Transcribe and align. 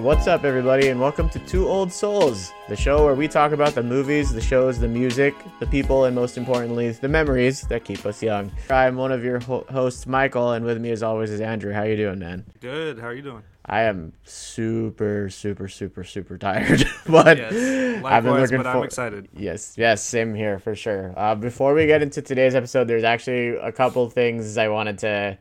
what's 0.00 0.26
up, 0.26 0.44
everybody, 0.44 0.88
and 0.88 1.00
welcome 1.00 1.28
to 1.30 1.38
Two 1.40 1.66
Old 1.68 1.92
Souls, 1.92 2.52
the 2.68 2.76
show 2.76 3.04
where 3.04 3.14
we 3.14 3.26
talk 3.26 3.52
about 3.52 3.74
the 3.74 3.82
movies, 3.82 4.32
the 4.32 4.40
shows, 4.40 4.78
the 4.78 4.86
music, 4.88 5.34
the 5.60 5.66
people, 5.66 6.04
and 6.04 6.14
most 6.14 6.36
importantly, 6.38 6.90
the 6.90 7.08
memories 7.08 7.62
that 7.62 7.84
keep 7.84 8.04
us 8.06 8.22
young. 8.22 8.52
I'm 8.70 8.96
one 8.96 9.10
of 9.12 9.24
your 9.24 9.40
ho- 9.40 9.66
hosts, 9.70 10.06
Michael, 10.06 10.52
and 10.52 10.64
with 10.64 10.80
me, 10.80 10.90
as 10.92 11.02
always, 11.02 11.30
is 11.30 11.40
Andrew. 11.40 11.72
How 11.72 11.82
you 11.82 11.96
doing, 11.96 12.18
man? 12.20 12.44
Good. 12.60 12.98
How 12.98 13.08
are 13.08 13.14
you 13.14 13.22
doing? 13.22 13.42
I 13.66 13.82
am 13.82 14.12
super, 14.24 15.28
super, 15.30 15.68
super, 15.68 16.04
super 16.04 16.38
tired, 16.38 16.84
but 17.06 17.36
Yes. 17.36 18.04
I've 18.04 18.24
been 18.24 18.34
looking 18.34 18.62
for. 18.62 18.68
I'm 18.68 18.82
excited. 18.84 19.28
Yes, 19.36 19.74
yes, 19.76 20.02
same 20.02 20.34
here 20.34 20.58
for 20.58 20.74
sure. 20.74 21.12
Uh, 21.16 21.34
before 21.34 21.74
we 21.74 21.86
get 21.86 22.02
into 22.02 22.22
today's 22.22 22.54
episode, 22.54 22.88
there's 22.88 23.04
actually 23.04 23.56
a 23.56 23.72
couple 23.72 24.08
things 24.10 24.56
I 24.56 24.68
wanted 24.68 24.98
to, 24.98 25.38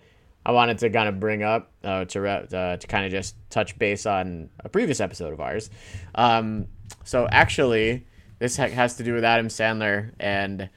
I 0.48 0.52
wanted 0.52 0.78
to 0.78 0.90
kind 0.90 1.10
of 1.10 1.20
bring 1.20 1.44
up 1.44 1.74
uh, 1.84 2.06
to 2.06 2.22
re- 2.22 2.48
uh, 2.54 2.78
to 2.78 2.88
kind 2.88 3.06
of 3.06 3.12
just 3.12 3.36
touch 3.50 3.78
base 3.78 4.06
on 4.06 4.50
a 4.62 4.70
previous 4.70 5.02
episode 5.02 5.34
of 5.34 5.42
ours. 5.42 5.70
Um, 6.16 6.68
so 7.04 7.28
actually, 7.30 8.08
this 8.40 8.56
ha- 8.56 8.70
has 8.70 8.96
to 8.96 9.04
do 9.04 9.14
with 9.14 9.26
Adam 9.26 9.50
Sandler, 9.50 10.14
and 10.22 10.70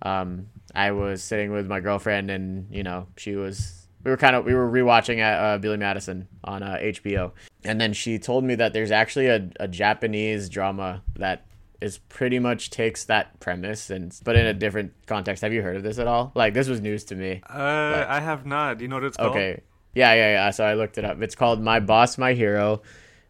um, 0.00 0.46
I 0.74 0.92
was 0.92 1.22
sitting 1.22 1.52
with 1.52 1.66
my 1.66 1.80
girlfriend, 1.80 2.30
and 2.30 2.74
you 2.74 2.82
know, 2.82 3.06
she 3.18 3.34
was. 3.36 3.74
We 4.02 4.10
were 4.10 4.16
kind 4.16 4.34
of 4.34 4.46
we 4.46 4.54
were 4.54 4.70
rewatching 4.70 5.18
at 5.18 5.38
uh, 5.38 5.58
Billy 5.58 5.76
Madison 5.76 6.26
on 6.42 6.62
uh, 6.62 6.78
HBO, 6.80 7.32
and 7.64 7.78
then 7.78 7.92
she 7.92 8.18
told 8.18 8.44
me 8.44 8.54
that 8.54 8.72
there's 8.72 8.90
actually 8.90 9.26
a, 9.26 9.50
a 9.60 9.68
Japanese 9.68 10.48
drama 10.48 11.02
that 11.16 11.47
is 11.80 11.98
pretty 11.98 12.38
much 12.38 12.70
takes 12.70 13.04
that 13.04 13.38
premise 13.40 13.90
and 13.90 14.18
but 14.24 14.36
in 14.36 14.46
a 14.46 14.54
different 14.54 14.92
context. 15.06 15.42
Have 15.42 15.52
you 15.52 15.62
heard 15.62 15.76
of 15.76 15.82
this 15.82 15.98
at 15.98 16.06
all? 16.06 16.32
Like 16.34 16.54
this 16.54 16.68
was 16.68 16.80
news 16.80 17.04
to 17.04 17.14
me. 17.14 17.42
Uh, 17.48 18.04
I 18.08 18.20
have 18.20 18.46
not. 18.46 18.78
Do 18.78 18.84
you 18.84 18.88
know 18.88 18.96
what 18.96 19.04
it's 19.04 19.16
called? 19.16 19.30
Okay. 19.30 19.60
Yeah, 19.94 20.14
yeah, 20.14 20.32
yeah. 20.32 20.50
So 20.50 20.64
I 20.64 20.74
looked 20.74 20.98
it 20.98 21.04
up. 21.04 21.20
It's 21.22 21.34
called 21.34 21.60
My 21.62 21.80
Boss, 21.80 22.18
My 22.18 22.34
Hero. 22.34 22.82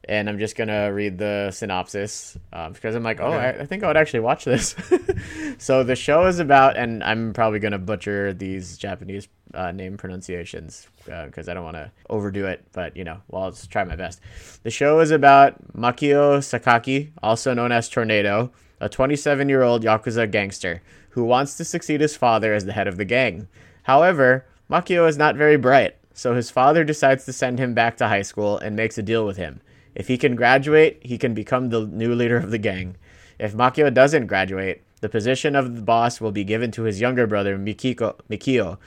And 0.08 0.28
I'm 0.28 0.38
just 0.38 0.56
going 0.56 0.68
to 0.68 0.86
read 0.86 1.18
the 1.18 1.50
synopsis 1.50 2.38
um, 2.52 2.72
because 2.72 2.94
I'm 2.94 3.02
like, 3.02 3.20
oh, 3.20 3.26
Okay. 3.26 3.58
I, 3.58 3.62
I 3.62 3.66
think 3.66 3.84
I 3.84 3.88
would 3.88 3.96
actually 3.98 4.20
watch 4.20 4.44
this. 4.46 4.74
so 5.58 5.84
the 5.84 5.94
show 5.94 6.26
is 6.26 6.38
about, 6.38 6.78
and 6.78 7.04
I'm 7.04 7.34
probably 7.34 7.58
going 7.58 7.72
to 7.72 7.78
butcher 7.78 8.32
these 8.32 8.78
Japanese 8.78 9.28
uh, 9.52 9.70
name 9.72 9.96
pronunciations 9.98 10.88
because 11.04 11.48
I 11.48 11.54
don't 11.54 11.64
want 11.64 11.76
to 11.76 11.90
overdo 12.08 12.46
it, 12.46 12.64
but 12.72 12.96
you 12.96 13.04
know, 13.04 13.20
well, 13.28 13.44
I'll 13.44 13.52
try 13.52 13.84
my 13.84 13.96
best. 13.96 14.20
The 14.62 14.70
show 14.70 15.00
is 15.00 15.10
about 15.10 15.74
Makio 15.76 16.38
Sakaki, 16.38 17.10
also 17.22 17.52
known 17.54 17.72
as 17.72 17.88
Tornado, 17.88 18.50
a 18.80 18.88
27 18.88 19.48
year 19.48 19.62
old 19.62 19.84
Yakuza 19.84 20.30
gangster 20.30 20.82
who 21.10 21.24
wants 21.24 21.56
to 21.56 21.64
succeed 21.64 22.00
his 22.00 22.16
father 22.16 22.54
as 22.54 22.64
the 22.64 22.72
head 22.72 22.86
of 22.86 22.96
the 22.96 23.04
gang. 23.04 23.48
However, 23.84 24.46
Makio 24.70 25.08
is 25.08 25.16
not 25.18 25.36
very 25.36 25.56
bright, 25.56 25.96
so 26.12 26.34
his 26.34 26.50
father 26.50 26.84
decides 26.84 27.24
to 27.24 27.32
send 27.32 27.58
him 27.58 27.74
back 27.74 27.96
to 27.96 28.08
high 28.08 28.22
school 28.22 28.58
and 28.58 28.76
makes 28.76 28.98
a 28.98 29.02
deal 29.02 29.24
with 29.26 29.36
him. 29.36 29.60
If 29.98 30.08
he 30.08 30.16
can 30.16 30.36
graduate, 30.36 31.00
he 31.02 31.18
can 31.18 31.34
become 31.34 31.68
the 31.68 31.84
new 31.84 32.14
leader 32.14 32.36
of 32.38 32.50
the 32.50 32.58
gang. 32.58 32.96
If 33.38 33.52
Makio 33.52 33.92
doesn't 33.92 34.26
graduate, 34.28 34.82
the 35.00 35.08
position 35.08 35.54
of 35.54 35.74
the 35.76 35.82
boss 35.82 36.20
will 36.20 36.32
be 36.32 36.44
given 36.44 36.70
to 36.72 36.84
his 36.84 37.00
younger 37.00 37.26
brother, 37.26 37.58
Mikiko, 37.58 38.14
Mikio. 38.30 38.78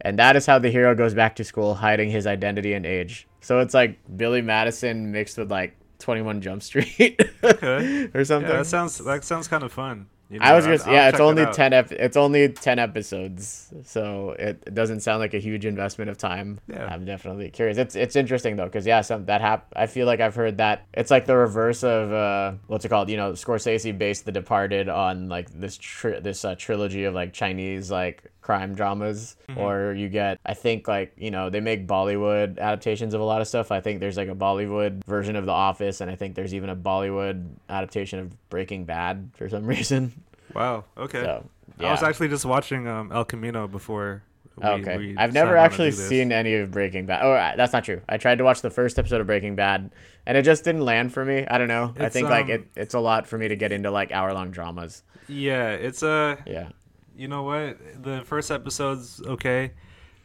And 0.00 0.18
that 0.18 0.36
is 0.36 0.46
how 0.46 0.58
the 0.58 0.70
hero 0.70 0.94
goes 0.94 1.12
back 1.12 1.36
to 1.36 1.44
school, 1.44 1.74
hiding 1.74 2.10
his 2.10 2.26
identity 2.26 2.72
and 2.72 2.86
age. 2.86 3.26
So 3.40 3.58
it's 3.58 3.74
like 3.74 3.98
Billy 4.16 4.42
Madison 4.42 5.12
mixed 5.12 5.36
with 5.36 5.50
like 5.50 5.76
21 5.98 6.40
Jump 6.40 6.62
Street 6.62 7.20
Okay. 7.44 8.08
or 8.14 8.24
something. 8.24 8.50
Yeah, 8.50 8.58
that 8.58 8.66
sounds 8.66 8.96
that 8.98 9.24
sounds 9.24 9.48
kind 9.48 9.62
of 9.62 9.72
fun. 9.72 10.06
I 10.38 10.54
was 10.54 10.64
just 10.66 10.86
I'll 10.86 10.92
yeah, 10.92 11.08
it's 11.08 11.18
only 11.20 11.42
out. 11.42 11.54
ten 11.54 11.72
ep- 11.72 11.90
it's 11.92 12.16
only 12.16 12.48
ten 12.50 12.78
episodes, 12.78 13.72
so 13.84 14.30
it, 14.38 14.62
it 14.66 14.74
doesn't 14.74 15.00
sound 15.00 15.18
like 15.20 15.34
a 15.34 15.38
huge 15.38 15.66
investment 15.66 16.10
of 16.10 16.18
time. 16.18 16.60
Yeah. 16.68 16.86
I'm 16.86 17.04
definitely 17.04 17.50
curious. 17.50 17.78
It's 17.78 17.96
it's 17.96 18.14
interesting 18.16 18.56
though, 18.56 18.66
because 18.66 18.86
yeah, 18.86 19.00
some 19.00 19.24
that 19.26 19.40
hap- 19.40 19.72
I 19.74 19.86
feel 19.86 20.06
like 20.06 20.20
I've 20.20 20.34
heard 20.34 20.58
that 20.58 20.86
it's 20.94 21.10
like 21.10 21.26
the 21.26 21.36
reverse 21.36 21.82
of 21.82 22.12
uh, 22.12 22.52
what's 22.68 22.84
it 22.84 22.88
called? 22.90 23.08
You 23.10 23.16
know, 23.16 23.32
Scorsese 23.32 23.96
based 23.96 24.24
The 24.24 24.32
Departed 24.32 24.88
on 24.88 25.28
like 25.28 25.50
this 25.50 25.76
tri- 25.76 26.20
this 26.20 26.44
uh, 26.44 26.54
trilogy 26.56 27.04
of 27.04 27.14
like 27.14 27.32
Chinese 27.32 27.90
like 27.90 28.30
crime 28.40 28.74
dramas, 28.74 29.36
Mm-hmm. 29.48 29.60
or 29.60 29.94
you 29.94 30.08
get 30.08 30.38
I 30.46 30.54
think 30.54 30.86
like 30.86 31.12
you 31.16 31.30
know 31.32 31.50
they 31.50 31.60
make 31.60 31.86
Bollywood 31.88 32.58
adaptations 32.58 33.14
of 33.14 33.20
a 33.20 33.24
lot 33.24 33.40
of 33.40 33.48
stuff. 33.48 33.72
I 33.72 33.80
think 33.80 33.98
there's 34.00 34.16
like 34.16 34.28
a 34.28 34.34
Bollywood 34.34 35.04
version 35.04 35.34
of 35.34 35.44
The 35.46 35.52
Office, 35.52 36.00
and 36.00 36.10
I 36.10 36.14
think 36.14 36.34
there's 36.36 36.54
even 36.54 36.70
a 36.70 36.76
Bollywood 36.76 37.48
adaptation 37.68 38.18
of 38.20 38.48
Breaking 38.48 38.84
Bad 38.84 39.30
for 39.34 39.48
some 39.48 39.66
reason. 39.74 40.12
Wow. 40.54 40.84
Okay. 40.96 41.22
So 41.22 41.48
I 41.80 41.90
was 41.90 42.02
actually 42.02 42.28
just 42.28 42.44
watching 42.44 42.86
um, 42.86 43.10
El 43.12 43.24
Camino 43.24 43.66
before. 43.68 44.22
We, 44.56 44.66
okay. 44.66 44.96
we 44.98 45.16
I've 45.16 45.32
never 45.32 45.56
actually 45.56 45.90
seen 45.92 46.32
any 46.32 46.54
of 46.56 46.70
Breaking 46.70 47.06
Bad. 47.06 47.20
Oh, 47.24 47.32
uh, 47.32 47.56
that's 47.56 47.72
not 47.72 47.84
true. 47.84 48.02
I 48.08 48.18
tried 48.18 48.38
to 48.38 48.44
watch 48.44 48.60
the 48.60 48.68
first 48.70 48.98
episode 48.98 49.20
of 49.22 49.26
Breaking 49.26 49.54
Bad, 49.56 49.90
and 50.26 50.36
it 50.36 50.42
just 50.42 50.64
didn't 50.64 50.84
land 50.84 51.14
for 51.14 51.24
me. 51.24 51.46
I 51.46 51.56
don't 51.56 51.68
know. 51.68 51.94
I 51.98 52.06
It's, 52.06 52.12
think 52.12 52.28
like 52.28 52.46
um, 52.46 52.50
it, 52.50 52.68
it's 52.76 52.92
a 52.94 53.00
lot 53.00 53.26
for 53.26 53.38
me 53.38 53.48
to 53.48 53.56
get 53.56 53.72
into 53.72 53.90
like 53.90 54.12
hour 54.12 54.34
long 54.34 54.50
dramas. 54.50 55.02
Yeah, 55.28 55.70
it's 55.70 56.02
a. 56.02 56.36
Yeah. 56.46 56.68
You 57.16 57.28
know 57.28 57.42
what? 57.44 57.78
The 58.02 58.22
first 58.24 58.50
episode's 58.50 59.22
okay, 59.24 59.72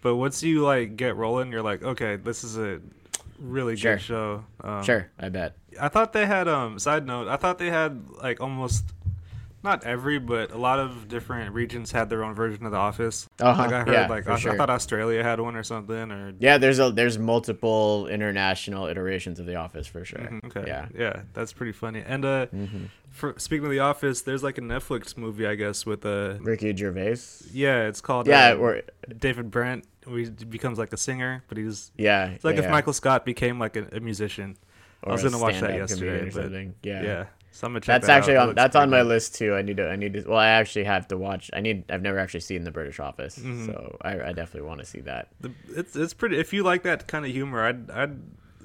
but 0.01 0.15
once 0.15 0.43
you 0.43 0.63
like 0.63 0.97
get 0.97 1.15
rolling, 1.15 1.51
you're 1.51 1.61
like, 1.63 1.83
okay, 1.83 2.15
this 2.17 2.43
is 2.43 2.57
a 2.57 2.81
really 3.39 3.75
Sure. 3.77 3.95
good 3.95 4.01
show. 4.01 4.45
Um, 4.61 4.83
Sure, 4.83 5.09
I 5.19 5.29
bet. 5.29 5.55
I 5.79 5.87
thought 5.89 6.11
they 6.13 6.25
had 6.25 6.47
um 6.47 6.79
side 6.79 7.05
note, 7.05 7.27
I 7.27 7.35
thought 7.37 7.57
they 7.57 7.69
had 7.69 8.05
like 8.21 8.41
almost 8.41 8.85
not 9.65 9.83
every 9.83 10.19
but 10.19 10.51
a 10.51 10.57
lot 10.57 10.79
of 10.79 11.09
different 11.09 11.53
regions 11.53 11.91
had 11.91 12.09
their 12.09 12.23
own 12.23 12.33
version 12.33 12.65
of 12.65 12.71
the 12.71 12.77
office. 12.77 13.27
Uh-huh, 13.39 13.61
Like 13.63 13.73
I 13.73 13.79
heard 13.79 13.93
yeah, 13.93 14.07
like 14.07 14.27
I, 14.27 14.37
sure. 14.37 14.53
I 14.53 14.57
thought 14.57 14.69
Australia 14.69 15.21
had 15.23 15.39
one 15.41 15.55
or 15.57 15.63
something 15.63 16.11
or 16.11 16.33
Yeah, 16.39 16.57
there's 16.57 16.79
a 16.79 16.91
there's 16.91 17.17
multiple 17.17 18.07
international 18.07 18.87
iterations 18.87 19.39
of 19.39 19.45
The 19.45 19.55
Office 19.55 19.87
for 19.87 20.05
sure. 20.05 20.19
Mhm, 20.19 20.45
okay. 20.45 20.63
Yeah. 20.67 20.87
Yeah, 20.97 21.21
that's 21.33 21.51
pretty 21.51 21.73
funny. 21.73 22.01
And 22.05 22.23
uh 22.23 22.45
hmm 22.47 22.85
for 23.09 23.33
speaking 23.37 23.65
of 23.65 23.71
the 23.71 23.79
office, 23.79 24.21
there's 24.21 24.43
like 24.43 24.57
a 24.57 24.61
Netflix 24.61 25.17
movie 25.17 25.47
I 25.47 25.55
guess 25.55 25.85
with 25.85 26.05
uh 26.05 26.35
Ricky 26.41 26.75
Gervais. 26.75 27.17
yeah, 27.51 27.87
it's 27.87 28.01
called 28.01 28.27
Yeah, 28.27 28.51
uh, 28.51 28.55
or 28.55 28.81
David 29.17 29.51
Brent 29.51 29.85
he 30.07 30.25
becomes 30.29 30.77
like 30.77 30.93
a 30.93 30.97
singer, 30.97 31.43
but 31.47 31.57
he's 31.57 31.91
yeah. 31.97 32.29
it's 32.29 32.43
like 32.43 32.55
yeah, 32.55 32.59
if 32.59 32.65
yeah. 32.65 32.71
Michael 32.71 32.93
Scott 32.93 33.25
became 33.25 33.57
like 33.59 33.75
a, 33.75 33.87
a 33.91 33.99
musician. 33.99 34.57
Or 35.01 35.09
I 35.09 35.13
was 35.13 35.23
gonna 35.23 35.39
watch 35.39 35.59
that 35.59 35.75
yesterday, 35.75 36.29
but. 36.33 36.51
Yeah. 36.83 37.03
Yeah. 37.03 37.25
So 37.55 37.67
I'm 37.67 37.71
gonna 37.71 37.79
check 37.79 38.01
That's 38.01 38.07
that 38.07 38.17
actually 38.17 38.35
on 38.35 38.53
that's 38.53 38.75
on 38.75 38.89
my 38.89 38.99
good. 38.99 39.07
list 39.07 39.35
too. 39.35 39.55
I 39.55 39.61
need 39.61 39.77
to 39.77 39.87
I 39.89 39.95
need 39.95 40.11
to 40.13 40.23
well 40.27 40.37
I 40.37 40.47
actually 40.49 40.83
have 40.83 41.07
to 41.07 41.15
watch 41.17 41.49
I 41.53 41.61
need 41.61 41.89
I've 41.89 42.01
never 42.01 42.19
actually 42.19 42.41
seen 42.41 42.65
the 42.65 42.71
British 42.71 42.99
Office. 42.99 43.39
Mhm. 43.39 43.65
So 43.67 43.97
I, 44.01 44.11
I 44.19 44.33
definitely 44.33 44.67
want 44.67 44.81
to 44.81 44.85
see 44.85 44.99
that. 45.01 45.29
The, 45.39 45.53
it's 45.69 45.95
it's 45.95 46.13
pretty. 46.13 46.37
If 46.37 46.51
you 46.51 46.63
like 46.63 46.83
that 46.83 47.07
kind 47.07 47.23
of 47.25 47.31
humor, 47.31 47.65
I'd 47.65 47.89
I'd 47.91 48.19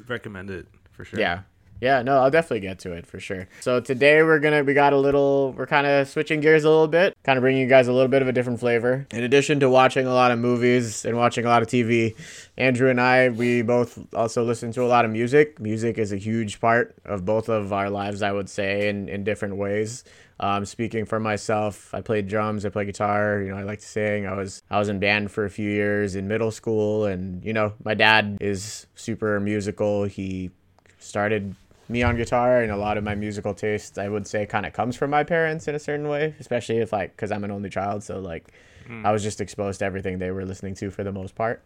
recommend 0.09 0.51
it 0.51 0.67
for 0.91 1.05
sure. 1.05 1.21
Yeah. 1.21 1.43
Yeah, 1.81 2.03
no, 2.03 2.19
I'll 2.19 2.31
definitely 2.31 2.61
get 2.61 2.79
to 2.81 2.93
it 2.93 3.07
for 3.07 3.19
sure. 3.19 3.49
So 3.61 3.81
today 3.81 4.23
we're 4.23 4.39
gonna 4.39 4.63
we 4.63 4.75
got 4.75 4.93
a 4.93 4.99
little 4.99 5.55
we're 5.57 5.67
kind 5.67 5.87
of 5.87 6.09
switching 6.09 6.41
gears 6.41 6.65
a 6.65 6.69
little 6.69 6.89
bit, 6.89 7.17
kind 7.23 7.39
of 7.39 7.43
bringing 7.43 7.63
you 7.63 7.69
guys 7.69 7.89
a 7.89 7.93
little 7.93 8.09
bit 8.09 8.21
of 8.21 8.29
a 8.29 8.33
different 8.33 8.61
flavor. 8.61 9.07
In 9.13 9.25
addition 9.25 9.61
to 9.61 9.71
watching 9.71 10.07
a 10.07 10.13
lot 10.13 10.31
of 10.31 10.39
movies 10.39 11.05
and 11.07 11.17
watching 11.17 11.47
a 11.47 11.49
lot 11.49 11.63
of 11.63 11.69
TV, 11.69 12.15
Andrew 12.59 12.91
and 12.91 13.01
I 13.01 13.31
we 13.31 13.63
both 13.63 13.99
also 14.15 14.45
listen 14.45 14.73
to 14.73 14.83
a 14.83 14.89
lot 14.89 15.05
of 15.07 15.11
music. 15.11 15.59
Music 15.59 15.97
is 15.97 16.13
a 16.13 16.19
huge 16.19 16.61
part 16.61 16.95
of 17.07 17.25
both 17.25 17.49
of 17.49 17.73
our 17.73 17.89
lives, 17.89 18.21
I 18.21 18.33
would 18.33 18.51
say, 18.51 18.89
in 18.89 19.09
in 19.09 19.25
different 19.25 19.57
ways. 19.57 20.05
Um, 20.39 20.65
speaking 20.65 21.05
for 21.05 21.21
myself, 21.21 21.93
I 21.95 22.01
played 22.01 22.27
drums, 22.27 22.65
I 22.65 22.71
play 22.71 22.87
guitar. 22.87 23.41
You 23.43 23.51
know, 23.51 23.57
I 23.57 23.63
like 23.63 23.81
to 23.81 23.87
sing. 23.87 24.27
I 24.27 24.35
was 24.35 24.63
I 24.71 24.79
was 24.79 24.91
in 24.91 24.99
band 24.99 25.31
for 25.31 25.47
a 25.47 25.51
few 25.51 25.71
years 25.71 26.15
in 26.15 26.29
middle 26.29 26.51
school, 26.51 27.07
and 27.07 27.43
you 27.43 27.55
know, 27.55 27.73
my 27.85 27.95
dad 27.95 28.37
is 28.41 28.87
super 28.95 29.41
musical. 29.41 30.05
He 30.05 30.51
started 30.99 31.55
me 31.91 32.03
on 32.03 32.17
guitar 32.17 32.63
and 32.63 32.71
a 32.73 32.77
lot 32.77 32.97
of 32.97 33.05
my 33.05 33.15
musical 33.15 33.53
taste 33.53 33.99
i 33.99 34.09
would 34.09 34.27
say 34.27 34.47
kind 34.47 34.65
of 34.65 34.73
comes 34.73 34.95
from 34.97 35.11
my 35.11 35.25
parents 35.25 35.67
in 35.69 35.75
a 35.75 35.79
certain 35.79 36.09
way 36.09 36.35
especially 36.39 36.79
if 36.79 36.93
like 36.93 37.15
because 37.17 37.31
i'm 37.33 37.45
an 37.45 37.51
only 37.51 37.69
child 37.71 38.03
so 38.03 38.19
like 38.21 38.53
Mm. 38.89 39.05
i 39.07 39.13
was 39.13 39.23
just 39.23 39.41
exposed 39.43 39.79
to 39.81 39.85
everything 39.85 40.19
they 40.19 40.31
were 40.33 40.45
listening 40.47 40.75
to 40.77 40.91
for 40.91 41.05
the 41.05 41.13
most 41.13 41.35
part 41.37 41.63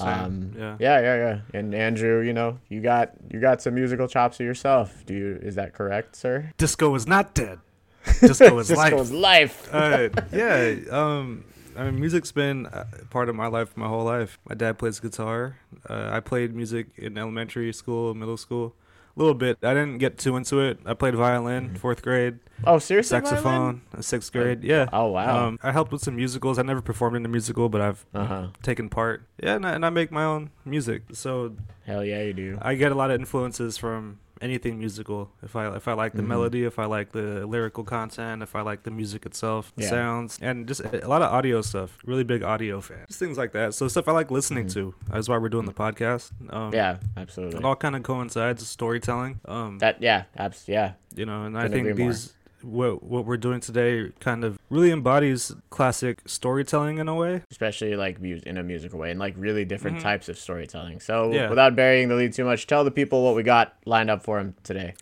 um 0.00 0.52
yeah. 0.58 0.76
yeah 0.80 0.98
yeah 1.00 1.16
yeah 1.16 1.40
and 1.58 1.74
andrew 1.74 2.20
you 2.22 2.32
know 2.32 2.58
you 2.68 2.80
got 2.80 3.12
you 3.30 3.38
got 3.38 3.60
some 3.62 3.74
musical 3.74 4.08
chops 4.08 4.40
of 4.40 4.46
yourself 4.46 5.04
do 5.06 5.14
you 5.14 5.38
is 5.42 5.54
that 5.56 5.72
correct 5.74 6.16
sir 6.16 6.50
Disco 6.58 6.92
is 6.96 7.06
not 7.06 7.34
dead. 7.34 7.58
Disco 8.20 8.58
is 8.58 8.70
life. 8.72 8.90
Disco's 8.90 9.12
life 9.12 9.68
uh, 9.72 10.08
yeah. 10.32 10.74
Um. 10.90 11.44
I 11.76 11.84
mean, 11.84 11.98
music's 12.00 12.32
been 12.32 12.66
uh, 12.66 12.84
part 13.10 13.28
of 13.28 13.34
my 13.34 13.46
life 13.46 13.76
my 13.76 13.88
whole 13.88 14.04
life. 14.04 14.38
My 14.48 14.54
dad 14.54 14.78
plays 14.78 15.00
guitar. 15.00 15.56
Uh, 15.88 16.08
I 16.12 16.20
played 16.20 16.54
music 16.54 16.86
in 16.96 17.16
elementary 17.18 17.72
school, 17.72 18.14
middle 18.14 18.36
school, 18.36 18.66
a 18.66 18.83
little 19.16 19.34
bit. 19.34 19.58
I 19.62 19.74
didn't 19.74 19.98
get 19.98 20.18
too 20.18 20.36
into 20.36 20.60
it. 20.60 20.78
I 20.84 20.94
played 20.94 21.14
violin, 21.14 21.74
fourth 21.76 22.02
grade, 22.02 22.38
oh 22.64 22.78
seriously 22.78 23.20
violin? 23.20 23.30
saxophone, 23.36 23.82
uh, 23.96 24.00
sixth 24.02 24.32
grade. 24.32 24.64
Yeah. 24.64 24.88
oh 24.92 25.08
wow 25.08 25.46
Um, 25.46 25.58
I 25.62 25.72
helped 25.72 25.92
with 25.92 26.02
some 26.02 26.16
musicals. 26.16 26.58
I 26.58 26.62
never 26.62 26.82
performed 26.82 27.16
in 27.16 27.24
a 27.24 27.28
musical, 27.28 27.68
but 27.68 27.80
I've 27.80 28.04
uh-huh 28.14 28.48
taken 28.62 28.88
part. 28.88 29.22
Yeah, 29.42 29.56
and 29.56 29.66
I, 29.66 29.72
and 29.72 29.86
I 29.86 29.90
make 29.90 30.10
my 30.10 30.24
own 30.24 30.50
music. 30.64 31.02
So 31.12 31.54
hell 31.86 32.04
yeah 32.04 32.22
you 32.22 32.32
do 32.32 32.58
I 32.62 32.74
get 32.74 32.92
a 32.92 32.94
lot 32.94 33.10
of 33.10 33.20
influences 33.20 33.76
from 33.76 34.18
anything 34.40 34.78
musical. 34.78 35.30
If 35.42 35.56
I 35.56 35.74
if 35.76 35.88
I 35.88 35.92
like 35.94 36.12
the 36.12 36.22
Mhm. 36.22 36.26
melody, 36.28 36.64
if 36.64 36.78
I 36.78 36.84
like 36.86 37.12
the 37.12 37.46
lyrical 37.46 37.84
content, 37.84 38.42
if 38.42 38.54
I 38.54 38.60
like 38.62 38.82
the 38.82 38.90
music 38.90 39.24
itself, 39.26 39.72
the 39.76 39.84
Yeah. 39.84 39.90
sounds, 39.90 40.38
and 40.42 40.66
just 40.66 40.80
a 40.84 41.08
lot 41.08 41.22
of 41.22 41.32
audio 41.32 41.62
stuff. 41.62 41.96
Really 42.04 42.24
big 42.24 42.42
audio 42.42 42.80
fan. 42.80 43.04
Just 43.08 43.18
things 43.20 43.38
like 43.38 43.52
that. 43.52 43.74
So 43.74 43.88
stuff 43.88 44.08
I 44.08 44.12
like 44.12 44.30
listening 44.30 44.66
Mhm. 44.66 44.74
to. 44.74 44.94
That's 45.10 45.28
why 45.28 45.38
we're 45.38 45.48
doing 45.48 45.66
the 45.66 45.72
podcast. 45.72 46.32
Um, 46.50 46.72
Yeah, 46.74 46.98
absolutely. 47.16 47.58
It 47.58 47.64
all 47.64 47.76
kind 47.76 47.96
of 47.96 48.02
coincides 48.02 48.60
with 48.60 48.68
storytelling. 48.68 49.40
Um, 49.46 49.78
That 49.78 50.02
yeah, 50.02 50.24
abs- 50.36 50.68
yeah. 50.68 50.92
you 51.14 51.24
know, 51.26 51.44
and 51.44 51.56
I 51.56 51.68
think 51.68 51.96
these 51.96 52.33
what 52.64 53.02
what 53.02 53.24
we're 53.26 53.36
doing 53.36 53.60
today 53.60 54.10
kind 54.20 54.42
of 54.44 54.58
really 54.70 54.90
embodies 54.90 55.52
classic 55.70 56.20
storytelling 56.26 56.98
in 56.98 57.08
a 57.08 57.14
way. 57.14 57.42
especially 57.50 57.94
like 57.96 58.20
mu- 58.20 58.40
in 58.46 58.56
a 58.58 58.62
musical 58.62 58.98
way 58.98 59.10
and 59.10 59.20
like 59.20 59.34
really 59.36 59.64
different 59.64 59.98
Mhm. 59.98 60.02
types 60.02 60.28
of 60.28 60.38
storytelling. 60.38 61.00
So 61.00 61.32
Yeah. 61.32 61.48
without 61.50 61.76
burying 61.76 62.08
the 62.08 62.14
lead 62.14 62.32
too 62.32 62.44
much, 62.44 62.66
tell 62.66 62.84
the 62.84 62.90
people 62.90 63.22
what 63.24 63.34
we 63.36 63.42
got 63.42 63.74
lined 63.84 64.10
up 64.10 64.22
for 64.22 64.38
them 64.38 64.54
today. 64.64 64.94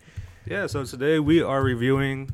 Yeah, 0.45 0.67
so 0.67 0.83
today 0.83 1.19
we 1.19 1.41
are 1.41 1.63
reviewing 1.63 2.29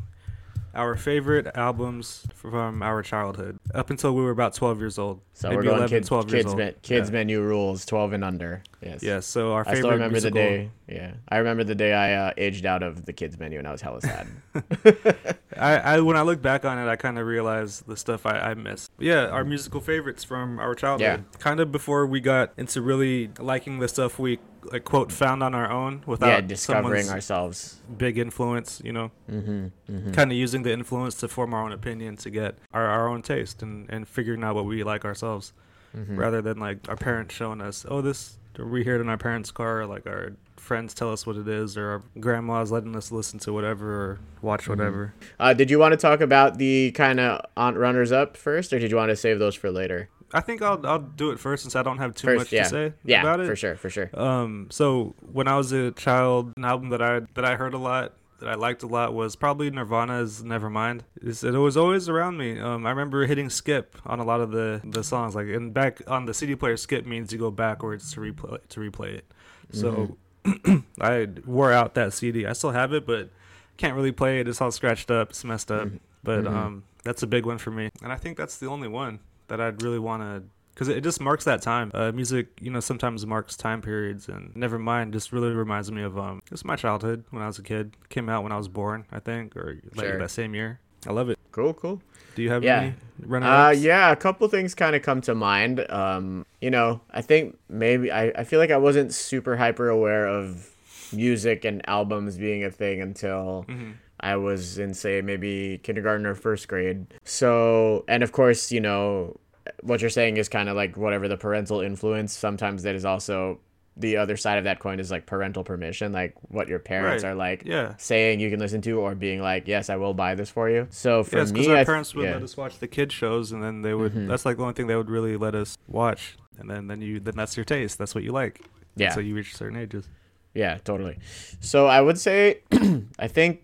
our 0.75 0.95
favorite 0.95 1.47
albums 1.55 2.25
from 2.35 2.81
our 2.83 3.01
childhood 3.01 3.57
up 3.73 3.89
until 3.89 4.15
we 4.15 4.21
were 4.21 4.31
about 4.31 4.53
12 4.53 4.79
years 4.79 4.97
old. 4.99 5.21
So 5.33 5.47
Maybe 5.49 5.57
we're 5.57 5.63
going 5.63 5.77
11, 5.77 5.89
kids, 5.97 6.07
12 6.09 6.25
years 6.31 6.39
kids, 6.43 6.47
old. 6.49 6.57
men- 6.57 6.75
kids 6.81 7.09
Yeah. 7.09 7.13
menu 7.13 7.41
rules, 7.41 7.85
twelve 7.85 8.13
and 8.13 8.23
under. 8.23 8.61
Yes. 8.81 9.01
Yes, 9.03 9.25
so 9.25 9.53
our 9.53 9.61
I 9.61 9.63
favorite 9.65 9.77
still 9.79 9.91
remember 9.91 10.11
musical, 10.13 10.35
the 10.41 10.47
day. 10.47 10.71
Yeah, 10.87 11.11
I 11.29 11.37
remember 11.37 11.63
the 11.63 11.75
day 11.75 11.93
I 11.93 12.13
uh, 12.13 12.33
aged 12.37 12.65
out 12.65 12.83
of 12.83 13.05
the 13.05 13.13
kids 13.13 13.37
menu 13.39 13.57
and 13.59 13.67
I 13.67 13.71
was 13.71 13.81
hella 13.81 14.01
sad. 14.01 14.27
I, 15.57 15.75
I 15.77 15.99
when 16.01 16.15
I 16.17 16.21
look 16.21 16.41
back 16.41 16.65
on 16.65 16.77
it, 16.77 16.89
I 16.89 16.95
kind 16.95 17.17
of 17.17 17.25
realize 17.25 17.81
the 17.81 17.97
stuff 17.97 18.25
I, 18.25 18.39
I 18.39 18.53
miss. 18.53 18.89
Yeah, 18.99 19.27
our 19.27 19.43
musical 19.43 19.81
favorites 19.81 20.23
from 20.23 20.59
our 20.59 20.75
childhood. 20.75 21.23
Yeah. 21.31 21.39
Kind 21.39 21.59
of 21.59 21.71
before 21.71 22.05
we 22.05 22.19
got 22.21 22.53
into 22.57 22.81
really 22.81 23.29
liking 23.39 23.79
the 23.79 23.87
stuff 23.87 24.19
we 24.19 24.39
like 24.71 24.83
quote 24.83 25.11
found 25.11 25.41
on 25.43 25.53
our 25.55 25.69
own 25.71 26.03
without 26.05 26.27
yeah, 26.29 26.41
discovering 26.41 27.09
ourselves. 27.09 27.79
big 27.97 28.17
influence. 28.17 28.81
You 28.83 28.93
know, 28.93 29.11
Mm-hmm, 29.31 29.67
mm-hmm. 29.91 30.11
kind 30.11 30.31
of 30.31 30.37
using 30.37 30.63
the 30.63 30.71
influence 30.73 31.15
to 31.15 31.27
form 31.27 31.53
our 31.53 31.63
own 31.63 31.71
opinion 31.71 32.17
to 32.17 32.29
get 32.29 32.55
our, 32.73 32.85
our 32.85 33.07
own 33.07 33.21
taste 33.21 33.61
and, 33.61 33.89
and 33.89 34.07
figuring 34.07 34.43
out 34.43 34.55
what 34.55 34.65
we 34.65 34.83
like 34.83 35.05
ourselves 35.05 35.53
mm-hmm. 35.95 36.15
rather 36.17 36.41
than 36.41 36.59
like 36.59 36.77
our 36.89 36.95
parents 36.97 37.33
showing 37.35 37.61
us 37.61 37.85
oh 37.89 38.01
this 38.01 38.37
we 38.57 38.83
hear 38.83 38.95
it 38.95 39.01
in 39.01 39.07
our 39.07 39.17
parents 39.17 39.51
car 39.51 39.81
or 39.81 39.85
like 39.85 40.05
our 40.05 40.33
friends 40.57 40.93
tell 40.93 41.11
us 41.13 41.25
what 41.25 41.37
it 41.37 41.47
is 41.47 41.77
or 41.77 41.85
our 41.89 42.03
grandmas 42.19 42.71
letting 42.71 42.95
us 42.95 43.11
listen 43.11 43.39
to 43.39 43.53
whatever 43.53 43.87
or 44.03 44.19
watch 44.41 44.65
Mhm. 44.65 44.69
whatever 44.69 45.13
Uh, 45.39 45.53
did 45.53 45.69
you 45.71 45.79
want 45.79 45.93
to 45.93 45.97
talk 45.97 46.19
about 46.19 46.57
the 46.57 46.91
kind 46.91 47.19
of 47.19 47.45
on 47.55 47.75
runners 47.75 48.11
up 48.11 48.35
first, 48.35 48.73
or 48.73 48.79
did 48.79 48.91
you 48.91 48.97
want 48.97 49.09
to 49.09 49.15
save 49.15 49.39
those 49.39 49.55
for 49.55 49.71
later? 49.71 50.09
I 50.33 50.39
think 50.41 50.61
i'll 50.61 50.85
i'll 50.85 50.99
do 50.99 51.31
it 51.31 51.39
first 51.39 51.63
since 51.63 51.75
i 51.75 51.81
don't 51.83 51.97
have 51.97 52.13
too 52.15 52.27
First, 52.27 52.37
much 52.37 52.53
yeah. 52.53 52.63
to 52.63 52.69
say 52.69 52.93
Yeah, 53.03 53.21
about 53.21 53.39
it 53.39 53.47
for 53.47 53.55
sure, 53.55 53.75
for 53.75 53.89
sure. 53.89 54.09
um 54.13 54.67
so 54.69 55.15
when 55.31 55.47
i 55.47 55.55
was 55.57 55.71
a 55.71 55.91
child 55.91 56.53
an 56.57 56.65
album 56.65 56.89
that 56.89 57.01
i 57.01 57.21
that 57.35 57.45
i 57.45 57.55
heard 57.55 57.73
a 57.73 57.77
lot 57.79 58.13
that 58.39 58.47
I 58.47 58.53
liked 58.55 58.83
a 58.83 58.87
lot 58.87 59.13
was 59.13 59.35
probably 59.35 59.69
Nirvana's 59.69 60.43
Nevermind. 60.43 61.01
It's, 61.21 61.43
it 61.43 61.51
was 61.51 61.75
always 61.75 62.07
around 62.07 62.37
me. 62.37 62.57
Um, 62.57 62.85
I 62.85 62.89
remember 62.91 63.25
hitting 63.25 63.49
skip 63.49 63.97
on 64.05 64.19
a 64.19 64.23
lot 64.23 64.39
of 64.39 64.51
the, 64.51 64.79
the 64.85 65.03
songs. 65.03 65.35
Like 65.35 65.47
and 65.47 65.73
back 65.73 66.01
on 66.07 66.23
the 66.23 66.33
CD 66.33 66.55
player, 66.55 66.77
skip 66.77 67.05
means 67.05 67.33
you 67.33 67.37
go 67.37 67.51
backwards 67.51 68.13
to 68.13 68.21
replay 68.21 68.65
to 68.69 68.79
replay 68.79 69.15
it. 69.15 69.25
So 69.73 70.15
I 71.01 71.27
wore 71.45 71.73
out 71.73 71.95
that 71.95 72.13
CD. 72.13 72.45
I 72.45 72.53
still 72.53 72.71
have 72.71 72.93
it, 72.93 73.05
but 73.05 73.29
can't 73.75 73.93
really 73.93 74.13
play 74.13 74.39
it. 74.39 74.47
It's 74.47 74.61
all 74.61 74.71
scratched 74.71 75.11
up. 75.11 75.31
It's 75.31 75.43
messed 75.43 75.69
up. 75.69 75.89
Mhm. 75.89 75.99
But 76.23 76.45
Mhm. 76.45 76.51
um, 76.53 76.83
that's 77.03 77.23
a 77.23 77.27
big 77.27 77.45
one 77.45 77.57
for 77.57 77.71
me, 77.71 77.89
and 78.01 78.09
I 78.11 78.15
think 78.15 78.37
that's 78.37 78.57
the 78.57 78.67
only 78.67 78.87
one 78.87 79.19
that 79.49 79.59
I'd 79.61 79.81
really 79.83 79.99
want 79.99 80.23
to. 80.23 80.43
Because 80.73 80.87
it 80.87 81.01
just 81.01 81.19
marks 81.19 81.43
that 81.43 81.61
time. 81.61 81.91
Uh, 81.93 82.13
music, 82.13 82.47
you 82.61 82.71
know, 82.71 82.79
sometimes 82.79 83.25
marks 83.25 83.57
time 83.57 83.81
periods, 83.81 84.29
and 84.29 84.53
Nevermind 84.55 85.11
just 85.11 85.33
really 85.33 85.49
reminds 85.51 85.91
me 85.91 86.03
of 86.03 86.17
um, 86.17 86.41
it's 86.51 86.63
my 86.63 86.77
childhood 86.77 87.25
when 87.31 87.43
I 87.43 87.47
was 87.47 87.59
a 87.59 87.63
kid. 87.63 87.97
Came 88.07 88.29
out 88.29 88.43
when 88.43 88.53
I 88.53 88.57
was 88.57 88.69
born, 88.69 89.05
I 89.11 89.19
think, 89.19 89.57
or 89.57 89.81
like 89.95 90.05
Sure. 90.05 90.17
that 90.19 90.31
same 90.31 90.55
year. 90.55 90.79
I 91.05 91.11
love 91.11 91.29
it. 91.29 91.37
Cool, 91.51 91.73
cool. 91.73 92.01
Do 92.35 92.43
you 92.43 92.49
have 92.49 92.63
Yeah. 92.63 92.79
any 92.79 92.93
runner 93.25 93.45
Uh, 93.47 93.71
yeah, 93.71 94.11
a 94.11 94.15
couple 94.15 94.47
things 94.47 94.73
kind 94.73 94.95
of 94.95 95.01
come 95.01 95.19
to 95.21 95.35
mind. 95.35 95.85
Um, 95.91 96.45
you 96.61 96.69
know, 96.69 97.01
I 97.11 97.21
think 97.23 97.57
maybe 97.67 98.09
I, 98.09 98.27
I 98.29 98.43
feel 98.45 98.59
like 98.59 98.71
I 98.71 98.77
wasn't 98.77 99.13
super 99.13 99.57
hyper 99.57 99.89
aware 99.89 100.27
of 100.27 100.69
music 101.11 101.65
and 101.65 101.81
albums 101.89 102.37
being 102.37 102.63
a 102.63 102.71
thing 102.71 103.01
until 103.01 103.65
hmm 103.67 103.91
I 104.21 104.35
was 104.35 104.77
in, 104.77 104.93
say, 104.93 105.21
maybe 105.21 105.79
kindergarten 105.83 106.25
or 106.25 106.35
first 106.35 106.67
grade. 106.67 107.07
So, 107.23 108.03
and 108.07 108.23
of 108.23 108.31
course, 108.31 108.71
you 108.71 108.81
know, 108.81 109.37
what 109.81 110.01
you're 110.01 110.09
saying 110.09 110.37
is 110.37 110.49
kind 110.49 110.67
of 110.69 110.75
like 110.75 110.97
whatever 110.97 111.27
the 111.27 111.37
parental 111.37 111.79
influence. 111.81 112.33
Sometimes 112.33 112.83
that 112.83 112.95
is 112.95 113.05
also 113.05 113.59
the 113.97 114.15
other 114.17 114.37
side 114.37 114.57
of 114.57 114.63
that 114.63 114.79
coin 114.79 114.99
is 114.99 115.11
like 115.11 115.25
parental 115.25 115.63
permission, 115.63 116.11
like 116.13 116.33
what 116.47 116.67
your 116.69 116.79
parents 116.79 117.23
Right. 117.23 117.31
are 117.31 117.35
like 117.35 117.63
Yeah. 117.65 117.95
saying 117.97 118.39
you 118.39 118.49
can 118.49 118.59
listen 118.59 118.81
to 118.83 118.99
or 118.99 119.13
being 119.13 119.41
like, 119.41 119.67
yes, 119.67 119.89
I 119.89 119.97
will 119.97 120.13
buy 120.13 120.35
this 120.35 120.49
for 120.49 120.69
you. 120.69 120.87
So 120.89 121.21
for 121.23 121.31
because 121.31 121.51
me, 121.51 121.67
our 121.69 121.77
I 121.77 121.83
parents 121.83 122.15
would 122.15 122.23
yeah. 122.25 122.33
let 122.33 122.43
us 122.43 122.55
watch 122.55 122.79
the 122.79 122.87
kid 122.87 123.11
shows, 123.11 123.51
and 123.51 123.61
then 123.61 123.81
they 123.81 123.93
would. 123.93 124.13
Mhm. 124.13 124.27
That's 124.27 124.45
like 124.45 124.55
the 124.57 124.63
only 124.63 124.73
thing 124.73 124.87
they 124.87 124.95
would 124.95 125.09
really 125.09 125.35
let 125.35 125.53
us 125.53 125.77
watch, 125.87 126.37
and 126.57 126.69
then 126.69 126.87
then 126.87 127.01
you 127.01 127.19
then 127.19 127.33
that's 127.35 127.57
your 127.57 127.65
taste. 127.65 127.97
That's 127.97 128.15
what 128.15 128.23
you 128.23 128.31
like. 128.31 128.61
Yeah. 128.95 129.13
So 129.13 129.19
you 129.19 129.35
reach 129.35 129.53
certain 129.55 129.77
ages. 129.77 130.07
Yeah, 130.53 130.77
totally. 130.83 131.19
So 131.59 131.85
I 131.87 131.99
would 132.01 132.17
say, 132.17 132.61
I 133.19 133.27
think 133.27 133.61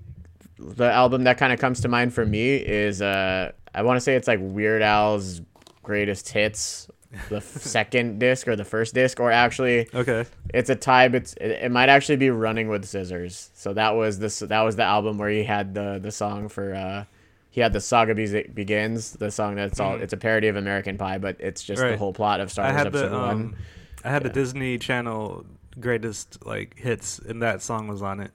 the 0.57 0.91
album 0.91 1.23
that 1.25 1.37
kind 1.37 1.51
of 1.53 1.59
comes 1.59 1.81
to 1.81 1.87
mind 1.87 2.13
for 2.13 2.25
me 2.25 2.55
is, 2.55 3.01
uh, 3.01 3.51
I 3.73 3.81
want 3.83 3.97
to 3.97 4.01
say 4.01 4.15
it's 4.15 4.27
like 4.27 4.39
Weird 4.41 4.81
Al's 4.81 5.41
greatest 5.83 6.29
hits, 6.29 6.87
the 7.29 7.41
second 7.41 8.19
disc 8.19 8.47
or 8.47 8.55
the 8.55 8.65
first 8.65 8.93
disc, 8.93 9.19
or 9.19 9.31
actually 9.31 9.87
Okay. 9.93 10.25
it's 10.53 10.69
a 10.69 10.75
tie. 10.75 11.07
But 11.09 11.33
it, 11.39 11.51
it 11.63 11.71
might 11.71 11.89
actually 11.89 12.15
be 12.17 12.29
Running 12.29 12.67
with 12.69 12.85
Scissors. 12.85 13.51
So 13.53 13.73
that 13.73 13.95
was 13.95 14.19
this. 14.19 14.39
That 14.39 14.61
was 14.61 14.75
the 14.75 14.83
album 14.83 15.17
where 15.17 15.29
he 15.29 15.43
had 15.43 15.73
the 15.73 15.99
the 16.01 16.11
song 16.11 16.47
for. 16.49 16.73
Uh, 16.73 17.05
he 17.51 17.61
had 17.61 17.71
the 17.71 17.79
saga 17.79 18.13
Be- 18.13 18.43
begins, 18.53 19.13
the 19.13 19.31
song 19.31 19.55
that's 19.55 19.79
all. 19.79 19.93
Mhm. 19.97 20.01
It's 20.01 20.11
a 20.11 20.17
parody 20.17 20.49
of 20.49 20.57
American 20.57 20.97
Pie, 20.97 21.19
but 21.19 21.37
it's 21.39 21.63
just 21.63 21.81
the 21.81 21.95
whole 21.95 22.11
plot 22.11 22.41
of 22.41 22.51
Star 22.51 22.69
Wars 22.69 22.85
Episode 22.87 23.09
the 23.09 23.17
One. 23.17 23.29
um, 23.29 23.55
I 24.03 24.09
had 24.09 24.23
Yeah. 24.23 24.27
the 24.27 24.33
Disney 24.33 24.77
Channel 24.77 25.45
greatest 25.79 26.45
like 26.45 26.77
hits, 26.77 27.17
and 27.19 27.41
that 27.41 27.61
song 27.61 27.87
was 27.87 28.01
on 28.01 28.19
it. 28.19 28.31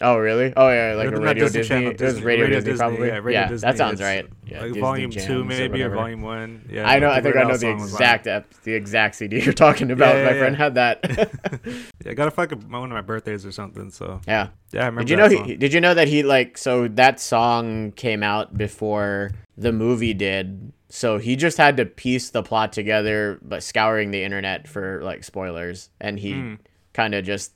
Oh 0.00 0.16
really? 0.16 0.52
Oh 0.56 0.68
yeah, 0.70 0.94
like 0.94 1.10
Or 1.10 1.16
a 1.16 1.20
Radio 1.20 1.44
Disney 1.44 1.60
Disney. 1.60 1.68
Channel, 1.68 1.88
it 1.90 2.00
was 2.00 2.12
Disney- 2.14 2.26
Radio, 2.26 2.44
Radio 2.44 2.56
Disney, 2.60 2.70
Disney, 2.72 2.86
probably. 2.86 3.08
yeah, 3.08 3.42
Yeah, 3.42 3.48
Disney, 3.48 3.66
that 3.68 3.76
sounds 3.78 4.00
right. 4.00 4.26
Yeah, 4.46 4.60
like 4.62 4.76
volume 4.80 5.10
Jams 5.10 5.26
two, 5.26 5.44
maybe 5.44 5.64
or 5.64 5.70
whatever. 5.90 5.94
volume 5.96 6.22
one. 6.22 6.68
Yeah, 6.70 6.88
I 6.88 6.98
know. 7.00 7.10
I 7.10 7.20
think 7.20 7.34
I 7.36 7.42
know 7.42 7.52
the 7.54 7.58
song 7.58 7.80
was 7.80 7.94
on 7.94 8.00
exact 8.00 8.26
ep- 8.28 8.54
the 8.62 8.74
exact 8.74 9.16
CD 9.16 9.40
you're 9.42 9.52
talking 9.52 9.90
about. 9.90 10.14
Yeah, 10.16 10.24
My 10.24 10.32
yeah, 10.32 10.38
friend 10.38 10.56
had 10.56 10.74
that. 10.76 11.30
Yeah, 12.04 12.12
I 12.12 12.14
got 12.14 12.28
it 12.28 12.30
for 12.30 12.42
like 12.42 12.52
a, 12.52 12.56
one 12.56 12.84
of 12.84 12.90
my 12.90 13.00
birthdays 13.00 13.44
or 13.44 13.50
something. 13.52 13.90
So 13.90 14.20
yeah. 14.28 14.48
yeah, 14.72 14.82
I 14.82 14.86
remember. 14.86 15.00
Did 15.04 15.10
you 15.10 15.16
know? 15.16 15.28
that 15.28 15.46
He, 15.46 15.56
did 15.56 15.72
you 15.72 15.80
know 15.80 15.94
that 15.94 16.06
he 16.08 16.22
like 16.22 16.56
so 16.56 16.86
that 16.88 17.18
song 17.20 17.90
came 17.92 18.22
out 18.22 18.56
before 18.56 19.32
the 19.56 19.72
movie 19.72 20.14
did. 20.14 20.72
So 20.90 21.18
he 21.18 21.34
just 21.36 21.58
had 21.58 21.76
to 21.76 21.84
piece 21.84 22.30
the 22.30 22.42
plot 22.42 22.72
together, 22.72 23.38
but 23.42 23.62
scouring 23.62 24.10
the 24.12 24.22
internet 24.22 24.66
for 24.68 25.02
like 25.02 25.24
spoilers, 25.24 25.90
and 26.00 26.18
he 26.18 26.32
Mm. 26.34 26.58
kind 26.94 27.14
of 27.14 27.24
just 27.24 27.52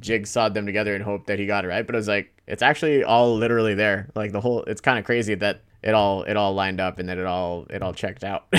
jigsawed 0.00 0.54
them 0.54 0.66
together 0.66 0.94
and 0.94 1.02
hoped 1.04 1.26
that 1.28 1.38
he 1.38 1.46
got 1.46 1.64
it 1.64 1.68
right. 1.68 1.86
But 1.86 1.94
it 1.94 1.98
was 1.98 2.08
like 2.08 2.30
it's 2.46 2.62
actually 2.62 3.04
all 3.04 3.36
literally 3.36 3.74
there. 3.74 4.08
Like 4.14 4.32
the 4.32 4.40
whole, 4.40 4.62
it's 4.64 4.80
kind 4.80 4.98
of 4.98 5.04
crazy 5.04 5.34
that 5.36 5.60
it 5.82 5.94
all 5.94 6.22
it 6.24 6.36
all 6.36 6.54
lined 6.54 6.80
up 6.80 6.98
and 6.98 7.08
that 7.08 7.18
it 7.18 7.26
all 7.26 7.66
it 7.70 7.82
all 7.82 7.92
checked 7.94 8.24
out. 8.24 8.46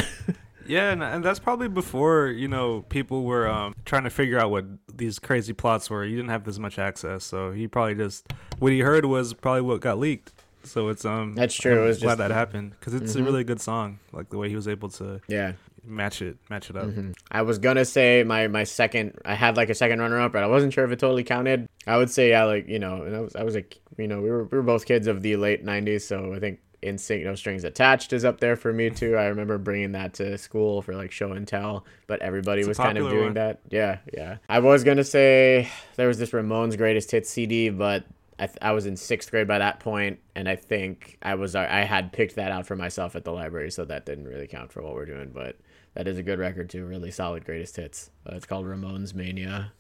Yeah, 0.68 0.90
and, 0.92 1.04
and 1.04 1.24
that's 1.24 1.38
probably 1.38 1.68
before 1.68 2.26
you 2.26 2.48
know 2.48 2.82
people 2.90 3.22
were 3.24 3.48
um, 3.48 3.76
trying 3.86 4.04
to 4.06 4.10
figure 4.10 4.40
out 4.40 4.50
what 4.50 4.66
these 4.92 5.20
crazy 5.20 5.54
plots 5.54 5.92
were. 5.92 6.04
You 6.04 6.16
didn't 6.16 6.32
have 6.32 6.44
this 6.44 6.58
much 6.58 6.80
access, 6.80 7.24
so 7.24 7.52
he 7.52 7.68
probably 7.68 7.94
just 7.94 8.26
what 8.58 8.72
he 8.72 8.80
heard 8.80 9.06
was 9.06 9.36
probably 9.36 9.62
what 9.62 9.80
got 9.82 10.00
leaked. 10.00 10.34
So 10.64 10.90
it's 10.90 11.06
um 11.06 11.36
That's 11.36 11.54
true, 11.54 11.74
I'm 11.74 11.84
it 11.84 11.88
was 11.90 12.00
glad 12.00 12.14
just- 12.14 12.18
that 12.18 12.32
happened 12.32 12.72
because 12.72 12.96
it's 12.96 13.16
Mhm. 13.16 13.20
a 13.22 13.24
really 13.26 13.44
good 13.44 13.62
song. 13.62 14.00
Like 14.12 14.30
the 14.32 14.40
way 14.40 14.50
he 14.50 14.56
was 14.56 14.68
able 14.68 14.90
to 14.90 15.22
yeah. 15.28 15.52
Match 15.88 16.22
it, 16.22 16.38
match 16.50 16.70
it 16.70 16.76
up. 16.78 16.86
Mhm. 16.88 17.14
I 17.32 17.42
was 17.44 17.58
gonna 17.60 17.86
say 17.86 18.24
my 18.24 18.48
my 18.48 18.64
second. 18.64 19.14
I 19.26 19.36
had 19.36 19.58
like 19.58 19.70
a 19.70 19.76
second 19.76 20.00
runner 20.00 20.20
up, 20.20 20.32
but 20.34 20.44
I 20.44 20.48
wasn't 20.48 20.74
sure 20.74 20.84
if 20.86 20.92
it 20.92 21.00
totally 21.00 21.24
counted. 21.24 21.68
I 21.88 21.98
would 21.98 22.10
say 22.10 22.30
yeah, 22.30 22.44
like 22.46 22.68
you 22.68 22.80
know, 22.80 23.04
and 23.04 23.16
I 23.16 23.20
was 23.22 23.36
I 23.36 23.44
was 23.44 23.56
like 23.56 23.80
you 23.98 24.08
know 24.08 24.22
we 24.22 24.30
were 24.30 24.44
we 24.46 24.58
were 24.58 24.64
both 24.64 24.86
kids 24.86 25.08
of 25.08 25.22
the 25.22 25.36
late 25.36 25.64
'90s, 25.66 26.02
so 26.02 26.34
I 26.34 26.40
think 26.40 26.60
NSYNC 26.84 27.24
No 27.24 27.34
Strings 27.36 27.64
Attached 27.64 28.14
is 28.14 28.24
up 28.26 28.40
there 28.40 28.56
for 28.56 28.72
me 28.72 28.90
too. 28.90 29.16
I 29.16 29.26
remember 29.26 29.58
bringing 29.58 29.94
that 29.94 30.14
to 30.16 30.38
school 30.38 30.82
for 30.82 30.94
like 30.96 31.12
show 31.12 31.32
and 31.32 31.48
tell, 31.48 31.86
but 32.08 32.22
everybody 32.22 32.62
It's 32.62 32.68
was 32.68 32.78
kind 32.78 32.98
of 32.98 33.10
doing 33.10 33.24
one. 33.26 33.34
that. 33.36 33.60
Yeah, 33.70 34.00
yeah. 34.14 34.38
I 34.50 34.60
was 34.60 34.84
gonna 34.84 35.04
say 35.04 35.70
there 35.96 36.08
was 36.08 36.18
this 36.20 36.32
Ramones 36.32 36.78
Greatest 36.78 37.12
Hits 37.12 37.30
CD, 37.30 37.70
but. 37.70 38.04
I, 38.38 38.48
th- 38.48 38.58
I 38.62 38.74
was 38.74 38.86
in 38.86 38.98
sixth 38.98 39.32
grade 39.32 39.48
by 39.48 39.60
that 39.60 39.80
point, 39.80 40.20
and 40.36 40.50
I 40.50 40.58
think 40.58 41.18
I 41.22 41.36
was 41.36 41.56
I 41.56 41.86
had 41.86 42.12
picked 42.12 42.36
that 42.36 42.52
out 42.52 42.68
for 42.68 42.76
myself 42.76 43.16
at 43.16 43.24
the 43.24 43.32
library, 43.32 43.72
so 43.72 43.86
that 43.86 44.06
didn't 44.06 44.28
really 44.28 44.46
count 44.46 44.74
for 44.74 44.82
what 44.82 44.94
we're 44.94 45.06
doing. 45.06 45.32
But 45.34 45.56
that 45.96 46.08
is 46.08 46.18
a 46.18 46.24
good 46.24 46.40
record 46.40 46.70
too. 46.70 46.86
Really 46.86 47.12
solid 47.12 47.44
greatest 47.46 47.76
hits. 47.78 48.12
Uh, 48.30 48.36
it's 48.36 48.46
called 48.46 48.66
Ramones 48.66 49.14
Mania. 49.14 49.72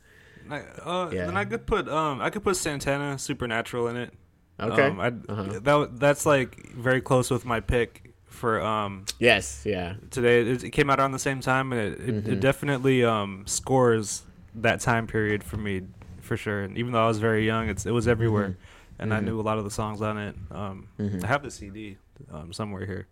I, 0.50 0.60
uh, 0.84 1.10
Yeah. 1.14 1.26
Then 1.28 1.38
I 1.38 1.46
could 1.46 1.66
put 1.66 1.88
um 1.88 2.22
I 2.22 2.30
could 2.30 2.44
put 2.44 2.56
Santana 2.56 3.18
Supernatural 3.20 3.88
in 3.90 3.98
it. 3.98 4.14
Okay. 4.60 4.88
Um, 4.88 5.00
I'd- 5.00 5.22
Uh-huh. 5.28 5.60
that 5.62 6.00
that's 6.00 6.26
like 6.26 6.72
very 6.74 7.02
close 7.02 7.30
with 7.30 7.46
my 7.46 7.60
pick 7.60 8.14
for 8.26 8.62
um 8.62 9.06
yes. 9.20 9.64
Yeah. 9.66 9.96
today. 10.10 10.42
It, 10.42 10.64
it 10.64 10.70
came 10.72 10.90
out 10.90 11.00
around 11.00 11.12
the 11.14 11.20
same 11.20 11.42
time, 11.42 11.72
and 11.74 11.82
it, 11.82 12.00
it, 12.10 12.24
Mhm. 12.26 12.28
it 12.34 12.40
definitely 12.40 13.04
um, 13.04 13.44
scores 13.48 14.24
that 14.56 14.80
time 14.80 15.08
period 15.08 15.44
for 15.44 15.58
me 15.58 15.82
for 16.22 16.38
sure. 16.38 16.64
And 16.64 16.78
even 16.78 16.92
though 16.94 17.04
I 17.04 17.08
was 17.08 17.20
very 17.20 17.46
young, 17.46 17.68
it's 17.70 17.86
it 17.86 17.92
was 17.92 18.08
everywhere, 18.08 18.50
Mhm. 18.50 18.56
and 19.00 19.14
I 19.14 19.20
Mhm. 19.20 19.24
knew 19.26 19.40
a 19.40 19.46
lot 19.50 19.58
of 19.58 19.64
the 19.64 19.72
songs 19.72 20.02
on 20.02 20.18
it. 20.18 20.36
Um, 20.52 20.88
Mhm. 21.00 21.24
I 21.24 21.28
have 21.28 21.44
the 21.44 21.52
CD 21.52 21.98
um, 22.32 22.54
somewhere 22.54 22.86
here. 22.86 23.08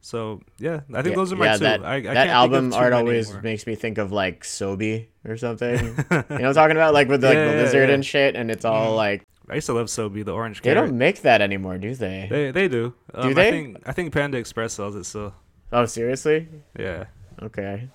So 0.00 0.40
yeah, 0.58 0.80
I 0.94 1.02
think 1.02 1.08
Yeah, 1.08 1.14
those 1.16 1.32
are 1.32 1.36
my 1.36 1.44
yeah, 1.46 1.56
two. 1.56 1.64
That, 1.64 1.84
I, 1.84 1.94
I 1.96 2.00
that 2.00 2.04
can't 2.14 2.14
think 2.14 2.28
of 2.28 2.32
album 2.54 2.72
art 2.74 2.92
always 2.92 3.26
anymore. 3.26 3.42
makes 3.42 3.66
me 3.66 3.74
think 3.74 3.98
of 3.98 4.12
like 4.12 4.44
Sobe 4.44 5.06
or 5.26 5.36
something. 5.36 5.74
you 5.84 5.84
know 5.84 6.24
what 6.28 6.30
I'm 6.42 6.54
talking 6.54 6.76
about? 6.76 6.94
Like 6.94 7.08
with 7.08 7.22
like 7.24 7.34
Yeah, 7.34 7.52
the 7.52 7.62
lizard 7.62 7.90
and 7.90 8.04
shit, 8.06 8.36
and 8.36 8.50
it's 8.50 8.64
all 8.64 8.92
Mhm. 8.92 8.96
like 8.96 9.22
I 9.50 9.54
used 9.56 9.66
to 9.66 9.72
love 9.72 9.86
Sobe, 9.86 10.24
the 10.24 10.32
orange 10.32 10.62
they 10.62 10.72
carrot. 10.74 10.88
don't 10.90 10.98
make 10.98 11.22
that 11.22 11.40
anymore, 11.40 11.78
do 11.78 11.94
they? 11.94 12.26
They 12.30 12.50
they 12.52 12.68
do. 12.68 12.94
Um, 13.14 13.34
they? 13.34 13.48
I 13.48 13.50
think 13.50 13.78
I 13.86 13.92
think 13.92 14.12
Panda 14.12 14.38
Express 14.38 14.74
sells 14.74 14.94
it 14.94 15.04
still. 15.04 15.34
Oh, 15.72 15.84
seriously? 15.86 16.48
Yeah. 16.78 17.06
Okay. 17.42 17.88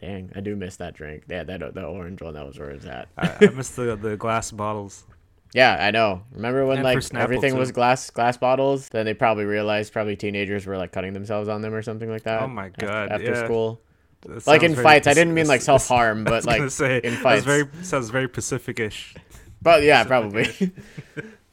Dang, 0.00 0.30
I 0.36 0.40
do 0.40 0.54
miss 0.56 0.76
that 0.76 0.94
drink. 0.94 1.24
Yeah, 1.28 1.44
that 1.44 1.74
the 1.74 1.84
orange 1.84 2.20
one. 2.22 2.34
That 2.34 2.46
was 2.46 2.58
where 2.58 2.70
it's 2.70 2.84
at. 2.86 3.08
I, 3.16 3.32
I 3.40 3.46
miss 3.50 3.70
the 3.70 3.96
the 3.96 4.16
glass 4.16 4.50
bottles. 4.50 5.04
Yeah, 5.54 5.76
I 5.80 5.90
know. 5.90 6.22
Remember 6.32 6.66
when 6.66 6.78
And 6.78 6.84
like 6.84 7.14
everything 7.14 7.56
was 7.56 7.72
glass 7.72 8.10
glass 8.10 8.36
bottles? 8.36 8.88
Then 8.88 9.06
they 9.06 9.14
probably 9.14 9.44
realized 9.44 9.92
probably 9.92 10.16
teenagers 10.16 10.66
were 10.66 10.76
like 10.76 10.92
cutting 10.92 11.12
themselves 11.12 11.48
on 11.48 11.62
them 11.62 11.72
or 11.74 11.82
something 11.82 12.10
like 12.10 12.24
that. 12.24 12.42
Oh 12.42 12.48
my 12.48 12.68
God, 12.68 13.10
After 13.10 13.30
yeah. 13.32 13.44
school, 13.44 13.80
That 14.22 14.46
like 14.46 14.62
in 14.62 14.74
fights. 14.74 15.06
I 15.06 15.14
didn't 15.14 15.34
mean 15.34 15.46
like 15.46 15.62
self 15.72 15.86
harm, 15.88 16.24
but 16.24 16.44
like 16.44 16.70
say, 16.70 17.00
in 17.02 17.14
fights. 17.14 17.44
very 17.44 17.64
sounds 17.82 18.10
very 18.10 18.28
Pacific-ish. 18.28 19.14
But 19.62 19.82
yeah, 19.82 20.04
probably. 20.04 20.44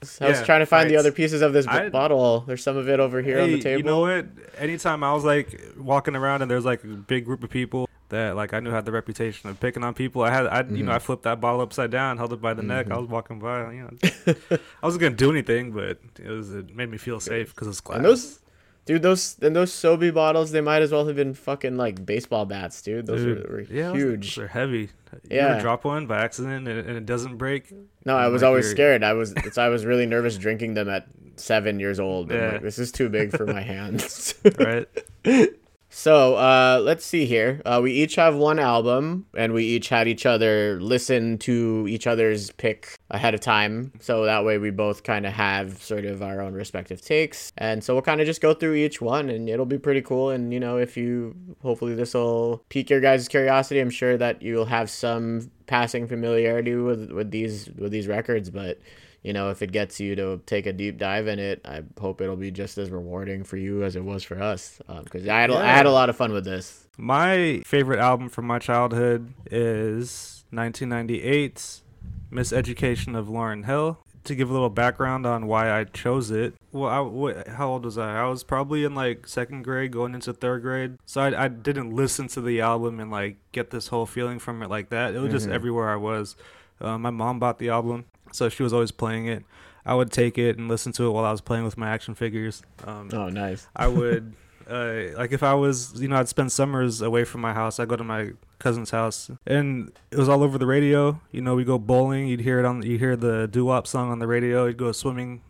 So 0.03 0.25
I 0.25 0.29
was 0.29 0.43
trying 0.43 0.59
to 0.59 0.65
find 0.65 0.89
the 0.89 0.97
other 0.97 1.11
pieces 1.11 1.41
of 1.41 1.53
this 1.53 1.65
I- 1.65 1.89
bottle. 1.89 2.41
There's 2.41 2.63
some 2.63 2.75
of 2.77 2.89
it 2.89 2.99
over 2.99 3.21
here 3.21 3.39
on 3.39 3.51
the 3.51 3.59
table. 3.61 3.77
You 3.79 3.83
know 3.85 4.01
what? 4.01 4.25
Anytime 4.57 5.03
I 5.03 5.13
was 5.13 5.23
like 5.23 5.61
walking 5.77 6.15
around 6.15 6.41
and 6.41 6.51
there's 6.51 6.65
like 6.65 6.83
a 6.83 6.87
big 6.87 7.25
group 7.25 7.43
of 7.43 7.49
people 7.49 7.87
that 8.13 8.35
like 8.35 8.53
I 8.53 8.59
knew 8.61 8.71
I 8.71 8.75
had 8.75 8.85
the 8.85 8.91
reputation 8.91 9.49
of 9.49 9.59
picking 9.59 9.83
on 9.83 9.93
people, 9.93 10.21
I 10.23 10.31
had 10.31 10.47
I 10.47 10.63
you 10.67 10.83
know. 10.83 10.91
I 10.91 10.99
flipped 10.99 11.23
that 11.23 11.39
bottle 11.41 11.61
upside 11.61 11.91
down, 11.91 12.17
held 12.17 12.33
it 12.33 12.41
by 12.41 12.53
the 12.53 12.63
neck. 12.63 12.87
I 12.89 12.95
Mhm. 12.95 13.01
was 13.01 13.09
walking 13.09 13.39
by, 13.39 13.71
you 13.73 13.81
know, 13.83 13.89
I 14.81 14.85
wasn't 14.85 15.01
gonna 15.01 15.15
do 15.15 15.29
anything, 15.29 15.71
but 15.71 15.99
it 16.19 16.29
was 16.29 16.53
it 16.55 16.75
made 16.75 16.89
me 16.89 16.97
feel 16.97 17.19
safe 17.19 17.53
because 17.53 17.67
it's 17.67 17.81
glass. 17.81 17.97
And 17.97 18.05
those, 18.05 18.39
dude, 18.85 19.01
those 19.01 19.37
and 19.41 19.55
those 19.55 19.71
Sobe 19.71 20.13
bottles, 20.13 20.51
they 20.51 20.61
might 20.61 20.81
as 20.81 20.91
well 20.91 21.05
have 21.05 21.15
been 21.15 21.33
fucking 21.33 21.77
like 21.77 22.05
baseball 22.05 22.45
bats, 22.45 22.81
dude. 22.81 23.05
Those 23.05 23.21
Dude, 23.23 23.49
were, 23.49 23.55
were 23.57 23.61
yeah, 23.61 23.91
huge. 23.93 24.35
They're 24.35 24.47
heavy. 24.47 24.89
You 25.29 25.37
Yeah. 25.37 25.47
ever 25.49 25.61
drop 25.61 25.85
one 25.85 26.07
by 26.07 26.21
accident 26.23 26.67
and, 26.67 26.79
and 26.87 26.97
it 26.97 27.05
doesn't 27.05 27.37
break? 27.37 27.71
No, 28.05 28.17
I 28.17 28.27
was 28.29 28.41
Like 28.41 28.47
always 28.49 28.65
you're- 28.65 28.75
scared. 28.75 29.03
I 29.03 29.13
was 29.13 29.31
it's, 29.37 29.57
I 29.59 29.69
was 29.69 29.85
really 29.85 30.05
nervous 30.07 30.37
drinking 30.37 30.73
them 30.73 30.89
at 30.89 31.05
seven 31.35 31.79
years 31.79 31.99
old. 31.99 32.31
Yeah. 32.31 32.53
like, 32.53 32.61
this 32.61 32.79
is 32.79 32.91
too 32.91 33.09
big 33.09 33.35
for 33.35 33.45
my 33.45 33.61
hands. 33.61 34.33
Right? 34.59 34.87
so 35.95 36.35
uh, 36.35 36.81
let's 36.83 37.05
see 37.05 37.25
here. 37.25 37.61
Uh, 37.65 37.79
we 37.81 37.91
each 37.91 38.15
have 38.15 38.35
one 38.35 38.57
album, 38.57 39.27
and 39.37 39.53
we 39.53 39.63
each 39.63 39.89
had 39.89 40.07
each 40.07 40.25
other 40.25 40.79
listen 40.81 41.37
to 41.39 41.85
each 41.87 42.07
other's 42.07 42.49
pick 42.51 42.97
ahead 43.11 43.35
of 43.35 43.41
time. 43.41 43.91
So 43.99 44.25
that 44.25 44.43
way 44.43 44.57
we 44.57 44.71
both 44.71 45.03
kind 45.03 45.27
of 45.27 45.33
have 45.33 45.81
sort 45.83 46.05
of 46.05 46.23
our 46.23 46.41
own 46.41 46.53
respective 46.53 46.99
takes. 46.99 47.53
And 47.59 47.83
so 47.83 47.93
we'll 47.93 48.01
kind 48.01 48.21
of 48.21 48.25
just 48.25 48.41
go 48.41 48.55
through 48.55 48.73
each 48.73 49.01
one, 49.01 49.29
and 49.29 49.47
it'll 49.47 49.67
be 49.67 49.77
pretty 49.77 50.01
cool. 50.01 50.31
And 50.31 50.51
you 50.51 50.59
know, 50.59 50.77
if 50.77 50.97
you 50.97 51.35
hopefully 51.61 51.93
this 51.93 52.15
will 52.15 52.63
pique 52.69 52.89
your 52.89 52.99
guys' 52.99 53.27
curiosity, 53.27 53.79
I'm 53.79 53.91
sure 53.91 54.17
that 54.17 54.41
you'll 54.41 54.65
have 54.65 54.89
some 54.89 55.51
passing 55.67 56.07
familiarity 56.07 56.75
with 56.75 57.11
with 57.11 57.29
these 57.29 57.69
with 57.77 57.91
these 57.91 58.07
records, 58.07 58.49
but 58.49 58.79
you 59.23 59.33
know, 59.33 59.49
if 59.49 59.61
it 59.61 59.71
gets 59.71 59.99
you 59.99 60.15
to 60.17 60.41
take 60.45 60.65
a 60.65 60.73
deep 60.73 60.97
dive 60.97 61.27
in 61.27 61.39
it, 61.39 61.61
I 61.65 61.83
hope 61.99 62.21
it'll 62.21 62.35
be 62.35 62.51
just 62.51 62.77
as 62.77 62.89
rewarding 62.91 63.43
for 63.43 63.57
you 63.57 63.83
as 63.83 63.95
it 63.95 64.03
was 64.03 64.23
for 64.23 64.41
us. 64.41 64.79
Because 65.03 65.27
I 65.27 65.39
had 65.41 65.49
a 65.49 65.55
I 65.55 65.67
had 65.67 65.85
a 65.85 65.91
lot 65.91 66.09
of 66.09 66.15
fun 66.17 66.31
with 66.33 66.43
this. 66.45 66.85
My 66.97 67.61
favorite 67.65 67.99
album 67.99 68.29
from 68.29 68.45
my 68.45 68.59
childhood 68.59 69.33
is 69.49 70.43
1998's 70.53 71.83
Miseducation 72.31 73.17
of 73.17 73.27
Lauryn 73.27 73.65
Hill. 73.65 73.99
To 74.25 74.35
give 74.35 74.49
a 74.49 74.53
little 74.53 74.69
background 74.69 75.25
on 75.25 75.47
why 75.47 75.69
I 75.69 75.83
chose 75.83 76.31
it, 76.31 76.53
well, 76.71 76.89
I, 76.89 77.01
what, 77.01 77.45
how 77.49 77.71
old 77.71 77.83
was 77.83 77.97
I? 77.97 78.21
I 78.21 78.25
was 78.29 78.41
probably 78.45 78.85
in 78.85 78.95
like 78.95 79.27
second 79.27 79.63
grade, 79.63 79.91
going 79.91 80.13
into 80.13 80.31
third 80.31 80.61
grade. 80.61 80.97
So 81.05 81.19
I, 81.19 81.43
I 81.43 81.47
didn't 81.49 81.89
listen 81.93 82.29
to 82.29 82.39
the 82.41 82.61
album 82.61 83.01
and 83.01 83.11
like 83.11 83.35
get 83.51 83.71
this 83.71 83.87
whole 83.89 84.05
feeling 84.05 84.39
from 84.39 84.63
it 84.63 84.69
like 84.69 84.87
that. 84.91 85.13
It 85.13 85.19
was 85.19 85.29
just 85.29 85.49
Mhm. 85.49 85.51
everywhere 85.53 85.89
I 85.89 85.97
was. 85.97 86.37
Uh, 86.83 86.97
my 86.97 87.09
mom 87.09 87.39
bought 87.39 87.59
the 87.59 87.69
album, 87.69 88.05
so 88.31 88.49
she 88.49 88.63
was 88.63 88.73
always 88.73 88.91
playing 88.91 89.27
it. 89.27 89.43
I 89.85 89.95
would 89.95 90.11
take 90.11 90.37
it 90.37 90.57
and 90.57 90.67
listen 90.69 90.91
to 90.93 91.05
it 91.07 91.11
while 91.11 91.25
I 91.25 91.31
was 91.31 91.41
playing 91.41 91.65
with 91.65 91.77
my 91.77 91.89
action 91.89 92.15
figures. 92.15 92.61
Um, 92.85 93.09
Oh, 93.13 93.29
nice. 93.29 93.67
I 93.75 93.87
would 93.99 94.33
uh, 94.69 95.17
like 95.17 95.33
if 95.33 95.43
I 95.43 95.53
was 95.55 96.01
you 96.01 96.07
know 96.07 96.15
I'd 96.15 96.29
spend 96.29 96.51
summers 96.51 97.01
away 97.01 97.23
from 97.25 97.41
my 97.41 97.53
house. 97.53 97.79
I'd 97.79 97.89
go 97.89 97.95
to 97.97 98.03
my 98.03 98.31
cousin's 98.59 98.91
house 98.91 99.29
and 99.45 99.91
it 100.09 100.17
was 100.17 100.29
all 100.29 100.41
over 100.41 100.57
the 100.57 100.65
radio. 100.65 101.19
You 101.31 101.41
know, 101.41 101.53
we 101.55 101.65
go 101.65 101.77
bowling. 101.77 102.27
You'd 102.27 102.39
hear 102.39 102.59
it 102.59 102.65
on. 102.65 102.81
You 102.81 102.97
hear 102.97 103.17
the 103.17 103.47
doo 103.47 103.65
wop 103.65 103.87
song 103.87 104.09
on 104.09 104.19
the 104.19 104.27
radio. 104.27 104.65
You'd 104.67 104.77
go 104.77 104.91
swimming. 104.93 105.41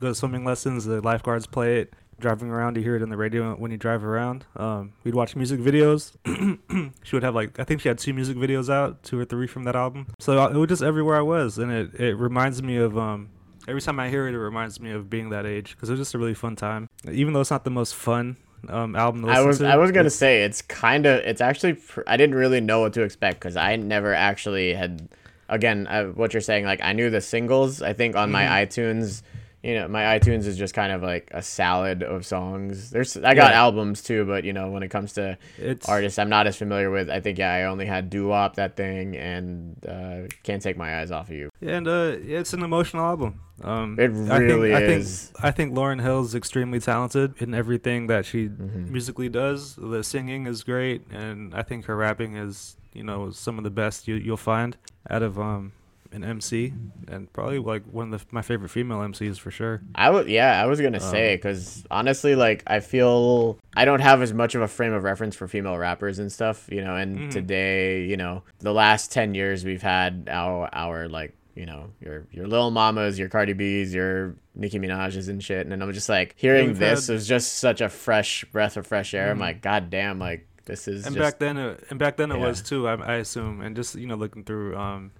Go 0.00 0.08
to 0.08 0.14
swimming 0.14 0.44
lessons. 0.44 0.84
The 0.84 1.00
lifeguards 1.00 1.46
play 1.46 1.80
it. 1.80 1.94
Driving 2.20 2.50
around, 2.50 2.76
you 2.76 2.82
hear 2.82 2.96
it 2.96 3.02
in 3.02 3.10
the 3.10 3.16
radio 3.16 3.54
when 3.54 3.70
you 3.70 3.76
drive 3.76 4.02
around. 4.02 4.44
Um, 4.56 4.92
we'd 5.04 5.14
watch 5.14 5.36
music 5.36 5.60
videos. 5.60 6.16
she 7.04 7.14
would 7.14 7.22
have 7.22 7.36
like 7.36 7.60
I 7.60 7.64
think 7.64 7.80
she 7.80 7.88
had 7.88 7.98
two 7.98 8.12
music 8.12 8.36
videos 8.36 8.68
out, 8.68 9.04
two 9.04 9.20
or 9.20 9.24
three 9.24 9.46
from 9.46 9.62
that 9.64 9.76
album. 9.76 10.08
So 10.18 10.36
uh, 10.36 10.48
it 10.48 10.56
was 10.56 10.68
just 10.68 10.82
everywhere 10.82 11.16
I 11.16 11.20
was, 11.22 11.58
and 11.58 11.70
it 11.70 11.94
it 11.94 12.14
reminds 12.16 12.60
me 12.60 12.76
of 12.76 12.98
um 12.98 13.28
every 13.68 13.80
time 13.80 14.00
I 14.00 14.08
hear 14.10 14.26
it, 14.26 14.34
it 14.34 14.38
reminds 14.38 14.80
me 14.80 14.90
of 14.90 15.08
being 15.08 15.30
that 15.30 15.46
age 15.46 15.76
because 15.76 15.90
it 15.90 15.92
was 15.92 16.00
just 16.00 16.14
a 16.14 16.18
really 16.18 16.34
fun 16.34 16.56
time. 16.56 16.88
Even 17.08 17.34
though 17.34 17.40
it's 17.40 17.52
not 17.52 17.62
the 17.62 17.70
most 17.70 17.94
fun 17.94 18.36
um, 18.68 18.96
album 18.96 19.22
to 19.22 19.28
I 19.28 19.40
was 19.40 19.58
to, 19.58 19.68
I 19.68 19.76
was 19.76 19.92
gonna 19.92 20.10
say 20.10 20.42
it's 20.42 20.60
kind 20.60 21.06
of 21.06 21.20
it's 21.20 21.40
actually 21.40 21.74
pr- 21.74 22.00
I 22.08 22.16
didn't 22.16 22.34
really 22.34 22.60
know 22.60 22.80
what 22.80 22.94
to 22.94 23.02
expect 23.02 23.38
because 23.38 23.56
I 23.56 23.76
never 23.76 24.12
actually 24.12 24.74
had 24.74 25.08
again 25.48 25.86
uh, 25.86 26.06
what 26.06 26.34
you're 26.34 26.40
saying 26.40 26.64
like 26.64 26.82
I 26.82 26.94
knew 26.94 27.10
the 27.10 27.20
singles 27.20 27.80
I 27.80 27.92
think 27.92 28.16
on 28.16 28.32
my 28.32 28.42
Mhm. 28.42 28.66
iTunes 28.66 29.22
you 29.68 29.74
know 29.78 29.86
my 29.88 30.04
iTunes 30.18 30.44
is 30.46 30.56
just 30.56 30.72
kind 30.74 30.92
of 30.92 31.02
like 31.02 31.28
a 31.32 31.42
salad 31.42 32.02
of 32.02 32.24
songs 32.24 32.90
there's 32.90 33.16
I 33.18 33.34
got 33.34 33.50
Yeah. 33.52 33.60
albums 33.64 34.02
too 34.02 34.24
but 34.24 34.44
you 34.44 34.52
know 34.52 34.70
when 34.70 34.82
it 34.82 34.88
comes 34.96 35.12
to 35.14 35.36
it's 35.58 35.88
artists 35.88 36.18
I'm 36.18 36.30
not 36.36 36.46
as 36.46 36.56
familiar 36.56 36.90
with 36.90 37.08
I 37.10 37.20
think 37.20 37.36
yeah 37.38 37.52
I 37.52 37.64
only 37.64 37.86
had 37.86 38.08
Doo 38.10 38.28
Wop 38.28 38.56
that 38.56 38.76
thing 38.76 39.16
and 39.16 39.76
uh, 39.86 40.18
Can't 40.42 40.62
Take 40.62 40.76
My 40.76 41.00
Eyes 41.00 41.10
Off 41.10 41.28
of 41.28 41.34
You 41.34 41.50
and 41.60 41.86
uh, 41.86 42.16
it's 42.38 42.52
an 42.54 42.62
emotional 42.62 43.04
album. 43.04 43.40
Um, 43.62 43.96
it 43.98 44.10
I 44.10 44.14
think- 44.14 44.40
really 44.50 44.74
I 44.74 44.78
think, 44.86 45.00
is 45.00 45.32
I 45.42 45.50
think 45.50 45.74
Lauryn 45.74 46.00
Hill's 46.00 46.28
is 46.28 46.34
extremely 46.36 46.78
talented 46.80 47.34
in 47.42 47.52
everything 47.54 48.06
that 48.06 48.24
she 48.24 48.48
Mhm. 48.48 48.88
musically 48.90 49.28
does. 49.28 49.74
The 49.74 50.02
singing 50.04 50.46
is 50.46 50.62
great, 50.62 51.02
and 51.10 51.52
I 51.54 51.62
think 51.62 51.86
her 51.86 51.96
rapping 51.96 52.36
is 52.36 52.76
you 52.94 53.02
know 53.02 53.30
some 53.30 53.58
of 53.58 53.64
the 53.64 53.70
best 53.82 54.06
you 54.08 54.14
you'll 54.14 54.36
find 54.54 54.76
out 55.10 55.22
of 55.22 55.38
um 55.40 55.72
an 56.12 56.24
MC, 56.24 56.72
and 57.08 57.32
probably 57.32 57.58
like 57.58 57.82
one 57.84 58.12
of 58.12 58.20
the, 58.20 58.26
my 58.34 58.42
favorite 58.42 58.70
female 58.70 58.98
MCs 58.98 59.38
for 59.38 59.50
sure. 59.50 59.82
I 59.94 60.10
would, 60.10 60.28
yeah, 60.28 60.62
I 60.62 60.66
was 60.66 60.80
gonna 60.80 61.00
say 61.00 61.32
Um, 61.32 61.36
because 61.38 61.84
honestly, 61.90 62.34
like 62.34 62.62
I 62.66 62.80
feel 62.80 63.58
I 63.76 63.84
don't 63.84 64.00
have 64.00 64.22
as 64.22 64.32
much 64.32 64.54
of 64.54 64.62
a 64.62 64.68
frame 64.68 64.92
of 64.92 65.02
reference 65.04 65.36
for 65.36 65.46
female 65.48 65.76
rappers 65.78 66.18
and 66.18 66.30
stuff, 66.32 66.68
you 66.70 66.82
know. 66.82 66.96
And 66.96 67.18
Mhm. 67.18 67.30
today, 67.30 68.04
you 68.06 68.16
know, 68.16 68.42
the 68.60 68.72
last 68.72 69.12
ten 69.12 69.34
years 69.34 69.64
we've 69.64 69.82
had 69.82 70.28
our 70.30 70.68
our 70.72 71.08
like 71.08 71.34
you 71.54 71.66
know 71.66 71.90
your 72.00 72.26
your 72.30 72.46
Lil 72.46 72.70
Mamas, 72.70 73.18
your 73.18 73.28
Cardi 73.28 73.52
B's, 73.52 73.92
your 73.94 74.34
Nicki 74.54 74.78
Minaj's 74.78 75.28
and 75.28 75.42
shit, 75.42 75.66
and 75.66 75.82
I'm 75.82 75.92
just 75.92 76.08
like 76.08 76.34
hearing 76.36 76.68
we've 76.68 76.78
this 76.78 77.08
had- 77.08 77.16
is 77.16 77.26
just 77.28 77.58
such 77.58 77.80
a 77.80 77.88
fresh 77.88 78.44
breath 78.52 78.76
of 78.76 78.86
fresh 78.86 79.12
air. 79.14 79.30
I'm 79.30 79.38
Mhm. 79.38 79.40
like, 79.40 79.60
god 79.62 79.90
damn, 79.90 80.18
like 80.18 80.46
this 80.64 80.86
is 80.88 81.06
and 81.06 81.14
just 81.16 81.24
back 81.24 81.38
then 81.38 81.56
it, 81.56 81.84
and 81.90 81.98
back 81.98 82.16
then 82.16 82.30
it 82.30 82.38
Yeah. 82.38 82.46
was 82.46 82.60
too 82.62 82.86
I, 82.88 82.94
I 82.94 83.14
assume 83.16 83.60
and 83.62 83.74
just 83.74 83.94
you 83.94 84.06
know 84.06 84.16
looking 84.16 84.44
through 84.44 84.76
um 84.76 85.10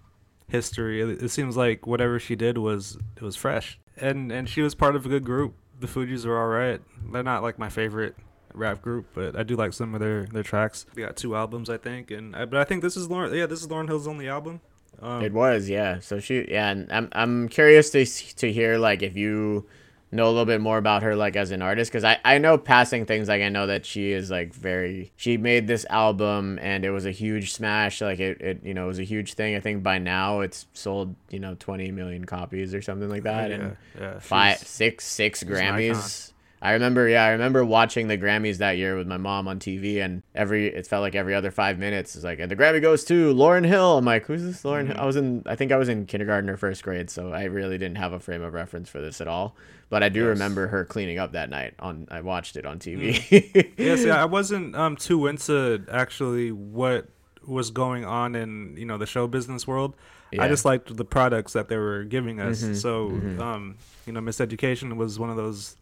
history. 0.48 1.00
It, 1.00 1.30
seems 1.30 1.56
like 1.56 1.86
whatever 1.86 2.18
she 2.18 2.36
did 2.36 2.58
was 2.58 2.98
it 3.16 3.22
was 3.22 3.36
fresh. 3.36 3.78
And 3.96 4.32
and 4.32 4.48
she 4.48 4.62
was 4.62 4.74
part 4.74 4.96
of 4.96 5.06
a 5.06 5.08
good 5.08 5.24
group. 5.24 5.54
The 5.78 5.86
Fugees 5.86 6.26
are 6.26 6.38
all 6.38 6.48
right. 6.48 6.80
They're 7.12 7.22
not 7.22 7.42
like 7.42 7.58
my 7.58 7.68
favorite 7.68 8.16
rap 8.54 8.80
group 8.80 9.06
but 9.14 9.36
i 9.36 9.42
do 9.42 9.54
like 9.54 9.72
some 9.72 9.94
of 9.94 10.00
their 10.00 10.24
their 10.26 10.42
tracks. 10.42 10.86
They 10.94 11.02
got 11.02 11.16
two 11.16 11.36
albums 11.36 11.68
i 11.70 11.76
think 11.76 12.10
and 12.10 12.34
I, 12.34 12.44
but 12.46 12.58
i 12.58 12.64
think 12.64 12.82
this 12.82 12.96
is 12.96 13.06
lauryn 13.06 13.36
yeah 13.36 13.46
this 13.46 13.60
is 13.60 13.68
lauryn 13.68 13.86
hill's 13.86 14.08
only 14.08 14.28
album. 14.28 14.60
Um, 15.00 15.22
It 15.22 15.32
was, 15.32 15.68
yeah. 15.68 16.00
So 16.00 16.18
she, 16.18 16.44
yeah, 16.50 16.70
and 16.70 16.90
I'm 16.90 17.08
I'm 17.12 17.48
curious 17.48 17.90
to 17.90 18.04
to 18.04 18.52
hear 18.52 18.78
like 18.78 19.02
if 19.02 19.16
you 19.16 19.66
know 20.10 20.26
a 20.26 20.30
little 20.30 20.44
bit 20.44 20.60
more 20.60 20.78
about 20.78 21.02
her 21.02 21.16
like 21.16 21.36
as 21.36 21.50
an 21.50 21.62
artist? 21.62 21.90
Because 21.90 22.04
I 22.04 22.18
I 22.24 22.38
know 22.38 22.58
passing 22.58 23.06
things 23.06 23.28
like 23.28 23.42
I 23.42 23.48
know 23.48 23.66
that 23.66 23.86
she 23.86 24.12
is 24.12 24.30
like 24.30 24.54
very 24.54 25.12
she 25.16 25.36
made 25.36 25.66
this 25.66 25.84
album 25.90 26.58
and 26.60 26.84
it 26.84 26.90
was 26.90 27.06
a 27.06 27.10
huge 27.10 27.52
smash 27.52 28.00
like 28.00 28.20
it 28.20 28.40
it 28.40 28.64
you 28.64 28.74
know 28.74 28.84
it 28.84 28.88
was 28.88 28.98
a 28.98 29.04
huge 29.04 29.34
thing. 29.34 29.54
I 29.54 29.60
think 29.60 29.82
by 29.82 29.98
now 29.98 30.40
it's 30.40 30.66
sold 30.72 31.14
you 31.30 31.40
know 31.40 31.56
20 31.58 31.90
million 31.92 32.24
copies 32.24 32.74
or 32.74 32.82
something 32.82 33.08
like 33.08 33.24
that 33.24 33.50
yeah, 33.50 33.56
and 33.56 33.76
yeah. 33.98 34.18
five 34.18 34.58
six 34.58 35.04
six 35.04 35.42
Grammys. 35.42 36.32
I 36.60 36.72
remember, 36.72 37.08
yeah, 37.08 37.24
I 37.24 37.30
remember 37.30 37.64
watching 37.64 38.08
the 38.08 38.18
Grammys 38.18 38.58
that 38.58 38.78
year 38.78 38.96
with 38.96 39.06
my 39.06 39.16
mom 39.16 39.46
on 39.46 39.60
TV, 39.60 40.02
and 40.04 40.22
every 40.34 40.66
it 40.66 40.86
felt 40.86 41.02
like 41.02 41.14
every 41.14 41.34
other 41.34 41.50
five 41.52 41.78
minutes 41.78 42.16
it's 42.16 42.24
like, 42.24 42.40
and 42.40 42.50
the 42.50 42.56
Grammy 42.56 42.82
goes 42.82 43.04
to 43.04 43.32
Lauryn 43.32 43.64
Hill. 43.64 43.98
I'm 43.98 44.04
like, 44.04 44.26
who's 44.26 44.42
this 44.42 44.62
Lauryn? 44.64 44.86
Hill? 44.86 44.96
Mhm. 44.96 45.00
I 45.00 45.06
was 45.06 45.16
in, 45.16 45.42
I 45.46 45.54
think 45.54 45.70
I 45.70 45.76
was 45.76 45.88
in 45.88 46.06
kindergarten 46.06 46.50
or 46.50 46.56
first 46.56 46.82
grade, 46.82 47.10
so 47.10 47.32
I 47.32 47.44
really 47.44 47.78
didn't 47.78 47.98
have 47.98 48.12
a 48.12 48.18
frame 48.18 48.42
of 48.42 48.54
reference 48.54 48.88
for 48.88 49.00
this 49.00 49.20
at 49.20 49.28
all. 49.28 49.54
But 49.90 50.02
I 50.02 50.08
do 50.08 50.20
Yes. 50.20 50.28
remember 50.30 50.66
her 50.66 50.84
cleaning 50.84 51.18
up 51.18 51.32
that 51.32 51.48
night. 51.48 51.74
On 51.78 52.08
I 52.10 52.20
watched 52.22 52.56
it 52.56 52.66
on 52.66 52.78
TV. 52.80 53.70
Yes, 53.78 54.04
yeah, 54.04 54.20
I 54.20 54.24
wasn't 54.24 54.74
um 54.74 54.96
too 54.96 55.28
into 55.28 55.84
actually 55.90 56.50
what 56.52 57.06
was 57.46 57.70
going 57.70 58.04
on 58.04 58.34
in 58.34 58.74
you 58.76 58.84
know 58.84 58.98
the 58.98 59.06
show 59.06 59.26
business 59.28 59.66
world. 59.66 59.94
Yeah. 60.32 60.42
I 60.44 60.48
just 60.48 60.64
liked 60.66 60.94
the 60.94 61.04
products 61.06 61.54
that 61.54 61.68
they 61.68 61.78
were 61.78 62.04
giving 62.04 62.38
us. 62.40 62.62
Mhm, 62.62 62.76
So, 62.76 63.08
mhm. 63.10 63.38
um, 63.40 63.76
you 64.06 64.12
know, 64.12 64.20
Miseducation 64.20 64.96
was 64.96 65.18
one 65.18 65.30
of 65.30 65.36
those. 65.36 65.76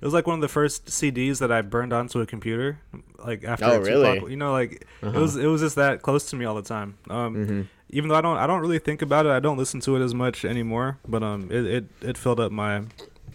It 0.00 0.04
was 0.04 0.14
like 0.14 0.26
one 0.26 0.36
of 0.36 0.40
the 0.40 0.48
first 0.48 0.86
CDs 0.86 1.38
that 1.40 1.52
I 1.52 1.60
burned 1.62 1.92
onto 1.92 2.20
a 2.20 2.26
computer, 2.26 2.78
like 3.24 3.44
after. 3.44 3.66
Oh, 3.66 3.78
Tupac- 3.80 3.86
really? 3.86 4.30
You 4.30 4.36
know, 4.36 4.50
like 4.52 4.86
Uh-huh. 5.02 5.16
it 5.18 5.20
was 5.20 5.36
it 5.36 5.46
was 5.46 5.60
just 5.60 5.76
that 5.76 6.00
close 6.02 6.30
to 6.30 6.36
me 6.36 6.44
all 6.46 6.54
the 6.54 6.62
time. 6.62 6.94
Um, 7.10 7.36
Mhm. 7.36 7.66
even 7.90 8.08
though 8.08 8.14
I 8.16 8.20
don't 8.22 8.38
I 8.38 8.46
don't 8.46 8.60
really 8.60 8.78
think 8.78 9.02
about 9.02 9.26
it, 9.26 9.30
I 9.32 9.40
don't 9.40 9.58
listen 9.58 9.80
to 9.80 9.96
it 9.96 10.00
as 10.02 10.14
much 10.14 10.44
anymore. 10.44 10.98
But 11.06 11.22
um, 11.22 11.48
it 11.50 11.64
it, 11.66 11.84
it 12.00 12.16
filled 12.18 12.40
up 12.40 12.50
my 12.50 12.82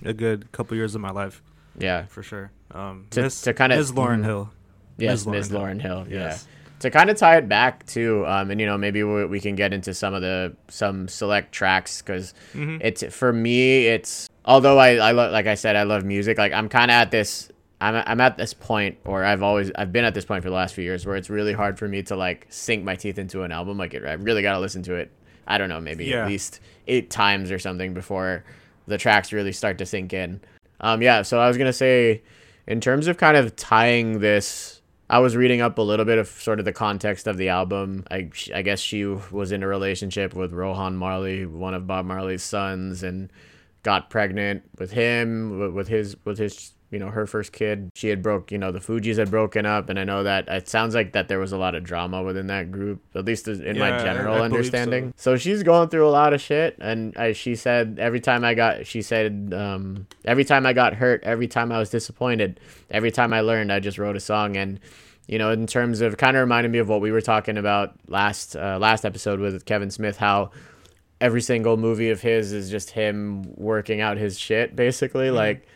a 0.03 0.13
good 0.13 0.51
couple 0.51 0.75
years 0.75 0.95
of 0.95 1.01
my 1.01 1.12
life 1.12 1.41
Yeah. 1.77 2.05
for 2.07 2.24
sure. 2.24 2.51
Um, 2.72 3.05
To- 3.12 3.22
Miss, 3.22 3.41
to 3.43 3.53
kinda- 3.53 3.75
Miss 3.77 3.91
Lauryn 3.91 4.22
mhm. 4.22 4.25
Hill. 4.25 4.50
Yes, 4.98 5.25
Ms. 5.25 5.51
Ms. 5.51 5.57
Lauryn 5.60 5.81
Hill. 5.81 6.05
Yeah. 6.10 6.19
Yes. 6.29 6.48
To 6.79 6.91
kind 6.91 7.10
of 7.10 7.17
tie 7.17 7.38
it 7.38 7.48
back 7.48 7.86
to, 7.88 8.25
um, 8.27 8.51
and 8.51 8.60
you 8.60 8.67
know, 8.67 8.77
maybe 8.77 9.01
we, 9.01 9.25
we 9.25 9.39
can 9.39 9.55
get 9.55 9.74
into 9.74 9.94
some 9.94 10.13
of 10.13 10.22
the 10.22 10.55
some 10.67 11.08
select 11.08 11.51
tracks 11.53 12.01
because 12.01 12.34
Mhm. 12.53 12.79
it's 12.84 13.01
for 13.15 13.32
me. 13.32 13.88
It's 13.88 14.27
although 14.44 14.77
I 14.77 14.96
I 14.98 15.12
lo- 15.12 15.32
like 15.32 15.48
I 15.48 15.55
said 15.55 15.75
I 15.75 15.84
love 15.84 16.03
music. 16.03 16.38
Like 16.38 16.51
I'm 16.53 16.67
kind 16.70 16.91
of 16.91 16.96
at 16.96 17.12
this. 17.12 17.50
I'm 17.82 17.96
I'm 18.05 18.20
at 18.22 18.38
this 18.38 18.53
point, 18.53 18.98
or 19.05 19.24
I've 19.24 19.41
always 19.41 19.72
I've 19.75 19.91
been 19.94 20.03
at 20.05 20.13
this 20.13 20.25
point 20.25 20.44
for 20.44 20.50
the 20.50 20.55
last 20.55 20.75
few 20.75 20.84
years, 20.84 21.05
where 21.05 21.15
it's 21.15 21.29
really 21.29 21.53
hard 21.53 21.79
for 21.79 21.88
me 21.88 22.03
to 22.03 22.15
like 22.15 22.46
sink 22.50 22.84
my 22.84 22.96
teeth 22.96 23.17
into 23.17 23.44
an 23.44 23.51
album. 23.51 23.77
Like 23.77 23.94
it, 23.94 24.03
I 24.05 24.13
really 24.13 24.41
got 24.41 24.53
to 24.53 24.60
listen 24.60 24.84
to 24.84 24.96
it. 24.96 25.12
I 25.48 25.58
don't 25.58 25.70
know, 25.70 25.79
maybe 25.79 26.05
Yeah. 26.05 26.24
at 26.24 26.27
least 26.27 26.60
eight 26.88 27.10
times 27.10 27.51
or 27.51 27.60
something 27.60 27.94
before 27.94 28.44
the 28.88 28.98
tracks 28.98 29.32
really 29.34 29.51
start 29.53 29.77
to 29.79 29.86
sink 29.86 30.13
in. 30.13 30.41
Um, 30.82 31.01
yeah. 31.01 31.22
So 31.22 31.39
I 31.39 31.48
was 31.48 31.58
gonna 31.58 31.72
say, 31.74 32.22
in 32.67 32.82
terms 32.82 33.08
of 33.08 33.17
kind 33.17 33.38
of 33.38 33.55
tying 33.55 34.20
this, 34.20 34.82
I 35.09 35.19
was 35.19 35.35
reading 35.35 35.62
up 35.62 35.77
a 35.77 35.81
little 35.83 36.05
bit 36.05 36.17
of 36.17 36.27
sort 36.27 36.59
of 36.59 36.65
the 36.65 36.74
context 36.74 37.27
of 37.27 37.38
the 37.38 37.50
album. 37.50 38.05
I 38.09 38.29
I 38.53 38.62
guess 38.62 38.79
she 38.79 39.05
was 39.05 39.51
in 39.51 39.63
a 39.63 39.67
relationship 39.67 40.33
with 40.33 40.51
Rohan 40.53 40.97
Marley, 40.97 41.45
one 41.45 41.74
of 41.74 41.85
Bob 41.88 42.05
Marley's 42.05 42.43
sons, 42.43 43.03
and 43.03 43.31
got 43.83 44.09
pregnant 44.09 44.63
with 44.79 44.91
him 44.91 45.74
with- 45.75 45.88
his 45.89 46.15
with 46.25 46.38
his 46.39 46.71
you 46.95 46.99
know 46.99 47.09
her 47.09 47.27
first 47.27 47.51
kid 47.51 47.89
she 47.93 48.07
had 48.07 48.21
broke 48.23 48.53
you 48.53 48.57
know 48.57 48.71
the 48.71 48.79
Fugees 48.79 49.17
had 49.17 49.29
broken 49.29 49.65
up 49.65 49.89
and 49.89 49.99
i 49.99 50.05
know 50.05 50.23
that 50.23 50.47
it 50.47 50.69
sounds 50.69 50.95
like 50.95 51.11
that 51.11 51.27
there 51.27 51.39
was 51.39 51.51
a 51.51 51.57
lot 51.57 51.75
of 51.75 51.83
drama 51.83 52.23
within 52.23 52.47
that 52.47 52.71
group 52.71 53.01
at 53.15 53.25
least 53.25 53.49
in 53.49 53.77
my 53.77 53.89
Yeah, 53.89 53.97
I- 53.99 54.03
general 54.03 54.35
I 54.35 54.37
believe 54.37 54.51
understanding 54.53 55.13
so. 55.17 55.35
she's 55.35 55.61
going 55.61 55.89
through 55.89 56.07
a 56.07 56.15
lot 56.21 56.31
of 56.33 56.39
shit 56.39 56.77
and 56.79 57.13
I, 57.17 57.33
she 57.33 57.55
said 57.55 57.97
every 57.99 58.21
time 58.21 58.45
i 58.45 58.53
got 58.53 58.87
she 58.87 59.01
said 59.01 59.53
um, 59.53 60.07
every 60.23 60.45
time 60.45 60.65
i 60.65 60.71
got 60.71 60.93
hurt 60.93 61.21
every 61.23 61.47
time 61.49 61.69
i 61.73 61.79
was 61.79 61.89
disappointed 61.89 62.61
every 62.89 63.11
time 63.11 63.33
i 63.33 63.41
learned 63.41 63.73
i 63.73 63.81
just 63.81 63.97
wrote 63.97 64.15
a 64.15 64.21
song 64.21 64.55
and 64.55 64.79
you 65.27 65.37
know 65.37 65.51
in 65.51 65.67
terms 65.67 65.99
of 65.99 66.15
kind 66.17 66.37
of 66.37 66.41
reminded 66.41 66.71
me 66.71 66.77
of 66.79 66.87
what 66.87 67.01
we 67.01 67.11
were 67.11 67.19
talking 67.33 67.57
about 67.57 67.93
last 68.07 68.55
uh, 68.55 68.77
last 68.79 69.03
episode 69.03 69.39
with 69.41 69.65
kevin 69.65 69.91
smith 69.91 70.15
how 70.17 70.49
every 71.19 71.41
single 71.41 71.77
movie 71.77 72.09
of 72.09 72.21
his 72.21 72.51
is 72.53 72.69
just 72.69 72.91
him 72.91 73.43
working 73.57 73.99
out 74.01 74.17
his 74.17 74.37
shit 74.39 74.75
basically 74.75 75.27
Mm-hmm. 75.27 75.35
like 75.35 75.67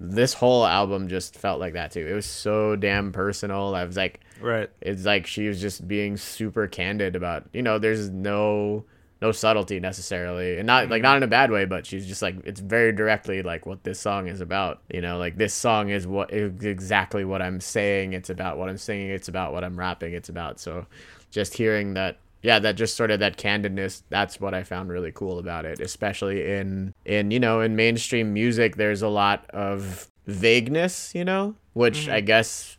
this 0.00 0.32
whole 0.32 0.64
album 0.64 1.08
just 1.08 1.34
felt 1.36 1.58
like 1.60 1.72
that 1.72 1.90
too. 1.90 2.06
It 2.06 2.12
was 2.12 2.26
so 2.26 2.76
damn 2.76 3.12
personal. 3.12 3.74
I 3.74 3.84
was 3.84 3.96
like 3.96 4.20
Right. 4.40 4.70
it's 4.80 5.04
like 5.04 5.26
she 5.26 5.48
was 5.48 5.60
just 5.60 5.88
being 5.88 6.16
super 6.16 6.66
candid 6.68 7.16
about 7.16 7.46
you 7.52 7.62
know 7.62 7.78
there's 7.78 8.08
no 8.08 8.84
no 9.20 9.32
subtlety 9.32 9.80
necessarily. 9.80 10.58
And 10.58 10.66
not 10.68 10.88
like 10.88 11.02
not 11.02 11.16
in 11.16 11.24
a 11.24 11.26
bad 11.26 11.50
way 11.50 11.64
but 11.64 11.84
she's 11.84 12.06
just 12.06 12.22
like 12.22 12.36
it's 12.44 12.60
very 12.60 12.92
directly 12.92 13.42
like 13.42 13.66
what 13.66 13.82
this 13.82 13.98
song 13.98 14.28
is 14.28 14.40
about 14.40 14.80
you 14.92 15.00
know? 15.00 15.18
Like 15.18 15.36
this 15.36 15.52
song 15.54 15.88
is 15.88 16.06
what 16.06 16.32
is 16.32 16.64
exactly 16.64 17.24
what 17.24 17.42
i'm 17.42 17.60
saying 17.60 18.12
it's 18.12 18.30
about. 18.30 18.58
What 18.58 18.68
i'm 18.68 18.78
singing 18.78 19.10
it's 19.10 19.26
about. 19.26 19.52
What 19.52 19.64
i'm 19.64 19.76
rapping 19.76 20.12
it's 20.14 20.28
about. 20.28 20.60
So 20.60 20.86
just 21.32 21.54
hearing 21.54 21.94
that 21.94 22.18
yeah 22.42 22.58
that 22.58 22.72
just 22.76 22.96
sort 22.96 23.10
of 23.10 23.18
that 23.20 23.36
candidness 23.36 24.02
that's 24.10 24.40
what 24.40 24.54
i 24.54 24.62
found 24.62 24.88
really 24.90 25.12
cool 25.12 25.38
about 25.38 25.64
it 25.64 25.80
especially 25.80 26.50
in 26.52 26.94
in 27.04 27.30
you 27.30 27.40
know 27.40 27.60
in 27.60 27.74
mainstream 27.76 28.32
music 28.32 28.76
there's 28.76 29.02
a 29.02 29.08
lot 29.08 29.44
of 29.50 30.08
vagueness 30.26 31.14
you 31.14 31.24
know 31.24 31.54
which 31.72 32.08
i 32.08 32.20
guess 32.20 32.76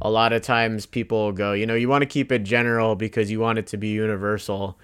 a 0.00 0.08
lot 0.10 0.32
of 0.32 0.42
times 0.42 0.86
people 0.86 1.32
go, 1.32 1.52
you 1.54 1.66
know, 1.66 1.74
you 1.74 1.88
want 1.88 2.02
to 2.02 2.06
keep 2.06 2.30
it 2.30 2.44
general 2.44 2.94
because 2.94 3.32
you 3.32 3.40
want 3.40 3.58
it 3.58 3.66
to 3.66 3.76
be 3.76 3.88
universal, 3.88 4.78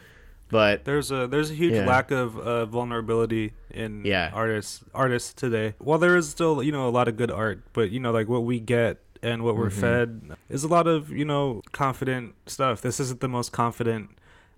but 0.48 0.84
There's 0.84 1.12
a 1.12 1.28
there's 1.28 1.52
a 1.52 1.54
huge 1.54 1.74
Yeah. 1.74 1.86
lack 1.86 2.10
of 2.10 2.36
uh, 2.36 2.66
vulnerability 2.66 3.52
in 3.70 4.04
Yeah. 4.04 4.30
artists 4.34 4.82
artists 4.92 5.32
today. 5.32 5.74
While 5.78 5.98
there 5.98 6.16
is 6.16 6.28
still 6.28 6.64
you 6.64 6.72
know 6.72 6.88
a 6.88 6.90
lot 6.90 7.06
of 7.06 7.16
good 7.16 7.30
art, 7.30 7.62
but 7.72 7.92
you 7.92 8.00
know 8.00 8.10
like 8.10 8.28
what 8.28 8.42
we 8.42 8.58
get 8.58 8.98
and 9.24 9.42
what 9.42 9.56
we're 9.56 9.70
Mm-hmm. 9.70 9.80
fed 9.80 10.36
is 10.48 10.62
a 10.64 10.68
lot 10.68 10.86
of 10.86 11.10
you 11.10 11.24
know 11.24 11.62
confident 11.72 12.34
stuff. 12.46 12.80
This 12.80 13.00
isn't 13.00 13.20
the 13.20 13.28
most 13.28 13.50
confident 13.52 14.10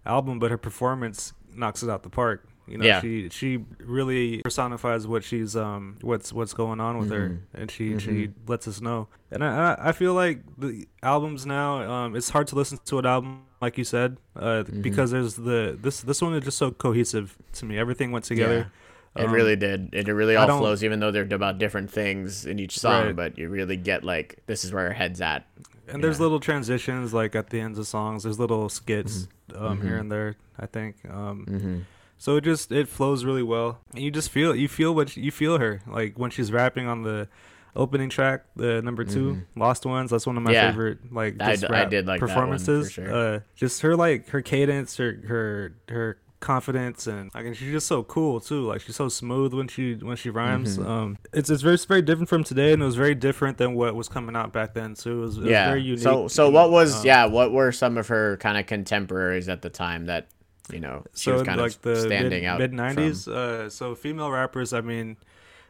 album, 0.05 0.39
but 0.39 0.51
her 0.51 0.59
performance 0.59 1.33
knocks 1.55 1.83
it 1.83 1.89
out 1.91 2.03
the 2.03 2.11
park. 2.11 2.47
You 2.69 2.79
know, 2.79 2.85
Yeah. 2.85 3.01
she 3.01 3.29
she 3.31 3.65
really 3.79 4.43
personifies 4.43 5.07
what 5.07 5.23
she's 5.23 5.55
um 5.55 5.97
what's 6.01 6.33
what's 6.33 6.53
going 6.53 6.81
on 6.81 6.99
with 6.99 7.11
her, 7.13 7.39
and 7.55 7.71
she 7.71 7.99
she 7.99 8.31
lets 8.49 8.67
us 8.67 8.81
know. 8.81 9.07
And 9.31 9.45
I 9.45 9.49
I 9.75 9.89
I 9.89 9.93
feel 9.93 10.15
like 10.15 10.41
the 10.59 10.87
albums 11.03 11.47
now 11.47 11.69
um 11.91 12.17
it's 12.17 12.31
hard 12.31 12.47
to 12.49 12.57
listen 12.57 12.79
to 12.87 12.99
an 12.99 13.07
album 13.07 13.43
like 13.63 13.79
you 13.79 13.85
said 13.85 14.19
uh 14.35 14.65
because 14.87 15.13
there's 15.13 15.35
the 15.37 15.79
this 15.81 16.01
this 16.03 16.21
one 16.21 16.35
is 16.35 16.45
just 16.45 16.59
so 16.59 16.73
cohesive 16.73 17.37
to 17.53 17.65
me. 17.65 17.79
Everything 17.79 18.11
went 18.11 18.25
together. 18.25 18.73
It 19.19 19.27
Um, 19.27 19.33
really 19.33 19.57
did. 19.57 19.91
It 19.93 20.07
really 20.09 20.37
all 20.37 20.47
flows, 20.59 20.85
even 20.85 21.01
though 21.01 21.11
they're 21.11 21.23
about 21.35 21.59
different 21.59 21.91
things 21.91 22.47
in 22.47 22.59
each 22.59 22.79
song. 22.79 23.07
Right. 23.07 23.17
But 23.17 23.39
you 23.39 23.49
really 23.49 23.77
get 23.77 24.05
like 24.05 24.39
this 24.47 24.65
is 24.65 24.73
where 24.73 24.89
her 24.89 24.95
head's 24.95 25.21
at. 25.21 25.47
And 25.89 26.03
there's 26.03 26.19
little 26.19 26.41
transitions 26.41 27.15
like 27.15 27.37
at 27.37 27.51
the 27.51 27.61
ends 27.61 27.79
of 27.79 27.87
songs. 27.87 28.23
There's 28.25 28.39
little 28.39 28.69
skits 28.69 29.29
Mm-hmm. 29.51 29.65
um, 29.65 29.81
here 29.83 29.97
and 29.97 30.11
there. 30.11 30.37
I 30.59 30.67
think. 30.67 30.97
Um, 31.09 31.47
Mm-hmm. 31.49 31.79
so 32.19 32.37
it 32.37 32.45
just 32.45 32.73
it 32.73 32.89
flows 32.89 33.25
really 33.25 33.43
well, 33.45 33.79
and 33.95 34.03
you 34.03 34.11
just 34.11 34.31
feel 34.31 34.55
you 34.57 34.67
feel 34.69 34.95
what 34.95 35.17
you 35.17 35.31
feel 35.31 35.59
her 35.59 35.81
like 35.87 36.19
when 36.19 36.31
she's 36.31 36.51
rapping 36.51 36.87
on 36.89 37.03
the 37.03 37.29
opening 37.77 38.09
track, 38.09 38.43
the 38.57 38.81
number 38.81 39.05
2 39.05 39.43
Lost 39.55 39.85
Ones. 39.85 40.11
That's 40.11 40.27
one 40.27 40.37
of 40.39 40.43
my 40.43 40.51
Mm-hmm. 40.51 40.55
Yeah. 40.55 40.71
favorite 40.71 41.13
like 41.13 41.37
I 41.41 41.51
just 41.53 41.61
d- 41.63 41.69
I 41.69 41.73
rap 41.83 41.91
did 41.91 42.07
like 42.07 42.21
that 42.21 42.27
one 42.27 42.29
for 42.29 42.35
performances. 42.35 42.91
sure. 42.91 43.15
Uh, 43.15 43.41
just 43.55 43.83
her 43.83 43.95
like 43.95 44.29
her 44.31 44.41
cadence, 44.43 44.97
her 44.97 45.21
her 45.29 45.73
her 45.91 46.19
confidence 46.41 47.07
and 47.07 47.31
like 47.35 47.47
and 47.47 47.57
she's 47.57 47.73
just 47.73 47.87
so 47.87 48.03
cool 48.03 48.41
too 48.41 48.67
like 48.67 48.81
she's 48.83 48.97
so 48.97 49.09
smooth 49.09 49.55
when 49.55 49.67
she 49.69 49.95
when 49.95 50.17
she 50.17 50.29
rhymes 50.31 50.77
Mm-hmm. 50.79 50.89
um 50.91 51.19
it's 51.33 51.49
it's 51.49 51.63
very 51.63 51.75
it's 51.75 51.85
very 51.87 52.03
different 52.03 52.29
from 52.29 52.45
today 52.45 52.73
and 52.73 52.83
it 52.83 52.85
was 52.85 52.95
very 52.97 53.15
different 53.15 53.57
than 53.59 53.75
what 53.75 53.95
was 53.95 54.09
coming 54.09 54.37
out 54.37 54.53
back 54.53 54.75
then 54.75 54.95
too 54.95 55.19
it 55.19 55.21
was, 55.23 55.37
it 55.39 55.41
was 55.43 55.51
Yeah. 55.51 55.69
very 55.69 55.83
unique 55.83 56.03
So 56.03 56.29
so 56.29 56.51
what 56.51 56.71
was 56.71 57.01
um, 57.01 57.07
yeah 57.07 57.25
what 57.25 57.53
were 57.53 57.73
some 57.73 57.97
of 57.97 58.09
her 58.09 58.37
kind 58.37 58.59
of 58.59 58.67
contemporaries 58.67 59.49
at 59.49 59.63
the 59.63 59.71
time 59.71 60.07
that 60.07 60.29
you 60.73 60.81
know 60.81 61.05
she 61.15 61.25
so 61.31 61.35
was 61.35 61.43
kind 61.45 61.61
like 61.61 61.73
of 61.73 61.83
the 61.83 61.97
standing 61.97 62.43
mid, 62.43 62.45
out 62.45 62.59
mid 62.59 62.73
90s 62.73 63.29
uh 63.29 63.71
so 63.71 63.95
female 63.95 64.31
rappers 64.31 64.73
i 64.73 64.81
mean 64.81 65.17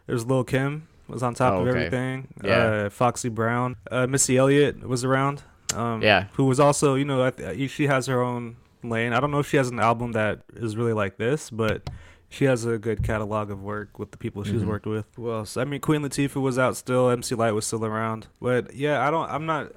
there's 0.07 0.27
lil 0.27 0.43
kim 0.43 0.89
was 1.07 1.23
on 1.23 1.35
top 1.35 1.53
Oh, 1.53 1.63
of 1.63 1.69
okay. 1.69 1.77
everything 1.87 2.29
Yeah. 2.43 2.51
uh 2.87 2.91
foxy 2.91 3.29
brown 3.29 3.77
uh 3.91 4.07
missy 4.07 4.37
elliott 4.37 4.87
was 4.89 5.05
around 5.05 5.43
um 5.75 6.03
Yeah. 6.03 6.27
who 6.33 6.45
was 6.47 6.59
also 6.59 6.95
you 6.97 7.05
know 7.05 7.31
she 7.69 7.87
has 7.87 8.07
her 8.07 8.23
own 8.23 8.57
lane 8.83 9.13
i 9.13 9.21
don't 9.21 9.31
know 9.31 9.39
if 9.39 9.49
she 9.49 9.57
has 9.57 9.69
an 9.69 9.81
album 9.81 10.13
that 10.13 10.41
is 10.55 10.77
really 10.77 10.93
like 10.93 11.17
this 11.17 11.51
but 11.51 11.89
she 12.29 12.45
has 12.45 12.65
a 12.65 12.77
good 12.79 13.03
catalog 13.05 13.51
of 13.51 13.63
work 13.63 13.99
with 13.99 14.11
the 14.11 14.17
people 14.19 14.43
she's 14.43 14.55
Mm-hmm. 14.55 14.69
worked 14.69 14.87
with. 14.87 15.07
Well? 15.17 15.47
I 15.57 15.65
mean, 15.65 15.81
Queen 15.81 16.03
Latifah 16.03 16.43
was 16.43 16.59
out 16.59 16.77
still. 16.77 17.09
MC 17.09 17.37
Lyte 17.37 17.55
was 17.55 17.65
still 17.69 17.85
around. 17.85 18.27
But 18.43 18.75
yeah, 18.75 19.07
I 19.07 19.13
don't. 19.13 19.31
I'm 19.31 19.47
not. 19.47 19.71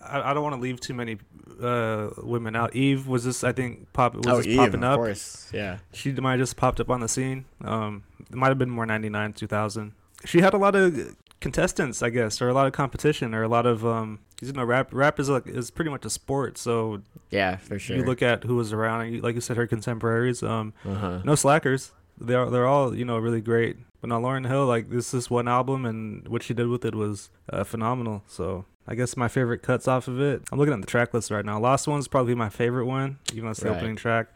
I, 0.00 0.30
I 0.30 0.32
don't 0.32 0.44
want 0.44 0.54
to 0.54 0.60
leave 0.60 0.78
too 0.78 0.94
many 0.94 1.18
uh, 1.60 2.10
women 2.18 2.54
out. 2.54 2.76
Eve 2.76 3.08
was 3.08 3.24
just. 3.24 3.42
I 3.42 3.50
think 3.50 3.92
pop 3.92 4.14
was 4.14 4.24
oh 4.28 4.36
just 4.36 4.48
Eve, 4.48 4.58
popping 4.58 4.84
of 4.84 4.92
up. 4.92 4.96
course 4.98 5.50
yeah 5.52 5.78
She 5.92 6.12
might 6.12 6.32
have 6.32 6.40
just 6.40 6.56
popped 6.56 6.78
up 6.78 6.88
on 6.88 7.00
the 7.00 7.08
scene. 7.08 7.46
Um, 7.64 8.04
it 8.20 8.36
might 8.36 8.48
have 8.48 8.58
been 8.58 8.70
more 8.70 8.86
99, 8.86 9.32
2000. 9.32 9.92
She 10.24 10.40
had 10.40 10.54
a 10.54 10.58
lot 10.58 10.76
of 10.76 11.16
contestants, 11.42 12.02
I 12.02 12.08
guess, 12.10 12.40
or 12.40 12.48
a 12.48 12.54
lot 12.54 12.66
of 12.66 12.72
competition, 12.72 13.34
or 13.34 13.42
a 13.42 13.48
lot 13.48 13.66
of 13.66 13.84
um. 13.84 14.20
You 14.40 14.52
know, 14.52 14.64
rap 14.64 14.88
rap 14.92 15.20
is 15.20 15.28
like 15.28 15.46
is 15.46 15.70
pretty 15.70 15.90
much 15.90 16.04
a 16.04 16.10
sport. 16.10 16.58
So 16.58 17.02
yeah 17.30 17.56
for 17.56 17.78
sure 17.78 17.96
you 17.96 18.02
look 18.04 18.22
at 18.22 18.42
who 18.44 18.56
was 18.56 18.72
around, 18.72 19.22
like 19.22 19.36
you 19.36 19.40
said, 19.40 19.56
her 19.56 19.66
contemporaries. 19.68 20.42
Um, 20.42 20.72
uh-huh. 20.84 21.20
no 21.24 21.34
slackers. 21.36 21.92
They're 22.18 22.50
they're 22.50 22.66
all 22.66 22.92
you 22.96 23.04
know 23.04 23.18
really 23.18 23.40
great. 23.40 23.76
But 24.00 24.08
now 24.08 24.20
Lauryn 24.20 24.48
Hill, 24.48 24.66
like 24.66 24.90
this 24.90 25.14
is 25.14 25.30
one 25.30 25.46
album, 25.46 25.86
and 25.86 26.26
what 26.26 26.42
she 26.42 26.54
did 26.54 26.66
with 26.66 26.84
it 26.84 26.94
was 26.96 27.30
uh, 27.52 27.62
phenomenal. 27.62 28.24
So 28.26 28.64
I 28.88 28.96
guess 28.96 29.16
my 29.16 29.28
favorite 29.28 29.62
cuts 29.62 29.86
off 29.86 30.08
of 30.08 30.20
it. 30.20 30.42
I'm 30.50 30.58
looking 30.58 30.74
at 30.74 30.80
the 30.80 30.88
track 30.88 31.14
list 31.14 31.30
right 31.30 31.44
now. 31.44 31.60
Last 31.60 31.86
One's 31.86 32.08
probably 32.08 32.34
my 32.34 32.48
favorite 32.48 32.86
one, 32.86 33.18
even 33.32 33.44
though 33.44 33.50
it's 33.52 33.60
the 33.60 33.68
Right. 33.70 33.76
opening 33.76 33.94
track. 33.94 34.26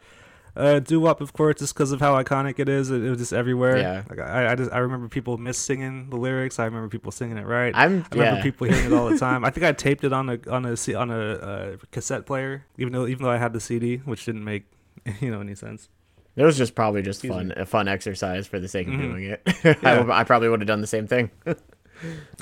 Uh, 0.57 0.79
Doo 0.79 0.99
Wop, 0.99 1.21
of 1.21 1.33
course, 1.33 1.59
just 1.59 1.73
because 1.75 1.91
of 1.91 1.99
how 1.99 2.21
iconic 2.21 2.57
it 2.59 2.67
is. 2.67 2.89
It, 2.89 3.03
it 3.03 3.09
was 3.09 3.19
just 3.19 3.31
everywhere. 3.33 3.77
Yeah. 3.77 4.03
Like 4.09 4.19
I, 4.19 4.51
I 4.51 4.55
just 4.55 4.71
I 4.71 4.79
remember 4.79 5.07
people 5.07 5.37
miss 5.37 5.57
singing 5.57 6.09
the 6.09 6.17
lyrics. 6.17 6.57
I 6.59 6.65
remember 6.65 6.89
people 6.89 7.11
singing 7.11 7.37
it 7.37 7.45
right. 7.45 7.73
I'm 7.75 8.05
I 8.11 8.15
remember 8.15 8.37
yeah 8.37 8.41
people 8.41 8.67
hearing 8.67 8.85
it 8.91 8.93
all 8.93 9.09
the 9.09 9.17
time. 9.27 9.45
I 9.45 9.51
think 9.51 9.65
I 9.65 9.71
taped 9.71 10.03
it 10.03 10.11
on 10.13 10.29
a 10.29 10.39
on 10.49 10.65
a 10.65 10.93
on 10.95 11.11
a 11.11 11.19
uh, 11.33 11.77
cassette 11.91 12.25
player, 12.25 12.65
even 12.77 12.91
though 12.93 13.05
even 13.07 13.23
though 13.23 13.31
I 13.31 13.37
had 13.37 13.53
the 13.53 13.59
CD, 13.61 13.97
which 13.97 14.25
didn't 14.25 14.43
make 14.43 14.63
you 15.21 15.29
know 15.31 15.41
any 15.41 15.55
sense. 15.55 15.89
It 16.35 16.43
was 16.43 16.55
just 16.55 16.75
probably 16.75 17.01
just 17.01 17.19
Excuse 17.23 17.33
fun, 17.33 17.53
a 17.57 17.65
fun 17.65 17.87
exercise 17.87 18.45
for 18.45 18.59
the 18.59 18.67
sake 18.67 18.87
of 18.87 18.93
Mhm. 18.93 19.01
doing 19.01 19.23
it. 19.23 19.41
Yeah. 19.81 20.05
I, 20.07 20.19
I 20.19 20.23
probably 20.23 20.49
would 20.49 20.59
have 20.61 20.67
done 20.67 20.81
the 20.81 20.87
same 20.87 21.07
thing. 21.07 21.31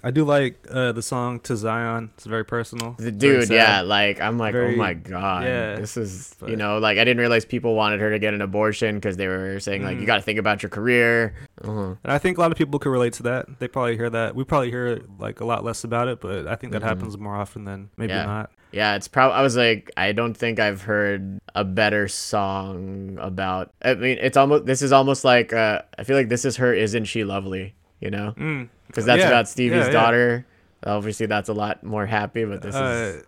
I 0.03 0.11
do 0.11 0.23
like 0.25 0.65
uh, 0.69 0.91
the 0.91 1.01
song 1.01 1.39
"To 1.41 1.55
Zion." 1.55 2.11
It's 2.15 2.25
very 2.25 2.45
personal. 2.45 2.95
The 2.99 3.11
dude, 3.11 3.47
sad. 3.47 3.53
yeah, 3.53 3.81
like 3.81 4.19
I'm 4.21 4.37
like, 4.37 4.53
Very- 4.53 4.73
oh 4.73 4.77
my 4.77 4.93
god, 4.93 5.43
yeah, 5.45 5.75
this 5.75 5.97
is 5.97 6.35
you 6.45 6.55
know, 6.55 6.77
like 6.77 6.97
I 6.97 7.03
didn't 7.03 7.19
realize 7.19 7.45
people 7.45 7.75
wanted 7.75 7.99
her 8.01 8.11
to 8.11 8.19
get 8.19 8.33
an 8.33 8.41
abortion 8.41 8.95
because 8.95 9.17
they 9.17 9.27
were 9.27 9.59
saying 9.59 9.83
like 9.83 9.95
you 9.97 10.03
Mhm. 10.03 10.07
got 10.07 10.15
to 10.17 10.21
think 10.21 10.39
about 10.39 10.61
your 10.63 10.69
career. 10.69 11.35
Uh-huh. 11.63 11.95
And 12.03 12.11
I 12.13 12.17
think 12.17 12.37
a 12.37 12.41
lot 12.41 12.51
of 12.51 12.57
people 12.57 12.79
could 12.79 12.89
relate 12.89 13.13
to 13.13 13.23
that. 13.23 13.59
They 13.59 13.67
probably 13.67 13.95
hear 13.97 14.09
that. 14.09 14.35
We 14.35 14.43
probably 14.43 14.69
hear 14.69 15.01
like 15.19 15.39
a 15.39 15.45
lot 15.45 15.63
less 15.63 15.83
about 15.83 16.07
it, 16.07 16.21
but 16.21 16.47
I 16.47 16.55
think 16.55 16.73
that 16.73 16.81
Mhm. 16.81 16.85
happens 16.85 17.17
more 17.17 17.35
often 17.35 17.65
than 17.65 17.89
maybe 17.97 18.13
Yeah. 18.13 18.25
not. 18.25 18.51
Yeah, 18.71 18.95
it's 18.95 19.07
probably. 19.07 19.35
I 19.37 19.41
was 19.41 19.55
like, 19.55 19.89
I 19.95 20.11
don't 20.11 20.35
think 20.35 20.59
I've 20.59 20.81
heard 20.81 21.39
a 21.55 21.63
better 21.63 22.09
song 22.09 23.17
about. 23.21 23.71
I 23.81 23.93
mean, 23.93 24.17
it's 24.19 24.35
almost. 24.35 24.65
This 24.65 24.81
is 24.81 24.91
almost 24.91 25.23
like. 25.23 25.53
Uh, 25.53 25.81
I 25.97 26.03
feel 26.03 26.17
like 26.17 26.27
this 26.29 26.43
is 26.43 26.57
her. 26.57 26.73
Isn't 26.73 27.05
she 27.05 27.23
lovely? 27.23 27.73
You 28.05 28.11
know, 28.11 28.33
Mm. 28.37 28.69
because 28.87 29.05
that's 29.05 29.19
Yeah, 29.21 29.27
about 29.29 29.47
Stevie's 29.49 29.87
yeah, 29.87 29.91
daughter. 29.91 30.45
Obviously, 30.85 31.25
that's 31.25 31.49
a 31.49 31.53
lot 31.53 31.83
more 31.83 32.05
happy. 32.05 32.45
But 32.45 32.61
this 32.61 32.75
Uh, 32.75 33.17
is. 33.17 33.23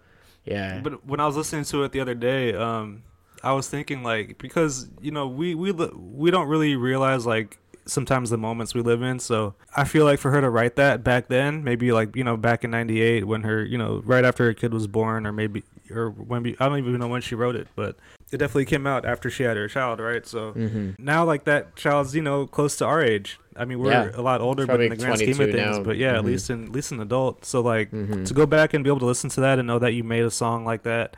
Yeah. 0.46 0.80
But 0.84 1.06
when 1.06 1.20
I 1.20 1.26
was 1.26 1.36
listening 1.36 1.64
to 1.66 1.84
it 1.84 1.92
the 1.92 2.00
other 2.00 2.14
day, 2.16 2.54
um, 2.54 3.02
I 3.44 3.54
was 3.54 3.68
thinking 3.68 4.04
like 4.04 4.38
because 4.38 4.88
you 5.02 5.12
know 5.12 5.28
we 5.28 5.56
we 5.56 5.72
we 5.72 6.30
don't 6.32 6.48
really 6.48 6.76
realize 6.76 7.26
like 7.26 7.58
sometimes 7.86 8.30
the 8.30 8.38
moments 8.38 8.76
we 8.76 8.82
live 8.82 9.02
in. 9.02 9.18
So 9.20 9.56
I 9.76 9.84
feel 9.86 10.06
like 10.06 10.20
for 10.20 10.30
her 10.32 10.42
to 10.42 10.50
write 10.50 10.76
that 10.76 11.04
back 11.04 11.28
then, 11.28 11.64
maybe 11.64 11.92
like 11.92 12.16
you 12.16 12.24
know 12.24 12.38
back 12.38 12.64
in 12.64 12.72
'98 12.72 13.26
when 13.26 13.42
her 13.44 13.64
you 13.66 13.78
know 13.78 14.02
right 14.06 14.24
after 14.26 14.46
her 14.46 14.54
kid 14.54 14.74
was 14.74 14.86
born, 14.88 15.26
or 15.26 15.32
maybe 15.34 15.64
or 15.92 16.10
when 16.10 16.44
we, 16.44 16.56
I 16.60 16.68
don't 16.70 16.78
even 16.80 16.98
know 17.00 17.08
when 17.08 17.22
she 17.22 17.36
wrote 17.36 17.56
it, 17.56 17.68
but 17.76 17.96
it 18.32 18.38
definitely 18.38 18.66
came 18.66 18.86
out 18.88 19.06
after 19.06 19.30
she 19.30 19.44
had 19.44 19.58
her 19.58 19.68
child, 19.68 20.00
right? 20.00 20.26
So. 20.26 20.52
hmm 20.52 20.92
Now, 21.00 21.24
like 21.26 21.46
that 21.46 21.76
child's, 21.76 22.16
you 22.16 22.22
know, 22.22 22.46
close 22.48 22.76
to 22.78 22.86
our 22.86 23.02
age. 23.02 23.40
I 23.56 23.66
mean, 23.66 23.80
we're 23.80 23.92
Yeah. 23.92 24.10
a 24.14 24.22
lot 24.22 24.42
older, 24.42 24.68
but 24.68 24.82
in 24.82 24.90
the 24.90 24.96
grand 24.96 25.18
scheme 25.20 25.40
of 25.40 25.52
things, 25.52 25.78
now. 25.78 25.84
but 25.84 25.98
yeah, 25.98 26.18
at 26.18 26.22
Mhm. 26.24 26.26
least 26.26 26.50
in 26.50 26.64
at 26.66 26.72
least 26.72 26.92
an 26.92 27.00
adult. 27.00 27.46
So 27.46 27.62
like, 27.62 27.90
hmm 27.92 28.24
to 28.26 28.34
go 28.34 28.46
back 28.46 28.74
and 28.74 28.84
be 28.84 28.90
able 28.90 29.00
to 29.00 29.06
listen 29.06 29.30
to 29.32 29.42
that 29.42 29.58
and 29.60 29.68
know 29.68 29.80
that 29.80 29.94
you 29.94 30.04
made 30.04 30.24
a 30.24 30.32
song 30.32 30.66
like 30.66 30.84
that 30.84 31.16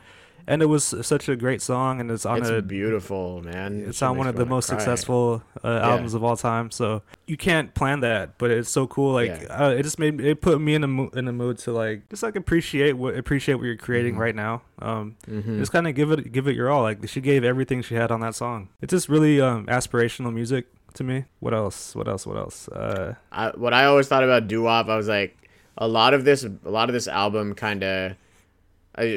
and 0.50 0.62
it 0.62 0.66
was 0.66 0.84
such 1.14 1.30
a 1.30 1.36
great 1.36 1.62
song 1.62 2.02
and 2.02 2.10
it's 2.12 2.26
on 2.26 2.40
It's 2.40 2.50
a 2.50 2.62
beautiful, 2.62 3.42
man. 3.44 3.86
it's 3.88 4.02
It 4.02 4.06
on 4.06 4.18
one 4.18 4.28
of 4.28 4.36
the 4.36 4.46
most 4.46 4.68
cry. 4.68 4.78
successful 4.78 5.44
uh, 5.64 5.68
albums 5.90 6.14
of 6.16 6.24
all 6.24 6.36
time 6.36 6.72
so 6.72 7.02
you 7.28 7.38
can't 7.38 7.74
plan 7.76 8.00
that 8.02 8.38
but 8.38 8.50
it's 8.52 8.70
so 8.70 8.88
cool 8.88 9.14
like 9.14 9.30
Yeah. 9.44 9.66
uh, 9.68 9.70
it 9.70 9.84
just 9.84 10.00
made 10.00 10.20
it 10.20 10.42
put 10.42 10.60
me 10.60 10.74
in 10.76 10.84
a 10.84 10.88
mo- 10.88 11.12
in 11.14 11.28
a 11.28 11.32
mood 11.34 11.60
to 11.60 11.72
like 11.72 12.10
just 12.10 12.24
like 12.24 12.36
appreciate 12.36 12.94
what 12.98 13.16
appreciate 13.16 13.56
what 13.56 13.66
you're 13.66 13.78
creating 13.78 14.16
Mhm. 14.16 14.26
right 14.26 14.36
now 14.36 14.62
um 14.82 15.16
Mhm. 15.30 15.58
just 15.60 15.72
kind 15.72 15.88
of 15.88 15.94
give 15.96 16.12
it 16.12 16.32
give 16.32 16.48
it 16.48 16.56
your 16.56 16.70
all 16.72 16.82
like 16.82 17.08
she 17.08 17.22
gave 17.22 17.44
everything 17.44 17.82
she 17.82 17.96
had 17.96 18.12
on 18.12 18.20
that 18.22 18.34
song 18.36 18.70
it's 18.82 18.92
just 18.92 19.08
really 19.08 19.40
um 19.40 19.66
aspirational 19.68 20.34
music 20.34 20.66
to 20.96 21.04
me 21.04 21.26
what 21.40 21.54
else 21.54 21.96
what 21.96 22.08
else 22.08 22.26
what 22.26 22.38
else 22.38 22.68
uh 22.70 23.14
I, 23.32 23.50
what 23.56 23.74
I 23.74 23.86
always 23.86 24.08
thought 24.08 24.24
about 24.24 24.48
doo 24.48 24.64
wop, 24.64 24.88
I 24.90 24.98
was 24.98 25.08
like, 25.08 25.36
a 25.78 25.88
lot 25.88 26.14
of 26.16 26.26
this, 26.26 26.44
a 26.44 26.70
lot 26.70 26.90
of 26.90 26.94
this 26.94 27.08
album, 27.08 27.54
kind 27.54 27.84
of. 27.84 28.16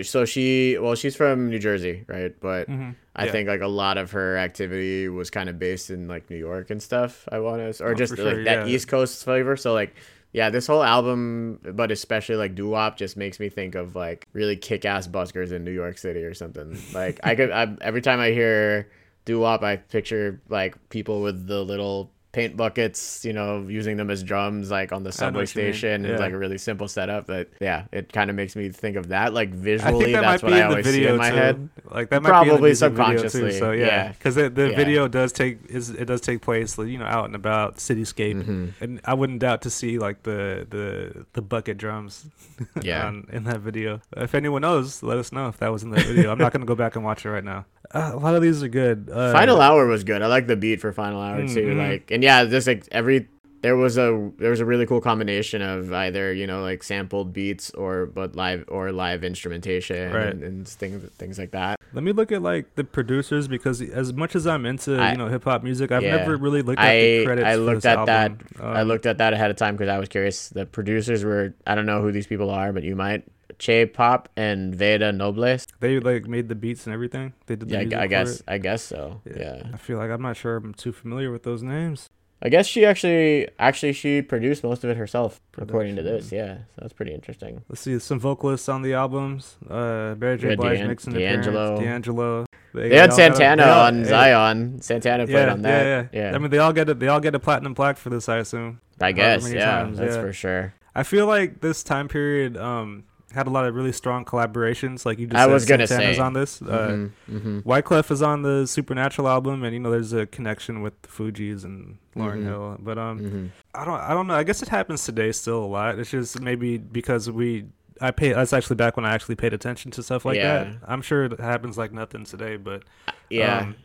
So 0.02 0.24
she, 0.24 0.78
well, 0.78 0.94
she's 0.94 1.16
from 1.16 1.50
New 1.50 1.58
Jersey, 1.58 2.04
right? 2.06 2.34
But 2.40 2.68
mhm. 2.68 2.94
I 3.16 3.26
Yeah. 3.26 3.32
think 3.32 3.48
like 3.48 3.60
a 3.60 3.66
lot 3.68 3.98
of 3.98 4.12
her 4.12 4.36
activity 4.38 5.08
was 5.08 5.30
kind 5.30 5.48
of 5.48 5.58
based 5.58 5.90
in 5.90 6.08
like 6.08 6.30
New 6.30 6.36
York 6.36 6.70
and 6.70 6.82
stuff. 6.82 7.28
I 7.30 7.38
want 7.40 7.60
to, 7.76 7.84
or 7.84 7.90
Oh, 7.90 7.94
just 7.94 8.14
for 8.16 8.22
like 8.24 8.44
that 8.44 8.66
yeah. 8.66 8.72
East 8.74 8.88
Coast 8.88 9.24
flavor. 9.24 9.56
So 9.56 9.72
like, 9.74 9.94
yeah, 10.32 10.48
this 10.50 10.66
whole 10.66 10.82
album, 10.82 11.58
but 11.62 11.90
especially 11.90 12.36
like 12.36 12.54
doo 12.54 12.68
wop, 12.68 12.96
just 12.96 13.16
makes 13.16 13.38
me 13.40 13.48
think 13.50 13.74
of 13.74 13.94
like 13.96 14.26
really 14.32 14.56
kick 14.56 14.84
ass 14.84 15.06
buskers 15.08 15.52
in 15.52 15.64
New 15.64 15.72
York 15.72 15.98
City 15.98 16.22
or 16.24 16.32
something. 16.34 16.80
Like 16.94 17.20
I 17.22 17.34
could, 17.34 17.50
I, 17.50 17.76
every 17.82 18.00
time 18.02 18.18
I 18.20 18.30
hear 18.30 18.88
doo 19.24 19.40
wop, 19.40 19.62
I 19.62 19.76
picture 19.76 20.40
like 20.48 20.76
people 20.88 21.20
with 21.22 21.46
the 21.46 21.62
little 21.62 22.10
paint 22.32 22.56
buckets, 22.56 23.24
you 23.26 23.32
know, 23.34 23.66
using 23.68 23.98
them 23.98 24.10
as 24.10 24.22
drums, 24.22 24.70
like 24.70 24.90
on 24.90 25.02
the 25.02 25.12
subway 25.12 25.42
what 25.42 25.54
you 25.54 25.62
mean, 25.64 25.72
station. 25.74 26.04
It's 26.06 26.18
like 26.20 26.32
a 26.32 26.38
really 26.38 26.56
simple 26.56 26.88
setup, 26.88 27.26
but 27.26 27.48
yeah, 27.60 27.84
it 27.92 28.10
kind 28.12 28.30
of 28.30 28.36
makes 28.36 28.56
me 28.56 28.70
think 28.70 28.96
of 28.96 29.08
that. 29.08 29.34
Like 29.34 29.50
visually, 29.50 30.12
that 30.12 30.22
that's 30.22 30.42
might 30.42 30.48
what 30.50 30.56
be 30.56 30.60
I 30.62 30.64
in 30.64 30.68
the 30.68 30.76
always 30.76 30.86
see 30.86 30.92
video 30.92 31.12
in 31.12 31.18
my 31.18 31.30
too. 31.30 31.36
head. 31.36 31.68
Like 31.90 32.08
that 32.10 32.22
might 32.22 32.28
Probably 32.30 32.48
be 32.50 32.54
in 32.54 32.60
the 32.62 32.66
music 32.68 32.92
video 32.92 33.04
subconsciously, 33.18 33.50
too. 33.52 33.58
So 33.58 33.70
yeah. 33.72 33.86
yeah, 33.86 34.08
because 34.12 34.34
the, 34.34 34.48
the 34.48 34.70
Yeah. 34.70 34.76
video 34.76 35.08
does 35.08 35.32
take 35.32 35.58
is 35.68 35.90
it 35.90 36.06
does 36.06 36.22
take 36.22 36.40
place 36.40 36.78
you 36.78 36.96
know 36.98 37.04
out 37.04 37.26
and 37.26 37.34
about 37.34 37.76
cityscape, 37.76 38.42
Mhm. 38.42 38.72
and 38.80 39.00
I 39.04 39.12
wouldn't 39.14 39.40
doubt 39.40 39.60
to 39.62 39.70
see 39.70 39.98
like 39.98 40.22
the 40.22 40.66
the 40.70 41.26
the 41.34 41.42
bucket 41.42 41.76
drums. 41.78 42.26
Yeah. 42.82 43.06
on, 43.06 43.26
in 43.32 43.44
that 43.44 43.60
video. 43.60 44.00
If 44.16 44.34
anyone 44.34 44.62
knows, 44.62 45.02
let 45.02 45.18
us 45.18 45.32
know 45.32 45.48
if 45.48 45.58
that 45.58 45.72
was 45.72 45.82
in 45.82 45.90
the 45.90 46.00
video. 46.00 46.30
I'm 46.32 46.38
not 46.38 46.52
gonna 46.52 46.64
go 46.64 46.74
back 46.76 46.94
and 46.96 47.04
watch 47.04 47.26
it 47.26 47.30
right 47.30 47.44
now. 47.44 47.64
Uh, 47.92 48.12
a 48.14 48.16
lot 48.18 48.34
of 48.34 48.40
these 48.42 48.62
are 48.62 48.68
good. 48.68 49.10
Uh, 49.12 49.32
Final 49.32 49.60
Hour 49.60 49.86
was 49.86 50.04
good. 50.04 50.22
I 50.22 50.26
like 50.26 50.46
the 50.46 50.56
beat 50.56 50.80
for 50.80 50.92
Final 50.92 51.20
Hour 51.20 51.38
too. 51.48 51.74
Mhm. 51.74 51.76
Like, 51.76 52.10
and 52.10 52.21
yeah, 52.22 52.44
just 52.46 52.66
like 52.66 52.86
every 52.92 53.28
there 53.62 53.76
was 53.76 53.96
a 53.96 54.08
there 54.38 54.50
was 54.50 54.58
a 54.58 54.64
really 54.64 54.86
cool 54.86 55.00
combination 55.00 55.62
of 55.62 55.92
either 55.92 56.32
you 56.32 56.46
know 56.50 56.62
like 56.62 56.82
sampled 56.82 57.32
beats 57.32 57.70
or 57.82 58.06
but 58.06 58.34
live 58.34 58.64
or 58.68 58.90
live 58.90 59.22
instrumentation 59.22 60.12
Right. 60.12 60.26
and, 60.34 60.42
and 60.42 60.68
things 60.68 61.02
things 61.22 61.38
like 61.38 61.52
that. 61.52 61.78
Let 61.92 62.02
me 62.02 62.12
look 62.12 62.32
at 62.32 62.42
like 62.42 62.74
the 62.74 62.82
producers 62.84 63.46
because 63.46 63.80
as 63.80 64.12
much 64.12 64.34
as 64.34 64.46
I'm 64.46 64.66
into 64.66 64.96
I- 64.98 65.12
you 65.12 65.18
know 65.18 65.28
hip 65.28 65.44
hop 65.44 65.62
music, 65.62 65.92
I've 65.92 66.02
Yeah. 66.02 66.16
never 66.16 66.36
really 66.36 66.62
looked 66.62 66.80
at 66.80 66.88
I 66.88 66.98
the 67.18 67.24
credits. 67.26 67.46
I 67.46 67.54
looked 67.54 67.86
at 67.86 68.06
that. 68.06 68.30
album. 68.32 68.46
I 68.60 68.80
Um, 68.80 68.88
looked 68.88 69.06
at 69.06 69.18
that 69.18 69.32
ahead 69.32 69.50
of 69.52 69.56
time 69.56 69.74
because 69.76 69.88
I 69.96 69.98
was 69.98 70.08
curious. 70.08 70.48
The 70.48 70.66
producers 70.66 71.22
were 71.24 71.54
I 71.66 71.74
don't 71.76 71.86
know 71.86 72.02
who 72.02 72.10
these 72.12 72.26
people 72.26 72.50
are, 72.50 72.72
but 72.72 72.82
you 72.82 72.96
might 72.96 73.22
Che 73.58 73.86
Pope 73.86 74.28
and 74.36 74.74
Vada 74.74 75.12
Nobles. 75.12 75.66
They 75.80 76.00
like 76.00 76.26
made 76.26 76.48
the 76.48 76.54
beats 76.54 76.86
and 76.86 76.94
everything. 76.94 77.32
They 77.46 77.56
did 77.56 77.68
the 77.68 77.84
Yeah, 77.84 77.98
I, 77.98 78.02
I 78.02 78.06
guess 78.06 78.40
it. 78.40 78.42
I 78.48 78.58
guess 78.58 78.82
so. 78.82 79.20
yeah. 79.24 79.62
I 79.72 79.76
feel 79.76 79.98
like 79.98 80.10
I'm 80.10 80.22
not 80.22 80.36
sure 80.36 80.56
I'm 80.56 80.74
too 80.74 80.92
familiar 80.92 81.30
with 81.30 81.42
those 81.42 81.62
names. 81.62 82.08
I 82.44 82.48
guess 82.48 82.66
she 82.66 82.84
actually 82.84 83.48
actually 83.60 83.92
she 83.92 84.20
produced 84.20 84.64
most 84.64 84.82
of 84.82 84.90
it 84.90 84.96
herself, 84.96 85.40
according 85.58 85.94
to 85.94 86.02
this. 86.02 86.32
Yeah, 86.32 86.56
so 86.74 86.80
that's 86.80 86.92
pretty 86.92 87.14
interesting. 87.14 87.62
Let's 87.68 87.82
see 87.82 87.96
some 88.00 88.18
vocalists 88.18 88.68
on 88.68 88.82
the 88.82 88.94
albums. 88.94 89.56
Uh, 89.70 90.16
Mary 90.18 90.38
J. 90.38 90.48
Yeah, 90.50 90.54
Blige 90.56 90.78
D'An- 90.78 90.88
makes 90.88 91.04
an 91.06 91.12
D'Angelo. 91.12 91.78
D'Angelo. 91.80 92.46
They 92.74 92.88
had 92.88 92.90
got 92.90 93.08
a- 93.10 93.12
Santana 93.12 93.62
they 93.62 93.68
all- 93.70 93.86
on 93.86 93.98
hey, 93.98 94.04
Zion. 94.08 94.82
Santana 94.82 95.24
played 95.26 95.34
Yeah, 95.34 95.52
on 95.52 95.62
that. 95.62 95.84
yeah, 95.84 96.06
yeah, 96.20 96.30
yeah. 96.30 96.34
I 96.34 96.38
mean, 96.38 96.50
they 96.50 96.58
all 96.58 96.72
get 96.72 96.88
a, 96.88 96.94
they 96.94 97.06
all 97.06 97.20
get 97.20 97.36
a 97.36 97.38
platinum 97.38 97.76
plaque 97.76 97.96
for 97.96 98.10
this, 98.10 98.28
I 98.28 98.38
assume. 98.38 98.80
I 99.00 99.12
guess, 99.12 99.48
yeah, 99.52 99.82
times, 99.82 99.98
that's 99.98 100.16
yeah. 100.16 100.22
for 100.22 100.32
sure. 100.32 100.74
I 100.96 101.04
feel 101.04 101.26
like 101.26 101.60
this 101.60 101.84
time 101.84 102.08
period 102.08 102.56
um 102.56 103.04
had 103.34 103.46
a 103.46 103.50
lot 103.50 103.64
of 103.64 103.74
really 103.74 103.92
strong 103.92 104.24
collaborations. 104.24 105.04
Like 105.06 105.18
you 105.18 105.26
just 105.26 105.36
I 105.38 105.44
said, 105.46 105.52
was 105.52 105.64
gonna 105.66 105.86
Santana's 105.86 106.16
say. 106.16 106.22
on 106.22 106.32
this. 106.32 106.62
Uh, 106.62 106.66
Mhm, 106.66 107.10
mhm. 107.30 107.62
Wyclef 107.64 108.10
is 108.10 108.22
on 108.22 108.42
the 108.42 108.66
Supernatural 108.66 109.28
album, 109.28 109.62
and 109.64 109.72
you 109.74 109.80
know 109.80 109.90
there's 109.90 110.12
a 110.12 110.26
connection 110.26 110.82
with 110.82 111.00
the 111.02 111.08
Fugees 111.08 111.64
and 111.64 111.98
Lauryn 112.16 112.42
Mhm. 112.42 112.44
Hill. 112.44 112.76
But 112.80 112.98
um, 112.98 113.20
Mhm. 113.20 113.48
I 113.74 113.84
don't 113.84 114.00
I 114.00 114.10
don't 114.14 114.26
know. 114.26 114.34
I 114.34 114.42
guess 114.44 114.62
it 114.62 114.68
happens 114.68 115.04
today 115.04 115.32
still 115.32 115.64
a 115.64 115.66
lot. 115.66 115.98
It's 115.98 116.10
just 116.10 116.40
maybe 116.40 116.78
because 116.78 117.30
we 117.30 117.66
I 118.00 118.10
pay 118.10 118.32
that's 118.32 118.52
actually 118.52 118.76
back 118.76 118.96
when 118.96 119.04
I 119.06 119.12
actually 119.14 119.36
paid 119.36 119.52
attention 119.52 119.90
to 119.92 120.02
stuff 120.02 120.24
like 120.24 120.36
Yeah. 120.36 120.64
that. 120.64 120.72
I'm 120.88 121.02
sure 121.02 121.24
it 121.24 121.38
happens 121.38 121.78
like 121.78 121.92
nothing 121.92 122.24
today, 122.24 122.56
but 122.56 122.82
Yeah. 123.30 123.58
um, 123.60 123.76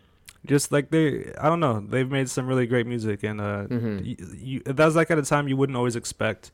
just 0.46 0.72
like 0.72 0.90
they 0.90 1.32
I 1.40 1.50
don't 1.50 1.60
know, 1.60 1.80
they've 1.88 2.10
made 2.10 2.30
some 2.30 2.48
really 2.48 2.66
great 2.68 2.88
music 2.88 3.22
and 3.24 3.40
uh 3.40 3.66
Mhm. 3.68 4.06
you, 4.06 4.16
you 4.38 4.60
that 4.66 4.86
was 4.86 4.96
like 4.96 5.12
at 5.12 5.20
a 5.20 5.24
time 5.24 5.48
you 5.48 5.56
wouldn't 5.58 5.76
always 5.78 5.96
expect 5.96 6.52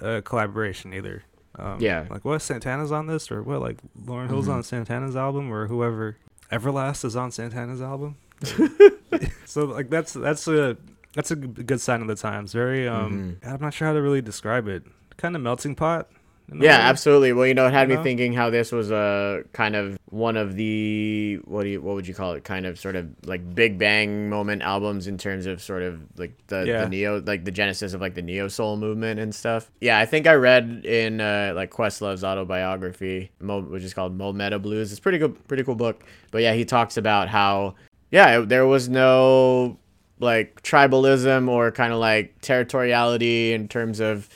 a 0.00 0.20
collaboration 0.22 0.92
either. 0.92 1.22
Um, 1.60 1.80
Yeah. 1.80 2.06
Like 2.10 2.24
what 2.24 2.40
Santana's 2.42 2.90
on 2.92 3.06
this 3.06 3.30
or 3.30 3.42
what 3.42 3.60
like 3.60 3.78
Lauryn 4.04 4.28
Hill's 4.28 4.48
Mhm. 4.48 4.54
on 4.54 4.62
Santana's 4.62 5.16
album 5.16 5.52
or 5.52 5.66
whoever 5.66 6.16
Everlast 6.50 7.04
is 7.04 7.14
on 7.16 7.30
Santana's 7.30 7.80
album. 7.82 8.16
so 9.44 9.64
like 9.66 9.90
that's 9.90 10.12
that's 10.14 10.46
a 10.48 10.76
that's 11.14 11.30
a 11.30 11.36
good 11.36 11.80
sign 11.80 12.00
of 12.00 12.06
the 12.08 12.14
times. 12.14 12.52
Very 12.52 12.88
um 12.88 13.36
I'm 13.44 13.60
not 13.60 13.74
sure 13.74 13.86
how 13.88 13.94
to 13.94 14.00
really 14.02 14.22
describe 14.22 14.66
it. 14.68 14.84
Kind 15.16 15.36
of 15.36 15.42
melting 15.42 15.74
pot. 15.74 16.08
Yeah, 16.52 16.78
way. 16.78 16.84
absolutely. 16.84 17.32
Well, 17.32 17.46
you 17.46 17.54
know, 17.54 17.66
it 17.66 17.72
had 17.72 17.82
You 17.82 17.88
me 17.90 17.94
know? 17.96 18.02
thinking 18.02 18.32
how 18.32 18.50
this 18.50 18.72
was 18.72 18.90
a 18.90 19.44
kind 19.52 19.76
of 19.76 19.98
one 20.10 20.36
of 20.36 20.56
the 20.56 21.38
what 21.44 21.62
do 21.62 21.68
you 21.68 21.80
what 21.80 21.94
would 21.94 22.08
you 22.08 22.14
call 22.14 22.32
it? 22.32 22.42
Kind 22.44 22.66
of 22.66 22.78
sort 22.78 22.96
of 22.96 23.08
like 23.24 23.54
Big 23.54 23.78
Bang 23.78 24.28
moment 24.28 24.62
albums 24.62 25.06
in 25.06 25.16
terms 25.18 25.46
of 25.46 25.62
sort 25.62 25.82
of 25.82 26.00
like 26.16 26.32
the, 26.48 26.64
Yeah. 26.66 26.82
the 26.84 26.88
neo 26.88 27.20
like 27.20 27.44
the 27.44 27.50
genesis 27.50 27.94
of 27.94 28.00
like 28.00 28.14
the 28.14 28.22
neo 28.22 28.48
soul 28.48 28.76
movement 28.76 29.20
and 29.20 29.34
stuff. 29.34 29.70
Yeah, 29.80 29.98
I 29.98 30.06
think 30.06 30.26
I 30.26 30.34
read 30.34 30.82
in 30.84 31.20
uh, 31.20 31.52
like 31.54 31.70
Questlove's 31.70 32.24
autobiography, 32.24 33.30
which 33.40 33.82
is 33.82 33.94
called 33.94 34.16
Mo 34.16 34.32
Meta 34.32 34.58
Blues. 34.58 34.90
It's 34.90 34.98
a 34.98 35.02
pretty 35.02 35.18
good, 35.18 35.46
pretty 35.46 35.62
cool 35.64 35.76
book. 35.76 36.02
But 36.32 36.42
yeah, 36.42 36.54
he 36.54 36.64
talks 36.64 36.96
about 36.96 37.28
how 37.28 37.74
yeah 38.10 38.40
there 38.40 38.66
was 38.66 38.88
no 38.88 39.78
like 40.18 40.62
tribalism 40.62 41.48
or 41.48 41.70
kind 41.70 41.92
of 41.92 41.98
like 42.00 42.38
territoriality 42.42 43.52
in 43.52 43.68
terms 43.68 44.00
of 44.00 44.28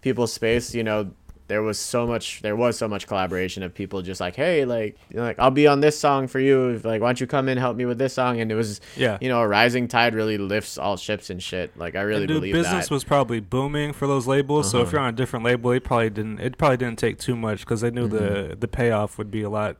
people's 0.00 0.32
space 0.32 0.74
you 0.74 0.82
know 0.84 1.10
there 1.48 1.62
was 1.62 1.78
so 1.78 2.06
much 2.06 2.42
there 2.42 2.56
was 2.56 2.76
so 2.76 2.88
much 2.88 3.06
collaboration 3.06 3.62
of 3.62 3.72
people 3.74 4.02
just 4.02 4.20
like 4.20 4.34
hey 4.36 4.64
like 4.64 4.96
you 5.10 5.16
know, 5.16 5.22
like 5.22 5.38
i'll 5.38 5.50
be 5.50 5.66
on 5.66 5.80
this 5.80 5.98
song 5.98 6.26
for 6.26 6.40
you 6.40 6.80
like 6.84 7.00
why 7.00 7.08
don't 7.08 7.20
you 7.20 7.26
come 7.26 7.48
in 7.48 7.56
help 7.56 7.76
me 7.76 7.84
with 7.84 7.98
this 7.98 8.12
song 8.14 8.40
and 8.40 8.50
it 8.50 8.54
was 8.56 8.80
Yeah. 8.96 9.18
you 9.20 9.28
know 9.28 9.40
a 9.40 9.46
rising 9.48 9.86
tide 9.88 10.14
really 10.14 10.38
lifts 10.38 10.76
all 10.76 10.96
ships 10.96 11.30
and 11.30 11.42
shit 11.42 11.76
like 11.76 11.94
i 11.94 12.00
really 12.02 12.22
And, 12.22 12.28
dude, 12.28 12.36
believe 12.42 12.54
business 12.54 12.88
that 12.88 12.94
was 12.94 13.04
probably 13.04 13.40
booming 13.40 13.92
for 13.92 14.06
those 14.06 14.26
labels. 14.26 14.70
So 14.70 14.78
if 14.78 14.88
Uh-huh. 14.88 14.92
you're 14.96 15.00
on 15.02 15.08
a 15.14 15.16
different 15.16 15.44
label, 15.44 15.70
it 15.72 15.84
probably 15.84 16.10
didn't. 16.10 16.40
It 16.40 16.58
probably 16.58 16.76
didn't 16.78 16.98
take 16.98 17.18
too 17.18 17.36
much 17.36 17.60
because 17.60 17.80
they 17.80 17.90
knew 17.90 18.08
the 18.08 18.56
the 18.58 18.68
payoff 18.68 19.16
would 19.18 19.30
be 19.30 19.42
a 19.42 19.50
lot 19.50 19.76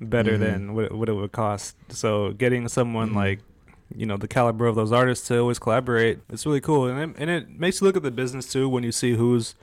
better 0.00 0.36
Mhm. 0.36 0.40
than 0.40 0.74
what, 0.74 0.92
what 0.92 1.08
it 1.08 1.12
would 1.14 1.32
cost. 1.32 1.76
So 1.88 2.32
getting 2.32 2.68
someone 2.68 3.10
Mhm. 3.10 3.16
like 3.16 3.38
you 3.96 4.06
know 4.06 4.16
the 4.16 4.28
caliber 4.28 4.66
of 4.66 4.76
those 4.76 4.92
artists 4.92 5.26
to 5.28 5.38
always 5.38 5.58
collaborate. 5.58 6.18
It's 6.30 6.46
really 6.46 6.60
cool, 6.60 6.86
and 6.86 6.98
it, 7.00 7.16
and 7.18 7.28
it 7.30 7.58
makes 7.58 7.80
you 7.80 7.86
look 7.86 7.96
at 7.96 8.02
the 8.02 8.10
business 8.10 8.50
too 8.52 8.68
when 8.68 8.84
you 8.84 8.92
see 8.92 9.14
who's 9.14 9.54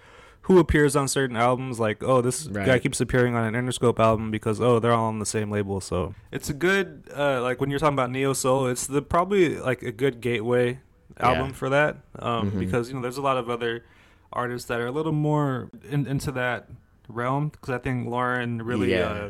who 0.48 0.60
appears 0.60 0.96
on 0.96 1.08
certain 1.08 1.36
albums. 1.38 1.80
Like, 1.80 2.04
oh, 2.04 2.22
this 2.22 2.48
Right. 2.48 2.66
guy 2.66 2.80
keeps 2.80 3.00
appearing 3.02 3.36
on 3.36 3.44
an 3.44 3.54
Interscope 3.54 4.00
album 4.00 4.32
because 4.32 4.60
oh, 4.60 4.80
they're 4.80 4.94
all 4.94 5.08
on 5.08 5.20
the 5.20 5.26
same 5.26 5.52
label. 5.52 5.80
So 5.82 6.14
it's 6.32 6.50
a 6.50 6.54
good 6.54 7.04
uh, 7.16 7.42
like 7.42 7.62
when 7.62 7.70
you're 7.70 7.80
talking 7.80 7.96
about 7.96 8.12
neo 8.12 8.34
soul, 8.34 8.68
it's 8.68 8.88
the 8.88 9.02
probably 9.02 9.58
like 9.60 9.82
a 9.84 9.92
good 9.92 10.20
gateway 10.22 10.80
album 11.20 11.48
Yeah. 11.48 11.54
for 11.54 11.70
that 11.70 11.98
um, 12.20 12.52
Mhm. 12.52 12.60
because 12.60 12.90
you 12.90 12.96
know 12.96 13.02
there's 13.02 13.18
a 13.18 13.22
lot 13.22 13.38
of 13.38 13.50
other 13.50 13.84
artists 14.34 14.68
that 14.68 14.80
are 14.80 14.88
a 14.88 14.92
little 14.92 15.12
more 15.14 15.70
in, 15.90 16.06
into 16.06 16.32
that 16.34 16.70
realm 17.10 17.50
because 17.50 17.70
I 17.70 17.78
think 17.80 18.08
Lauryn 18.08 18.62
really 18.64 18.92
Yeah. 18.92 19.08
uh, 19.10 19.30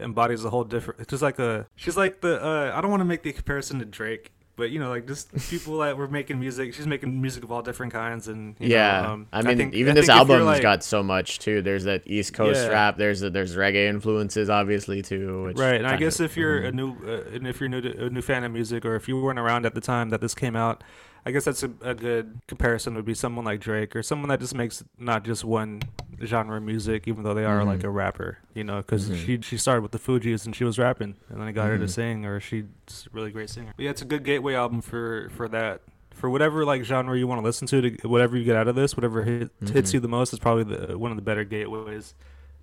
embodies 0.00 0.44
a 0.44 0.50
whole 0.50 0.64
different. 0.64 1.00
It's 1.00 1.10
just 1.10 1.22
like 1.22 1.38
a 1.38 1.66
she's 1.76 1.96
like 1.96 2.20
the 2.20 2.42
uh, 2.44 2.72
I 2.76 2.80
don't 2.80 2.90
want 2.90 3.00
to 3.00 3.04
make 3.06 3.22
the 3.22 3.32
comparison 3.32 3.78
to 3.78 3.84
Drake. 3.84 4.32
But 4.62 4.70
you 4.70 4.78
know, 4.78 4.90
like 4.90 5.08
just 5.08 5.34
people 5.50 5.78
that 5.78 5.96
were 5.96 6.06
making 6.06 6.38
music. 6.38 6.72
She's 6.72 6.86
making 6.86 7.20
music 7.20 7.42
of 7.42 7.50
all 7.50 7.62
different 7.62 7.92
kinds, 7.92 8.28
and 8.28 8.54
you 8.60 8.68
yeah, 8.68 9.02
know, 9.02 9.08
um, 9.14 9.26
I 9.32 9.42
mean, 9.42 9.56
think- 9.56 9.74
even 9.74 9.90
I 9.90 9.94
this 9.96 10.06
think 10.06 10.22
if 10.22 10.28
you're, 10.28 10.36
album's 10.36 10.46
like- 10.54 10.62
got 10.62 10.84
so 10.84 11.02
much 11.02 11.40
too. 11.40 11.62
There's 11.62 11.82
that 11.82 12.02
East 12.06 12.32
Coast 12.32 12.62
Yeah. 12.62 12.68
rap. 12.68 12.96
There's 12.96 13.24
a, 13.24 13.30
there's 13.30 13.56
reggae 13.56 13.88
influences, 13.88 14.48
obviously 14.48 15.02
too. 15.02 15.42
Which 15.46 15.58
right 15.58 15.74
and 15.74 15.86
i 15.88 15.96
guess 15.96 16.20
if 16.20 16.36
you're 16.36 16.60
Mhm. 16.60 16.68
a 16.68 16.72
new 16.72 16.90
uh, 17.04 17.34
and 17.34 17.46
if 17.48 17.58
you're 17.58 17.68
new 17.68 17.80
to, 17.80 18.06
a 18.06 18.10
new 18.10 18.22
fan 18.22 18.44
of 18.44 18.52
music 18.52 18.84
or 18.84 18.94
if 18.94 19.08
you 19.08 19.20
weren't 19.20 19.40
around 19.40 19.66
at 19.66 19.74
the 19.74 19.80
time 19.80 20.10
that 20.10 20.20
this 20.20 20.34
came 20.34 20.54
out 20.54 20.84
i 21.24 21.30
guess 21.30 21.44
that's 21.44 21.62
a, 21.62 21.70
a 21.82 21.94
good 21.94 22.38
comparison 22.48 22.94
would 22.94 23.04
be 23.04 23.14
someone 23.14 23.44
like 23.44 23.60
drake 23.60 23.94
or 23.94 24.02
someone 24.02 24.28
that 24.28 24.40
just 24.40 24.54
makes 24.54 24.82
not 24.98 25.24
just 25.24 25.44
one 25.44 25.80
genre 26.24 26.56
of 26.56 26.62
music 26.62 27.06
even 27.08 27.22
though 27.24 27.34
they 27.34 27.44
are 27.44 27.60
Mhm. 27.60 27.66
like 27.66 27.84
a 27.84 27.90
rapper 27.90 28.38
you 28.54 28.62
know 28.64 28.76
because 28.78 29.10
Mhm. 29.10 29.24
she 29.24 29.40
she 29.40 29.56
started 29.56 29.82
with 29.82 29.92
the 29.92 29.98
fugees 29.98 30.44
and 30.46 30.54
she 30.54 30.64
was 30.64 30.78
rapping 30.78 31.14
and 31.28 31.40
then 31.40 31.46
i 31.48 31.52
got 31.52 31.68
her 31.68 31.78
to 31.78 31.84
Mhm. 31.84 31.90
sing 31.90 32.26
or 32.26 32.38
she's 32.40 32.64
a 32.64 33.16
really 33.16 33.30
great 33.30 33.50
singer 33.50 33.72
but 33.76 33.82
yeah 33.84 33.90
it's 33.90 34.02
a 34.02 34.06
good 34.06 34.24
gateway 34.24 34.54
album 34.54 34.80
for 34.80 35.28
for 35.30 35.48
that 35.48 35.80
for 36.14 36.28
whatever 36.30 36.64
like 36.64 36.84
genre 36.84 37.16
you 37.18 37.26
want 37.26 37.40
to 37.40 37.44
listen 37.44 37.66
to, 37.66 37.90
to 37.90 38.08
whatever 38.08 38.36
you 38.36 38.44
get 38.44 38.54
out 38.54 38.68
of 38.68 38.74
this, 38.76 38.94
whatever 38.96 39.22
hit, 39.22 39.50
hits 39.72 39.90
Mhm. 39.90 39.94
you 39.94 40.00
the 40.00 40.08
most 40.08 40.32
is 40.34 40.38
probably 40.38 40.62
the 40.62 40.96
one 40.98 41.10
of 41.10 41.16
the 41.16 41.22
better 41.22 41.42
gateways 41.42 42.14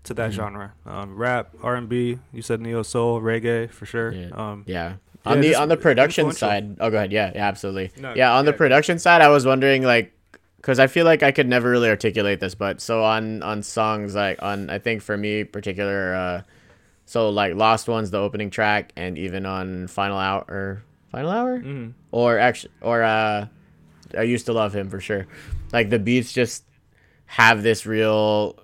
to 0.04 0.14
that 0.14 0.30
Mhm. 0.30 0.34
genre. 0.36 0.74
Um, 0.86 1.18
rap, 1.18 1.50
R 1.64 1.76
and 1.76 1.90
B. 1.90 2.20
You 2.32 2.42
said 2.44 2.62
neo 2.62 2.84
soul, 2.84 3.20
reggae 3.20 3.70
for 3.70 3.86
sure. 3.88 4.14
Yeah. 4.14 4.30
Um, 4.34 4.64
Yeah. 4.68 4.94
Yeah, 5.30 5.36
On 5.36 5.42
the 5.42 5.56
on 5.56 5.70
the 5.70 5.78
production 5.78 6.32
side, 6.32 6.78
oh, 6.80 6.90
go 6.90 6.98
ahead. 6.98 7.12
Yeah, 7.12 7.32
yeah, 7.36 7.48
absolutely. 7.48 7.92
No, 8.02 8.14
yeah, 8.16 8.34
on 8.34 8.46
the 8.46 8.52
yeah. 8.52 8.58
production 8.58 9.00
side, 9.00 9.22
I 9.22 9.30
was 9.30 9.46
wondering 9.46 9.84
like, 9.84 10.12
because 10.58 10.80
I 10.80 10.88
feel 10.88 11.06
like 11.06 11.24
I 11.24 11.32
could 11.32 11.48
never 11.48 11.70
really 11.70 11.90
articulate 11.90 12.40
this, 12.40 12.56
but 12.56 12.82
so 12.82 13.04
on 13.04 13.44
on 13.44 13.64
songs 13.64 14.16
like 14.16 14.42
on 14.42 14.70
I 14.70 14.80
think 14.80 15.02
for 15.02 15.16
me 15.18 15.44
particular, 15.44 16.16
uh, 16.16 16.42
so 17.06 17.30
like 17.30 17.56
Lost 17.56 17.88
Ones, 17.88 18.12
the 18.12 18.18
opening 18.18 18.50
track, 18.50 18.92
and 18.96 19.18
even 19.18 19.46
on 19.46 19.88
Final 19.88 20.18
Hour 20.18 20.46
or 20.48 20.84
Final 21.12 21.30
Hour, 21.30 21.60
mhm. 21.60 21.94
or 22.12 22.40
actually 22.40 22.74
or 22.82 23.04
uh, 23.04 23.48
I 24.18 24.24
used 24.24 24.48
to 24.48 24.54
love 24.54 24.76
him 24.76 24.90
for 24.90 25.00
sure. 25.00 25.28
Like 25.72 25.90
the 25.90 26.00
beats 26.00 26.34
just 26.34 26.64
have 27.26 27.64
this 27.64 27.86
real. 27.86 28.58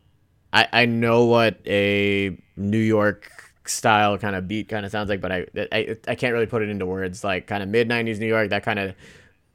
I 0.51 0.67
I 0.71 0.86
know 0.86 1.25
what 1.25 1.60
a 1.67 2.38
New 2.58 2.80
York 2.80 3.32
style 3.69 4.17
kind 4.17 4.36
of 4.36 4.47
beat 4.47 4.69
kind 4.69 4.86
of 4.86 4.91
sounds 4.91 5.10
like, 5.10 5.21
but 5.21 5.32
I 5.32 5.45
I 5.71 5.97
I 6.08 6.15
can't 6.15 6.34
really 6.34 6.45
put 6.45 6.62
it 6.62 6.69
into 6.69 6.86
words. 6.86 7.23
Like 7.23 7.47
kind 7.47 7.63
of 7.63 7.69
mid 7.69 7.89
'90s 7.89 8.19
New 8.19 8.28
York, 8.28 8.49
that 8.49 8.63
kind 8.63 8.80
of 8.80 8.95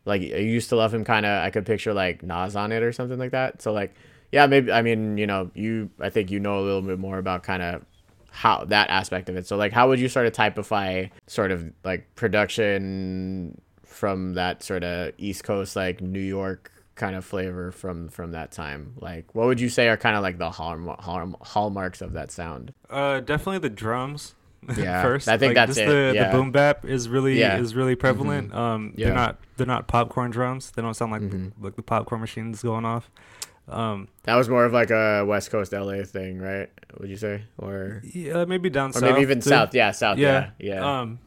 like 0.04 0.22
I 0.22 0.38
used 0.38 0.68
to 0.70 0.76
love 0.76 0.92
him. 0.94 1.04
Kind 1.04 1.26
of 1.26 1.42
I 1.42 1.50
could 1.50 1.66
picture 1.66 1.94
like 1.94 2.22
Nas 2.22 2.56
on 2.56 2.72
it 2.72 2.82
or 2.82 2.92
something 2.92 3.18
like 3.18 3.32
that. 3.32 3.62
So 3.62 3.72
like 3.72 3.94
yeah, 4.32 4.46
maybe 4.46 4.72
I 4.72 4.82
mean 4.82 5.18
you 5.18 5.26
know 5.26 5.50
you 5.54 5.90
I 6.00 6.10
think 6.10 6.30
you 6.30 6.40
know 6.40 6.60
a 6.60 6.62
little 6.62 6.82
bit 6.82 6.98
more 6.98 7.18
about 7.18 7.42
kind 7.42 7.62
of 7.62 7.84
how 8.30 8.64
that 8.66 8.90
aspect 8.90 9.28
of 9.28 9.36
it. 9.36 9.46
So 9.46 9.56
like 9.56 9.72
how 9.72 9.88
would 9.88 9.98
you 9.98 10.08
sort 10.08 10.26
of 10.26 10.32
typify 10.32 11.06
sort 11.26 11.50
of 11.50 11.70
like 11.84 12.14
production 12.14 13.60
from 13.84 14.34
that 14.34 14.62
sort 14.62 14.84
of 14.84 15.12
East 15.18 15.44
Coast 15.44 15.76
like 15.76 16.00
New 16.00 16.20
York 16.20 16.72
kind 17.00 17.16
of 17.16 17.24
flavor 17.24 17.72
from 17.72 18.08
from 18.10 18.30
that 18.32 18.52
time? 18.52 18.92
Like 19.00 19.34
what 19.34 19.46
would 19.48 19.58
you 19.60 19.68
say 19.68 19.88
are 19.88 19.96
kind 19.96 20.14
of 20.14 20.22
like 20.22 20.38
the 20.38 20.50
hallm- 20.50 21.00
hallm- 21.00 21.34
hallmarks 21.44 22.00
of 22.02 22.12
that 22.12 22.30
sound? 22.30 22.72
Uh, 22.88 23.18
definitely 23.20 23.58
the 23.58 23.70
drums. 23.70 24.34
Yeah, 24.76 25.00
first. 25.02 25.26
I 25.26 25.38
think 25.38 25.56
like, 25.56 25.66
that's 25.68 25.78
it, 25.78 25.86
The, 25.88 26.12
yeah. 26.14 26.30
the 26.30 26.36
boom 26.36 26.52
bap 26.52 26.84
is 26.84 27.08
really 27.08 27.40
Yeah. 27.40 27.56
is 27.58 27.74
really 27.74 27.96
prevalent. 27.96 28.54
Um, 28.54 28.92
Yeah. 28.94 29.06
they're 29.06 29.14
not 29.16 29.38
they're 29.56 29.66
not 29.66 29.88
popcorn 29.88 30.30
drums. 30.30 30.70
They 30.72 30.82
don't 30.82 30.92
sound 30.94 31.12
like 31.12 31.22
Mhm. 31.22 31.52
like 31.60 31.76
the 31.76 31.82
popcorn 31.82 32.20
machines 32.20 32.62
going 32.62 32.84
off. 32.84 33.10
Um, 33.68 34.08
That 34.24 34.34
was 34.36 34.48
more 34.50 34.64
of 34.66 34.72
like 34.74 34.90
a 34.90 35.24
West 35.24 35.50
Coast 35.50 35.72
LA 35.72 36.02
thing, 36.04 36.38
right? 36.40 36.68
Would 36.98 37.08
you 37.08 37.16
say? 37.16 37.44
Or 37.56 38.02
yeah, 38.04 38.44
maybe 38.44 38.68
down 38.68 38.90
or 38.90 38.92
south. 38.94 39.02
maybe 39.02 39.22
even 39.22 39.40
south. 39.40 39.74
Yeah, 39.74 39.92
south. 39.92 40.18
Yeah. 40.18 40.50
Yeah, 40.58 40.74
Yeah. 40.74 41.00
Um, 41.00 41.18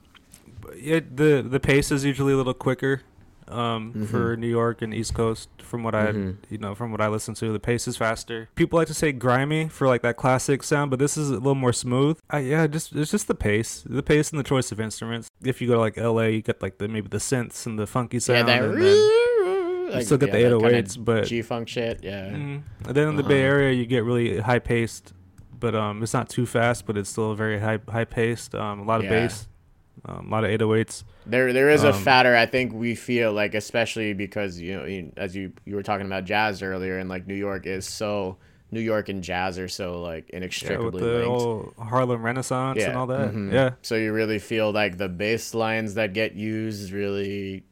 yeah, 0.78 1.00
the 1.14 1.42
the 1.42 1.60
pace 1.60 1.92
is 1.92 2.06
usually 2.06 2.34
a 2.34 2.38
little 2.38 2.54
quicker. 2.54 3.02
Um, 3.48 3.94
Mhm. 3.94 4.08
for 4.08 4.36
New 4.38 4.48
York 4.48 4.82
and 4.82 4.94
East 4.94 5.14
Coast, 5.14 5.50
from 5.62 5.84
what 5.84 5.94
I 5.96 6.12
Mhm. 6.14 6.36
you 6.50 6.58
know 6.58 6.76
from 6.76 6.92
what 6.92 7.02
I 7.02 7.08
listen 7.08 7.34
to, 7.36 7.52
the 7.52 7.60
pace 7.60 7.88
is 7.88 7.98
faster. 7.98 8.50
People 8.56 8.78
like 8.78 8.88
to 8.88 8.94
say 8.94 9.12
grimy 9.12 9.68
for 9.70 9.88
like 9.88 10.02
that 10.04 10.18
classic 10.18 10.64
sound, 10.64 10.90
but 10.92 11.00
this 11.00 11.18
is 11.18 11.30
a 11.30 11.34
little 11.36 11.56
more 11.56 11.74
smooth. 11.74 12.18
I, 12.30 12.40
yeah, 12.40 12.68
just 12.68 12.94
it's 12.96 13.12
just 13.12 13.28
the 13.28 13.36
pace, 13.36 13.84
the 13.86 14.04
pace 14.04 14.30
and 14.32 14.40
the 14.40 14.44
choice 14.44 14.72
of 14.72 14.80
instruments. 14.80 15.30
If 15.44 15.62
you 15.62 15.68
go 15.68 15.74
to 15.76 15.80
like 15.80 15.98
L.A., 15.98 16.30
you 16.32 16.42
get 16.42 16.62
like 16.62 16.78
the 16.78 16.88
maybe 16.88 17.08
the 17.10 17.18
synths 17.18 17.66
and 17.66 17.78
the 17.78 17.88
funky 17.88 18.20
sound. 18.20 18.48
yeah, 18.48 18.60
that 18.60 18.64
and 18.64 18.82
you 18.84 19.90
like, 19.92 20.06
still 20.06 20.18
get 20.18 20.30
yeah, 20.30 20.50
the 20.50 20.58
that 20.58 20.60
kinda 20.62 20.78
808s, 20.84 20.98
but 20.98 21.26
G 21.26 21.42
funk 21.42 21.68
shit. 21.68 22.00
Yeah. 22.04 22.30
Mm. 22.30 22.62
And 22.88 22.96
then 22.96 23.10
in 23.10 23.16
the 23.16 23.24
Bay 23.24 23.46
Uh-huh. 23.46 23.54
Area, 23.56 23.74
you 23.74 23.86
get 23.86 24.04
really 24.04 24.40
high 24.40 24.60
paced, 24.60 25.14
but 25.60 25.76
um, 25.76 26.02
it's 26.02 26.14
not 26.14 26.30
too 26.30 26.46
fast, 26.46 26.86
but 26.88 26.98
it's 26.98 27.10
still 27.10 27.36
very 27.36 27.60
high 27.60 27.80
high 27.90 28.06
paced. 28.06 28.56
Um, 28.56 28.80
a 28.80 28.84
lot 28.84 29.00
of 29.00 29.06
Yeah. 29.06 29.10
bass, 29.12 29.48
um, 30.06 30.28
a 30.28 30.30
lot 30.32 30.44
of 30.44 30.50
808s. 30.52 31.04
There, 31.26 31.54
there 31.54 31.70
is 31.70 31.84
a 31.84 31.90
Um, 31.90 32.04
fatter. 32.04 32.36
I 32.36 32.46
think 32.46 32.74
we 32.74 32.96
feel 32.96 33.32
like, 33.32 33.54
especially 33.56 34.14
because 34.14 34.60
you 34.60 34.76
know, 34.76 34.86
you, 34.86 35.14
as 35.16 35.36
you 35.36 35.54
you 35.66 35.76
were 35.76 35.84
talking 35.84 36.06
about 36.06 36.26
jazz 36.26 36.62
earlier, 36.62 36.98
and 37.00 37.10
like 37.10 37.28
New 37.28 37.36
York 37.36 37.66
is 37.66 37.86
so 37.86 38.38
New 38.72 38.82
York 38.82 39.08
and 39.10 39.24
jazz 39.24 39.58
are 39.58 39.70
so 39.70 40.02
like 40.02 40.24
Yeah, 40.26 40.32
with 40.32 40.38
inextricably 40.38 41.02
the 41.02 41.20
linked. 41.20 41.40
whole 41.40 41.74
Harlem 41.78 42.24
Renaissance 42.24 42.84
and 42.88 42.98
all 42.98 43.08
that. 43.08 43.34
mhm. 43.34 43.54
Yeah, 43.54 43.72
So 43.82 43.96
you 43.96 44.12
really 44.14 44.40
feel 44.40 44.72
like 44.72 44.98
the 44.98 45.08
bass 45.10 45.54
lines 45.54 45.94
that 45.94 46.14
get 46.14 46.34
used 46.36 46.92
really 46.92 47.64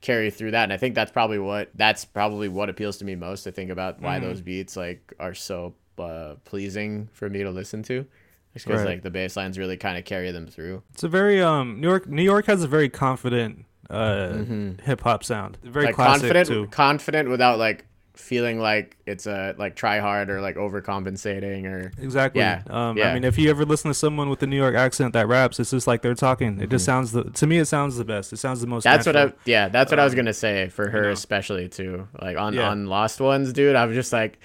carry 0.00 0.30
through 0.30 0.50
that, 0.52 0.64
and 0.64 0.72
I 0.72 0.76
think 0.76 0.94
that's 0.94 1.10
probably 1.12 1.38
what 1.38 1.70
that's 1.74 2.04
probably 2.04 2.48
what 2.48 2.70
appeals 2.70 2.98
to 2.98 3.04
me 3.04 3.14
most. 3.16 3.46
I 3.46 3.50
think 3.50 3.70
about 3.70 4.00
why 4.00 4.18
Mhm. 4.18 4.22
those 4.22 4.40
beats 4.40 4.76
like 4.76 5.12
are 5.18 5.34
so 5.34 5.74
uh, 5.98 6.34
pleasing 6.44 7.08
for 7.12 7.28
me 7.30 7.42
to 7.42 7.50
listen 7.50 7.82
to, 7.84 8.06
just 8.54 8.66
because 8.66 8.80
Right. 8.82 8.88
like 8.90 9.02
the 9.02 9.10
bass 9.10 9.36
lines 9.36 9.58
really 9.58 9.76
kind 9.76 9.98
of 9.98 10.04
carry 10.06 10.30
them 10.32 10.46
through. 10.46 10.82
it's 10.94 11.02
a 11.04 11.08
very 11.08 11.42
um 11.42 11.80
New 11.80 11.88
York. 11.88 12.08
New 12.08 12.22
York 12.22 12.46
has 12.46 12.62
a 12.62 12.68
very 12.68 12.88
confident 12.88 13.64
uh 13.90 14.28
Mhm. 14.32 14.80
hip 14.80 15.02
hop 15.02 15.22
sound. 15.24 15.58
Very 15.62 15.86
like 15.86 15.94
classic 15.94 16.22
confident, 16.22 16.48
too. 16.48 16.66
confident 16.70 17.28
without 17.28 17.58
like 17.58 17.84
feeling 18.14 18.60
like 18.60 18.96
it's 19.06 19.26
a 19.26 19.54
like 19.58 19.74
try 19.74 19.98
hard 19.98 20.30
or 20.30 20.40
like 20.40 20.54
overcompensating 20.56 21.64
or 21.66 21.90
Exactly. 22.00 22.40
Yeah, 22.40 22.62
Um, 22.70 22.96
yeah. 22.96 23.10
I 23.10 23.14
mean, 23.14 23.24
if 23.24 23.36
you 23.38 23.50
ever 23.50 23.64
listen 23.64 23.90
to 23.90 23.94
someone 23.94 24.28
with 24.30 24.42
a 24.42 24.46
New 24.46 24.56
York 24.56 24.74
accent 24.76 25.12
that 25.14 25.26
raps, 25.26 25.58
it's 25.60 25.70
just 25.72 25.86
like 25.88 26.00
they're 26.02 26.14
talking. 26.14 26.60
It 26.60 26.70
just 26.70 26.84
sounds 26.84 27.12
the 27.12 27.24
to 27.24 27.46
me. 27.46 27.58
It 27.58 27.64
sounds 27.66 27.96
the 27.96 28.04
best. 28.04 28.32
It 28.32 28.36
sounds 28.38 28.60
the 28.60 28.66
most. 28.68 28.84
Mm-hmm. 28.86 28.94
that's 28.96 29.06
what 29.06 29.16
I 29.16 29.32
yeah 29.44 29.68
that's 29.68 29.90
what 29.90 29.98
I 29.98 30.04
was 30.04 30.12
Um, 30.12 30.18
gonna 30.18 30.32
say 30.32 30.68
for 30.68 30.88
her 30.90 31.02
know. 31.02 31.10
especially 31.10 31.68
too 31.68 32.06
like 32.20 32.36
on 32.38 32.54
Yeah. 32.54 32.68
on 32.68 32.86
Lost 32.86 33.20
Ones 33.20 33.52
dude 33.52 33.76
I 33.76 33.84
was 33.84 33.94
just 33.96 34.12
like 34.12 34.38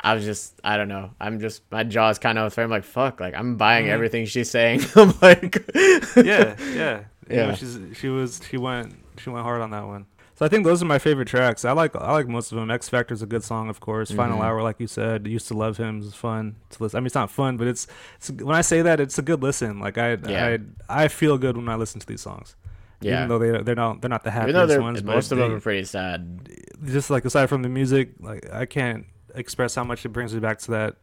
I 0.00 0.14
was 0.14 0.24
just 0.24 0.60
I 0.64 0.76
don't 0.76 0.88
know 0.88 1.10
I'm 1.20 1.40
just 1.40 1.62
my 1.72 1.82
jaw's 1.84 2.18
kind 2.18 2.38
of 2.38 2.56
I'm 2.58 2.70
like 2.70 2.84
fuck 2.84 3.20
like 3.20 3.34
I'm 3.34 3.56
buying 3.56 3.86
Mhm. 3.86 3.90
everything 3.90 4.26
she's 4.26 4.50
saying 4.50 4.80
I'm 4.96 5.12
like 5.20 5.64
yeah, 5.74 6.14
yeah, 6.16 7.00
You 7.28 7.36
know, 7.36 7.46
Yeah. 7.48 7.54
she's 7.54 7.78
she 7.94 8.08
was 8.08 8.40
she 8.48 8.56
went 8.56 8.94
she 9.18 9.30
went 9.30 9.44
hard 9.44 9.60
on 9.60 9.70
that 9.70 9.86
one. 9.86 10.06
So 10.36 10.46
I 10.46 10.48
think 10.48 10.64
those 10.64 10.80
are 10.80 10.86
my 10.86 11.00
favorite 11.00 11.26
tracks. 11.26 11.64
I 11.64 11.72
like 11.72 11.96
I 11.96 12.12
like 12.12 12.28
most 12.28 12.52
of 12.52 12.56
them. 12.58 12.70
X 12.70 12.88
Factor's 12.88 13.22
a 13.22 13.26
good 13.26 13.42
song, 13.42 13.68
of 13.68 13.80
course. 13.80 14.12
Final 14.12 14.38
Mhm. 14.38 14.44
Hour, 14.44 14.62
like 14.62 14.78
you 14.78 14.86
said, 14.86 15.26
used 15.26 15.48
to 15.48 15.54
love 15.54 15.78
him. 15.78 16.00
It's 16.04 16.14
fun 16.14 16.54
to 16.70 16.82
listen. 16.84 16.96
I 16.96 17.00
mean, 17.00 17.06
it's 17.06 17.16
not 17.16 17.28
fun, 17.28 17.56
but 17.56 17.66
it's, 17.66 17.88
it's 18.18 18.30
when 18.30 18.54
I 18.54 18.60
say 18.60 18.80
that, 18.82 19.00
it's 19.00 19.18
a 19.18 19.22
good 19.22 19.42
listen. 19.42 19.80
Like 19.80 19.98
I 19.98 20.16
Yeah. 20.28 20.56
I 20.88 21.04
I 21.04 21.08
feel 21.08 21.38
good 21.38 21.56
when 21.56 21.68
I 21.68 21.74
listen 21.74 21.98
to 22.00 22.06
these 22.06 22.20
songs. 22.20 22.54
yeah 23.00 23.16
Even 23.16 23.28
though 23.30 23.38
they 23.40 23.62
they're 23.64 23.74
not 23.74 24.00
they're 24.00 24.08
not 24.08 24.22
the 24.22 24.30
happiest 24.30 24.80
ones, 24.80 25.02
but 25.02 25.14
most 25.16 25.32
of 25.32 25.38
them 25.38 25.52
are 25.54 25.60
pretty 25.60 25.82
sad 25.84 26.48
just 26.84 27.10
like 27.10 27.24
aside 27.24 27.48
from 27.48 27.62
the 27.62 27.68
music, 27.68 28.10
like 28.20 28.48
I 28.52 28.64
can't 28.64 29.06
express 29.34 29.74
how 29.74 29.84
much 29.84 30.04
it 30.04 30.08
brings 30.10 30.32
me 30.34 30.40
back 30.40 30.58
to 30.58 30.70
that 30.72 30.96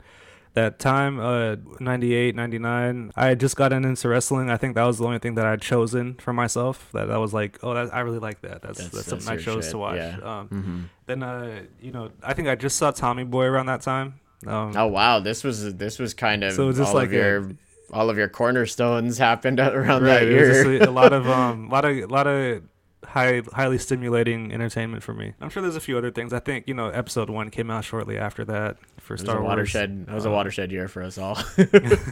that 0.54 0.80
time 0.80 1.20
uh 1.20 1.56
98 1.82 2.34
99 2.34 3.12
i 3.18 3.26
had 3.28 3.40
just 3.42 3.58
gotten 3.58 3.84
into 3.84 4.08
wrestling. 4.08 4.50
I 4.50 4.56
think 4.56 4.76
that 4.76 4.84
was 4.86 5.00
the 5.00 5.06
only 5.06 5.20
thing 5.20 5.36
that 5.36 5.46
i'd 5.46 5.62
chosen 5.62 6.14
for 6.16 6.32
myself. 6.32 6.90
That 6.94 7.12
i 7.12 7.18
was 7.18 7.34
like 7.34 7.60
oh 7.62 7.74
that, 7.74 7.94
i 7.94 8.00
really 8.00 8.20
like 8.20 8.40
that. 8.42 8.62
That's 8.62 8.78
That's- 8.78 8.92
that's, 8.92 8.94
that's 8.94 9.26
something 9.26 9.30
i 9.40 9.42
chose 9.42 9.66
shit, 9.66 9.72
to 9.72 9.78
watch. 9.78 9.98
Yeah. 9.98 10.18
um 10.24 10.48
hmm 10.48 10.82
then 11.08 11.24
uh 11.24 11.62
you 11.82 11.92
know 11.92 12.10
i 12.24 12.34
think 12.34 12.48
i 12.48 12.56
just 12.56 12.78
saw 12.78 12.92
tommy 12.92 13.24
boy 13.26 13.44
around 13.46 13.66
that 13.66 13.82
time. 13.82 14.20
Um 14.48 14.72
oh 14.78 14.88
wow. 14.88 15.20
This 15.20 15.44
was 15.44 15.76
this 15.76 16.00
was 16.00 16.14
kind 16.14 16.44
of 16.44 16.54
So 16.54 16.70
it's 16.70 16.78
just 16.78 16.90
all 16.90 16.96
like 16.96 17.08
of 17.10 17.14
a- 17.14 17.18
your 17.18 17.52
all 17.92 18.10
of 18.10 18.18
your 18.18 18.30
cornerstones 18.30 19.18
happened 19.18 19.60
around 19.80 20.04
right. 20.04 20.26
that 20.26 20.32
was 20.48 20.66
year. 20.66 20.84
a, 20.84 20.90
a 20.90 20.92
lot 20.92 21.12
of 21.14 21.28
um 21.40 21.68
a 21.68 21.72
lot 21.74 21.84
of 21.86 21.98
a 21.98 22.06
lot 22.06 22.28
of 22.28 22.64
high 23.08 23.42
highly 23.54 23.78
stimulating 23.78 24.52
entertainment 24.52 25.02
for 25.04 25.14
me 25.14 25.34
i'm 25.42 25.50
sure 25.50 25.62
there's 25.62 25.76
a 25.76 25.80
few 25.82 25.98
other 25.98 26.12
things 26.12 26.34
i 26.34 26.40
think 26.40 26.68
you 26.68 26.74
know 26.74 26.90
episode 26.90 27.30
one 27.30 27.50
came 27.50 27.70
out 27.72 27.84
shortly 27.84 28.18
after 28.18 28.44
that 28.46 28.78
for 29.00 29.16
star 29.18 29.38
a 29.38 29.42
wars 29.42 29.50
watershed. 29.50 30.06
It 30.08 30.14
was 30.14 30.26
a 30.26 30.30
Um, 30.30 30.34
watershed 30.34 30.72
year 30.72 30.88
for 30.88 31.04
us 31.04 31.18
all. 31.18 31.36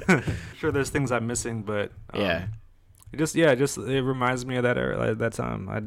sure 0.57 0.71
there's 0.71 0.89
things 0.89 1.11
I'm 1.11 1.25
missing, 1.27 1.63
but 1.63 1.91
um, 2.13 2.21
yeah, 2.21 2.45
It 3.11 3.17
just 3.17 3.35
yeah, 3.35 3.55
just 3.55 3.77
it 3.77 4.01
reminds 4.03 4.45
me 4.45 4.57
of 4.57 4.63
that 4.63 4.77
era, 4.77 4.97
like, 4.97 5.17
that 5.17 5.33
time. 5.33 5.69
I 5.69 5.81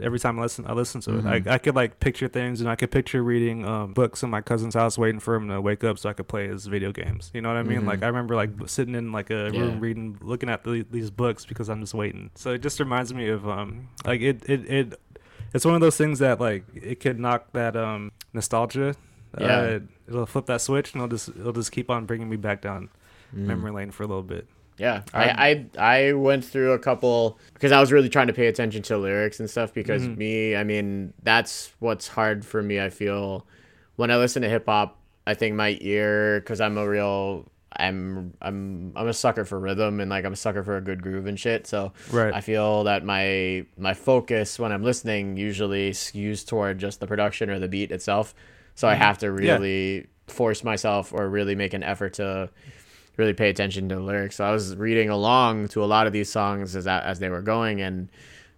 every 0.00 0.18
time 0.18 0.38
I 0.38 0.42
listen, 0.42 0.64
I 0.66 0.72
listen 0.72 1.00
to 1.02 1.10
Mhm. 1.10 1.36
it. 1.36 1.46
I 1.48 1.54
I 1.54 1.58
could 1.58 1.74
like 1.74 2.00
picture 2.00 2.28
things, 2.28 2.60
and 2.60 2.68
I 2.68 2.76
could 2.76 2.90
picture 2.90 3.22
reading 3.22 3.64
um, 3.64 3.92
books 3.92 4.22
in 4.22 4.30
my 4.30 4.40
cousin's 4.40 4.74
house, 4.74 4.96
waiting 4.98 5.20
for 5.20 5.34
him 5.34 5.48
to 5.48 5.60
wake 5.60 5.84
up 5.84 5.98
so 5.98 6.08
I 6.08 6.12
could 6.12 6.28
play 6.28 6.48
his 6.48 6.66
video 6.66 6.92
games. 6.92 7.30
You 7.34 7.40
know 7.40 7.48
what 7.48 7.56
I 7.58 7.62
mean? 7.62 7.82
Mhm. 7.82 7.86
Like 7.86 8.02
I 8.02 8.06
remember 8.06 8.34
like 8.36 8.50
sitting 8.66 8.94
in 8.94 9.12
like 9.12 9.30
a 9.30 9.50
Yeah. 9.52 9.60
room 9.60 9.80
reading, 9.80 10.18
looking 10.20 10.48
at 10.48 10.64
the, 10.64 10.84
these 10.90 11.10
books 11.10 11.44
because 11.46 11.68
I'm 11.68 11.80
just 11.80 11.94
waiting. 11.94 12.30
So 12.34 12.52
it 12.52 12.62
just 12.62 12.78
reminds 12.80 13.12
me 13.14 13.28
of 13.28 13.48
um 13.48 13.88
like 14.06 14.20
it 14.20 14.42
it 14.48 14.70
it. 14.70 15.00
It's 15.54 15.64
one 15.64 15.74
of 15.74 15.80
those 15.80 15.96
things 15.96 16.18
that 16.18 16.40
like 16.40 16.64
it 16.74 17.00
could 17.00 17.18
knock 17.18 17.52
that 17.52 17.76
um 17.76 18.12
nostalgia. 18.32 18.94
Yeah. 19.38 19.46
Uh, 19.46 19.78
it'll 20.08 20.26
flip 20.26 20.46
that 20.46 20.60
switch 20.60 20.92
and 20.94 21.02
it'll 21.02 21.08
just 21.16 21.28
it'll 21.30 21.52
just 21.52 21.72
keep 21.72 21.90
on 21.90 22.06
bringing 22.06 22.28
me 22.28 22.36
back 22.36 22.62
down 22.62 22.88
Mm. 23.36 23.40
memory 23.46 23.70
lane 23.72 23.90
for 23.90 24.04
a 24.04 24.06
little 24.06 24.22
bit. 24.22 24.46
Yeah, 24.78 25.02
I, 25.12 25.66
I 25.78 26.08
I 26.08 26.12
went 26.12 26.44
through 26.44 26.72
a 26.72 26.78
couple 26.78 27.38
because 27.52 27.72
I 27.72 27.80
was 27.80 27.90
really 27.92 28.08
trying 28.08 28.28
to 28.28 28.32
pay 28.32 28.46
attention 28.46 28.82
to 28.84 28.96
lyrics 28.96 29.40
and 29.40 29.50
stuff 29.50 29.74
because 29.74 30.02
Mhm. 30.02 30.16
me, 30.16 30.56
I 30.56 30.64
mean, 30.64 31.12
that's 31.22 31.72
what's 31.80 32.06
hard 32.08 32.44
for 32.46 32.62
me. 32.62 32.80
I 32.80 32.88
feel 32.90 33.44
when 33.96 34.10
I 34.10 34.16
listen 34.16 34.42
to 34.42 34.48
hip 34.48 34.66
hop, 34.66 34.96
I 35.26 35.34
think 35.34 35.56
my 35.56 35.76
ear 35.80 36.40
because 36.40 36.60
I'm 36.60 36.78
a 36.78 36.88
real 36.88 37.50
I'm 37.76 38.32
I'm 38.40 38.92
I'm 38.96 39.08
a 39.08 39.12
sucker 39.12 39.44
for 39.44 39.58
rhythm 39.58 39.98
and 40.00 40.08
like 40.10 40.24
I'm 40.24 40.32
a 40.32 40.36
sucker 40.36 40.62
for 40.62 40.76
a 40.76 40.80
good 40.80 41.02
groove 41.02 41.26
and 41.26 41.38
shit. 41.38 41.66
So 41.66 41.92
Right. 42.12 42.32
I 42.32 42.40
feel 42.40 42.84
that 42.84 43.04
my 43.04 43.66
my 43.76 43.94
focus 43.94 44.58
when 44.60 44.70
I'm 44.72 44.84
listening 44.84 45.36
usually 45.36 45.90
skews 45.90 46.46
toward 46.46 46.78
just 46.78 47.00
the 47.00 47.06
production 47.08 47.50
or 47.50 47.58
the 47.58 47.68
beat 47.68 47.90
itself. 47.90 48.32
So 48.76 48.86
I 48.88 48.94
Mhm. 48.94 48.98
have 48.98 49.18
to 49.18 49.26
Yeah. 49.26 49.32
really 49.58 50.06
force 50.28 50.62
myself 50.62 51.12
or 51.12 51.28
really 51.28 51.54
make 51.56 51.74
an 51.74 51.82
effort 51.82 52.12
to 52.14 52.48
really 53.18 53.34
pay 53.34 53.50
attention 53.50 53.88
to 53.90 53.96
the 53.96 54.00
lyrics. 54.00 54.36
So 54.36 54.44
I 54.44 54.52
was 54.52 54.74
reading 54.76 55.10
along 55.10 55.68
to 55.68 55.84
a 55.84 55.86
lot 55.86 56.06
of 56.06 56.12
these 56.14 56.30
songs 56.30 56.74
as 56.74 56.86
as 56.86 57.18
they 57.18 57.28
were 57.28 57.42
going, 57.42 57.82
and 57.82 58.08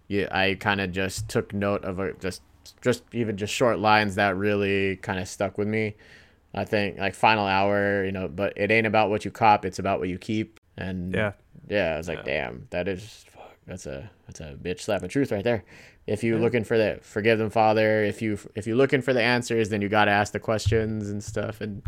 yeah, 0.07 0.27
I 0.31 0.55
kind 0.55 0.79
of 0.79 0.91
just 0.93 1.27
took 1.27 1.53
note 1.53 1.83
of 1.83 1.99
a, 1.99 2.13
just 2.13 2.41
just 2.81 3.03
even 3.11 3.35
just 3.35 3.53
short 3.53 3.79
lines 3.79 4.15
that 4.15 4.37
really 4.37 4.95
kind 4.97 5.19
of 5.19 5.27
stuck 5.27 5.57
with 5.57 5.67
me. 5.67 5.95
I 6.53 6.63
think 6.65 6.97
like 6.99 7.15
final 7.15 7.45
hour, 7.45 8.05
you 8.05 8.11
know, 8.11 8.27
but 8.27 8.53
it 8.55 8.71
ain't 8.71 8.87
about 8.87 9.09
what 9.09 9.25
you 9.25 9.31
cop, 9.31 9.65
it's 9.65 9.79
about 9.79 9.99
what 9.99 10.09
you 10.09 10.17
keep. 10.17 10.59
And 10.77 11.13
Yeah. 11.13 11.31
yeah, 11.69 11.95
I 11.95 11.97
was 11.97 12.07
like, 12.07 12.19
Yeah. 12.19 12.23
damn, 12.49 12.67
that 12.69 12.87
is 12.87 13.25
fuck, 13.29 13.55
that's 13.65 13.85
a 13.85 14.09
that's 14.27 14.41
a 14.41 14.55
bitch 14.61 14.81
slap 14.81 15.01
of 15.01 15.09
truth 15.09 15.31
right 15.31 15.43
there. 15.43 15.63
If 16.07 16.23
you 16.23 16.35
Yeah. 16.35 16.41
looking 16.41 16.63
for 16.65 16.77
the 16.77 16.99
forgive 17.01 17.39
them, 17.39 17.49
Father. 17.49 18.03
If 18.03 18.21
you 18.21 18.37
if 18.55 18.67
you're 18.67 18.75
looking 18.75 19.01
for 19.01 19.13
the 19.13 19.21
answers, 19.21 19.69
then 19.69 19.81
you 19.81 19.89
got 19.89 20.05
to 20.05 20.11
ask 20.11 20.33
the 20.33 20.39
questions 20.39 21.09
and 21.09 21.23
stuff. 21.23 21.61
And 21.61 21.81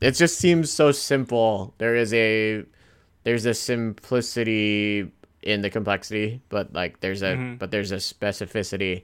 it 0.00 0.12
just 0.12 0.38
seems 0.38 0.70
so 0.70 0.92
simple. 0.92 1.74
There 1.78 1.94
is 1.96 2.12
a 2.14 2.64
there's 3.24 3.44
a 3.46 3.54
simplicity 3.54 5.10
in 5.42 5.60
the 5.62 5.70
complexity, 5.70 6.40
but 6.48 6.72
like 6.72 7.00
there's 7.00 7.22
a 7.22 7.34
Mhm. 7.36 7.58
but 7.58 7.70
there's 7.70 7.92
a 7.92 7.96
specificity. 7.96 9.02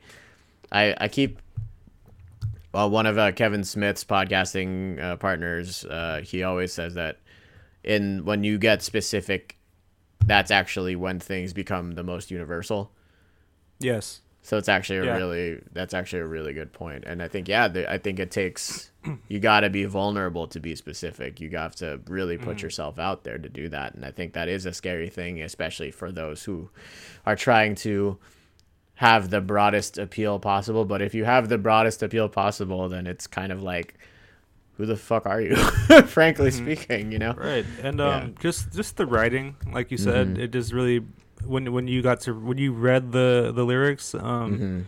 I 0.72 0.94
I 1.00 1.08
keep 1.08 1.38
well 2.72 2.90
one 2.90 3.06
of 3.06 3.18
uh, 3.18 3.32
Kevin 3.32 3.64
Smith's 3.64 4.04
podcasting 4.04 5.00
uh, 5.00 5.16
partners. 5.16 5.84
Uh, 5.84 6.20
he 6.24 6.42
always 6.42 6.72
says 6.72 6.94
that 6.94 7.18
in 7.82 8.24
when 8.24 8.42
you 8.44 8.58
get 8.58 8.82
specific, 8.82 9.56
that's 10.26 10.50
actually 10.50 10.96
when 10.96 11.20
things 11.20 11.52
become 11.52 11.92
the 11.92 12.02
most 12.02 12.30
universal. 12.30 12.90
Yes. 13.78 14.20
So 14.46 14.58
it's 14.58 14.68
actually 14.68 14.98
a 14.98 15.04
Yeah. 15.06 15.16
really 15.16 15.62
that's 15.72 15.94
actually 15.94 16.20
a 16.20 16.26
really 16.26 16.52
good 16.52 16.72
point, 16.72 17.04
and 17.06 17.22
I 17.22 17.28
think 17.28 17.48
yeah, 17.48 17.66
the, 17.66 17.90
I 17.90 17.96
think 17.98 18.18
it 18.20 18.30
takes 18.30 18.90
you 19.28 19.40
got 19.40 19.60
to 19.60 19.70
be 19.70 19.86
vulnerable 19.86 20.46
to 20.48 20.60
be 20.60 20.76
specific. 20.76 21.40
You 21.40 21.48
got 21.48 21.76
to 21.76 22.00
really 22.08 22.36
put 22.36 22.58
Mhm. 22.58 22.62
yourself 22.62 22.98
out 22.98 23.24
there 23.24 23.38
to 23.38 23.48
do 23.48 23.70
that, 23.70 23.94
and 23.94 24.04
I 24.04 24.10
think 24.10 24.34
that 24.34 24.48
is 24.48 24.66
a 24.66 24.74
scary 24.74 25.08
thing, 25.08 25.40
especially 25.40 25.90
for 25.90 26.12
those 26.12 26.44
who 26.44 26.68
are 27.24 27.36
trying 27.36 27.74
to 27.76 28.18
have 28.96 29.30
the 29.30 29.40
broadest 29.40 29.96
appeal 29.98 30.38
possible. 30.38 30.84
But 30.84 31.00
if 31.02 31.14
you 31.14 31.24
have 31.24 31.48
the 31.48 31.58
broadest 31.58 32.02
appeal 32.02 32.28
possible, 32.28 32.88
then 32.88 33.06
it's 33.06 33.26
kind 33.26 33.50
of 33.50 33.62
like, 33.62 33.94
who 34.76 34.84
the 34.86 34.96
fuck 34.96 35.24
are 35.26 35.40
you? 35.40 35.56
Frankly 36.06 36.50
Mhm. 36.50 36.52
speaking, 36.52 37.12
you 37.12 37.18
know. 37.18 37.32
Right. 37.32 37.64
And 37.82 37.98
Yeah. 37.98 38.16
um 38.16 38.34
just 38.40 38.72
just 38.74 38.96
the 38.98 39.06
writing, 39.06 39.56
like 39.72 39.90
you 39.90 39.96
said, 39.98 40.34
Mhm. 40.36 40.38
it 40.38 40.48
just 40.52 40.72
really 40.74 41.00
when 41.44 41.72
when 41.72 41.88
you 41.88 42.02
got 42.02 42.20
to 42.22 42.34
when 42.34 42.58
you 42.58 42.72
read 42.72 43.12
the 43.12 43.52
the 43.54 43.64
lyrics, 43.64 44.14
um 44.14 44.56
hmm 44.56 44.80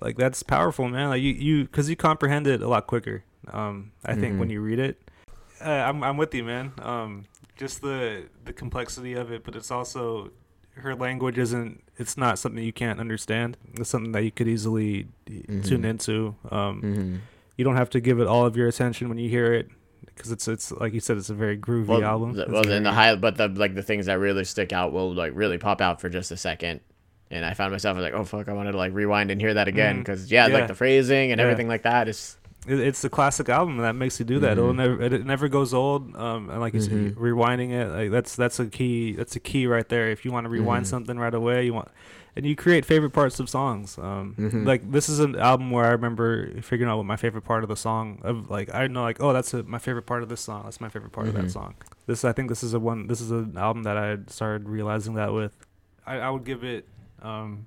like 0.00 0.16
that's 0.16 0.42
powerful, 0.42 0.88
man. 0.88 1.08
Like 1.10 1.22
you 1.22 1.32
you 1.32 1.66
cuz 1.68 1.88
you 1.88 1.96
comprehend 1.96 2.46
it 2.46 2.60
a 2.62 2.68
lot 2.68 2.86
quicker. 2.86 3.22
Um 3.52 3.92
I 4.04 4.14
think 4.14 4.38
when 4.38 4.48
Mhm. 4.48 4.52
you 4.52 4.60
read 4.60 4.78
it. 4.78 5.00
Uh, 5.64 5.70
I'm 5.70 6.02
I'm 6.02 6.16
with 6.16 6.34
you, 6.34 6.44
man. 6.44 6.72
Um 6.82 7.24
just 7.56 7.80
the 7.80 8.24
the 8.44 8.52
complexity 8.52 9.14
of 9.14 9.30
it, 9.30 9.44
but 9.44 9.54
it's 9.54 9.70
also 9.70 10.30
her 10.76 10.94
language 10.96 11.38
isn't 11.38 11.82
it's 11.96 12.16
not 12.16 12.38
something 12.40 12.64
you 12.64 12.72
can't 12.72 12.98
understand. 12.98 13.56
It's 13.78 13.88
something 13.88 14.10
that 14.12 14.24
you 14.24 14.32
could 14.32 14.48
easily 14.48 15.06
tune 15.62 15.82
Mhm. 15.82 15.84
into. 15.84 16.34
Um 16.50 16.80
hmm 16.80 17.16
you 17.56 17.64
don't 17.64 17.76
have 17.76 17.90
to 17.90 18.00
give 18.00 18.18
it 18.18 18.26
all 18.26 18.44
of 18.44 18.56
your 18.56 18.66
attention 18.66 19.08
when 19.08 19.16
you 19.18 19.30
hear 19.30 19.52
it 19.54 19.68
because 20.14 20.30
it's 20.32 20.46
it's 20.48 20.72
like 20.72 20.92
you 20.94 21.00
said 21.00 21.16
it's 21.16 21.30
a 21.30 21.34
very 21.34 21.58
groovy 21.58 21.86
well, 21.88 22.04
album. 22.04 22.34
th- 22.34 22.44
It's 22.46 22.52
well, 22.52 22.62
then 22.64 22.82
the 22.84 22.92
high, 22.92 23.14
but 23.16 23.36
the 23.36 23.48
like 23.48 23.74
the 23.74 23.82
things 23.82 24.06
that 24.06 24.18
really 24.18 24.44
stick 24.44 24.72
out 24.72 24.92
will 24.92 25.12
like 25.14 25.32
really 25.34 25.58
pop 25.58 25.80
out 25.80 26.00
for 26.00 26.08
just 26.08 26.30
a 26.30 26.36
second. 26.36 26.80
And 27.30 27.44
I 27.44 27.54
found 27.54 27.72
myself 27.72 27.98
like, 27.98 28.12
oh 28.12 28.24
fuck, 28.24 28.48
I 28.48 28.52
wanted 28.52 28.72
to 28.72 28.78
like 28.78 28.92
rewind 28.92 29.30
and 29.30 29.40
hear 29.40 29.54
that 29.54 29.66
again 29.68 29.98
because 29.98 30.30
yeah, 30.30 30.46
Yeah. 30.46 30.54
like 30.54 30.68
the 30.68 30.74
phrasing 30.74 31.32
and 31.32 31.38
Yeah. 31.38 31.44
everything 31.44 31.68
like 31.68 31.82
that 31.82 32.06
is. 32.08 32.36
it's 32.66 33.02
the 33.02 33.10
classic 33.10 33.50
album 33.50 33.76
that 33.78 33.92
makes 33.94 34.18
you 34.18 34.24
do 34.24 34.38
that. 34.40 34.52
It'll 34.52 34.72
Mhm. 34.72 34.76
never 34.76 35.02
it, 35.02 35.26
never 35.26 35.48
goes 35.48 35.74
old. 35.74 36.14
Um, 36.16 36.48
and 36.48 36.60
like 36.60 36.72
you 36.74 36.80
Mhm. 36.80 36.84
said, 37.10 37.14
rewinding 37.16 37.70
it 37.72 37.88
like 37.90 38.10
that's 38.10 38.36
that's 38.36 38.58
a 38.60 38.66
key 38.66 39.12
that's 39.16 39.36
a 39.36 39.40
key 39.40 39.66
right 39.66 39.86
there. 39.88 40.10
If 40.10 40.24
you 40.24 40.32
want 40.32 40.44
to 40.44 40.48
rewind 40.50 40.84
Mhm. 40.84 40.88
something 40.88 41.18
right 41.18 41.34
away, 41.34 41.64
you 41.66 41.74
want 41.74 41.88
and 42.36 42.44
you 42.44 42.56
create 42.56 42.84
favorite 42.84 43.10
parts 43.10 43.38
of 43.40 43.48
songs. 43.48 43.96
Um, 43.98 44.34
Mhm. 44.38 44.66
like 44.66 44.90
this 44.90 45.08
is 45.08 45.20
an 45.20 45.36
album 45.36 45.70
where 45.70 45.84
I 45.84 45.90
remember 45.90 46.60
figuring 46.62 46.90
out 46.90 46.96
what 46.96 47.06
my 47.06 47.16
favorite 47.16 47.42
part 47.44 47.62
of 47.62 47.68
the 47.68 47.76
song 47.76 48.18
of 48.22 48.50
like 48.50 48.74
I 48.74 48.86
know 48.88 49.02
like 49.02 49.22
oh 49.22 49.32
that's 49.32 49.54
a, 49.54 49.62
my 49.62 49.78
favorite 49.78 50.06
part 50.06 50.22
of 50.22 50.28
this 50.28 50.40
song. 50.40 50.62
That's 50.64 50.80
my 50.80 50.88
favorite 50.88 51.12
part 51.12 51.28
of 51.28 51.34
Mhm. 51.34 51.42
that 51.42 51.50
song. 51.50 51.74
This 52.06 52.24
I 52.24 52.32
think 52.32 52.48
this 52.48 52.62
is 52.62 52.74
a 52.74 52.80
one. 52.80 53.06
This 53.06 53.20
is 53.20 53.30
an 53.30 53.56
album 53.56 53.82
that 53.84 53.96
I 53.96 54.18
started 54.28 54.68
realizing 54.68 55.14
that 55.14 55.32
with. 55.32 55.52
I, 56.06 56.18
I 56.18 56.30
would 56.30 56.44
give 56.44 56.64
it. 56.64 56.86
Um, 57.22 57.66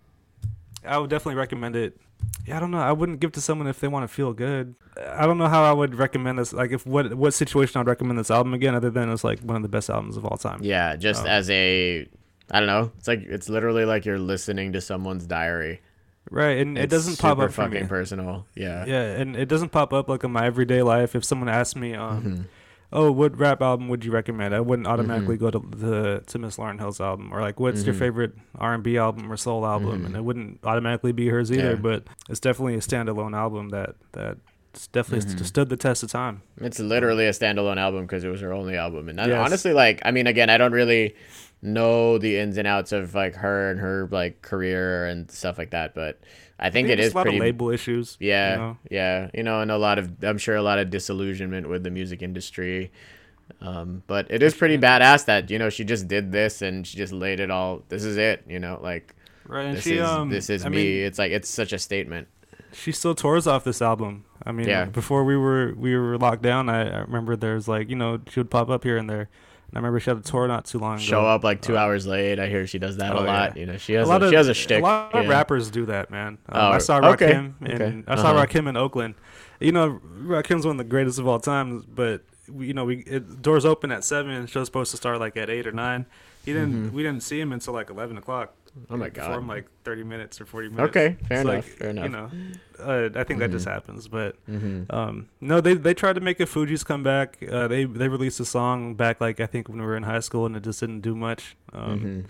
I 0.86 0.98
would 0.98 1.10
definitely 1.10 1.36
recommend 1.40 1.76
it. 1.76 2.00
Yeah, 2.46 2.58
I 2.58 2.60
don't 2.60 2.72
know. 2.72 2.80
I 2.80 2.92
wouldn't 2.92 3.20
give 3.20 3.32
to 3.34 3.42
someone 3.42 3.68
if 3.68 3.80
they 3.80 3.88
want 3.88 4.04
to 4.04 4.08
feel 4.14 4.34
good. 4.34 4.76
I 5.08 5.26
don't 5.26 5.38
know 5.38 5.48
how 5.48 5.64
I 5.64 5.72
would 5.72 5.96
recommend 5.96 6.40
this. 6.40 6.54
Like, 6.54 6.72
if 6.72 6.86
what 6.86 7.14
what 7.14 7.34
situation 7.34 7.80
I'd 7.80 7.88
recommend 7.88 8.18
this 8.20 8.32
album 8.32 8.54
again, 8.54 8.74
other 8.76 8.90
than 8.90 9.10
it's 9.12 9.24
like 9.24 9.40
one 9.42 9.56
of 9.56 9.62
the 9.64 9.70
best 9.70 9.90
albums 9.90 10.18
of 10.18 10.26
all 10.26 10.38
time. 10.38 10.60
Yeah, 10.62 10.96
just 10.96 11.26
Oh. 11.26 11.28
as 11.30 11.50
a, 11.50 12.08
I 12.52 12.60
don't 12.60 12.68
know. 12.68 12.92
It's 12.98 13.08
like 13.08 13.22
it's 13.24 13.50
literally 13.50 13.86
like 13.86 14.06
you're 14.06 14.20
listening 14.20 14.74
to 14.74 14.82
someone's 14.82 15.26
diary. 15.26 15.82
Right, 16.30 16.58
and 16.60 16.78
it 16.78 16.90
doesn't 16.90 17.20
pop 17.20 17.40
up 17.40 17.52
for 17.52 17.64
fucking 17.64 17.84
me. 17.84 17.88
personal. 17.88 18.46
Yeah. 18.56 18.86
Yeah, 18.86 19.02
and 19.16 19.36
it 19.36 19.48
doesn't 19.48 19.70
pop 19.70 19.94
up 19.94 20.10
like 20.10 20.24
in 20.24 20.32
my 20.32 20.46
everyday 20.46 20.82
life. 20.82 21.16
If 21.16 21.24
someone 21.24 21.48
asked 21.50 21.76
me, 21.78 21.94
um, 21.94 22.24
Mhm. 22.24 22.44
"Oh, 22.92 23.12
what 23.14 23.38
rap 23.40 23.62
album 23.62 23.88
would 23.88 24.04
you 24.04 24.12
recommend?" 24.12 24.54
I 24.54 24.60
wouldn't 24.60 24.88
automatically 24.90 25.38
Mhm. 25.38 25.40
go 25.40 25.52
to 25.52 25.60
the 25.74 26.24
to 26.28 26.40
Miss 26.40 26.58
Lauryn 26.58 26.80
Hill's 26.80 27.00
album 27.00 27.32
or 27.34 27.40
like, 27.40 27.60
"What's 27.62 27.86
your 27.86 27.96
Mhm. 27.96 28.00
favorite 28.00 28.34
R 28.58 28.74
and 28.74 28.84
B 28.84 28.98
album 28.98 29.32
or 29.32 29.38
soul 29.38 29.66
album?" 29.66 30.02
Mhm. 30.02 30.06
And 30.08 30.16
it 30.18 30.24
wouldn't 30.26 30.60
automatically 30.66 31.14
be 31.14 31.30
hers 31.30 31.50
either. 31.52 31.72
Yeah. 31.72 31.76
But 31.76 32.04
it's 32.30 32.42
definitely 32.42 32.76
a 32.76 32.80
standalone 32.80 33.34
album 33.36 33.70
that 33.70 33.96
that 34.12 34.38
it's 34.74 34.88
definitely 34.88 35.26
Mhm. 35.26 35.36
st- 35.38 35.46
stood 35.48 35.70
the 35.70 35.78
test 35.78 36.04
of 36.04 36.12
time. 36.12 36.42
It's 36.60 36.80
literally 36.80 37.26
a 37.26 37.32
standalone 37.32 37.78
album 37.78 38.02
because 38.02 38.24
it 38.26 38.30
was 38.30 38.42
her 38.42 38.52
only 38.54 38.76
album, 38.76 39.08
and 39.10 39.18
Yes. 39.18 39.32
honestly, 39.46 39.72
like, 39.74 40.02
I 40.06 40.12
mean, 40.12 40.28
again, 40.28 40.50
I 40.52 40.58
don't 40.58 40.74
really 40.74 41.16
know 41.62 42.18
the 42.18 42.38
ins 42.38 42.58
and 42.58 42.68
outs 42.68 42.92
of 42.92 43.16
like 43.16 43.36
her 43.36 43.72
and 43.72 43.80
her 43.80 44.08
like 44.12 44.42
career 44.42 45.06
and 45.08 45.30
stuff 45.32 45.58
like 45.58 45.72
that, 45.72 45.96
but 45.96 46.20
I 46.60 46.70
think 46.70 46.90
it 46.90 46.98
There's 46.98 47.08
is 47.08 47.14
a 47.14 47.18
lot 47.18 47.24
pretty. 47.24 47.38
of 47.38 47.42
label 47.42 47.70
issues. 47.70 48.18
you 48.20 48.30
yeah, 48.30 48.56
know? 48.56 48.78
yeah, 48.90 49.30
you 49.34 49.44
know, 49.44 49.62
and 49.62 49.72
a 49.72 49.78
lot 49.78 49.98
of 50.00 50.24
I'm 50.24 50.38
sure 50.38 50.56
a 50.56 50.62
lot 50.62 50.80
of 50.80 50.90
disillusionment 50.90 51.68
with 51.70 51.84
the 51.84 51.92
music 51.92 52.22
industry. 52.22 52.92
Um, 53.62 54.04
but 54.08 54.28
it 54.30 54.44
is 54.44 54.54
pretty 54.56 54.78
badass 54.78 55.26
that 55.26 55.50
you 55.50 55.58
know 55.58 55.70
she 55.70 55.84
just 55.84 56.08
did 56.08 56.32
this 56.32 56.62
and 56.62 56.86
she 56.86 56.98
just 56.98 57.14
laid 57.14 57.40
it 57.40 57.50
all. 57.50 57.82
This 57.90 58.04
is 58.04 58.18
it, 58.18 58.44
you 58.48 58.60
know, 58.60 58.80
like 58.84 59.16
right. 59.46 59.66
And 59.68 59.78
this 59.78 59.84
she 59.84 59.98
is 59.98 60.08
um, 60.08 60.30
this 60.30 60.50
is 60.50 60.66
I 60.66 60.70
me. 60.70 60.78
mean, 60.78 61.06
it's 61.06 61.18
like 61.18 61.32
it's 61.32 61.50
such 61.50 61.74
a 61.74 61.80
statement. 61.80 62.28
she 62.74 62.92
still 62.92 63.16
tours 63.16 63.48
off 63.48 63.64
this 63.64 63.82
album. 63.82 64.26
I 64.46 64.52
mean, 64.52 64.68
Yeah. 64.68 64.86
before 64.86 65.24
we 65.24 65.36
were 65.38 65.74
we 65.78 65.96
were 65.96 66.18
locked 66.18 66.42
down, 66.44 66.70
I, 66.70 66.90
I 66.90 67.00
remember 67.02 67.36
there's 67.36 67.68
like 67.68 67.90
you 67.90 67.96
know 67.96 68.20
she 68.30 68.40
would 68.40 68.52
pop 68.52 68.70
up 68.70 68.84
here 68.84 68.98
and 68.98 69.10
there. 69.10 69.30
And 69.70 69.76
I 69.76 69.80
remember 69.80 70.00
she 70.00 70.10
had 70.10 70.18
a 70.18 70.22
tour 70.22 70.48
not 70.48 70.66
too 70.66 70.80
long 70.80 70.96
ago. 70.96 71.04
Show 71.04 71.26
up 71.26 71.44
like 71.44 71.62
two 71.62 71.78
Uh, 71.78 71.82
hours 71.82 72.08
late. 72.08 72.40
I 72.40 72.48
hear 72.48 72.66
she 72.68 72.80
does 72.80 72.98
that 72.98 73.14
oh, 73.16 73.20
a 73.20 73.26
lot. 73.26 73.56
yeah. 73.56 73.60
You 73.60 73.66
know, 73.66 73.78
she 73.78 73.96
A 73.96 74.00
has 74.00 74.08
lot 74.08 74.22
a, 74.24 74.26
of 74.26 74.32
she 74.32 74.36
has 74.38 74.48
a 74.48 74.54
shtick. 74.54 74.80
A 74.82 74.86
lot 74.86 75.14
of 75.14 75.26
yeah. 75.26 75.30
rappers 75.30 75.70
do 75.70 75.86
that, 75.88 76.10
man. 76.10 76.38
Um, 76.50 76.62
Oh, 76.62 76.70
I 76.72 76.78
saw 76.78 76.98
okay, 77.12 77.34
Rakim, 77.34 77.54
and 77.62 77.82
okay, 77.82 78.04
I 78.08 78.16
saw 78.16 78.32
uh-huh. 78.32 78.46
Rakim 78.46 78.70
in 78.70 78.78
Oakland. 78.78 79.16
You 79.60 79.72
know, 79.74 80.00
Rakim's 80.22 80.66
one 80.66 80.76
of 80.76 80.78
the 80.78 80.84
greatest 80.90 81.20
of 81.20 81.28
all 81.28 81.40
time. 81.40 81.86
But 81.94 82.22
we, 82.50 82.68
you 82.68 82.74
know, 82.74 82.86
we 82.86 83.00
it, 83.00 83.42
doors 83.42 83.66
open 83.66 83.92
at 83.92 84.04
seven. 84.06 84.48
Show's 84.48 84.68
supposed 84.68 84.92
to 84.92 84.98
start 84.98 85.20
like 85.20 85.36
at 85.36 85.50
eight 85.50 85.68
or 85.68 85.72
nine. 85.74 86.06
He 86.46 86.54
didn't. 86.54 86.92
Mhm. 86.92 86.94
We 86.94 87.04
didn't 87.04 87.24
see 87.24 87.40
him 87.42 87.52
until 87.52 87.74
like 87.74 87.90
eleven 87.90 88.18
o'clock. 88.18 88.54
Oh 88.90 88.98
my 88.98 89.10
god. 89.10 89.38
him 89.38 89.48
like 89.48 89.66
thirty 89.84 90.04
minutes 90.04 90.40
or 90.42 90.46
forty 90.46 90.70
minutes. 90.70 90.90
Okay, 90.96 91.18
fair 91.28 91.42
enough. 91.42 91.54
like, 91.54 91.64
fair 91.66 91.90
enough. 91.90 92.04
You 92.06 92.10
know, 92.10 92.32
uh, 92.80 93.10
I 93.16 93.24
think 93.24 93.40
that 93.40 93.52
just 93.52 93.66
Mhm. 93.68 93.72
happens, 93.72 94.08
but 94.08 94.36
hmm 94.46 94.84
um, 94.90 95.30
no, 95.42 95.62
they 95.62 95.74
they 95.74 95.94
tried 95.94 96.14
to 96.14 96.22
make 96.22 96.40
a 96.40 96.46
Fugees 96.46 96.86
come 96.86 97.04
back. 97.04 97.38
Uh, 97.50 97.68
they 97.68 97.86
they 97.86 98.08
released 98.08 98.40
a 98.40 98.46
song 98.46 98.96
back 98.96 99.20
like 99.22 99.40
I 99.40 99.46
think 99.46 99.68
when 99.70 99.80
we 99.80 99.86
were 99.86 99.96
in 99.98 100.04
high 100.04 100.20
school, 100.22 100.46
and 100.46 100.56
it 100.56 100.64
just 100.64 100.80
didn't 100.80 101.02
do 101.02 101.16
much. 101.16 101.56
Um, 101.74 102.00
hmm 102.00 102.22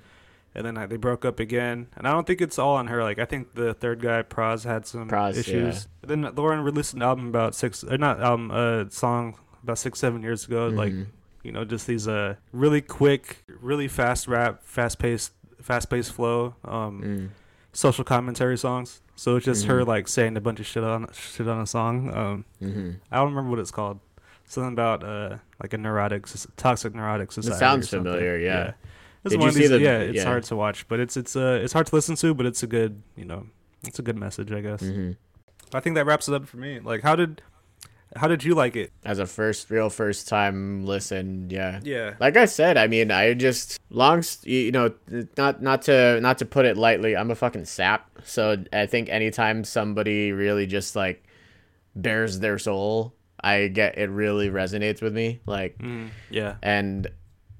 and 0.56 0.66
then 0.66 0.76
uh, 0.76 0.88
they 0.88 0.98
broke 0.98 1.24
up 1.24 1.40
again. 1.40 1.86
And 1.96 2.08
I 2.08 2.12
don't 2.14 2.26
think 2.26 2.42
it's 2.42 2.58
all 2.58 2.78
on 2.78 2.88
her. 2.88 3.04
Like 3.04 3.20
I 3.20 3.26
think 3.26 3.54
the 3.54 3.76
third 3.76 4.02
guy, 4.02 4.24
Pras, 4.24 4.64
had 4.66 4.88
some 4.88 5.08
Pras, 5.08 5.38
issues. 5.38 5.88
But 6.02 6.10
then 6.10 6.24
Lauryn 6.24 6.64
released 6.64 6.96
an 6.96 7.04
album 7.04 7.28
about 7.28 7.54
six, 7.54 7.84
or 7.84 7.96
not 8.00 8.20
album, 8.22 8.50
a 8.50 8.90
song 8.90 9.36
about 9.62 9.78
six, 9.78 10.00
seven 10.00 10.24
years 10.24 10.46
ago. 10.48 10.70
Like 10.70 10.94
Mhm. 10.94 11.06
you 11.44 11.52
know, 11.52 11.64
just 11.64 11.86
these 11.86 12.08
uh 12.08 12.36
really 12.54 12.82
quick, 12.82 13.44
really 13.62 13.88
fast 13.88 14.28
rap, 14.28 14.64
fast 14.64 14.98
paced, 14.98 15.32
fast 15.68 15.90
paced 15.90 16.14
flow, 16.14 16.56
um, 16.64 17.02
Mm. 17.04 17.30
social 17.74 18.04
commentary 18.06 18.58
songs. 18.58 19.02
So 19.16 19.36
it's 19.36 19.46
just 19.46 19.66
her 19.66 19.82
Mhm. 19.82 19.88
like 19.88 20.08
saying 20.08 20.38
a 20.38 20.42
bunch 20.42 20.60
of 20.62 20.66
shit 20.66 20.84
on 20.84 21.08
shit 21.12 21.48
on 21.48 21.60
a 21.60 21.68
song. 21.68 21.96
Um, 22.16 22.46
Mhm. 22.62 22.96
I 23.12 23.18
don't 23.18 23.30
remember 23.30 23.50
what 23.52 23.60
it's 23.60 23.72
called. 23.72 24.00
Something 24.46 24.72
about 24.74 25.04
uh 25.04 25.38
like 25.62 25.74
a 25.74 25.78
neurotic, 25.78 26.26
toxic 26.56 26.96
neurotic 26.96 27.32
society. 27.34 27.56
or 27.56 27.60
sounds 27.60 27.90
familiar, 27.90 28.38
yeah. 28.38 28.74
It's 29.26 29.34
Did 29.34 29.40
one 29.40 29.48
you 29.48 29.50
of 29.50 29.54
see 29.56 29.60
these- 29.62 29.70
the- 29.72 29.80
yeah, 29.82 29.98
it's 29.98 30.16
yeah. 30.18 30.24
hard 30.24 30.44
to 30.44 30.56
watch, 30.56 30.88
but 30.88 31.00
it's 31.02 31.18
it's 31.18 31.36
uh 31.36 31.60
it's 31.62 31.74
hard 31.74 31.88
to 31.88 31.96
listen 31.96 32.16
to, 32.16 32.34
but 32.34 32.46
it's 32.46 32.64
a 32.64 32.68
good 32.68 33.02
you 33.18 33.26
know 33.26 33.48
it's 33.84 34.00
a 34.00 34.02
good 34.04 34.18
message, 34.18 34.52
I 34.54 34.62
guess. 34.62 34.82
Mhm. 34.82 35.18
I 35.74 35.82
think 35.82 35.96
that 35.96 36.06
wraps 36.06 36.30
it 36.30 36.34
up 36.34 36.48
for 36.48 36.56
me. 36.58 36.80
Like, 36.80 37.02
how 37.04 37.16
did 37.18 37.42
how 38.16 38.28
did 38.28 38.44
you 38.44 38.56
like 38.56 38.76
it? 38.76 38.92
As 39.04 39.20
a 39.20 39.26
first, 39.26 39.70
real 39.70 39.90
first 39.90 40.28
time 40.28 40.86
listen, 40.86 41.50
yeah. 41.50 41.80
Yeah, 41.84 42.16
Like 42.20 42.38
I 42.38 42.46
said, 42.46 42.78
I 42.78 42.88
mean, 42.88 43.12
I 43.12 43.34
just 43.34 43.80
long, 43.90 44.24
you 44.44 44.72
know, 44.72 44.94
not 45.38 45.62
not 45.62 45.82
to 45.84 46.20
not 46.22 46.38
to 46.40 46.46
put 46.46 46.66
it 46.66 46.78
lightly, 46.78 47.16
I'm 47.16 47.32
a 47.32 47.36
fucking 47.36 47.66
sap. 47.66 48.10
So 48.24 48.64
I 48.72 48.86
think 48.86 49.10
anytime 49.10 49.64
somebody 49.64 50.32
really 50.32 50.66
just 50.66 50.96
like 50.96 51.24
bears 51.96 52.40
their 52.40 52.58
soul, 52.58 53.14
I 53.42 53.68
get 53.68 53.98
it 53.98 54.10
really 54.10 54.50
resonates 54.50 55.02
with 55.02 55.14
me. 55.14 55.42
Like, 55.46 55.78
mm, 55.78 56.10
yeah, 56.30 56.56
and 56.64 57.08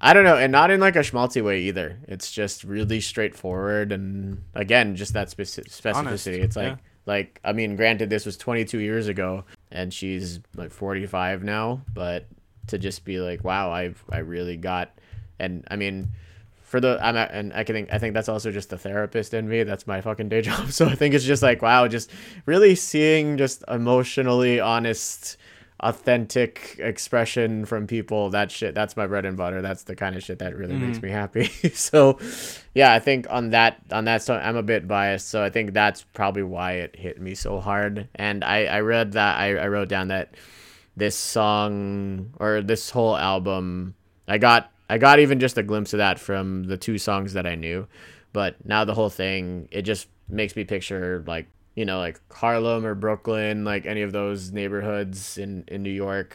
I 0.00 0.12
don't 0.14 0.24
know, 0.24 0.36
and 0.36 0.52
not 0.52 0.70
in 0.70 0.80
like 0.80 0.96
a 0.96 1.00
schmaltzy 1.00 1.42
way 1.42 1.60
either. 1.62 1.98
It's 2.08 2.30
just 2.32 2.64
really 2.64 3.00
straightforward, 3.00 3.92
and 3.92 4.42
again, 4.54 4.96
just 4.96 5.12
that 5.12 5.28
speci- 5.28 5.68
specificity. 5.68 5.94
Honest, 5.94 6.26
It's 6.26 6.56
like, 6.56 6.66
yeah. 6.66 6.76
like 7.06 7.40
I 7.44 7.52
mean, 7.52 7.76
granted, 7.76 8.08
this 8.10 8.24
was 8.24 8.36
22 8.36 8.78
years 8.78 9.08
ago, 9.08 9.44
and 9.70 9.92
she's 9.92 10.40
like 10.56 10.70
45 10.70 11.42
now, 11.42 11.82
but 11.92 12.26
to 12.68 12.78
just 12.78 13.04
be 13.04 13.20
like, 13.20 13.44
wow, 13.44 13.70
I've 13.70 14.02
I 14.10 14.18
really 14.18 14.56
got, 14.56 14.90
and 15.38 15.64
I 15.70 15.76
mean. 15.76 16.10
For 16.62 16.80
the 16.80 16.98
I'm 17.02 17.16
and 17.16 17.54
I 17.54 17.64
can 17.64 17.74
think 17.74 17.88
I 17.90 17.96
think 17.96 18.12
that's 18.12 18.28
also 18.28 18.50
just 18.50 18.68
the 18.68 18.76
therapist 18.76 19.32
in 19.32 19.48
me. 19.48 19.62
That's 19.62 19.86
my 19.86 20.02
fucking 20.02 20.28
day 20.28 20.42
job. 20.48 20.70
So 20.70 20.84
I 20.84 20.94
think 20.94 21.14
it's 21.14 21.24
just 21.24 21.42
like 21.42 21.62
wow, 21.62 21.88
just 21.88 22.10
really 22.44 22.74
seeing 22.74 23.38
just 23.38 23.64
emotionally 23.68 24.60
honest 24.60 25.38
authentic 25.80 26.76
expression 26.78 27.64
from 27.64 27.86
people 27.86 28.30
that 28.30 28.50
shit 28.50 28.74
that's 28.74 28.96
my 28.96 29.06
bread 29.06 29.24
and 29.24 29.36
butter. 29.36 29.62
That's 29.62 29.84
the 29.84 29.94
kind 29.96 30.16
of 30.16 30.22
shit 30.24 30.38
that 30.40 30.56
really 30.56 30.76
makes 30.76 30.98
Mhm. 30.98 31.02
me 31.04 31.10
happy. 31.10 31.50
So 31.74 32.18
yeah 32.74 32.92
i 32.92 32.98
think 32.98 33.26
on 33.30 33.50
that 33.50 33.78
on 33.92 34.04
that 34.06 34.22
so 34.22 34.34
i'm 34.34 34.56
a 34.56 34.62
bit 34.62 34.86
biased. 34.88 35.28
So 35.28 35.42
i 35.42 35.50
think 35.50 35.72
that's 35.72 36.02
probably 36.14 36.42
why 36.42 36.72
it 36.74 36.96
hit 36.96 37.20
me 37.20 37.34
so 37.34 37.60
hard. 37.60 38.08
And 38.14 38.42
i 38.44 38.64
i 38.66 38.80
read 38.80 39.12
that 39.12 39.38
i, 39.38 39.56
I 39.56 39.68
wrote 39.68 39.88
down 39.88 40.08
that 40.08 40.34
this 40.96 41.14
song 41.16 42.34
or 42.40 42.60
this 42.60 42.90
whole 42.90 43.16
album 43.16 43.94
i 44.26 44.36
got 44.38 44.72
i 44.90 44.98
got 44.98 45.20
even 45.20 45.38
just 45.38 45.56
a 45.58 45.62
glimpse 45.62 45.92
of 45.92 45.98
that 45.98 46.18
from 46.18 46.64
the 46.64 46.76
two 46.76 46.98
songs 46.98 47.32
that 47.34 47.46
i 47.46 47.54
knew. 47.54 47.86
But 48.32 48.56
now 48.64 48.84
the 48.84 48.94
whole 48.94 49.10
thing 49.10 49.68
it 49.70 49.82
just 49.82 50.08
makes 50.28 50.54
me 50.56 50.64
picture 50.64 51.24
like 51.26 51.46
you 51.78 51.84
know 51.84 51.98
like 52.06 52.18
harlem 52.32 52.84
or 52.84 52.94
brooklyn 53.04 53.64
like 53.72 53.84
any 53.86 54.02
of 54.02 54.10
those 54.12 54.40
neighborhoods 54.52 55.38
in 55.44 55.50
in 55.68 55.82
new 55.88 55.96
york 56.06 56.30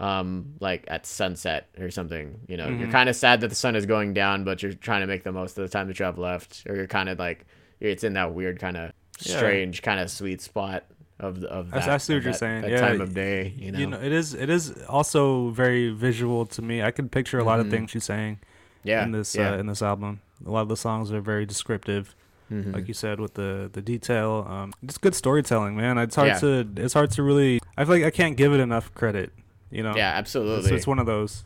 um 0.00 0.54
like 0.60 0.84
at 0.88 1.04
sunset 1.06 1.68
or 1.78 1.90
something 1.90 2.26
you 2.48 2.56
know 2.56 2.68
you're 2.68 2.86
Mhm. 2.88 2.92
kind 2.98 3.08
of 3.08 3.16
sad 3.16 3.40
that 3.42 3.48
the 3.48 3.54
sun 3.64 3.74
is 3.76 3.84
going 3.86 4.14
down 4.14 4.44
but 4.44 4.62
you're 4.62 4.72
trying 4.88 5.00
to 5.02 5.06
make 5.06 5.24
the 5.24 5.32
most 5.32 5.58
of 5.58 5.62
the 5.64 5.68
time 5.68 5.88
that 5.88 5.98
you 5.98 6.04
have 6.04 6.18
left 6.18 6.50
or 6.68 6.76
you're 6.76 6.86
kind 6.86 7.08
of 7.08 7.18
like 7.18 7.44
it's 7.80 8.04
in 8.04 8.12
that 8.14 8.32
weird 8.32 8.58
kind 8.60 8.76
of 8.76 8.92
Yeah. 9.20 9.36
strange 9.38 9.82
kind 9.82 9.98
of 10.00 10.08
sweet 10.10 10.40
spot 10.40 10.84
of 11.20 11.40
the, 11.40 11.48
of 11.48 11.72
that, 11.72 11.88
I 11.88 11.96
see 11.98 12.14
what 12.14 12.22
you're 12.22 12.32
that- 12.32 12.38
saying. 12.38 12.62
that 12.62 12.70
Yeah, 12.70 12.80
time 12.80 13.00
of 13.00 13.12
day 13.12 13.52
you 13.56 13.72
know, 13.72 13.78
you 13.80 13.86
know, 13.88 14.00
it 14.00 14.12
is 14.12 14.34
it 14.34 14.48
is 14.48 14.64
also 14.84 15.50
very 15.50 15.90
visual 15.90 16.46
to 16.46 16.62
me. 16.62 16.80
I 16.88 16.92
can 16.92 17.08
picture 17.08 17.40
a 17.40 17.44
lot 17.44 17.58
Mhm. 17.58 17.62
of 17.64 17.70
things 17.70 17.90
she's 17.90 18.04
saying 18.04 18.38
yeah 18.84 19.02
in 19.04 19.10
this 19.10 19.34
yeah 19.34 19.50
uh, 19.54 19.58
in 19.58 19.66
this 19.66 19.82
album. 19.82 20.20
A 20.46 20.50
lot 20.52 20.62
of 20.62 20.68
the 20.68 20.76
songs 20.76 21.10
are 21.12 21.20
very 21.20 21.44
descriptive. 21.44 22.14
Mhm. 22.50 22.74
like 22.74 22.88
you 22.88 22.94
said 22.94 23.20
with 23.20 23.34
the 23.34 23.68
the 23.72 23.82
detail. 23.82 24.46
Um 24.48 24.72
it's 24.82 24.98
good 24.98 25.14
storytelling 25.14 25.76
man. 25.76 25.98
It's 25.98 26.16
hard 26.16 26.28
Yeah. 26.28 26.38
to 26.38 26.68
it's 26.76 26.94
hard 26.94 27.10
to 27.12 27.22
really 27.22 27.60
i 27.76 27.84
feel 27.84 27.94
like 27.94 28.04
i 28.04 28.10
can't 28.10 28.36
give 28.36 28.52
it 28.52 28.60
enough 28.60 28.92
credit 28.94 29.32
you 29.70 29.82
know? 29.82 29.94
Yeah 29.94 30.10
it's, 30.12 30.18
absolutely. 30.20 30.72
It's 30.76 30.86
one 30.86 30.98
of 30.98 31.06
those. 31.06 31.44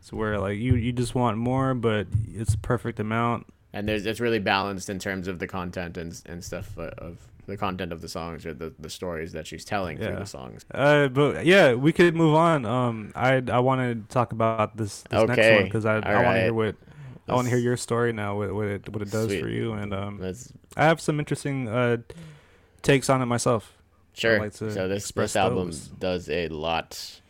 It's 0.00 0.12
where 0.12 0.38
like 0.40 0.58
you 0.58 0.74
you 0.74 0.92
just 0.92 1.14
want 1.14 1.38
more 1.38 1.74
but 1.74 2.06
it's 2.34 2.56
perfect 2.56 2.98
amount. 3.00 3.46
And 3.72 3.88
there's 3.88 4.04
it's 4.04 4.20
really 4.20 4.40
balanced 4.40 4.90
in 4.90 4.98
terms 4.98 5.28
of 5.28 5.38
the 5.38 5.46
content 5.46 5.96
and 5.96 6.20
and 6.26 6.42
stuff 6.44 6.76
uh, 6.76 6.90
of 6.98 7.18
the 7.46 7.56
content 7.56 7.92
of 7.92 8.00
the 8.00 8.08
songs 8.08 8.46
or 8.46 8.54
the, 8.54 8.72
the 8.78 8.88
stories 8.90 9.32
that 9.32 9.46
she's 9.48 9.64
telling 9.64 9.98
through 9.98 10.14
the 10.16 10.26
songs. 10.26 10.64
uh 10.72 11.08
but 11.08 11.44
yeah 11.44 11.74
we 11.74 11.92
could 11.92 12.14
move 12.16 12.34
on. 12.34 12.64
Um 12.66 13.12
i 13.16 13.42
i 13.52 13.58
want 13.58 13.80
to 13.80 14.14
talk 14.14 14.32
about 14.32 14.76
this, 14.76 15.02
this 15.10 15.26
next 15.28 15.50
one 15.56 15.64
because 15.64 15.84
i, 15.86 15.96
I 15.98 16.22
want 16.24 16.36
to 16.36 16.42
hear 16.42 16.54
what 16.54 16.74
I 17.32 17.34
want 17.36 17.46
to 17.46 17.50
hear 17.50 17.62
your 17.62 17.76
story 17.76 18.12
now, 18.12 18.36
what, 18.36 18.54
what 18.54 18.66
it 18.66 18.88
what 18.88 19.02
it 19.02 19.10
does 19.10 19.26
Sweet. 19.26 19.40
for 19.40 19.48
you, 19.48 19.72
and 19.72 19.92
um, 19.92 20.34
I 20.76 20.84
have 20.84 21.00
some 21.00 21.18
interesting 21.18 21.68
uh, 21.68 21.98
takes 22.82 23.08
on 23.08 23.22
it 23.22 23.26
myself. 23.26 23.72
Sure. 24.14 24.38
like 24.38 24.52
so 24.52 24.66
this 24.66 25.04
express 25.04 25.30
this 25.32 25.36
album 25.36 25.68
those. 25.68 25.86
does 25.88 26.28
a 26.28 26.48
lot 26.48 27.20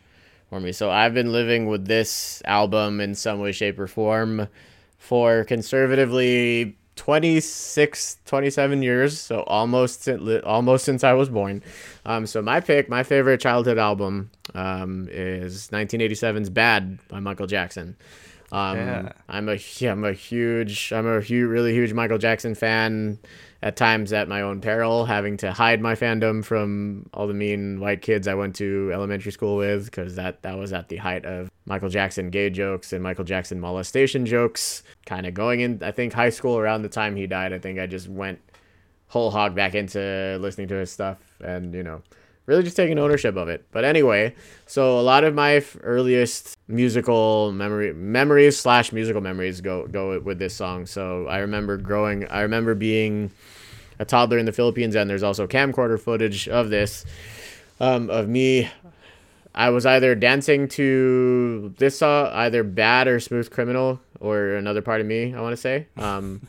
for 0.49 0.59
me. 0.59 0.71
So 0.71 0.91
I've 0.91 1.13
been 1.13 1.31
living 1.31 1.67
with 1.67 1.85
this 1.87 2.41
album 2.45 2.99
in 2.99 3.15
some 3.15 3.39
way, 3.39 3.51
shape, 3.51 3.79
or 3.79 3.87
form 3.87 4.47
for 4.97 5.45
conservatively 5.45 6.77
26, 6.95 8.17
27 8.25 8.83
years. 8.83 9.19
So 9.19 9.41
almost 9.43 10.07
almost 10.43 10.85
since 10.85 11.03
I 11.03 11.13
was 11.13 11.29
born. 11.29 11.63
Um, 12.05 12.25
so 12.25 12.41
my 12.41 12.59
pick, 12.59 12.89
my 12.89 13.03
favorite 13.03 13.39
childhood 13.39 13.77
album, 13.77 14.29
um, 14.53 15.07
is 15.11 15.69
1987's 15.69 16.49
"Bad" 16.49 16.99
by 17.07 17.19
Michael 17.19 17.47
Jackson. 17.47 17.95
Um, 18.53 18.77
Yeah. 18.77 19.11
I'm 19.27 19.49
a 19.49 19.57
yeah, 19.79 19.91
I'm 19.91 20.03
a 20.05 20.13
huge 20.13 20.93
I'm 20.93 21.07
a 21.07 21.19
huge 21.21 21.49
really 21.49 21.73
huge 21.73 21.91
Michael 21.93 22.17
Jackson 22.19 22.55
fan. 22.55 23.19
At 23.61 23.77
times 23.77 24.11
at 24.11 24.27
my 24.27 24.41
own 24.41 24.59
peril, 24.59 25.05
having 25.05 25.37
to 25.37 25.53
hide 25.53 25.79
my 25.79 25.95
fandom 25.95 26.43
from 26.43 27.05
all 27.13 27.27
the 27.27 27.33
mean 27.33 27.79
white 27.79 28.01
kids 28.01 28.27
I 28.27 28.33
went 28.33 28.57
to 28.57 28.91
elementary 28.93 29.31
school 29.31 29.55
with, 29.55 29.85
because 29.85 30.15
that 30.17 30.41
that 30.43 30.57
was 30.57 30.73
at 30.73 30.89
the 30.89 30.97
height 30.97 31.23
of 31.23 31.49
Michael 31.65 31.87
Jackson 31.87 32.29
gay 32.29 32.49
jokes 32.49 32.91
and 32.91 33.01
Michael 33.01 33.23
Jackson 33.23 33.61
molestation 33.61 34.25
jokes. 34.25 34.83
Kind 35.05 35.25
of 35.25 35.33
going 35.33 35.61
in, 35.61 35.81
I 35.81 35.91
think 35.91 36.11
high 36.11 36.29
school 36.29 36.57
around 36.57 36.81
the 36.81 36.89
time 36.89 37.15
he 37.15 37.25
died. 37.25 37.53
I 37.53 37.59
think 37.59 37.79
I 37.79 37.87
just 37.87 38.09
went 38.09 38.41
whole 39.07 39.31
hog 39.31 39.55
back 39.55 39.75
into 39.75 40.37
listening 40.41 40.67
to 40.67 40.75
his 40.75 40.91
stuff 40.91 41.19
and 41.39 41.73
you 41.73 41.83
know 41.83 42.01
really 42.45 42.63
just 42.63 42.75
taking 42.75 42.99
ownership 42.99 43.35
of 43.35 43.47
it. 43.47 43.65
But 43.71 43.85
anyway 43.85 44.35
so 44.65 44.99
a 44.99 45.01
lot 45.01 45.23
of 45.23 45.35
my 45.35 45.63
earliest 45.81 46.57
musical 46.67 47.51
memory 47.51 47.93
memories 47.93 48.57
slash 48.57 48.91
musical 48.91 49.21
memories 49.21 49.61
go 49.61 49.85
go 49.87 50.19
with 50.19 50.39
this 50.39 50.55
song. 50.55 50.85
So 50.85 51.27
i 51.27 51.39
remember 51.39 51.77
growing 51.77 52.27
i 52.27 52.41
remember 52.41 52.73
being 52.75 53.31
a 53.99 54.05
toddler 54.05 54.39
in 54.39 54.45
the 54.45 54.51
philippines 54.51 54.95
and 54.95 55.09
there's 55.09 55.23
also 55.23 55.45
camcorder 55.45 55.99
footage 55.99 56.47
of 56.49 56.69
this 56.69 57.05
um, 57.79 58.09
of 58.09 58.27
me. 58.27 58.69
I 59.55 59.69
was 59.69 59.85
either 59.85 60.15
dancing 60.15 60.67
to 60.69 61.73
this 61.77 61.99
song 61.99 62.31
either 62.33 62.63
bad 62.63 63.07
or 63.07 63.19
smooth 63.19 63.51
criminal 63.51 63.99
or 64.19 64.55
another 64.55 64.81
part 64.81 65.01
of 65.01 65.07
me 65.07 65.35
i 65.35 65.41
want 65.41 65.53
to 65.53 65.57
say. 65.57 65.87
Um, 65.97 66.41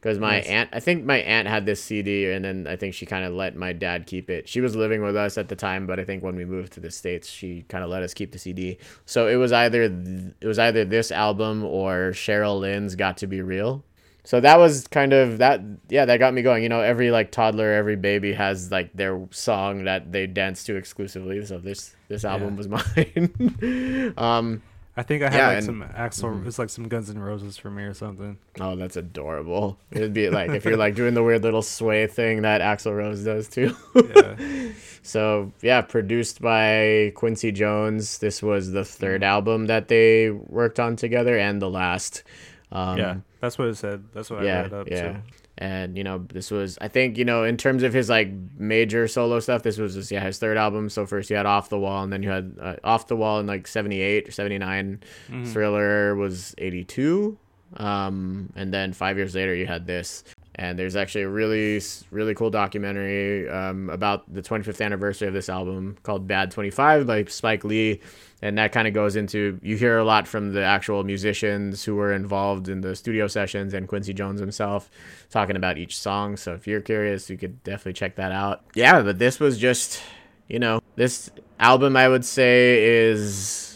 because 0.00 0.18
my 0.18 0.36
Nice. 0.38 0.46
aunt 0.46 0.70
i 0.72 0.80
think 0.80 1.04
my 1.04 1.18
aunt 1.18 1.48
had 1.48 1.66
this 1.66 1.82
cd 1.82 2.30
and 2.32 2.44
then 2.44 2.66
i 2.68 2.76
think 2.76 2.94
she 2.94 3.04
kind 3.06 3.24
of 3.24 3.32
let 3.32 3.56
my 3.56 3.72
dad 3.72 4.06
keep 4.06 4.30
it. 4.30 4.48
She 4.48 4.60
was 4.60 4.76
living 4.76 5.02
with 5.02 5.16
us 5.16 5.36
at 5.38 5.48
the 5.48 5.56
time 5.56 5.86
but 5.86 5.98
i 6.00 6.04
think 6.04 6.22
when 6.22 6.36
we 6.36 6.44
moved 6.44 6.72
to 6.74 6.80
the 6.80 6.90
states 6.90 7.28
she 7.28 7.62
kind 7.68 7.82
of 7.84 7.90
let 7.90 8.02
us 8.02 8.14
keep 8.14 8.32
the 8.32 8.38
cd 8.38 8.78
so 9.06 9.26
it 9.28 9.36
was 9.36 9.52
either 9.52 9.88
th- 9.88 10.34
it 10.40 10.46
was 10.46 10.58
either 10.58 10.84
this 10.84 11.10
album 11.10 11.64
or 11.64 12.10
cheryl 12.12 12.60
lynn's 12.60 12.94
got 12.94 13.16
to 13.18 13.26
be 13.26 13.42
real. 13.42 13.84
So 14.24 14.40
that 14.40 14.58
was 14.58 14.86
kind 14.88 15.14
of 15.14 15.38
that 15.38 15.62
yeah 15.88 16.04
that 16.04 16.18
got 16.18 16.34
me 16.34 16.42
going. 16.42 16.62
You 16.62 16.68
know 16.68 16.82
every 16.82 17.10
like 17.10 17.30
toddler 17.32 17.72
every 17.72 17.96
baby 17.96 18.34
has 18.34 18.70
like 18.70 18.92
their 18.92 19.26
song 19.30 19.84
that 19.84 20.12
they 20.12 20.26
dance 20.26 20.64
to 20.64 20.76
exclusively. 20.76 21.42
So 21.46 21.56
this 21.56 21.94
this 22.08 22.26
album 22.26 22.50
Yeah. 22.50 22.56
was 22.58 22.68
mine. 22.68 24.14
Um 24.18 24.62
I 24.98 25.04
think 25.04 25.22
I 25.22 25.30
had 25.30 25.38
Yeah, 25.38 25.46
like 25.46 25.56
and- 25.58 25.64
some 25.66 25.84
Axl. 25.96 26.42
Mhm. 26.42 26.46
It's 26.48 26.58
like 26.58 26.70
some 26.70 26.88
Guns 26.88 27.08
N' 27.08 27.20
Roses 27.20 27.56
for 27.56 27.70
me 27.70 27.84
or 27.84 27.94
something. 27.94 28.36
Oh, 28.60 28.74
that's 28.74 28.96
adorable. 28.96 29.78
It'd 29.92 30.12
be 30.12 30.28
like 30.28 30.50
if 30.50 30.64
you're 30.64 30.76
like 30.76 30.96
doing 30.96 31.14
the 31.14 31.22
weird 31.22 31.44
little 31.44 31.62
sway 31.62 32.08
thing 32.08 32.42
that 32.42 32.60
Axl 32.60 32.96
Rose 32.96 33.22
does 33.22 33.48
too. 33.48 33.76
Yeah. 33.94 34.34
so 35.02 35.52
yeah, 35.62 35.82
produced 35.82 36.42
by 36.42 37.12
Quincy 37.14 37.52
Jones. 37.52 38.18
This 38.18 38.42
was 38.42 38.72
the 38.72 38.84
third 38.84 39.22
album 39.22 39.66
that 39.68 39.86
they 39.86 40.30
worked 40.30 40.80
on 40.80 40.96
together 40.96 41.38
and 41.38 41.62
the 41.62 41.70
last. 41.70 42.24
Um, 42.72 42.98
yeah, 42.98 43.16
that's 43.40 43.56
what 43.56 43.68
it 43.68 43.76
said. 43.76 44.02
That's 44.12 44.30
what 44.30 44.40
I 44.40 44.44
yeah, 44.46 44.62
read 44.62 44.72
up. 44.72 44.88
yeah. 44.90 44.96
So. 44.96 45.16
And 45.60 45.98
you 45.98 46.04
know, 46.04 46.18
this 46.32 46.52
was 46.52 46.78
I 46.80 46.86
think 46.86 47.18
you 47.18 47.24
know 47.24 47.42
in 47.42 47.56
terms 47.56 47.82
of 47.82 47.92
his 47.92 48.08
like 48.08 48.30
major 48.56 49.08
solo 49.08 49.40
stuff, 49.40 49.64
this 49.64 49.76
was 49.76 49.94
just 49.94 50.10
yeah 50.12 50.24
his 50.24 50.38
third 50.38 50.56
album. 50.56 50.88
So 50.88 51.04
first 51.04 51.30
you 51.30 51.36
had 51.36 51.46
Off 51.46 51.68
the 51.68 51.78
Wall, 51.78 52.02
and 52.04 52.12
then 52.12 52.22
you 52.22 52.30
had 52.30 52.54
uh, 52.60 52.76
Off 52.84 53.08
the 53.08 53.16
Wall 53.16 53.40
in 53.40 53.46
like 53.48 53.66
'78 53.66 54.28
or 54.28 54.30
'79. 54.30 55.00
Mhm. 55.28 55.46
Thriller 55.52 56.14
was 56.14 56.54
'82, 56.58 57.36
Um, 57.76 58.52
and 58.56 58.72
then 58.72 58.92
five 58.92 59.16
years 59.16 59.34
later, 59.34 59.54
you 59.54 59.66
had 59.66 59.86
this. 59.86 60.22
And 60.58 60.76
there's 60.76 60.96
actually 60.96 61.22
a 61.22 61.28
really, 61.28 61.80
really 62.10 62.34
cool 62.34 62.50
documentary 62.50 63.48
um, 63.48 63.88
about 63.90 64.32
the 64.32 64.42
25th 64.42 64.84
anniversary 64.84 65.28
of 65.28 65.34
this 65.34 65.48
album 65.48 65.96
called 66.02 66.26
Bad 66.26 66.50
25 66.50 67.06
by 67.06 67.24
Spike 67.24 67.62
Lee. 67.62 68.00
And 68.42 68.58
that 68.58 68.72
kind 68.72 68.88
of 68.88 68.92
goes 68.92 69.14
into, 69.14 69.60
you 69.62 69.76
hear 69.76 69.98
a 69.98 70.04
lot 70.04 70.26
from 70.26 70.52
the 70.52 70.64
actual 70.64 71.04
musicians 71.04 71.84
who 71.84 71.94
were 71.94 72.12
involved 72.12 72.68
in 72.68 72.80
the 72.80 72.96
studio 72.96 73.28
sessions 73.28 73.72
and 73.72 73.86
Quincy 73.86 74.12
Jones 74.12 74.40
himself 74.40 74.90
talking 75.30 75.54
about 75.54 75.78
each 75.78 75.96
song. 75.96 76.36
So 76.36 76.54
if 76.54 76.66
you're 76.66 76.80
curious, 76.80 77.30
you 77.30 77.38
could 77.38 77.62
definitely 77.62 77.92
check 77.92 78.16
that 78.16 78.32
out. 78.32 78.62
Yeah, 78.74 79.00
but 79.02 79.20
this 79.20 79.38
was 79.38 79.58
just, 79.58 80.02
you 80.48 80.58
know, 80.58 80.80
this 80.96 81.30
album 81.60 81.96
I 81.96 82.08
would 82.08 82.24
say 82.24 82.84
is 82.84 83.68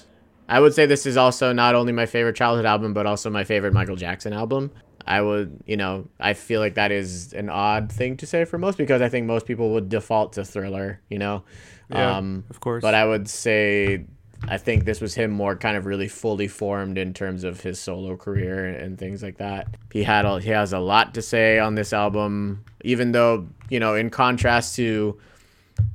I 0.49 0.61
would 0.61 0.74
say 0.74 0.87
this 0.87 1.07
is 1.07 1.16
also 1.16 1.53
not 1.53 1.74
only 1.74 1.93
my 1.93 2.07
favorite 2.07 2.37
childhood 2.37 2.66
album, 2.66 2.93
but 2.93 3.07
also 3.07 3.30
my 3.30 3.45
favorite 3.45 3.72
Michael 3.72 3.97
Jackson 3.97 4.33
album. 4.33 4.70
I 5.07 5.20
would, 5.20 5.62
you 5.66 5.76
know, 5.76 6.09
I 6.20 6.34
feel 6.34 6.61
like 6.61 6.74
that 6.74 6.92
is 6.92 7.32
an 7.32 7.48
odd 7.48 7.90
thing 7.90 8.16
to 8.18 8.26
say 8.26 8.44
for 8.44 8.59
most 8.59 8.78
because 8.78 9.03
I 9.03 9.09
think 9.09 9.26
most 9.26 9.46
people 9.46 9.70
would 9.70 9.88
default 9.88 10.34
to 10.34 10.44
Thriller, 10.44 11.00
you 11.09 11.18
know. 11.18 11.44
Yeah, 11.90 12.16
um, 12.16 12.44
of 12.50 12.61
course. 12.61 12.82
But 12.82 12.94
I 12.94 13.05
would 13.05 13.28
say 13.28 14.07
I 14.48 14.59
think 14.59 14.84
this 14.84 15.00
was 15.00 15.14
him 15.14 15.30
more 15.30 15.57
kind 15.57 15.76
of 15.76 15.86
really 15.86 16.09
fully 16.09 16.48
formed 16.48 16.98
in 16.98 17.14
terms 17.14 17.44
of 17.44 17.61
his 17.61 17.78
solo 17.78 18.16
career 18.16 18.66
and 18.66 18.98
things 18.98 19.22
like 19.22 19.38
that. 19.38 19.68
He 19.92 20.03
had 20.03 20.24
a, 20.24 20.40
he 20.40 20.50
has 20.50 20.72
a 20.72 20.80
lot 20.80 21.14
to 21.14 21.22
say 21.22 21.59
on 21.59 21.74
this 21.74 21.92
album, 21.92 22.64
even 22.84 23.12
though 23.12 23.48
you 23.68 23.80
know, 23.80 23.94
in 23.94 24.11
contrast 24.11 24.76
to 24.76 25.18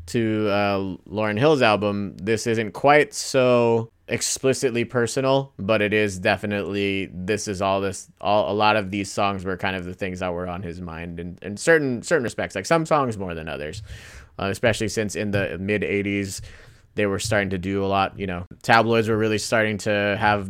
to 0.07 0.47
uh, 0.49 0.79
Lauryn 1.09 1.37
Hill's 1.37 1.61
album, 1.61 2.15
this 2.17 2.47
isn't 2.47 2.71
quite 2.71 3.13
so 3.13 3.91
explicitly 4.07 4.85
personal, 4.85 5.53
but 5.59 5.81
it 5.81 5.93
is 5.93 6.19
definitely 6.19 7.09
this 7.13 7.47
is 7.47 7.61
all 7.61 7.81
this 7.81 8.09
all 8.21 8.51
a 8.51 8.55
lot 8.55 8.75
of 8.75 8.91
these 8.91 9.11
songs 9.11 9.43
were 9.43 9.57
kind 9.57 9.75
of 9.75 9.85
the 9.85 9.93
things 9.93 10.19
that 10.19 10.33
were 10.33 10.47
on 10.47 10.63
his 10.63 10.79
mind 10.79 11.19
in, 11.19 11.37
in 11.41 11.57
certain 11.57 12.01
certain 12.03 12.23
respects, 12.23 12.55
like 12.55 12.65
some 12.65 12.85
songs 12.85 13.17
more 13.17 13.33
than 13.33 13.49
others. 13.49 13.83
Uh, 14.39 14.49
especially 14.51 14.87
since 14.87 15.15
in 15.15 15.31
the 15.31 15.57
mid 15.57 15.81
80s 15.81 16.41
they 16.93 17.07
were 17.07 17.19
starting 17.19 17.49
to 17.51 17.57
do 17.57 17.83
a 17.83 17.87
lot, 17.87 18.19
you 18.19 18.27
know, 18.27 18.45
tabloids 18.61 19.09
were 19.09 19.17
really 19.17 19.37
starting 19.37 19.77
to 19.79 20.15
have 20.19 20.49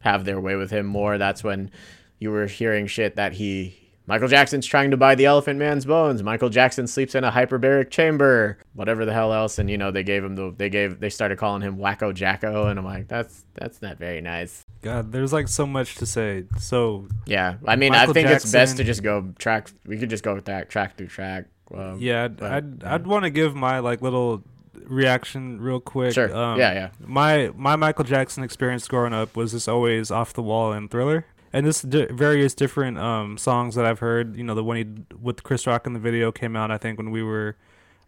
have 0.00 0.24
their 0.24 0.40
way 0.40 0.56
with 0.56 0.70
him 0.70 0.86
more. 0.86 1.18
That's 1.18 1.44
when 1.44 1.70
you 2.18 2.30
were 2.30 2.46
hearing 2.46 2.86
shit 2.86 3.16
that 3.16 3.32
he 3.32 3.79
Michael 4.10 4.26
Jackson's 4.26 4.66
trying 4.66 4.90
to 4.90 4.96
buy 4.96 5.14
the 5.14 5.26
Elephant 5.26 5.60
Man's 5.60 5.84
bones. 5.84 6.20
Michael 6.20 6.48
Jackson 6.48 6.88
sleeps 6.88 7.14
in 7.14 7.22
a 7.22 7.30
hyperbaric 7.30 7.90
chamber. 7.90 8.58
Whatever 8.74 9.04
the 9.04 9.12
hell 9.12 9.32
else, 9.32 9.60
and 9.60 9.70
you 9.70 9.78
know 9.78 9.92
they 9.92 10.02
gave 10.02 10.24
him 10.24 10.34
the 10.34 10.52
they 10.56 10.68
gave 10.68 10.98
they 10.98 11.10
started 11.10 11.38
calling 11.38 11.62
him 11.62 11.76
Wacko 11.76 12.12
Jacko, 12.12 12.66
and 12.66 12.76
I'm 12.76 12.84
like 12.84 13.06
that's 13.06 13.44
that's 13.54 13.80
not 13.80 13.98
very 13.98 14.20
nice. 14.20 14.66
God, 14.82 15.12
there's 15.12 15.32
like 15.32 15.46
so 15.46 15.64
much 15.64 15.94
to 15.94 16.06
say. 16.06 16.42
So 16.58 17.06
Yeah, 17.24 17.58
I 17.64 17.76
mean 17.76 17.92
Michael 17.92 18.10
I 18.10 18.14
think 18.14 18.30
it's 18.30 18.50
best 18.50 18.78
to 18.78 18.84
just 18.84 19.04
go 19.04 19.32
track. 19.38 19.70
We 19.86 19.96
could 19.96 20.10
just 20.10 20.24
go 20.24 20.34
with 20.34 20.46
that 20.46 20.70
track 20.70 20.96
through 20.96 21.06
track. 21.06 21.44
Um, 21.72 22.00
yeah, 22.00 22.24
I'd 22.24 22.36
but, 22.36 22.50
I'd, 22.50 22.82
yeah. 22.82 22.94
I'd 22.96 23.06
want 23.06 23.22
to 23.26 23.30
give 23.30 23.54
my 23.54 23.78
like 23.78 24.02
little 24.02 24.42
reaction 24.74 25.60
real 25.60 25.78
quick. 25.78 26.14
Sure. 26.14 26.34
Um, 26.34 26.58
yeah, 26.58 26.72
yeah. 26.72 26.90
My 26.98 27.52
my 27.54 27.76
Michael 27.76 28.04
Jackson 28.04 28.42
experience 28.42 28.88
growing 28.88 29.12
up 29.12 29.36
was 29.36 29.52
just 29.52 29.68
always 29.68 30.10
off 30.10 30.32
the 30.32 30.42
wall 30.42 30.72
and 30.72 30.90
Thriller. 30.90 31.26
And 31.52 31.66
this 31.66 31.82
di- 31.82 32.06
various 32.06 32.54
different 32.54 32.96
um, 32.98 33.36
songs 33.36 33.74
that 33.74 33.84
I've 33.84 33.98
heard, 33.98 34.36
you 34.36 34.44
know, 34.44 34.54
the 34.54 34.62
one 34.64 34.76
he 34.76 34.86
with 35.20 35.42
Chris 35.42 35.66
Rock 35.66 35.86
in 35.86 35.92
the 35.94 35.98
video 36.00 36.30
came 36.30 36.54
out. 36.54 36.70
I 36.70 36.78
think 36.78 36.96
when 36.98 37.10
we 37.10 37.22
were 37.22 37.56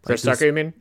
Chris 0.05 0.23
like, 0.25 0.35
Tucker, 0.35 0.45
you 0.45 0.53
mean? 0.53 0.73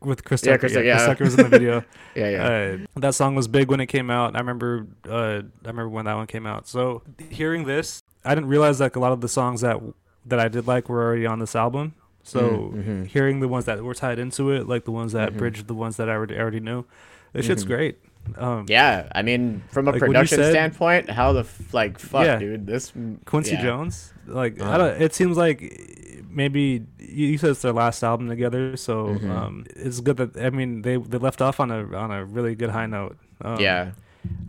with 0.00 0.24
Chris 0.24 0.42
Yeah, 0.44 0.52
Tucker. 0.52 0.60
Chris 0.68 0.72
yeah, 0.74 0.98
Tucker, 0.98 0.98
Chris. 0.98 1.06
Tucker 1.06 1.24
was 1.24 1.34
in 1.38 1.42
the 1.44 1.48
video. 1.48 1.84
Yeah, 2.14 2.30
yeah. 2.30 2.46
Uh, 2.46 3.00
that 3.00 3.14
song 3.14 3.34
was 3.34 3.46
big 3.46 3.70
when 3.70 3.78
it 3.80 3.86
came 3.88 4.10
out. 4.10 4.34
I 4.34 4.38
remember. 4.38 4.86
Uh, 5.06 5.42
I 5.64 5.68
remember 5.68 5.90
when 5.90 6.06
that 6.06 6.14
one 6.14 6.26
came 6.26 6.46
out. 6.46 6.66
So 6.66 7.02
hearing 7.28 7.64
this, 7.64 8.02
I 8.24 8.34
didn't 8.34 8.48
realize 8.48 8.80
like 8.80 8.96
a 8.96 9.00
lot 9.00 9.12
of 9.12 9.20
the 9.20 9.28
songs 9.28 9.60
that 9.60 9.78
that 10.24 10.40
I 10.40 10.48
did 10.48 10.66
like 10.66 10.88
were 10.88 11.02
already 11.02 11.26
on 11.26 11.38
this 11.38 11.54
album. 11.54 11.94
So 12.22 12.72
Mhm. 12.74 13.06
hearing 13.06 13.40
the 13.40 13.48
ones 13.48 13.66
that 13.66 13.82
were 13.84 13.94
tied 13.94 14.18
into 14.18 14.50
it, 14.50 14.66
like 14.66 14.84
the 14.86 14.90
ones 14.92 15.12
that 15.12 15.34
Mhm. 15.34 15.36
bridged 15.36 15.66
the 15.68 15.74
ones 15.74 15.96
that 15.98 16.08
I 16.08 16.12
already, 16.14 16.36
already 16.38 16.58
knew, 16.60 16.84
this 17.34 17.44
shit's 17.46 17.64
Mhm. 17.64 17.68
great. 17.68 17.98
Um, 18.36 18.66
yeah, 18.68 19.08
I 19.14 19.22
mean, 19.22 19.62
from 19.70 19.88
a 19.88 19.92
Like, 19.92 20.00
production 20.00 20.38
said- 20.38 20.52
standpoint, 20.52 21.10
how 21.10 21.32
the 21.32 21.40
f- 21.40 21.72
like 21.72 21.98
fuck, 21.98 22.24
Yeah. 22.26 22.38
dude, 22.38 22.66
this 22.66 22.92
Quincy 23.24 23.52
yeah. 23.52 23.62
Jones, 23.62 24.12
like 24.26 24.60
Uh-huh. 24.60 24.70
I 24.72 24.78
don't. 24.78 25.00
It 25.02 25.14
seems 25.14 25.36
like 25.36 25.60
maybe 26.30 26.82
you 26.98 27.26
you 27.28 27.38
said 27.38 27.50
it's 27.50 27.62
their 27.62 27.72
last 27.72 28.02
album 28.02 28.28
together, 28.28 28.76
so 28.76 29.06
Mhm. 29.16 29.30
um, 29.30 29.64
it's 29.76 30.00
good 30.00 30.16
that 30.18 30.36
I 30.36 30.50
mean 30.50 30.82
they 30.82 30.96
they 30.96 31.18
left 31.18 31.40
off 31.40 31.60
on 31.60 31.70
a 31.70 31.96
on 31.96 32.10
a 32.10 32.24
really 32.24 32.54
good 32.54 32.70
high 32.70 32.86
note. 32.86 33.16
Um, 33.42 33.60
Yeah, 33.60 33.90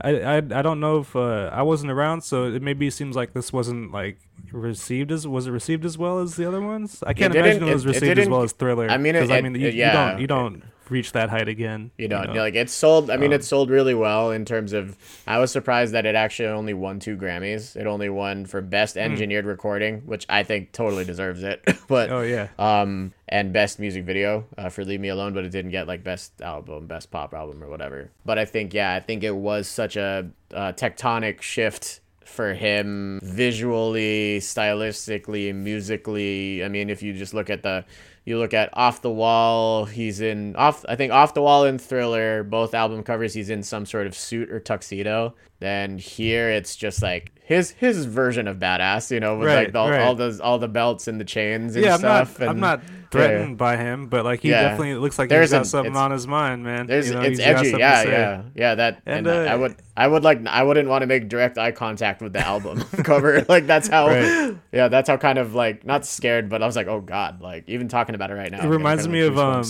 I, 0.01 0.09
I 0.21 0.36
I 0.38 0.61
don't 0.61 0.80
know 0.80 0.99
if 0.99 1.15
uh, 1.15 1.49
I 1.53 1.61
wasn't 1.61 1.91
around, 1.91 2.21
so 2.21 2.45
it 2.45 2.61
maybe 2.61 2.89
seems 2.89 3.15
like 3.15 3.34
this 3.34 3.53
wasn't 3.53 3.91
like 3.91 4.17
received 4.51 5.11
as 5.11 5.28
was 5.28 5.45
it 5.47 5.51
received 5.51 5.86
as 5.86 5.97
well 5.97 6.19
as 6.19 6.36
the 6.36 6.47
other 6.47 6.61
ones. 6.61 7.03
I 7.05 7.13
can't 7.13 7.34
didn't- 7.34 7.45
imagine 7.45 7.67
it 7.67 7.73
was 7.73 7.86
it- 7.86 7.89
it 7.89 7.93
received 8.01 8.19
as 8.19 8.30
well 8.30 8.43
as 8.43 8.53
Thriller. 8.53 8.89
I 8.89 8.97
mean, 8.97 9.15
it- 9.15 9.19
'cause, 9.21 9.32
I 9.32 9.41
mean, 9.41 9.55
you, 9.55 9.67
it- 9.67 9.73
you 9.75 9.80
yeah. 9.82 10.11
don't 10.11 10.21
you 10.21 10.28
don't 10.28 10.63
reach 10.91 11.11
that 11.13 11.29
height 11.29 11.47
again. 11.47 11.91
you 11.97 12.07
don't 12.07 12.33
know? 12.33 12.41
like 12.41 12.55
it 12.55 12.69
sold. 12.69 13.09
I 13.09 13.17
mean, 13.17 13.31
Um, 13.31 13.39
it 13.39 13.43
sold 13.43 13.69
really 13.69 13.93
well 13.93 14.31
in 14.31 14.45
terms 14.45 14.73
of. 14.73 14.97
I 15.25 15.39
was 15.39 15.51
surprised 15.51 15.93
that 15.93 16.05
it 16.05 16.15
actually 16.15 16.49
only 16.49 16.73
won 16.73 16.99
two 16.99 17.17
Grammys. 17.17 17.75
It 17.75 17.88
only 17.88 18.09
won 18.09 18.45
for 18.45 18.61
best 18.61 18.97
engineered 18.97 19.45
recording, 19.45 20.01
which 20.05 20.25
I 20.29 20.43
think 20.43 20.71
totally 20.71 21.05
deserves 21.05 21.43
it. 21.43 21.61
but 21.88 22.09
Hmm. 22.09 22.15
Oh 22.15 22.21
yeah, 22.21 22.47
um 22.59 23.13
and 23.29 23.51
best 23.51 23.79
music 23.79 24.05
video 24.05 24.45
uh, 24.57 24.69
for 24.69 24.85
leave 24.85 25.01
me 25.01 25.09
alone 25.09 25.33
but 25.33 25.43
it 25.43 25.49
didn't 25.49 25.71
get 25.71 25.85
like 25.85 26.01
best 26.01 26.41
album 26.41 26.88
best 26.88 27.11
pop 27.11 27.33
album 27.33 27.61
or 27.61 27.67
whatever 27.67 28.09
but 28.25 28.39
i 28.39 28.45
think 28.45 28.73
yeah 28.73 28.93
i 28.93 29.01
think 29.01 29.21
it 29.21 29.35
was 29.35 29.67
such 29.67 29.97
a, 29.97 30.29
uh 30.53 30.71
tectonic 30.71 31.41
shift 31.41 31.99
for 32.23 32.53
him 32.53 33.19
visually 33.21 34.39
stylistically 34.39 35.53
musically 35.53 36.63
i 36.63 36.67
mean 36.69 36.89
if 36.89 37.03
you 37.03 37.11
just 37.13 37.33
look 37.33 37.49
at 37.49 37.63
the 37.63 37.83
you 38.28 38.38
look 38.38 38.53
at 38.53 38.69
off 38.73 39.01
the 39.01 39.09
wall 39.09 39.86
he's 39.86 40.19
in 40.19 40.53
off 40.57 40.84
i 40.89 40.95
think 40.97 41.13
off 41.13 41.34
the 41.34 41.41
wall 41.41 41.63
and 41.63 41.82
thriller 41.82 42.43
both 42.43 42.73
album 42.73 43.01
covers 43.01 43.34
he's 43.34 43.49
in 43.49 43.63
some 43.63 43.86
sort 43.86 44.05
of 44.05 44.13
suit 44.13 44.51
or 44.51 44.59
tuxedo 44.59 45.34
then 45.59 45.97
here 45.97 46.49
it's 46.49 46.75
just 46.75 47.01
like 47.01 47.31
his 47.43 47.71
his 47.71 48.05
version 48.05 48.47
of 48.47 48.57
badass 48.57 49.09
you 49.09 49.19
know 49.19 49.37
with 49.37 49.47
Right, 49.47 49.55
like 49.65 49.73
the, 49.73 49.79
right. 49.79 50.01
all 50.01 50.15
those 50.15 50.39
all 50.41 50.59
the 50.59 50.67
belts 50.67 51.07
and 51.07 51.19
the 51.19 51.23
chains 51.25 51.75
and 51.75 51.85
yeah. 51.85 51.93
I'm 51.93 51.99
stuff 51.99 52.39
not 52.39 52.49
I'm 52.49 52.59
not 52.59 52.81
threatened 53.09 53.57
by 53.57 53.77
him, 53.77 54.07
but 54.07 54.25
like 54.25 54.41
he 54.41 54.49
Yeah. 54.49 54.63
definitely 54.63 54.95
looks 54.95 55.17
like 55.17 55.29
There's 55.29 55.45
he's 55.49 55.51
got 55.53 55.59
an- 55.59 55.65
something 55.65 55.95
on 55.95 56.11
his 56.11 56.27
mind, 56.27 56.65
man. 56.65 56.87
There's 56.87 57.07
You 57.07 57.15
know, 57.15 57.21
it's 57.21 57.39
edgy, 57.39 57.69
yeah, 57.69 58.03
yeah, 58.03 58.41
yeah. 58.53 58.75
That 58.75 59.01
and, 59.05 59.25
And, 59.25 59.49
I 59.49 59.53
uh, 59.53 59.59
would, 59.59 59.75
I 59.95 60.07
would 60.09 60.23
like, 60.25 60.45
I 60.45 60.61
wouldn't 60.63 60.89
want 60.89 61.03
to 61.03 61.07
make 61.07 61.29
direct 61.29 61.57
eye 61.57 61.71
contact 61.71 62.21
with 62.21 62.33
the 62.33 62.45
album 62.45 62.81
cover. 63.05 63.45
Like 63.47 63.65
that's 63.65 63.87
how, 63.87 64.07
Right. 64.07 64.57
yeah, 64.73 64.89
that's 64.89 65.07
how 65.07 65.15
kind 65.15 65.37
of 65.39 65.55
like 65.55 65.85
not 65.85 66.05
scared, 66.05 66.49
but 66.49 66.61
I 66.61 66.65
was 66.65 66.75
like, 66.75 66.87
oh 66.87 66.99
god, 66.99 67.39
like 67.41 67.63
even 67.69 67.87
talking 67.87 68.13
about 68.13 68.29
it 68.29 68.33
right 68.33 68.51
now. 68.51 68.61
It 68.65 68.67
reminds 68.67 69.07
me 69.07 69.21
of 69.21 69.39
um. 69.39 69.63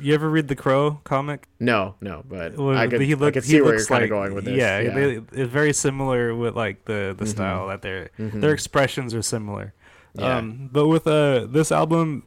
You 0.00 0.14
ever 0.14 0.28
read 0.30 0.48
the 0.48 0.56
Crow 0.56 1.00
comic? 1.04 1.46
no, 1.58 1.94
no, 2.00 2.22
but 2.28 2.56
Well, 2.56 2.76
I 2.76 2.86
could, 2.86 3.00
he 3.02 3.12
I 3.12 3.16
look, 3.16 3.34
could 3.34 3.44
he 3.44 3.50
see 3.50 3.60
where 3.60 3.70
you're 3.70 3.78
looks 3.78 3.88
kind 3.88 4.02
like 4.02 4.10
of 4.10 4.16
going 4.16 4.34
with 4.34 4.44
this. 4.44 4.56
yeah, 4.58 4.80
yeah, 4.80 4.94
They, 4.94 5.20
it's 5.42 5.52
very 5.52 5.72
similar 5.72 6.34
with 6.34 6.56
like 6.56 6.84
the 6.86 7.14
the 7.16 7.24
Mhm. 7.24 7.28
style 7.28 7.68
that 7.68 7.82
they're 7.82 8.10
Mhm. 8.18 8.40
their 8.40 8.52
expressions 8.52 9.14
are 9.14 9.22
similar. 9.22 9.72
Yeah. 10.14 10.38
Um, 10.38 10.68
but 10.72 10.86
with 10.88 11.06
uh 11.06 11.46
this 11.46 11.70
album, 11.70 12.24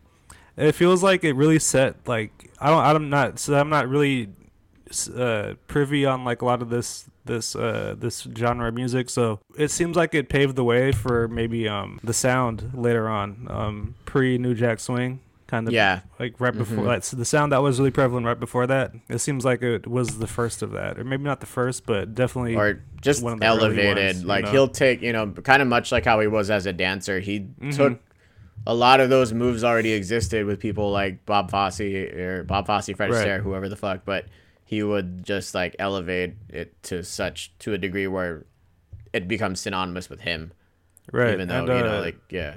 it 0.57 0.73
feels 0.73 1.03
like 1.03 1.23
it 1.23 1.33
really 1.33 1.59
set 1.59 2.07
like 2.07 2.31
I 2.59 2.67
don't 2.69 2.83
I'm 2.83 3.09
not 3.09 3.39
so 3.39 3.53
I'm 3.59 3.69
not 3.69 3.87
really 3.89 4.29
uh 5.15 5.53
privy 5.67 6.05
on 6.05 6.23
like 6.23 6.41
a 6.41 6.45
lot 6.45 6.61
of 6.61 6.69
this 6.69 7.09
this 7.25 7.55
uh 7.55 7.95
this 7.97 8.27
genre 8.37 8.67
of 8.67 8.73
music 8.75 9.09
so 9.09 9.39
it 9.57 9.71
seems 9.71 9.95
like 9.95 10.13
it 10.13 10.29
paved 10.29 10.55
the 10.55 10.63
way 10.63 10.91
for 10.91 11.27
maybe 11.29 11.67
um 11.67 11.99
the 12.03 12.13
sound 12.13 12.69
later 12.75 13.07
on 13.09 13.47
um 13.49 13.95
pre 14.05 14.37
new 14.37 14.53
jack 14.53 14.79
swing 14.79 15.19
kind 15.53 15.67
of 15.67 15.73
yeah, 15.73 15.99
like 16.19 16.39
right 16.39 16.57
before 16.57 16.83
Mhm. 16.85 16.87
that's 16.87 17.11
the 17.11 17.25
sound 17.25 17.51
that 17.51 17.61
was 17.61 17.77
really 17.79 17.91
prevalent 17.91 18.25
right 18.25 18.39
before 18.39 18.65
that 18.65 18.91
it 19.07 19.19
seems 19.19 19.45
like 19.45 19.61
it 19.61 19.85
was 19.85 20.17
the 20.17 20.25
first 20.25 20.63
of 20.63 20.71
that 20.71 20.97
or 20.97 21.03
maybe 21.03 21.23
not 21.23 21.41
the 21.41 21.45
first 21.45 21.85
but 21.85 22.15
definitely 22.15 22.55
or 22.55 22.81
just 23.01 23.21
one 23.21 23.33
of 23.33 23.39
the 23.39 23.45
elevated. 23.45 23.97
ones, 24.15 24.21
you 24.21 24.27
like 24.27 24.45
know? 24.45 24.51
he'll 24.51 24.67
take, 24.67 25.01
you 25.03 25.13
know, 25.13 25.27
kind 25.51 25.61
of 25.61 25.67
much 25.67 25.91
like 25.91 26.05
how 26.05 26.19
he 26.19 26.27
was 26.27 26.49
as 26.49 26.65
a 26.65 26.73
dancer. 26.73 27.19
He 27.19 27.41
Mhm. 27.61 27.75
took 27.75 27.99
a 28.65 28.73
lot 28.73 28.99
of 28.99 29.09
those 29.09 29.33
moves 29.33 29.63
already 29.63 29.91
existed 29.91 30.45
with 30.45 30.59
people 30.59 30.89
like 30.91 31.25
Bob 31.25 31.51
Fosse 31.51 31.81
or 31.81 32.43
Bob 32.47 32.65
Fosse, 32.65 32.89
Fred 32.95 33.11
Right. 33.11 33.27
Astaire, 33.27 33.41
whoever 33.43 33.67
the 33.69 33.75
fuck, 33.75 34.05
but 34.05 34.25
he 34.63 34.81
would 34.81 35.23
just 35.23 35.53
like 35.53 35.75
elevate 35.77 36.33
it 36.49 36.81
to 36.83 37.03
such 37.03 37.51
to 37.59 37.73
a 37.73 37.77
degree 37.77 38.07
where 38.07 38.45
it 39.11 39.27
becomes 39.27 39.59
synonymous 39.59 40.09
with 40.09 40.21
him. 40.21 40.51
right 41.11 41.33
Even 41.33 41.47
though, 41.49 41.59
and, 41.59 41.67
you 41.67 41.73
know, 41.83 41.97
uh, 41.97 42.01
like 42.01 42.17
yeah. 42.29 42.55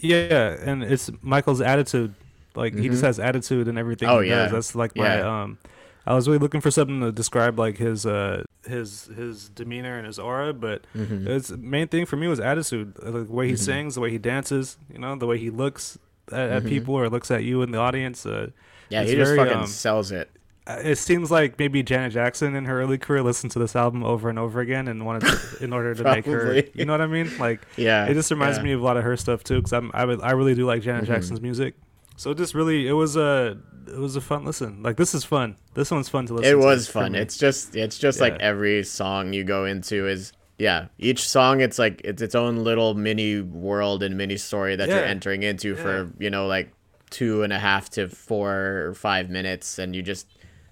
Yeah, 0.00 0.56
and 0.64 0.82
it's 0.82 1.10
Michael's 1.22 1.60
attitude. 1.60 2.14
Like 2.54 2.74
he 2.76 2.88
just 2.88 3.02
Mhm. 3.02 3.06
has 3.06 3.18
attitude 3.18 3.68
and 3.68 3.78
everything 3.78 4.08
Oh, 4.08 4.20
he 4.20 4.28
yeah. 4.30 4.44
does. 4.44 4.52
That's 4.52 4.74
like 4.74 4.96
my 4.96 5.18
Yeah. 5.18 5.42
um 5.42 5.58
I 6.06 6.14
was 6.14 6.26
really 6.28 6.38
looking 6.38 6.60
for 6.60 6.70
something 6.70 7.00
to 7.00 7.10
describe 7.12 7.58
like 7.58 7.78
his 7.78 8.04
uh 8.06 8.44
his 8.66 9.10
his 9.16 9.48
demeanor 9.48 9.96
and 9.96 10.06
his 10.06 10.18
aura, 10.18 10.52
but 10.52 10.86
Mhm. 10.96 11.26
it's 11.26 11.50
main 11.50 11.88
thing 11.88 12.06
for 12.06 12.16
me 12.16 12.28
was 12.28 12.40
attitude. 12.40 12.94
Uh, 13.02 13.10
The 13.10 13.24
way 13.24 13.48
he 13.48 13.54
Mhm. 13.54 13.58
sings, 13.58 13.94
the 13.94 14.00
way 14.00 14.10
he 14.10 14.18
dances, 14.18 14.76
you 14.92 14.98
know, 14.98 15.16
the 15.16 15.26
way 15.26 15.38
he 15.38 15.50
looks 15.50 15.98
at, 16.32 16.50
at 16.50 16.62
Mhm. 16.64 16.68
people 16.68 16.94
or 16.94 17.08
looks 17.08 17.30
at 17.30 17.44
you 17.44 17.62
in 17.62 17.72
the 17.72 17.78
audience. 17.78 18.24
Uh, 18.26 18.48
Yeah, 18.90 19.02
he 19.02 19.14
just 19.14 19.34
fucking 19.36 19.52
um, 19.56 19.66
sells 19.66 20.12
it. 20.12 20.30
uh, 20.66 20.78
it 20.82 20.96
seems 20.96 21.30
like 21.30 21.58
maybe 21.58 21.82
Janet 21.82 22.12
Jackson 22.12 22.54
in 22.54 22.64
her 22.66 22.80
early 22.80 22.96
career 22.98 23.22
listened 23.22 23.52
to 23.52 23.58
this 23.58 23.74
album 23.76 24.02
over 24.04 24.28
and 24.30 24.38
over 24.38 24.60
again 24.60 24.88
and 24.88 25.04
wanted 25.04 25.26
to, 25.28 25.64
in 25.64 25.72
order 25.72 25.94
to 25.94 26.04
make 26.04 26.24
her, 26.26 26.62
you 26.74 26.84
know 26.86 26.92
what 26.92 27.00
I 27.02 27.06
mean? 27.06 27.30
Like, 27.38 27.60
Yeah, 27.76 28.06
it 28.06 28.14
just 28.14 28.30
reminds 28.30 28.58
yeah. 28.58 28.64
me 28.64 28.72
of 28.72 28.80
a 28.80 28.84
lot 28.84 28.96
of 28.96 29.04
her 29.04 29.16
stuff 29.16 29.42
too, 29.44 29.56
because 29.56 29.72
I'm 29.72 29.90
I, 29.94 30.04
would- 30.06 30.22
I 30.22 30.32
really 30.32 30.54
do 30.54 30.64
like 30.66 30.80
Janet 30.82 31.04
Mhm. 31.04 31.08
Jackson's 31.08 31.40
music. 31.42 31.74
So 32.16 32.30
it 32.30 32.38
just 32.38 32.54
really, 32.54 32.86
it 32.88 32.92
was 32.92 33.16
a 33.16 33.58
it 33.86 33.98
was 33.98 34.16
a 34.16 34.20
fun 34.20 34.44
listen. 34.44 34.82
Like 34.82 34.96
this 34.96 35.14
is 35.14 35.24
fun. 35.24 35.56
This 35.74 35.90
one's 35.90 36.08
fun 36.08 36.26
to 36.26 36.34
listen. 36.34 36.52
To 36.52 36.58
It 36.58 36.64
was 36.64 36.86
for 36.86 36.92
fun 37.00 37.14
it's 37.14 37.36
just 37.36 37.76
it's 37.76 37.98
just 37.98 38.20
like 38.20 38.34
every 38.40 38.82
song 38.84 39.32
you 39.32 39.44
go 39.44 39.64
into 39.66 40.06
is 40.08 40.32
yeah 40.58 40.86
each 40.98 41.28
song 41.28 41.60
it's 41.60 41.78
like 41.78 42.00
it's 42.04 42.22
its 42.22 42.34
own 42.36 42.62
little 42.62 42.94
mini 42.94 43.40
world 43.40 44.02
and 44.04 44.16
mini 44.16 44.36
story 44.36 44.76
that 44.76 44.88
you're 44.88 45.04
entering 45.04 45.42
into 45.42 45.74
for 45.74 46.12
you 46.18 46.30
know 46.30 46.46
like 46.46 46.72
two 47.10 47.42
and 47.42 47.52
a 47.52 47.58
half 47.58 47.90
to 47.90 48.08
four 48.08 48.84
or 48.86 48.94
five 48.94 49.28
minutes 49.30 49.78
and 49.80 49.96
you 49.96 50.00
just 50.02 50.28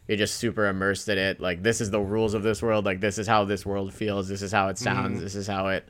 you're 0.07 0.17
just 0.17 0.37
super 0.37 0.67
immersed 0.69 1.09
in 1.09 1.19
it 1.19 1.41
like 1.41 1.63
this 1.65 1.81
is 1.81 1.91
the 1.91 2.01
rules 2.01 2.33
of 2.35 2.45
this 2.45 2.63
world 2.63 2.85
like 2.85 3.01
this 3.01 3.19
is 3.19 3.27
how 3.27 3.45
this 3.45 3.67
world 3.67 3.93
feels 3.93 4.29
this 4.29 4.41
is 4.43 4.53
how 4.53 4.69
it 4.69 4.79
sounds 4.79 5.17
Mm-hmm. 5.17 5.25
this 5.25 5.35
is 5.35 5.49
how 5.49 5.67
it 5.67 5.85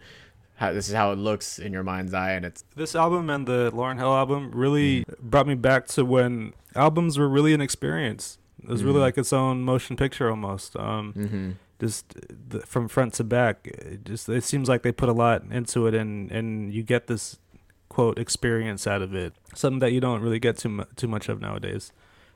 how 0.56 0.72
this 0.72 0.88
is 0.88 0.94
how 0.94 1.12
it 1.12 1.16
looks 1.18 1.58
in 1.58 1.72
your 1.72 1.82
mind's 1.82 2.14
eye 2.14 2.32
and 2.32 2.44
it's 2.44 2.64
This 2.76 2.94
album 2.94 3.28
and 3.30 3.46
the 3.46 3.70
Lauryn 3.72 3.98
Hill 3.98 4.12
album 4.14 4.50
really 4.52 5.04
brought 5.20 5.46
me 5.46 5.54
back 5.54 5.86
to 5.88 6.04
when 6.04 6.52
albums 6.76 7.18
were 7.18 7.28
really 7.28 7.52
an 7.54 7.60
experience. 7.60 8.38
It 8.62 8.68
was 8.68 8.84
really 8.84 8.98
Mhm. 8.98 9.02
like 9.02 9.18
its 9.18 9.32
own 9.32 9.62
motion 9.62 9.96
picture 9.96 10.30
almost. 10.30 10.76
Um, 10.76 11.12
mm-hmm. 11.14 11.50
just 11.80 12.14
the, 12.50 12.60
from 12.60 12.86
front 12.86 13.12
to 13.14 13.24
back, 13.24 13.66
it 13.66 14.04
just 14.04 14.28
it 14.28 14.44
seems 14.44 14.68
like 14.68 14.82
they 14.82 14.92
put 14.92 15.08
a 15.08 15.12
lot 15.12 15.42
into 15.50 15.86
it, 15.88 15.94
and 15.94 16.30
and 16.30 16.72
you 16.72 16.84
get 16.84 17.08
this 17.08 17.40
quote 17.88 18.18
experience 18.18 18.86
out 18.86 19.02
of 19.02 19.14
it, 19.14 19.32
something 19.54 19.80
that 19.80 19.90
you 19.92 20.00
don't 20.00 20.22
really 20.22 20.38
get 20.38 20.56
too 20.56 20.68
mu- 20.68 20.84
too 20.94 21.08
much 21.08 21.28
of 21.28 21.40
nowadays. 21.40 21.92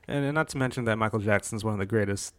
And, 0.09 0.25
and 0.25 0.35
not 0.35 0.49
to 0.49 0.59
mention 0.59 0.85
that 0.87 0.97
Michael 0.99 1.21
Jackson's 1.21 1.62
one 1.64 1.75
of 1.75 1.79
the 1.79 1.87
greatest, 1.87 2.35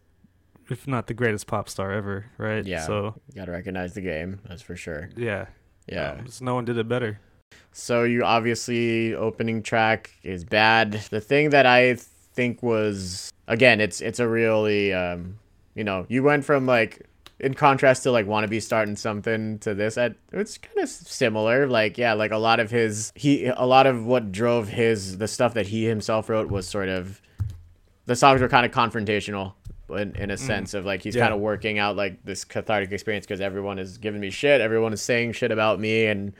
if 0.69 0.85
not 0.85 1.07
the 1.07 1.13
greatest 1.13 1.47
pop 1.47 1.69
star 1.69 1.93
ever, 1.93 2.25
right? 2.37 2.65
Yeah. 2.65 2.85
So 2.85 3.15
you 3.29 3.35
gotta 3.35 3.53
recognize 3.53 3.93
the 3.93 4.01
game 4.01 4.39
that's 4.45 4.61
for 4.61 4.75
sure 4.75 5.09
yeah, 5.15 5.45
yeah 5.87 6.11
um, 6.19 6.27
no 6.41 6.55
one 6.55 6.65
did 6.65 6.77
it 6.77 6.87
better. 6.87 7.19
So 7.71 8.03
you 8.03 8.23
obviously 8.23 9.13
opening 9.13 9.61
track 9.61 10.11
is 10.23 10.43
bad. 10.43 10.93
The 10.93 11.21
thing 11.21 11.51
that 11.51 11.65
I 11.65 11.95
think 11.95 12.63
was 12.63 13.31
again, 13.47 13.79
it's 13.81 14.01
it's 14.01 14.19
a 14.19 14.27
really 14.27 14.93
um, 14.93 15.39
you 15.75 15.83
know, 15.83 16.05
you 16.09 16.23
went 16.23 16.43
from 16.43 16.65
like 16.65 17.05
in 17.39 17.53
contrast 17.53 18.03
to 18.03 18.11
like 18.11 18.25
wanna 18.25 18.47
be 18.47 18.59
starting 18.59 18.95
something 18.95 19.59
to 19.59 19.75
this 19.75 19.97
at 19.97 20.15
it's 20.31 20.57
kind 20.57 20.79
of 20.79 20.89
similar 20.89 21.67
like 21.67 21.95
yeah 21.95 22.13
like 22.13 22.31
a 22.31 22.37
lot 22.37 22.59
of 22.59 22.71
his 22.71 23.11
he 23.15 23.45
a 23.45 23.65
lot 23.65 23.85
of 23.85 24.05
what 24.05 24.31
drove 24.31 24.69
his 24.69 25.19
the 25.19 25.27
stuff 25.27 25.53
that 25.53 25.67
he 25.67 25.85
himself 25.85 26.29
wrote 26.29 26.49
was 26.49 26.67
sort 26.67 26.89
of 26.89 27.21
the 28.07 28.15
songs 28.15 28.41
were 28.41 28.49
kind 28.49 28.65
of 28.65 28.71
confrontational 28.71 29.53
in, 29.89 30.15
in 30.15 30.29
a 30.31 30.35
mm. 30.35 30.39
sense 30.39 30.73
of 30.73 30.85
like 30.85 31.01
he's 31.03 31.15
Yeah. 31.15 31.23
kind 31.23 31.33
of 31.33 31.39
working 31.39 31.79
out 31.79 31.95
like 31.95 32.23
this 32.25 32.43
cathartic 32.43 32.91
experience 32.91 33.25
because 33.25 33.41
everyone 33.41 33.79
is 33.79 33.97
giving 33.97 34.19
me 34.21 34.29
shit 34.29 34.59
everyone 34.61 34.93
is 34.93 35.01
saying 35.01 35.31
shit 35.33 35.51
about 35.51 35.79
me 35.79 36.05
and 36.05 36.33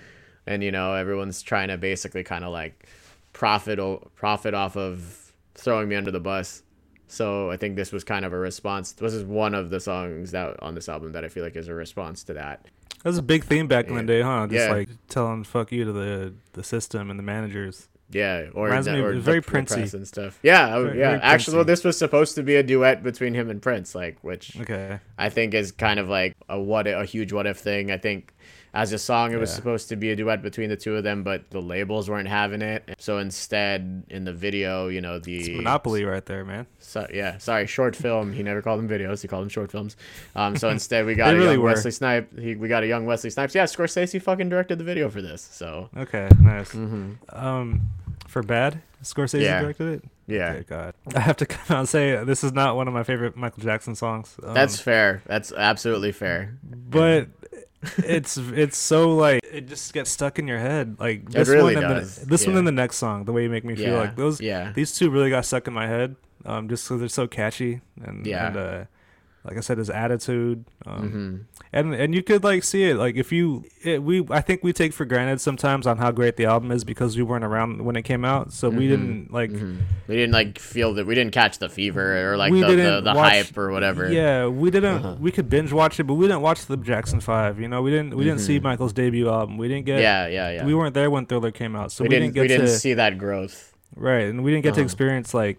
and 0.45 0.63
you 0.63 0.71
know 0.71 0.93
everyone's 0.93 1.41
trying 1.41 1.69
to 1.69 1.77
basically 1.77 2.23
kind 2.23 2.43
of 2.43 2.51
like 2.51 2.87
profit 3.33 3.79
o- 3.79 4.09
profit 4.15 4.53
off 4.53 4.75
of 4.75 5.31
throwing 5.55 5.87
me 5.89 5.95
under 5.95 6.11
the 6.11 6.19
bus 6.19 6.63
so 7.07 7.49
i 7.51 7.57
think 7.57 7.75
this 7.75 7.91
was 7.91 8.03
kind 8.03 8.25
of 8.25 8.33
a 8.33 8.37
response 8.37 8.91
this 8.93 9.13
is 9.13 9.23
one 9.23 9.53
of 9.53 9.69
the 9.69 9.79
songs 9.79 10.31
that 10.31 10.61
on 10.61 10.75
this 10.75 10.89
album 10.89 11.11
that 11.13 11.23
i 11.23 11.29
feel 11.29 11.43
like 11.43 11.55
is 11.55 11.67
a 11.67 11.73
response 11.73 12.23
to 12.23 12.33
that 12.33 12.65
That 13.03 13.09
was 13.09 13.17
a 13.17 13.21
big 13.23 13.43
theme 13.45 13.67
back 13.67 13.87
in 13.87 13.95
the 13.95 14.03
day, 14.03 14.21
huh? 14.21 14.47
Just 14.47 14.67
Yeah. 14.67 14.73
like 14.73 14.89
telling 15.07 15.43
"fuck 15.43 15.71
you" 15.71 15.85
to 15.85 15.93
the 15.93 16.33
the 16.53 16.63
system 16.63 17.09
and 17.11 17.17
the 17.19 17.23
managers. 17.23 17.87
Yeah 18.09 18.45
or, 18.53 18.67
Reminds 18.67 18.87
me 18.87 18.99
or 18.99 19.13
very 19.19 19.41
Princey. 19.41 19.81
and 19.97 20.07
stuff 20.07 20.39
yeah 20.41 20.79
Very- 20.79 20.97
yeah 20.99 21.09
very 21.11 21.21
actually 21.21 21.55
well, 21.57 21.65
this 21.65 21.83
was 21.83 21.97
supposed 21.97 22.35
to 22.35 22.43
be 22.43 22.55
a 22.55 22.63
duet 22.63 23.03
between 23.03 23.33
him 23.33 23.49
and 23.49 23.61
prince 23.61 23.93
like 23.95 24.17
which 24.21 24.57
Okay. 24.61 24.99
I 25.17 25.29
think 25.29 25.53
is 25.53 25.71
kind 25.73 25.99
of 25.99 26.07
like 26.07 26.35
a 26.47 26.59
what 26.59 26.87
a 26.87 27.03
huge 27.03 27.33
what 27.33 27.47
if 27.47 27.57
thing. 27.57 27.91
I 27.91 27.97
think 27.97 28.33
as 28.77 28.93
a 28.93 28.97
song 28.99 29.33
it 29.33 29.37
was 29.37 29.49
Yeah. 29.49 29.55
supposed 29.55 29.89
to 29.89 29.95
be 29.95 30.11
a 30.11 30.15
duet 30.15 30.43
between 30.43 30.69
the 30.69 30.75
two 30.75 30.95
of 30.95 31.03
them, 31.03 31.23
but 31.23 31.49
the 31.49 31.59
labels 31.59 32.09
weren't 32.11 32.27
having 32.27 32.61
it. 32.61 32.83
So 32.99 33.17
instead, 33.17 34.03
in 34.09 34.23
the 34.23 34.33
video, 34.33 34.87
you 34.87 35.01
know 35.01 35.17
the 35.17 35.37
It's 35.37 35.49
Monopoly 35.49 36.03
right 36.05 36.23
there, 36.25 36.45
man. 36.45 36.67
So, 36.79 37.07
yeah, 37.11 37.39
sorry, 37.39 37.65
short 37.65 37.95
film. 37.95 38.31
He 38.33 38.43
never 38.43 38.61
called 38.61 38.79
them 38.79 38.87
videos. 38.87 39.21
He 39.23 39.27
called 39.27 39.41
them 39.43 39.49
short 39.49 39.71
films. 39.71 39.97
Um, 40.35 40.55
so 40.57 40.69
instead, 40.77 41.05
we 41.07 41.15
got 41.15 41.33
a 41.33 41.37
really 41.37 41.53
young 41.55 41.63
were. 41.63 41.69
Wesley 41.69 41.91
Snipes. 41.91 42.27
He, 42.39 42.55
we 42.55 42.67
got 42.67 42.83
a 42.83 42.87
young 42.87 43.05
Wesley 43.07 43.31
Snipes. 43.31 43.55
Yeah, 43.55 43.63
Scorsese 43.63 44.21
fucking 44.21 44.49
directed 44.49 44.77
the 44.77 44.83
video 44.85 45.09
for 45.09 45.21
this. 45.23 45.41
So 45.41 45.89
Okay, 45.97 46.29
nice. 46.39 46.71
mhm. 46.73 47.15
Um, 47.35 47.89
for 48.27 48.43
bad, 48.43 48.81
Scorsese 49.03 49.41
Yeah. 49.41 49.61
directed 49.61 49.87
it. 49.95 50.03
yeah, 50.27 50.51
Okay, 50.51 50.65
God, 50.67 50.93
I 51.15 51.19
have 51.21 51.37
to 51.37 51.45
come 51.45 51.75
out 51.77 51.79
and 51.79 51.89
say 51.89 52.23
this 52.25 52.43
is 52.43 52.51
not 52.53 52.75
one 52.75 52.87
of 52.87 52.93
my 52.93 53.03
favorite 53.03 53.35
Michael 53.37 53.63
Jackson 53.63 53.95
songs. 53.95 54.35
Um, 54.43 54.53
that's 54.53 54.79
fair. 54.79 55.21
That's 55.25 55.51
absolutely 55.53 56.11
fair. 56.11 56.57
but 56.63 57.27
it's 57.97 58.37
it's 58.37 58.77
so 58.77 59.15
like 59.15 59.41
it 59.51 59.67
just 59.67 59.93
gets 59.93 60.09
stuck 60.09 60.39
in 60.39 60.47
your 60.47 60.59
head. 60.59 60.97
Like 60.99 61.29
this 61.29 61.47
really 61.47 61.75
one 61.75 61.83
and 61.83 62.05
the, 62.05 62.25
this 62.25 62.45
one 62.45 62.53
yeah. 62.53 62.59
and 62.59 62.67
the 62.67 62.71
next 62.71 62.97
song, 62.97 63.25
the 63.25 63.31
way 63.33 63.43
you 63.43 63.49
make 63.49 63.63
me 63.63 63.75
feel 63.75 63.93
Yeah, 63.93 63.99
like 63.99 64.15
those 64.15 64.41
yeah. 64.41 64.71
these 64.73 64.97
two 64.97 65.09
really 65.09 65.29
got 65.29 65.45
stuck 65.45 65.67
in 65.67 65.73
my 65.73 65.87
head. 65.87 66.15
Um, 66.45 66.69
just 66.69 66.87
because 66.87 66.99
they're 67.01 67.09
so 67.09 67.27
catchy 67.27 67.81
and 68.03 68.25
Yeah. 68.25 68.47
and 68.47 68.57
uh, 68.57 68.83
like 69.47 69.57
I 69.57 69.61
said, 69.61 69.77
his 69.77 69.89
attitude. 69.89 70.65
Um, 70.85 71.09
hmm 71.09 71.37
and 71.73 71.93
and 71.93 72.15
you 72.15 72.23
could 72.23 72.45
like 72.45 72.63
see 72.63 72.83
it 72.85 72.95
like 72.95 73.17
if 73.17 73.29
you 73.33 73.65
it, 73.83 74.01
we 74.01 74.25
I 74.29 74.39
think 74.39 74.63
we 74.63 74.71
take 74.71 74.93
for 74.93 75.03
granted 75.03 75.41
sometimes 75.41 75.85
on 75.85 75.97
how 75.97 76.11
great 76.11 76.37
the 76.37 76.45
album 76.45 76.71
is 76.71 76.85
because 76.85 77.17
we 77.17 77.23
weren't 77.23 77.43
around 77.43 77.83
when 77.83 77.97
it 77.97 78.03
came 78.03 78.23
out, 78.23 78.53
so 78.53 78.69
we 78.69 78.85
Mhm. 78.85 78.89
didn't 78.89 79.33
like. 79.33 79.51
hmm 79.51 79.75
We 80.07 80.15
didn't 80.15 80.31
like 80.31 80.59
feel 80.59 80.93
that. 80.93 81.05
We 81.05 81.13
didn't 81.13 81.33
catch 81.33 81.59
the 81.59 81.67
fever 81.67 82.31
or 82.31 82.37
like 82.37 82.53
the, 82.53 82.59
the, 82.61 83.01
the 83.01 83.13
watch- 83.13 83.31
hype 83.47 83.57
or 83.57 83.71
whatever. 83.71 84.09
Yeah, 84.11 84.47
we 84.47 84.71
didn't. 84.71 84.95
Uh-huh. 85.03 85.15
We 85.19 85.29
could 85.31 85.49
binge 85.49 85.73
watch 85.73 85.99
it, 85.99 86.05
but 86.05 86.13
we 86.13 86.25
didn't 86.27 86.41
watch 86.41 86.65
the 86.67 86.77
Jackson 86.77 87.19
Five. 87.19 87.59
You 87.59 87.67
know, 87.67 87.81
we 87.81 87.91
didn't. 87.91 88.15
We 88.15 88.23
didn't 88.23 88.39
see 88.39 88.59
Mhm. 88.59 88.63
Michael's 88.63 88.93
debut 88.93 89.27
album. 89.29 89.57
We 89.57 89.67
didn't 89.67 89.85
get. 89.85 89.99
yeah, 89.99 90.27
yeah, 90.27 90.51
yeah. 90.51 90.65
We 90.65 90.73
weren't 90.73 90.93
there 90.93 91.09
when 91.11 91.25
Thriller 91.25 91.51
came 91.51 91.75
out, 91.75 91.91
so 91.91 92.03
we, 92.05 92.09
we, 92.09 92.15
didn't. 92.15 92.33
get 92.33 92.41
we 92.43 92.47
didn't 92.47 92.67
to 92.67 92.71
see 92.71 92.93
that 92.93 93.17
growth. 93.17 93.73
Right, 93.97 94.27
and 94.29 94.43
we 94.43 94.51
didn't 94.51 94.63
get 94.63 94.73
to 94.75 94.81
Uh-huh. 94.81 94.85
experience 94.85 95.33
like. 95.33 95.57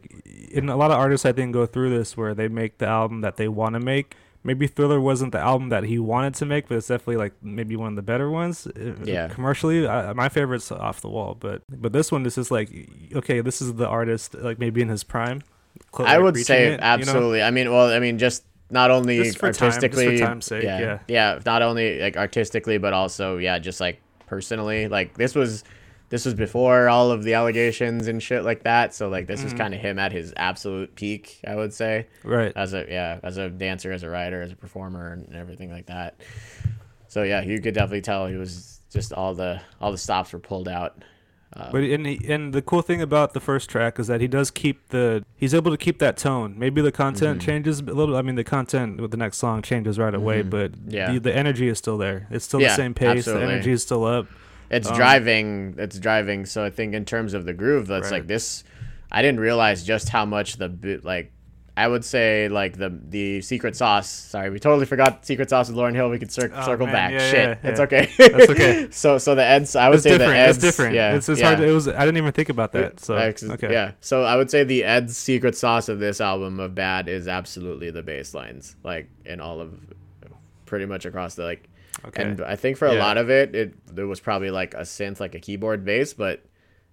In 0.51 0.71
a 0.71 0.77
lot 0.77 0.91
of 0.91 0.97
artists, 0.97 1.27
I 1.27 1.33
think 1.33 1.53
go 1.53 1.67
through 1.67 1.91
this 1.91 2.17
where 2.17 2.33
they 2.35 2.49
make 2.49 2.79
the 2.79 2.87
album 2.87 3.21
that 3.21 3.37
they 3.37 3.49
want 3.49 3.75
to 3.75 3.81
make. 3.81 4.17
Maybe 4.45 4.67
Thriller 4.67 4.99
wasn't 4.99 5.33
the 5.33 5.39
album 5.41 5.69
that 5.69 5.85
he 5.85 5.99
wanted 5.99 6.33
to 6.37 6.47
make, 6.47 6.69
but 6.69 6.79
it's 6.79 6.87
definitely 6.87 7.17
like 7.17 7.35
maybe 7.43 7.77
one 7.77 7.89
of 7.91 7.97
the 7.97 8.03
better 8.03 8.31
ones. 8.31 8.67
Uh, 8.67 8.95
Yeah. 9.05 9.29
Commercially, 9.29 9.87
I, 9.87 10.15
my 10.15 10.31
favorite's 10.31 10.73
Off 10.73 11.03
the 11.03 11.11
Wall, 11.11 11.37
but 11.39 11.61
but 11.69 11.93
this 11.93 12.11
one, 12.11 12.23
this 12.23 12.39
is 12.39 12.51
like 12.51 12.71
okay, 13.15 13.43
this 13.43 13.61
is 13.61 13.75
the 13.75 13.87
artist 13.87 14.35
like 14.35 14.59
maybe 14.59 14.81
in 14.81 14.89
his 14.89 15.05
prime. 15.05 15.43
I 15.99 16.19
would 16.19 16.37
say 16.39 16.69
it, 16.69 16.71
you 16.71 16.77
know? 16.79 16.83
absolutely. 16.83 17.43
I 17.43 17.51
mean, 17.51 17.71
well, 17.71 17.93
I 17.93 17.99
mean, 17.99 18.17
just 18.19 18.45
not 18.71 18.91
only 18.91 19.19
Just 19.23 19.37
for 19.39 19.53
time- 19.53 19.69
just 19.69 19.81
for 19.81 19.85
artistically, 19.87 20.19
time's 20.19 20.47
sake, 20.47 20.63
yeah, 20.65 20.81
yeah. 20.81 20.99
yeah, 21.09 21.39
not 21.45 21.61
only 21.63 22.01
like 22.01 22.17
artistically, 22.17 22.79
but 22.79 22.93
also 22.95 23.37
yeah, 23.37 23.59
just 23.59 23.81
like 23.81 24.01
personally. 24.27 24.89
Like 24.89 25.15
this 25.19 25.35
was, 25.35 25.63
this 26.11 26.25
was 26.25 26.35
before 26.35 26.89
all 26.89 27.11
of 27.11 27.23
the 27.23 27.35
allegations 27.35 28.09
and 28.09 28.23
shit 28.23 28.43
like 28.45 28.63
that. 28.63 28.95
So 28.95 29.09
like 29.09 29.27
this 29.27 29.45
is 29.45 29.53
Mhm. 29.53 29.59
kind 29.59 29.75
of 29.75 29.81
him 29.81 29.99
at 29.99 30.13
his 30.13 30.33
absolute 30.37 30.95
peak, 30.95 31.41
I 31.47 31.55
would 31.55 31.73
say, 31.75 32.07
Right. 32.25 32.53
as 32.57 32.73
a 32.75 32.87
yeah, 32.89 33.19
as 33.23 33.37
a 33.37 33.51
dancer, 33.51 33.93
as 33.93 34.03
a 34.03 34.09
writer, 34.09 34.41
as 34.43 34.51
a 34.53 34.57
performer, 34.57 35.13
and 35.13 35.35
everything 35.35 35.71
like 35.71 35.87
that. 35.87 36.17
So 37.09 37.23
yeah, 37.23 37.43
you 37.43 37.61
could 37.61 37.75
definitely 37.75 38.03
tell 38.03 38.27
he 38.27 38.37
was 38.37 38.81
just 38.93 39.13
all 39.13 39.35
the 39.35 39.61
all 39.81 39.93
the 39.93 39.99
stops 39.99 40.33
were 40.33 40.39
pulled 40.39 40.69
out. 40.69 41.03
Uh, 41.57 41.71
But 41.73 41.83
and 41.85 42.07
he, 42.07 42.21
and 42.31 42.53
the 42.53 42.61
cool 42.61 42.83
thing 42.83 43.01
about 43.01 43.33
the 43.33 43.41
first 43.41 43.71
track 43.71 43.99
is 43.99 44.07
that 44.07 44.21
he 44.21 44.29
does 44.29 44.51
keep 44.51 44.89
the 44.91 45.25
he's 45.37 45.55
able 45.55 45.71
to 45.71 45.79
keep 45.79 45.99
that 45.99 46.19
tone. 46.19 46.55
Maybe 46.59 46.83
the 46.83 46.93
content 46.93 47.41
Mhm. 47.41 47.45
changes 47.45 47.81
a 47.81 47.85
little. 47.85 48.17
I 48.17 48.23
mean, 48.23 48.35
the 48.35 48.45
content 48.45 49.01
with 49.01 49.11
the 49.13 49.17
next 49.17 49.39
song 49.39 49.63
changes 49.63 49.99
right 49.99 50.15
away, 50.15 50.43
Mhm. 50.43 50.51
but 50.51 50.73
Yeah. 50.87 51.13
the, 51.13 51.19
the 51.21 51.35
energy 51.37 51.69
is 51.69 51.79
still 51.79 51.97
there. 51.97 52.27
It's 52.31 52.45
still 52.45 52.61
Yeah, 52.61 52.69
the 52.69 52.75
same 52.75 52.93
pace. 52.95 53.19
absolutely. 53.21 53.47
The 53.47 53.53
energy 53.53 53.73
is 53.73 53.83
still 53.83 54.05
up. 54.05 54.27
It's 54.71 54.89
Um, 54.89 54.97
driving 54.97 55.75
it's 55.79 55.99
driving 55.99 56.45
so 56.47 56.65
i 56.65 56.71
think 56.71 56.95
in 56.95 57.05
terms 57.05 57.35
of 57.35 57.45
the 57.45 57.53
groove 57.55 57.87
that's 57.87 58.11
Right. 58.11 58.19
like 58.19 58.27
this 58.27 58.65
i 59.11 59.23
didn't 59.23 59.41
realize 59.41 59.83
just 59.85 60.09
how 60.11 60.25
much 60.27 60.57
the 60.57 61.01
like 61.03 61.33
i 61.77 61.87
would 61.89 62.05
say 62.05 62.49
like 62.49 62.77
the 62.77 62.91
the 63.09 63.41
secret 63.41 63.77
sauce 63.77 64.11
sorry 64.11 64.51
we 64.51 64.59
totally 64.59 64.85
forgot 64.85 65.25
secret 65.25 65.49
sauce 65.49 65.69
with 65.69 65.77
lauryn 65.79 65.95
hill 65.95 66.11
we 66.11 66.19
could 66.19 66.31
cir- 66.33 66.51
Oh, 66.55 66.65
circle 66.67 66.87
man, 66.87 66.95
back 66.95 67.13
yeah, 67.13 67.31
shit 67.31 67.59
yeah, 67.63 67.71
it's 67.71 67.81
okay 67.81 68.11
That's 68.19 68.51
okay. 68.51 68.89
so 69.03 69.17
so 69.17 69.35
the 69.35 69.45
eds 69.45 69.75
i 69.77 69.89
would 69.89 69.95
It's 69.95 70.03
say 70.03 70.11
different. 70.19 70.33
the 70.33 70.39
eds 70.39 70.57
it's 70.59 70.67
different. 70.67 70.95
yeah 70.97 71.15
It's, 71.15 71.29
it's 71.29 71.41
yeah. 71.41 71.47
hard. 71.47 71.59
To, 71.61 71.69
it 71.69 71.73
was. 71.73 71.89
I 71.89 72.01
didn't 72.05 72.17
even 72.19 72.33
think 72.33 72.49
about 72.51 72.73
that. 72.73 73.01
So 73.01 73.15
okay. 73.17 73.73
Yeah. 73.73 73.93
So 74.01 74.25
I 74.25 74.37
would 74.37 74.51
say 74.51 74.65
the 74.65 74.85
Ed's 74.85 75.17
secret 75.17 75.57
sauce 75.57 75.89
of 75.89 75.99
this 75.99 76.21
album 76.21 76.61
of 76.61 76.75
Bad 76.75 77.09
is 77.09 77.27
absolutely 77.29 77.91
the 77.91 78.03
bass 78.03 78.35
lines, 78.35 78.77
like 78.85 79.09
in 79.25 79.41
all 79.41 79.61
of, 79.61 79.73
pretty 80.67 80.85
much 80.87 81.07
across 81.07 81.35
the 81.37 81.45
like. 81.45 81.69
Okay. 82.07 82.23
And 82.23 82.41
I 82.41 82.57
think 82.57 82.77
for 82.77 82.87
a 82.87 82.95
Yeah. 82.95 83.01
lot 83.05 83.17
of 83.19 83.29
it, 83.31 83.55
it 83.55 83.95
there 83.95 84.07
was 84.07 84.21
probably 84.21 84.51
like 84.51 84.75
a 84.75 84.83
synth, 84.83 85.21
like 85.21 85.35
a 85.35 85.41
keyboard 85.41 85.85
bass, 85.85 86.15
but 86.15 86.43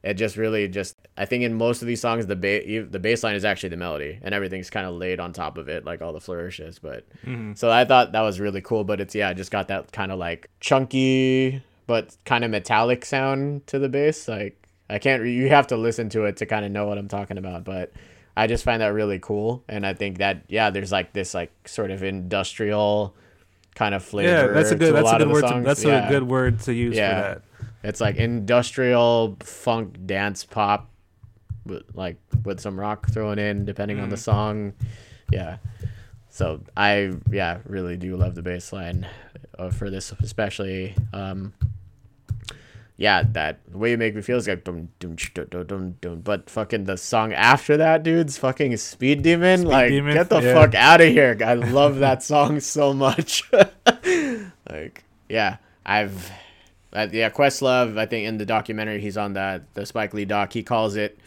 it 0.03 0.15
just 0.15 0.37
really 0.37 0.67
just. 0.67 0.95
I 1.17 1.25
think 1.25 1.43
in 1.43 1.53
most 1.55 1.81
of 1.81 1.87
these 1.87 2.01
songs, 2.01 2.25
the 2.27 2.35
ba- 2.35 2.85
the 2.89 2.99
bass 2.99 3.23
line 3.23 3.35
is 3.35 3.45
actually 3.45 3.69
the 3.69 3.77
melody, 3.77 4.19
and 4.21 4.33
everything's 4.35 4.69
kind 4.69 4.85
of 4.85 4.93
laid 4.95 5.19
on 5.19 5.31
top 5.33 5.57
of 5.57 5.67
it, 5.69 5.85
like 5.85 6.01
all 6.01 6.13
the 6.13 6.19
flourishes. 6.21 6.77
But 6.79 7.05
Mhm. 7.25 7.57
so 7.57 7.71
I 7.71 7.85
thought 7.85 8.11
that 8.11 8.21
was 8.21 8.39
really 8.39 8.61
cool, 8.61 8.83
but 8.83 8.99
it's 9.01 9.15
yeah, 9.15 9.29
it 9.31 9.35
just 9.35 9.51
got 9.51 9.67
that 9.69 9.91
kind 9.91 10.11
of 10.11 10.19
like 10.19 10.49
chunky 10.59 11.61
but 11.87 12.17
kind 12.25 12.43
of 12.43 12.49
metallic 12.49 13.05
sound 13.05 13.65
to 13.67 13.77
the 13.79 13.87
bass. 13.89 14.27
Like 14.27 14.57
I 14.89 14.97
can't, 14.99 15.21
re- 15.21 15.33
you 15.33 15.49
have 15.49 15.67
to 15.67 15.77
listen 15.77 16.09
to 16.09 16.25
it 16.25 16.37
to 16.37 16.45
kind 16.47 16.65
of 16.65 16.71
know 16.71 16.85
what 16.87 16.97
I'm 16.97 17.07
talking 17.07 17.37
about. 17.37 17.63
But 17.63 17.91
I 18.37 18.47
just 18.47 18.63
find 18.63 18.81
that 18.81 18.87
really 18.93 19.19
cool, 19.19 19.63
and 19.69 19.85
I 19.85 19.93
think 19.93 20.17
that 20.17 20.43
yeah, 20.49 20.69
there's 20.71 20.91
like 20.91 21.13
this 21.13 21.33
like 21.33 21.51
sort 21.67 21.89
of 21.91 22.03
industrial 22.03 23.15
kind 23.75 23.93
of 23.93 24.03
flavor. 24.03 24.31
Yeah, 24.31 24.47
that's 24.47 24.71
a 24.71 24.75
good. 24.75 24.95
That's 24.95 25.03
a 25.07 25.11
lot 25.11 25.17
good 25.19 25.31
word. 25.31 25.41
To, 25.47 25.61
that's 25.63 25.83
Yeah. 25.83 26.07
a 26.07 26.09
good 26.09 26.23
word 26.23 26.59
to 26.61 26.73
use 26.73 26.95
Yeah. 26.95 27.09
for 27.21 27.27
that. 27.39 27.41
It's 27.83 28.01
like 28.01 28.15
industrial 28.15 29.37
funk 29.43 30.07
dance 30.07 30.43
pop, 30.43 30.89
with, 31.65 31.83
like 31.93 32.17
with 32.43 32.59
some 32.59 32.79
rock 32.79 33.09
thrown 33.11 33.37
in, 33.37 33.65
depending 33.65 33.99
on 33.99 34.09
the 34.09 34.15
Mm. 34.15 34.19
song. 34.19 34.73
Yeah. 35.31 35.57
So 36.29 36.61
I 36.75 37.11
yeah 37.31 37.59
really 37.65 37.95
do 37.97 38.15
love 38.17 38.35
the 38.35 38.41
bass 38.41 38.73
line 38.73 39.07
uh, 39.59 39.69
for 39.69 39.89
this 39.89 40.11
especially. 40.21 40.95
Um, 41.13 41.53
yeah, 42.97 43.23
that 43.33 43.59
the 43.69 43.77
way 43.77 43.91
you 43.91 43.97
make 43.97 44.15
me 44.15 44.21
feel 44.21 44.37
is 44.37 44.47
like 44.47 44.63
dum 44.63 44.89
dum 44.99 45.15
dum 45.33 45.63
dum 45.67 45.95
dum. 46.01 46.19
But 46.21 46.49
fucking 46.49 46.85
the 46.85 46.97
song 46.97 47.33
after 47.33 47.77
that, 47.77 48.03
dude's 48.03 48.37
fucking 48.37 48.75
Speed 48.77 49.21
Demon. 49.23 49.59
Speed 49.59 49.67
like 49.69 49.89
Demon? 49.89 50.13
get 50.13 50.29
the 50.29 50.41
Yeah. 50.41 50.53
fuck 50.53 50.75
out 50.75 51.01
of 51.01 51.07
here. 51.07 51.37
I 51.45 51.53
love 51.79 51.99
that 51.99 52.23
song 52.23 52.59
so 52.59 52.93
much. 52.93 53.43
like 54.69 55.03
yeah, 55.29 55.57
I've 55.85 56.31
uh, 56.93 57.07
yeah, 57.11 57.29
Questlove. 57.29 57.97
I 57.97 58.05
think 58.05 58.27
in 58.27 58.37
the 58.37 58.45
documentary 58.45 59.01
he's 59.01 59.17
on 59.17 59.33
that 59.33 59.73
the 59.73 59.85
Spike 59.85 60.13
Lee 60.13 60.25
doc. 60.25 60.53
He 60.53 60.63
calls 60.63 60.95
it. 60.95 61.19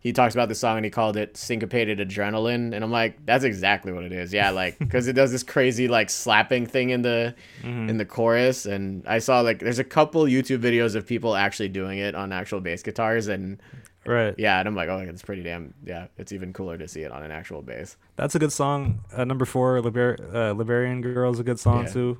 He 0.00 0.12
talks 0.12 0.32
about 0.32 0.48
the 0.48 0.54
song 0.54 0.76
and 0.76 0.84
he 0.84 0.90
called 0.92 1.16
it 1.16 1.36
syncopated 1.36 1.98
adrenaline, 1.98 2.72
and 2.72 2.84
I'm 2.84 2.92
like, 2.92 3.24
that's 3.26 3.42
exactly 3.42 3.92
what 3.92 4.04
it 4.04 4.12
is. 4.12 4.32
Yeah, 4.32 4.50
like 4.50 4.78
because 4.78 5.08
it 5.08 5.14
does 5.14 5.32
this 5.32 5.42
crazy 5.42 5.88
like 5.88 6.08
slapping 6.08 6.66
thing 6.66 6.90
in 6.90 7.02
the 7.02 7.34
Mm-hmm. 7.62 7.88
in 7.90 7.96
the 7.98 8.04
chorus, 8.04 8.64
and 8.66 9.04
I 9.08 9.18
saw 9.18 9.40
like 9.40 9.58
there's 9.58 9.80
a 9.80 9.84
couple 9.84 10.22
YouTube 10.24 10.60
videos 10.60 10.94
of 10.94 11.06
people 11.06 11.34
actually 11.34 11.68
doing 11.70 11.98
it 11.98 12.14
on 12.14 12.32
actual 12.32 12.60
bass 12.60 12.82
guitars, 12.82 13.26
and 13.28 13.60
Right. 14.06 14.34
yeah, 14.38 14.58
and 14.60 14.66
I'm 14.68 14.74
like, 14.76 14.88
oh, 14.88 14.98
it's 15.00 15.20
pretty 15.22 15.42
damn 15.42 15.74
yeah. 15.84 16.06
It's 16.16 16.30
even 16.32 16.52
cooler 16.52 16.78
to 16.78 16.86
see 16.88 17.02
it 17.02 17.10
on 17.12 17.22
an 17.24 17.30
actual 17.32 17.60
bass. 17.60 17.96
That's 18.16 18.34
a 18.36 18.38
good 18.38 18.52
song. 18.52 19.00
Uh, 19.14 19.24
number 19.24 19.44
four, 19.44 19.80
Liber- 19.82 20.16
uh, 20.32 20.54
Liberian 20.54 21.02
Girl 21.02 21.30
is 21.32 21.40
a 21.40 21.44
good 21.44 21.58
song 21.58 21.82
Yeah. 21.84 21.92
too. 21.92 22.18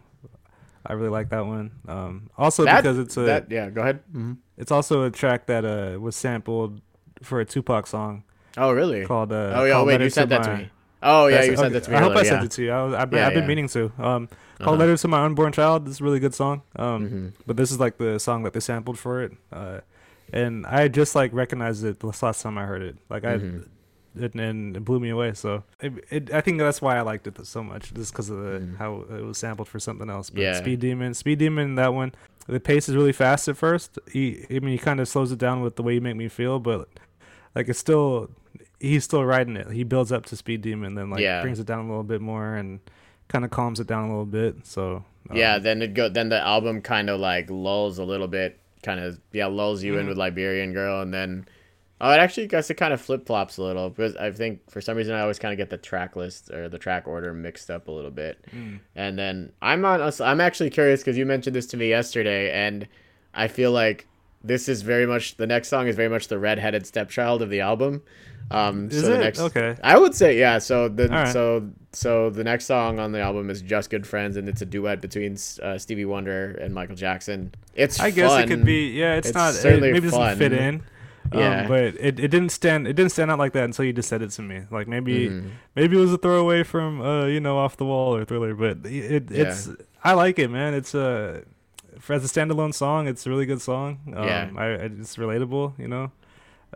I 0.85 0.95
really 0.95 1.09
like 1.11 1.29
that 1.31 1.47
one. 1.47 1.71
Um, 1.87 2.29
also 2.37 2.65
That- 2.65 2.83
because 2.83 2.99
it's 2.99 3.17
a 3.17 3.21
that 3.21 3.51
yeah, 3.51 3.71
go 3.71 3.83
ahead. 3.83 4.01
hmm 4.13 4.33
it's 4.57 4.73
also 4.73 5.05
a 5.05 5.11
track 5.11 5.47
that 5.47 5.65
uh, 5.65 6.01
was 6.01 6.17
sampled 6.17 6.81
for 7.23 7.41
a 7.41 7.45
Tupac 7.45 7.87
song 7.87 8.25
Oh 8.57 8.73
really? 8.73 9.05
called. 9.07 9.33
Uh, 9.33 9.53
oh 9.55 9.65
yeah, 9.65 9.73
called 9.75 9.87
wait, 9.89 10.01
you 10.01 10.11
sent 10.11 10.31
that 10.31 10.43
to 10.45 10.57
me. 10.57 10.71
Oh 11.03 11.27
yeah, 11.29 11.37
That's- 11.37 11.51
you 11.51 11.57
sent 11.57 11.67
okay, 11.67 11.73
that 11.75 11.85
to 11.85 11.91
me. 11.93 11.97
I 11.97 12.01
hope 12.01 12.11
I 12.11 12.15
earlier, 12.15 12.25
sent 12.25 12.45
it 12.45 12.51
to 12.53 12.63
you. 12.65 12.73
I 12.73 12.83
was, 12.83 12.95
I've 12.95 13.11
been, 13.11 13.19
Yeah, 13.21 13.27
I've 13.29 13.35
been 13.35 13.43
yeah. 13.45 13.49
meaning 13.49 13.69
to. 13.69 13.93
Um, 13.99 14.29
Uh-huh. 14.61 14.65
called 14.65 14.79
"Letter 14.81 14.97
to 14.97 15.07
My 15.09 15.25
Unborn 15.25 15.53
Child." 15.53 15.87
This 15.87 15.95
is 15.95 16.01
a 16.01 16.05
really 16.05 16.19
good 16.19 16.35
song. 16.35 16.63
Um, 16.75 17.09
Mhm. 17.09 17.33
but 17.47 17.57
this 17.57 17.71
is 17.71 17.79
like 17.79 17.99
the 17.99 18.19
song 18.19 18.43
that 18.43 18.53
they 18.53 18.59
sampled 18.61 18.99
for 18.99 19.23
it. 19.23 19.33
Uh, 19.53 19.79
and 20.33 20.67
I 20.67 20.89
just 20.89 21.15
like 21.15 21.33
recognized 21.33 21.85
it 21.85 22.01
the 22.01 22.09
last 22.21 22.43
time 22.43 22.59
I 22.59 22.65
heard 22.65 22.83
it. 22.83 22.97
Like 23.09 23.25
I, 23.25 23.39
Mhm. 23.39 23.69
it, 24.21 24.35
and 24.35 24.77
it 24.77 24.85
blew 24.85 24.99
me 24.99 25.11
away. 25.11 25.35
So 25.35 25.63
it, 25.81 25.93
it, 26.11 26.35
I 26.35 26.41
think 26.41 26.59
that's 26.59 26.83
why 26.83 26.97
I 26.99 27.03
liked 27.03 27.29
it 27.29 27.47
so 27.47 27.63
much, 27.63 27.95
just 27.95 28.13
because 28.13 28.29
of 28.31 28.39
the, 28.39 28.59
Mhm. 28.59 28.77
how 28.79 29.05
it 29.17 29.23
was 29.25 29.39
sampled 29.39 29.69
for 29.69 29.79
something 29.79 30.11
else. 30.11 30.31
But 30.31 30.43
Yeah. 30.43 30.55
Speed 30.55 30.81
Demon, 30.81 31.15
Speed 31.15 31.39
Demon, 31.39 31.77
that 31.77 31.95
one, 31.95 32.13
the 32.49 32.59
pace 32.59 32.89
is 32.89 32.97
really 32.97 33.13
fast 33.13 33.47
at 33.47 33.57
first. 33.57 34.01
He, 34.11 34.45
I 34.51 34.55
mean, 34.55 34.73
he 34.73 34.79
kind 34.79 34.99
of 34.99 35.07
slows 35.07 35.31
it 35.31 35.39
down 35.39 35.61
with 35.61 35.77
the 35.77 35.85
way 35.85 35.95
you 35.95 36.01
make 36.01 36.17
me 36.17 36.27
feel, 36.27 36.59
but 36.59 36.89
like 37.59 37.69
it's 37.69 37.79
still, 37.79 38.31
he's 38.81 39.05
still 39.05 39.25
riding 39.25 39.57
it. 39.57 39.71
He 39.71 39.85
builds 39.85 40.13
up 40.13 40.25
to 40.27 40.37
Speed 40.37 40.63
Demon, 40.63 40.95
then 40.95 41.11
like 41.11 41.21
Yeah. 41.21 41.43
brings 41.43 41.59
it 41.61 41.67
down 41.67 41.81
a 41.85 41.89
little 41.89 42.03
bit 42.05 42.21
more 42.23 42.55
and 42.55 42.81
kind 43.29 43.45
of 43.45 43.51
calms 43.51 43.81
it 43.81 43.87
down 43.87 44.05
a 44.05 44.09
little 44.09 44.25
bit. 44.25 44.65
So 44.67 45.05
um, 45.29 45.37
Yeah, 45.37 45.59
then 45.59 45.83
it 45.83 45.93
go. 45.93 46.09
Then 46.09 46.31
the 46.31 46.41
album 46.41 46.81
kind 46.81 47.11
of 47.11 47.21
like 47.21 47.51
lulls 47.51 47.99
a 47.99 48.05
little 48.05 48.29
bit, 48.29 48.59
kind 48.83 49.01
of 49.01 49.21
yeah 49.33 49.47
lulls 49.47 49.83
you 49.83 49.99
in 49.99 50.07
Mhm. 50.07 50.09
with 50.11 50.19
Liberian 50.19 50.73
Girl, 50.73 51.03
and 51.03 51.13
then 51.13 51.47
oh, 52.01 52.13
it 52.13 52.19
actually 52.19 52.47
guess 52.47 52.71
it 52.71 52.75
kind 52.75 52.95
of 52.95 53.01
flip 53.01 53.27
flops 53.27 53.57
a 53.59 53.63
little 53.63 53.91
because 53.91 54.15
I 54.17 54.31
think 54.31 54.71
for 54.71 54.81
some 54.81 54.97
reason 54.97 55.15
I 55.17 55.21
always 55.21 55.41
kind 55.41 55.53
of 55.53 55.59
get 55.59 55.69
the 55.69 55.77
track 55.77 56.15
list 56.15 56.49
or 56.51 56.69
the 56.69 56.79
track 56.79 57.09
order 57.09 57.35
mixed 57.35 57.71
up 57.73 57.89
a 57.89 57.91
little 57.91 58.13
bit, 58.13 58.39
Mm. 58.57 58.79
and 58.95 59.19
then 59.19 59.51
I'm 59.61 59.85
on. 59.85 60.01
I'm 60.21 60.41
actually 60.41 60.71
curious 60.71 61.01
because 61.01 61.19
you 61.19 61.27
mentioned 61.27 61.57
this 61.57 61.67
to 61.67 61.77
me 61.77 61.89
yesterday, 61.89 62.53
and 62.53 62.87
I 63.35 63.49
feel 63.49 63.73
like 63.73 64.07
this 64.43 64.69
is 64.69 64.83
very 64.83 65.07
much 65.07 65.37
the 65.37 65.47
next 65.47 65.69
song 65.69 65.87
is 65.89 65.97
very 65.97 66.09
much 66.09 66.29
the 66.29 66.39
redheaded 66.39 66.87
stepchild 66.87 67.43
of 67.43 67.51
the 67.51 67.61
album. 67.61 68.03
Um, 68.51 68.89
Is 68.91 69.03
so 69.03 69.09
the 69.09 69.15
it? 69.17 69.19
next, 69.19 69.41
Okay. 69.41 69.77
I 69.85 69.99
would 69.99 70.15
say 70.15 70.39
yeah. 70.39 70.59
So 70.59 70.89
the 70.89 71.05
Alright. 71.05 71.33
so 71.35 71.69
so 71.93 72.31
the 72.31 72.45
next 72.45 72.65
song 72.65 72.99
on 72.99 73.13
the 73.13 73.21
album 73.21 73.51
is 73.51 73.61
"Just 73.61 73.91
Good 73.91 74.07
Friends" 74.07 74.37
and 74.39 74.49
it's 74.49 74.63
a 74.63 74.67
duet 74.67 75.03
between 75.03 75.37
uh, 75.63 75.77
Stevie 75.77 76.07
Wonder 76.07 76.53
and 76.53 76.73
Michael 76.73 76.97
Jackson. 76.97 77.53
It's 77.75 78.01
I 78.01 78.11
guess 78.11 78.31
fun. 78.31 78.45
it 78.45 78.47
could 78.49 78.65
be. 78.65 78.89
Yeah, 78.91 79.17
it's, 79.17 79.29
It's 79.29 79.35
not. 79.37 79.51
It 79.51 79.59
certainly 79.59 79.93
maybe 79.93 80.09
doesn't 80.09 80.39
fit 80.39 80.53
fun. 80.53 80.59
in. 80.61 80.75
Um, 81.31 81.39
Yeah. 81.41 81.69
but 81.69 81.81
it, 81.83 82.19
it 82.19 82.29
didn't 82.29 82.49
stand 82.49 82.87
it 82.89 82.95
didn't 82.95 83.13
stand 83.13 83.31
out 83.31 83.39
like 83.39 83.53
that 83.53 83.65
until 83.65 83.85
you 83.85 83.93
just 83.93 84.09
said 84.09 84.23
it 84.23 84.31
to 84.31 84.41
me. 84.43 84.63
Like 84.71 84.89
maybe 84.89 85.29
Mhm. 85.29 85.51
maybe 85.77 85.99
it 85.99 86.01
was 86.01 86.13
a 86.15 86.17
throwaway 86.19 86.63
from 86.63 87.03
uh 87.03 87.27
you 87.27 87.41
know 87.41 87.59
off 87.59 87.77
the 87.77 87.85
wall 87.85 88.17
or 88.17 88.25
thriller, 88.25 88.55
but 88.55 88.79
it 88.87 89.31
Yeah. 89.31 89.43
it's 89.51 89.69
I 90.03 90.15
like 90.15 90.39
it, 90.39 90.49
man. 90.49 90.73
It's 90.73 90.95
a 90.95 91.43
for 92.01 92.15
as 92.15 92.25
a 92.25 92.29
standalone 92.29 92.75
song, 92.75 93.07
it's 93.09 93.27
a 93.27 93.31
really 93.31 93.47
good 93.47 93.61
song. 93.61 93.99
Um, 94.17 94.25
Yeah. 94.25 94.51
I, 94.57 94.65
I 94.65 94.71
it's 95.01 95.17
relatable, 95.17 95.79
you 95.79 95.89
know. 95.89 96.11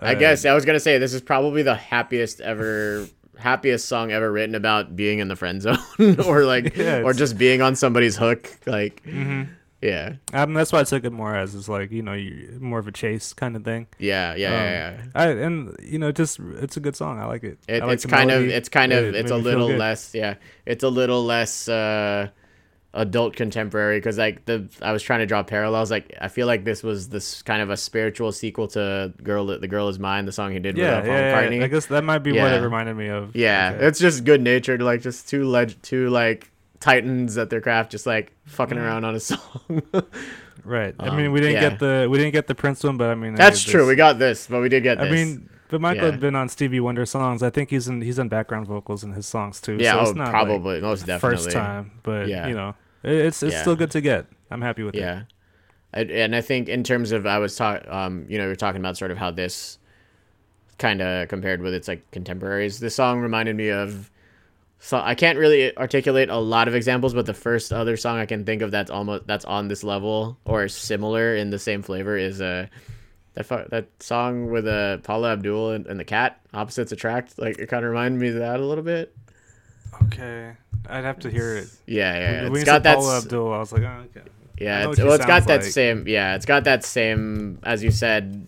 I 0.01 0.15
Uh, 0.15 0.19
guess 0.19 0.45
I 0.45 0.55
was 0.55 0.65
gonna 0.65 0.81
say 0.81 0.99
this 0.99 1.13
is 1.15 1.21
probably 1.21 1.63
the 1.63 1.75
happiest 1.75 2.41
ever 2.41 3.07
happiest 3.39 3.89
song 3.89 4.13
ever 4.13 4.31
written 4.31 4.55
about 4.55 4.95
being 4.95 5.19
in 5.19 5.29
the 5.29 5.37
friend 5.37 5.61
zone 5.63 5.79
or 6.27 6.45
like 6.45 6.77
Yeah, 6.77 7.03
or 7.03 7.13
just 7.13 7.37
being 7.39 7.61
on 7.63 7.75
somebody's 7.77 8.17
hook. 8.17 8.49
Like 8.67 9.03
mhm. 9.05 9.49
yeah. 9.83 10.15
Um, 10.33 10.55
that's 10.55 10.73
why 10.73 10.81
I 10.81 10.85
took 10.85 11.05
it 11.05 11.13
more 11.13 11.35
as 11.37 11.55
it's 11.55 11.69
like 11.69 11.91
you 11.93 12.03
know 12.03 12.13
you, 12.15 12.57
more 12.61 12.79
of 12.79 12.87
a 12.89 12.93
chase 12.93 13.33
kind 13.35 13.55
of 13.57 13.65
thing. 13.65 13.87
Yeah, 13.99 14.35
yeah, 14.35 14.49
Um, 14.49 14.55
yeah, 14.55 14.91
yeah. 14.91 15.03
I 15.15 15.27
and 15.45 15.77
you 15.83 15.99
know 15.99 16.11
just 16.13 16.39
it's 16.61 16.77
a 16.77 16.81
good 16.81 16.97
song. 16.97 17.19
I 17.21 17.27
like 17.27 17.45
it. 17.45 17.59
It, 17.69 17.83
I 17.83 17.87
like 17.87 17.95
it's 17.95 18.07
kind 18.07 18.31
of 18.31 18.43
it's 18.45 18.69
kind 18.71 18.93
of 18.93 19.05
It 19.05 19.15
it's 19.17 19.31
a 19.31 19.37
little 19.37 19.69
less 19.69 20.15
yeah 20.15 20.35
it's 20.67 20.85
a 20.85 20.89
little 20.91 21.23
less 21.25 21.69
uh 21.69 22.29
adult 22.95 23.35
contemporary 23.35 23.97
because 23.99 24.19
like 24.19 24.45
the 24.45 24.69
i 24.83 24.93
was 24.93 25.03
trying 25.03 25.21
to 25.21 25.25
draw 25.27 25.43
parallels 25.43 25.91
like 25.91 26.15
i 26.21 26.29
feel 26.29 26.47
like 26.47 26.63
this 26.65 26.83
was 26.83 27.09
this 27.09 27.41
kind 27.41 27.63
of 27.63 27.71
a 27.71 27.77
spiritual 27.77 28.31
sequel 28.31 28.69
to 28.69 29.11
girl 29.23 29.47
the 29.47 29.67
girl 29.67 29.89
is 29.89 29.99
mine 29.99 30.27
the 30.27 30.33
song 30.33 30.53
he 30.53 30.59
did 30.59 30.77
Yeah, 30.77 31.01
with 31.01 31.09
uh, 31.09 31.13
yeah, 31.13 31.41
Paul 31.43 31.53
yeah. 31.55 31.65
I 31.65 31.69
guess 31.69 31.87
that 31.87 32.05
might 32.05 32.19
be 32.19 32.33
what 32.33 32.53
it 32.53 32.61
reminded 32.61 32.95
me 32.97 33.09
of. 33.09 33.35
yeah 33.35 33.73
Okay. 33.75 33.87
it's 33.87 33.99
just 33.99 34.25
good 34.25 34.43
natured 34.43 34.83
like 34.83 35.01
just 35.01 35.27
two 35.27 35.47
leg 35.47 35.75
two 35.81 36.11
like 36.11 36.51
titans 36.81 37.39
at 37.39 37.49
their 37.49 37.63
craft 37.63 37.93
just 37.93 38.05
like 38.07 38.33
fucking 38.45 38.77
Mm. 38.77 38.83
around 38.83 39.05
on 39.07 39.15
a 39.15 39.21
song 39.31 39.83
Right. 40.65 40.95
I 41.01 41.09
Um, 41.09 41.17
mean, 41.17 41.33
we 41.33 41.41
didn't 41.41 41.55
yeah. 41.55 41.71
get 41.71 41.79
the 41.81 42.07
we 42.11 42.19
didn't 42.19 42.33
get 42.35 42.47
the 42.47 42.55
Prince 42.55 42.85
one, 42.85 42.97
but 42.97 43.11
I 43.11 43.15
mean 43.15 43.35
that's 43.35 43.67
uh, 43.67 43.71
true 43.71 43.81
this- 43.81 43.89
we 43.89 43.97
got 43.97 44.19
this 44.19 44.47
but 44.47 44.61
we 44.61 44.69
did 44.69 44.83
get 44.83 45.01
I 45.01 45.07
this 45.09 45.13
mean, 45.29 45.49
but 45.69 45.81
Michael 45.81 46.05
Yeah. 46.05 46.11
had 46.13 46.21
been 46.21 46.35
on 46.37 46.49
Stevie 46.51 46.79
Wonder 46.81 47.07
songs. 47.07 47.43
I 47.43 47.51
think 47.51 47.71
he's 47.71 47.89
in 47.89 48.01
he's 48.03 48.19
in 48.19 48.29
background 48.29 48.67
vocals 48.67 49.03
in 49.03 49.13
his 49.13 49.27
songs 49.27 49.61
too. 49.61 49.79
yeah 49.81 49.95
so 49.95 49.99
oh 49.99 50.03
it's 50.03 50.15
not 50.15 50.29
probably 50.31 50.81
most 50.81 51.07
definitely 51.07 51.37
first 51.39 51.51
time, 51.51 51.91
but 52.03 52.29
Yeah. 52.29 52.47
you 52.49 52.55
know, 52.55 52.75
it's 53.05 53.43
it's 53.43 53.55
Yeah. 53.55 53.61
still 53.63 53.77
good 53.77 53.91
to 53.93 54.01
get. 54.01 54.27
I'm 54.51 54.61
happy 54.63 54.83
with 54.83 54.95
it. 54.95 55.01
yeah 55.01 55.23
and 55.95 56.35
i 56.35 56.41
think 56.41 56.69
in 56.71 56.83
terms 56.83 57.13
of 57.13 57.27
i 57.27 57.39
was 57.39 57.55
talking 57.55 57.87
um 57.91 58.25
you 58.29 58.39
know 58.39 58.47
you're 58.47 58.57
talking 58.57 58.81
about 58.81 58.97
sort 58.97 59.11
of 59.11 59.19
how 59.19 59.31
this 59.31 59.79
kind 60.79 61.03
of 61.03 61.29
compared 61.29 61.61
with 61.61 61.75
its 61.75 61.87
like 61.87 62.11
contemporaries 62.11 62.81
this 62.81 62.95
song 62.95 63.21
reminded 63.21 63.55
me 63.57 63.69
of 63.71 64.11
so 64.79 64.99
i 64.99 65.15
can't 65.15 65.39
really 65.39 65.77
articulate 65.77 66.31
a 66.31 66.37
lot 66.39 66.67
of 66.67 66.75
examples 66.75 67.13
but 67.15 67.27
the 67.27 67.35
first 67.35 67.73
other 67.75 67.97
song 67.97 68.19
i 68.19 68.25
can 68.27 68.45
think 68.45 68.63
of 68.63 68.71
that's 68.71 68.91
almost 68.91 69.27
that's 69.27 69.45
on 69.45 69.69
this 69.69 69.85
level 69.85 70.39
or 70.47 70.67
similar 70.67 71.37
in 71.37 71.51
the 71.51 71.59
same 71.59 71.83
flavor 71.83 72.17
is 72.17 72.41
uh 72.41 72.67
that 73.35 73.45
fu- 73.47 73.65
that 73.71 73.87
song 74.01 74.51
with 74.51 74.67
uh 74.67 74.97
paula 74.99 75.33
abdul 75.33 75.73
and, 75.73 75.87
and 75.87 76.01
the 76.01 76.05
cat 76.05 76.41
opposites 76.55 76.91
attract 76.93 77.39
like 77.39 77.59
it 77.59 77.67
kind 77.69 77.85
of 77.85 77.91
reminded 77.91 78.19
me 78.21 78.29
of 78.29 78.35
that 78.37 78.61
a 78.61 78.65
little 78.65 78.85
bit 78.85 79.15
Okay, 80.05 80.53
I'd 80.89 81.05
have 81.05 81.19
to 81.21 81.31
hear 81.31 81.57
it. 81.57 81.69
yeah 81.87 82.19
yeah. 82.19 82.43
When 82.45 82.57
it's 82.57 82.65
got 82.65 82.83
that 82.85 82.97
Paula 82.97 83.19
Abdul, 83.19 83.53
I 83.53 83.59
was 83.59 83.73
like, 83.73 83.83
oh, 83.83 84.05
okay. 84.17 84.27
Yeah, 84.59 84.89
it's, 84.91 84.99
well, 85.01 85.13
it's 85.15 85.27
got 85.27 85.47
that 85.49 85.63
like. 85.63 85.71
same. 85.71 86.07
Yeah, 86.07 86.35
it's 86.37 86.47
got 86.47 86.65
that 86.65 86.85
same, 86.85 87.59
as 87.65 87.83
you 87.83 87.91
said, 87.91 88.47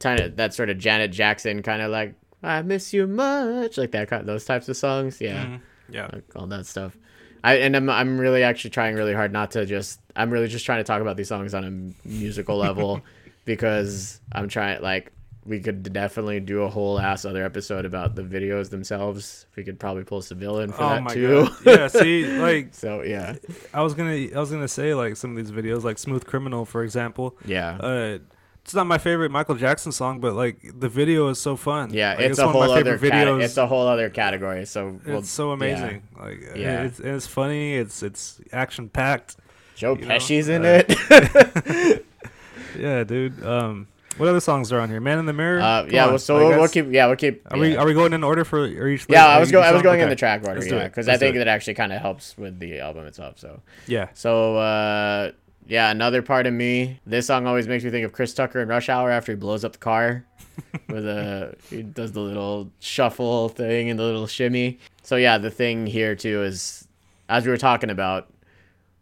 kind 0.00 0.20
of 0.20 0.36
that 0.36 0.54
sort 0.54 0.70
of 0.70 0.78
Janet 0.78 1.12
Jackson 1.12 1.62
kind 1.62 1.82
of 1.82 1.90
like 1.90 2.14
"I 2.42 2.62
miss 2.62 2.92
you 2.92 3.06
much," 3.06 3.78
like 3.78 3.92
that 3.92 4.08
kind, 4.08 4.26
those 4.26 4.44
types 4.44 4.68
of 4.68 4.76
songs. 4.76 5.20
Yeah, 5.20 5.44
Mhm. 5.44 5.60
yeah. 5.90 6.08
like 6.12 6.24
all 6.34 6.46
that 6.48 6.66
stuff. 6.66 6.96
I 7.44 7.56
and 7.56 7.76
I'm 7.76 7.88
I'm 7.90 8.18
really 8.18 8.42
actually 8.42 8.70
trying 8.70 8.96
really 8.96 9.14
hard 9.14 9.32
not 9.32 9.50
to 9.52 9.66
just. 9.66 10.00
I'm 10.16 10.30
really 10.30 10.48
just 10.48 10.64
trying 10.66 10.78
to 10.80 10.84
talk 10.84 11.00
about 11.00 11.16
these 11.16 11.28
songs 11.28 11.54
on 11.54 11.64
a 12.04 12.08
musical 12.08 12.56
level 12.56 13.00
because 13.44 14.20
I'm 14.32 14.48
trying 14.48 14.82
like. 14.82 15.12
We 15.46 15.60
could 15.60 15.82
definitely 15.92 16.40
do 16.40 16.62
a 16.62 16.68
whole 16.70 16.98
ass 16.98 17.24
other 17.26 17.44
episode 17.44 17.84
about 17.84 18.14
the 18.14 18.22
videos 18.22 18.70
themselves. 18.70 19.46
We 19.56 19.62
could 19.64 19.78
probably 19.78 20.04
pull 20.04 20.22
Seville 20.22 20.60
in 20.60 20.72
for 20.72 20.82
Oh 20.82 20.88
that 20.88 21.08
too. 21.10 21.44
god. 21.44 21.56
Yeah. 21.66 21.86
See, 21.88 22.26
like 22.38 22.72
so 22.74 23.02
yeah, 23.02 23.36
I 23.74 23.82
was 23.82 23.92
gonna 23.94 24.28
I 24.34 24.38
was 24.40 24.50
gonna 24.50 24.68
say 24.68 24.94
like 24.94 25.16
some 25.16 25.36
of 25.36 25.36
these 25.36 25.50
videos, 25.52 25.82
like 25.84 25.98
Smooth 25.98 26.24
Criminal, 26.24 26.64
for 26.64 26.82
example. 26.82 27.36
yeah. 27.44 27.76
Uh, 27.78 28.18
it's 28.62 28.72
not 28.74 28.86
my 28.86 28.96
favorite 28.96 29.30
Michael 29.30 29.56
Jackson 29.56 29.92
song, 29.92 30.20
but 30.20 30.32
like 30.32 30.56
the 30.80 30.88
video 30.88 31.28
is 31.28 31.38
so 31.38 31.54
fun. 31.54 31.92
Yeah, 31.92 32.14
Like, 32.14 32.20
it's, 32.30 32.38
a 32.38 32.46
one 32.46 32.48
of 32.48 32.52
whole 32.62 32.70
other 32.72 32.96
cate- 32.98 33.12
it's 33.44 33.56
a 33.58 33.66
whole 33.66 33.86
other 33.86 34.08
category. 34.08 34.64
So 34.64 34.98
we'll, 35.04 35.18
it's 35.18 35.28
so 35.28 35.48
yeah. 35.48 35.52
amazing. 35.52 36.02
Like 36.18 36.40
Yeah. 36.56 36.84
it's 36.84 36.98
it's 36.98 37.26
funny. 37.26 37.74
It's 37.74 38.02
it's 38.02 38.40
action 38.52 38.88
packed. 38.88 39.36
Joe 39.76 39.94
you 39.96 40.06
know, 40.06 40.14
Pesci's 40.14 40.48
in 40.48 40.64
uh, 40.64 40.82
it. 40.88 42.06
Yeah, 42.78 43.04
dude. 43.04 43.44
Um, 43.44 43.86
What 44.16 44.28
other 44.28 44.40
songs 44.40 44.72
are 44.72 44.80
on 44.80 44.88
here? 44.90 45.00
Man 45.00 45.18
in 45.18 45.26
the 45.26 45.32
Mirror. 45.32 45.60
Uh, 45.60 45.82
Come 45.82 45.90
yeah, 45.90 46.04
on, 46.04 46.10
well, 46.10 46.18
so 46.18 46.36
like, 46.36 46.48
we'll, 46.48 46.58
we'll 46.60 46.68
keep. 46.68 46.86
Yeah, 46.90 47.06
we'll 47.06 47.16
keep. 47.16 47.46
Are 47.52 47.58
we 47.58 47.76
are 47.76 47.86
we 47.86 47.94
going 47.94 48.12
in 48.12 48.22
order 48.22 48.44
for 48.44 48.66
each? 48.66 49.06
Yeah, 49.08 49.26
I 49.26 49.40
was 49.40 49.50
going. 49.50 49.64
I 49.64 49.72
was 49.72 49.82
going 49.82 50.00
in 50.00 50.08
the 50.08 50.16
track 50.16 50.42
order. 50.46 50.60
Let's 50.60 50.70
Yeah, 50.70 50.84
because 50.84 51.08
I 51.08 51.16
think 51.16 51.36
that 51.36 51.48
actually 51.48 51.74
kind 51.74 51.92
of 51.92 52.00
helps 52.00 52.36
with 52.36 52.58
the 52.58 52.80
album 52.80 53.06
itself. 53.06 53.38
So, 53.38 53.60
Yeah. 53.86 54.08
so 54.14 54.56
uh, 54.56 55.32
yeah, 55.66 55.90
another 55.90 56.22
part 56.22 56.46
of 56.46 56.52
me. 56.54 57.00
This 57.06 57.26
song 57.26 57.46
always 57.46 57.66
makes 57.66 57.82
me 57.84 57.90
think 57.90 58.04
of 58.04 58.12
Chris 58.12 58.34
Tucker 58.34 58.60
in 58.60 58.68
Rush 58.68 58.88
Hour 58.88 59.10
after 59.10 59.32
he 59.32 59.36
blows 59.36 59.64
up 59.64 59.72
the 59.72 59.78
car. 59.78 60.24
with 60.88 61.06
a 61.06 61.56
he 61.68 61.82
does 61.82 62.12
the 62.12 62.20
little 62.20 62.70
shuffle 62.78 63.48
thing 63.48 63.90
and 63.90 63.98
the 63.98 64.04
little 64.04 64.26
shimmy. 64.26 64.78
So 65.02 65.16
yeah, 65.16 65.38
the 65.38 65.50
thing 65.50 65.86
here 65.86 66.14
too 66.14 66.42
is 66.42 66.86
as 67.28 67.44
we 67.44 67.50
were 67.50 67.56
talking 67.56 67.90
about. 67.90 68.30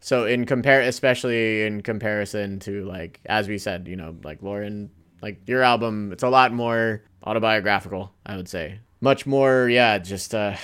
So 0.00 0.24
in 0.24 0.46
compare, 0.46 0.80
especially 0.80 1.64
in 1.64 1.82
comparison 1.82 2.58
to 2.60 2.84
like 2.84 3.20
as 3.26 3.48
we 3.48 3.58
said, 3.58 3.86
you 3.86 3.96
know, 3.96 4.16
like 4.24 4.40
Lauryn, 4.40 4.88
like 5.22 5.40
your 5.46 5.62
album, 5.62 6.12
it's 6.12 6.22
a 6.22 6.28
lot 6.28 6.52
more 6.52 7.02
autobiographical. 7.24 8.12
I 8.26 8.36
would 8.36 8.48
say 8.48 8.80
much 9.00 9.26
more, 9.26 9.68
yeah, 9.68 9.98
just 9.98 10.34
uh, 10.34 10.56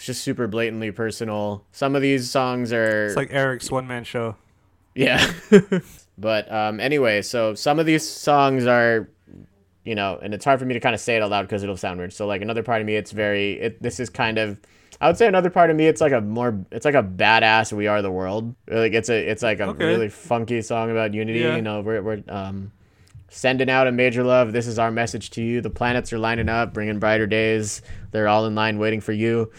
just 0.00 0.22
super 0.22 0.46
blatantly 0.46 0.90
personal. 0.90 1.64
Some 1.72 1.94
of 1.96 2.02
these 2.02 2.30
songs 2.30 2.72
are 2.72 3.06
It's 3.06 3.16
like 3.16 3.32
Eric's 3.32 3.70
one 3.70 3.86
man 3.86 4.04
show. 4.04 4.36
yeah. 4.94 5.32
but 6.18 6.50
um, 6.52 6.80
anyway, 6.80 7.22
so 7.22 7.54
some 7.54 7.78
of 7.78 7.86
these 7.86 8.08
songs 8.08 8.66
are, 8.66 9.08
you 9.84 9.94
know, 9.94 10.18
and 10.22 10.32
it's 10.32 10.44
hard 10.44 10.58
for 10.60 10.66
me 10.66 10.74
to 10.74 10.80
kind 10.80 10.94
of 10.94 11.00
say 11.00 11.16
it 11.16 11.22
out 11.22 11.30
loud 11.30 11.42
because 11.42 11.62
it'll 11.62 11.76
sound 11.76 11.98
weird. 11.98 12.12
So 12.12 12.26
like 12.26 12.42
another 12.42 12.62
part 12.62 12.80
of 12.80 12.86
me, 12.86 12.94
it's 12.96 13.10
very, 13.10 13.60
it, 13.60 13.82
this 13.82 13.98
is 14.00 14.08
kind 14.10 14.38
of, 14.38 14.58
I 15.00 15.08
would 15.08 15.16
say 15.18 15.26
another 15.26 15.50
part 15.50 15.70
of 15.70 15.76
me, 15.76 15.86
it's 15.86 16.00
like 16.00 16.12
a 16.12 16.20
more, 16.20 16.58
it's 16.70 16.84
like 16.84 16.94
a 16.94 17.02
badass 17.02 17.72
"We 17.72 17.88
Are 17.88 18.00
the 18.00 18.12
World." 18.12 18.54
Like 18.68 18.92
it's 18.92 19.08
a, 19.10 19.28
it's 19.28 19.42
like 19.42 19.58
a 19.58 19.64
Okay. 19.70 19.84
really 19.84 20.08
funky 20.08 20.62
song 20.62 20.90
about 20.92 21.12
unity. 21.14 21.40
Yeah. 21.40 21.56
You 21.56 21.62
know, 21.62 21.80
we're 21.80 22.00
we're 22.00 22.22
um, 22.28 22.70
sending 23.28 23.70
out 23.70 23.86
a 23.86 23.92
major 23.92 24.22
love. 24.22 24.52
This 24.52 24.66
is 24.66 24.78
our 24.78 24.90
message 24.90 25.30
to 25.30 25.42
you. 25.42 25.60
The 25.60 25.70
planets 25.70 26.12
are 26.12 26.18
lining 26.18 26.48
up, 26.48 26.72
bringing 26.72 26.98
brighter 26.98 27.26
days. 27.26 27.82
They're 28.10 28.28
all 28.28 28.46
in 28.46 28.54
line, 28.54 28.78
waiting 28.78 29.00
for 29.00 29.12
you. 29.12 29.50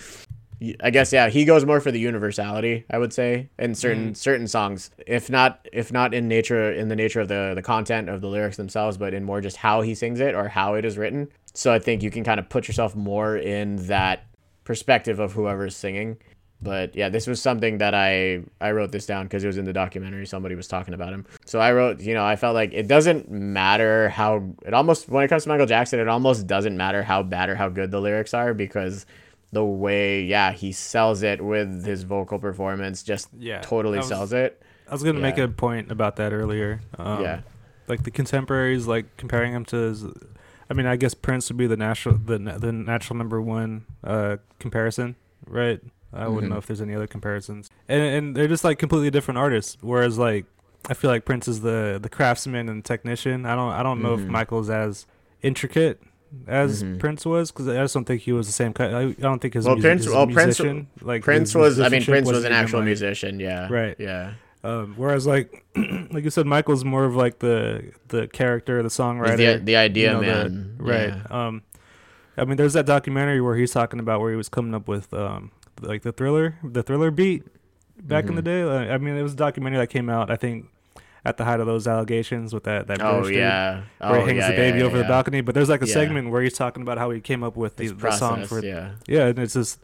I 0.82 0.90
guess 0.90 1.12
yeah, 1.12 1.30
he 1.30 1.44
goes 1.44 1.66
more 1.66 1.82
for 1.82 1.92
the 1.92 2.00
universality, 2.00 2.86
I 2.90 2.98
would 2.98 3.12
say, 3.12 3.50
in 3.60 3.76
certain 3.76 4.12
mm. 4.12 4.18
certain 4.18 4.48
songs. 4.48 4.90
If 5.06 5.30
not 5.30 5.68
if 5.74 5.92
not 5.92 6.14
in 6.14 6.28
nature 6.28 6.72
in 6.72 6.88
the 6.88 6.96
nature 6.96 7.20
of 7.20 7.28
the 7.28 7.52
the 7.54 7.62
content 7.62 8.10
of 8.10 8.22
the 8.22 8.28
lyrics 8.28 8.58
themselves, 8.58 8.98
but 8.98 9.14
in 9.14 9.24
more 9.24 9.42
just 9.42 9.58
how 9.58 9.82
he 9.82 9.94
sings 9.94 10.22
it 10.22 10.34
or 10.34 10.48
how 10.48 10.76
it 10.76 10.86
is 10.86 10.98
written. 10.98 11.28
So 11.54 11.74
I 11.74 11.80
think 11.80 12.04
you 12.04 12.10
can 12.10 12.24
kind 12.24 12.40
of 12.40 12.48
put 12.48 12.68
yourself 12.68 12.96
more 12.96 13.36
in 13.36 13.88
that 13.88 14.28
perspective 14.64 15.20
of 15.20 15.34
whoever's 15.34 15.76
singing. 15.76 16.18
But 16.66 16.96
yeah, 16.96 17.10
this 17.10 17.28
was 17.28 17.42
something 17.42 17.78
that 17.78 17.94
I 17.94 18.42
I 18.60 18.72
wrote 18.72 18.92
this 18.92 19.06
down 19.06 19.26
because 19.26 19.44
it 19.44 19.48
was 19.48 19.58
in 19.58 19.66
the 19.66 19.72
documentary. 19.74 20.26
Somebody 20.26 20.56
was 20.56 20.68
talking 20.68 20.94
about 20.94 21.14
him. 21.14 21.26
So 21.46 21.60
I 21.60 21.72
wrote, 21.72 22.02
you 22.02 22.14
know, 22.16 22.26
I 22.26 22.36
felt 22.36 22.56
like 22.56 22.74
it 22.74 22.88
doesn't 22.88 23.30
matter 23.32 24.10
how 24.10 24.44
it 24.66 24.74
almost 24.74 25.08
when 25.08 25.24
it 25.24 25.28
comes 25.30 25.44
to 25.44 25.50
Michael 25.50 25.68
Jackson, 25.68 26.00
it 26.00 26.08
almost 26.10 26.48
doesn't 26.48 26.76
matter 26.76 27.04
how 27.04 27.24
bad 27.24 27.50
or 27.50 27.56
how 27.56 27.70
good 27.70 27.92
the 27.92 28.02
lyrics 28.02 28.34
are 28.34 28.54
because 28.54 29.06
the 29.52 29.64
way 29.64 30.24
yeah 30.24 30.52
he 30.52 30.72
sells 30.74 31.22
it 31.24 31.42
with 31.42 31.86
his 31.86 32.04
vocal 32.04 32.40
performance 32.40 33.04
just 33.04 33.30
Yeah, 33.38 33.62
totally 33.62 34.00
was- 34.00 34.08
sells 34.10 34.34
it. 34.34 34.62
I 34.90 34.92
was 34.94 35.04
gonna 35.04 35.20
make 35.20 35.38
a 35.38 35.48
point 35.48 35.92
about 35.92 36.18
that 36.18 36.34
earlier. 36.34 36.82
Um, 37.00 37.22
yeah, 37.22 37.42
like 37.88 38.04
the 38.04 38.12
contemporaries, 38.12 38.86
like 38.86 39.18
comparing 39.18 39.54
him 39.54 39.66
to. 39.66 39.78
His, 39.78 40.04
I 40.70 40.74
mean, 40.74 40.86
I 40.86 40.96
guess 40.96 41.14
Prince 41.14 41.50
would 41.50 41.58
be 41.58 41.68
the 41.68 41.78
natural, 41.78 42.18
the 42.18 42.38
the 42.38 42.72
natural 42.72 43.18
number 43.18 43.42
one 43.42 43.86
uh, 44.04 44.38
comparison, 44.60 45.16
right? 45.48 45.80
I 46.16 46.28
wouldn't 46.28 46.50
Mhm. 46.50 46.54
know 46.56 46.60
if 46.60 46.66
there's 46.66 46.82
any 46.82 46.96
other 46.96 47.08
comparisons, 47.08 47.70
and 47.90 48.02
and 48.02 48.36
they're 48.36 48.48
just 48.48 48.64
like 48.64 48.80
completely 48.80 49.12
different 49.12 49.38
artists. 49.38 49.78
Whereas 49.82 50.18
like 50.18 50.46
I 50.90 50.94
feel 50.94 51.10
like 51.12 51.26
Prince 51.26 51.48
is 51.48 51.62
the 51.62 52.00
the 52.02 52.10
craftsman 52.10 52.70
and 52.70 52.84
technician. 52.86 53.46
I 53.46 53.56
don't 53.56 53.72
I 53.72 53.84
don't 53.84 54.02
know 54.02 54.14
if 54.14 54.22
Mhm. 54.22 54.28
Michael's 54.28 54.70
as 54.70 55.06
intricate 55.42 56.02
as 56.48 56.84
Mhm. 56.84 57.00
Prince 57.00 57.26
was 57.26 57.52
because 57.52 57.68
I 57.68 57.76
just 57.76 57.94
don't 57.94 58.06
think 58.06 58.22
he 58.24 58.32
was 58.34 58.48
the 58.48 58.54
same 58.54 58.74
kind. 58.74 58.96
I, 58.96 59.02
I 59.02 59.12
don't 59.14 59.40
think 59.42 59.54
his 59.54 59.66
Well, 59.66 59.76
music, 59.76 59.90
Prince- 59.90 60.04
his 60.06 60.14
well, 60.14 60.26
Prince- 60.26 60.60
musician, 60.60 60.88
like 61.02 61.24
Prince 61.24 61.56
was 61.56 61.80
I 61.80 61.90
mean 61.90 62.04
Prince 62.04 62.30
was 62.30 62.44
an 62.44 62.52
actual 62.52 62.80
like- 62.80 62.86
musician. 62.88 63.40
Yeah, 63.40 63.68
Right. 63.72 63.96
Yeah, 64.00 64.32
Um, 64.64 64.94
whereas 64.98 65.26
like 65.28 65.64
like 66.12 66.24
you 66.24 66.30
said, 66.30 66.46
Michael's 66.46 66.84
more 66.86 67.06
of 67.06 67.16
like 67.16 67.40
the 67.40 67.92
the 68.10 68.28
character, 68.28 68.82
the 68.84 68.90
songwriter, 68.90 69.38
the 69.38 69.62
the 69.64 69.76
idea 69.76 70.08
you 70.08 70.14
know, 70.14 70.44
the- 70.44 70.50
man. 70.50 70.76
right? 70.80 71.14
Yeah. 71.30 71.48
Um, 71.48 71.62
I 72.38 72.44
mean, 72.46 72.58
there's 72.58 72.74
that 72.74 72.86
documentary 72.86 73.40
where 73.40 73.56
he's 73.56 73.72
talking 73.72 74.00
about 74.00 74.20
where 74.20 74.30
he 74.32 74.36
was 74.38 74.50
coming 74.50 74.74
up 74.74 74.88
with 74.90 75.14
um 75.14 75.52
like 75.82 76.02
the 76.04 76.12
thriller, 76.12 76.56
the 76.64 76.84
thriller 76.84 77.12
beat 77.12 77.44
back 78.02 78.26
in 78.26 78.32
Mhm. 78.32 78.36
the 78.36 78.42
day. 78.42 78.62
Uh, 78.62 78.94
I 78.94 78.98
mean, 78.98 79.16
it 79.16 79.24
was 79.24 79.34
a 79.34 79.38
documentary 79.38 79.80
that 79.80 79.88
came 79.88 80.10
out, 80.10 80.30
I 80.30 80.36
think, 80.36 80.68
at 81.26 81.38
the 81.38 81.44
height 81.46 81.60
of 81.60 81.66
those 81.66 81.88
allegations 81.88 82.54
with 82.54 82.64
that 82.66 82.88
that 82.88 83.02
Oh 83.02 83.14
British 83.22 83.30
dude 83.30 83.38
yeah. 83.40 83.82
where 84.00 84.12
oh, 84.12 84.14
he 84.22 84.28
hangs 84.28 84.38
yeah, 84.38 84.52
the 84.52 84.56
baby 84.58 84.80
yeah, 84.80 84.84
over 84.86 84.98
the 84.98 85.04
balcony. 85.06 85.42
But 85.42 85.56
there's 85.56 85.70
like 85.70 85.82
a 85.82 85.88
Yeah. 85.88 85.94
segment 85.94 86.30
where 86.30 86.42
he's 86.42 86.54
talking 86.54 86.82
about 86.84 86.98
how 86.98 87.10
he 87.12 87.20
came 87.20 87.44
up 87.44 87.56
with 87.58 87.78
the, 87.78 87.84
His 87.84 87.96
the 87.96 88.12
song 88.12 88.46
for 88.46 88.64
yeah. 88.64 88.92
yeah, 89.08 89.28
and 89.28 89.40
it's 89.40 89.54
just 89.56 89.80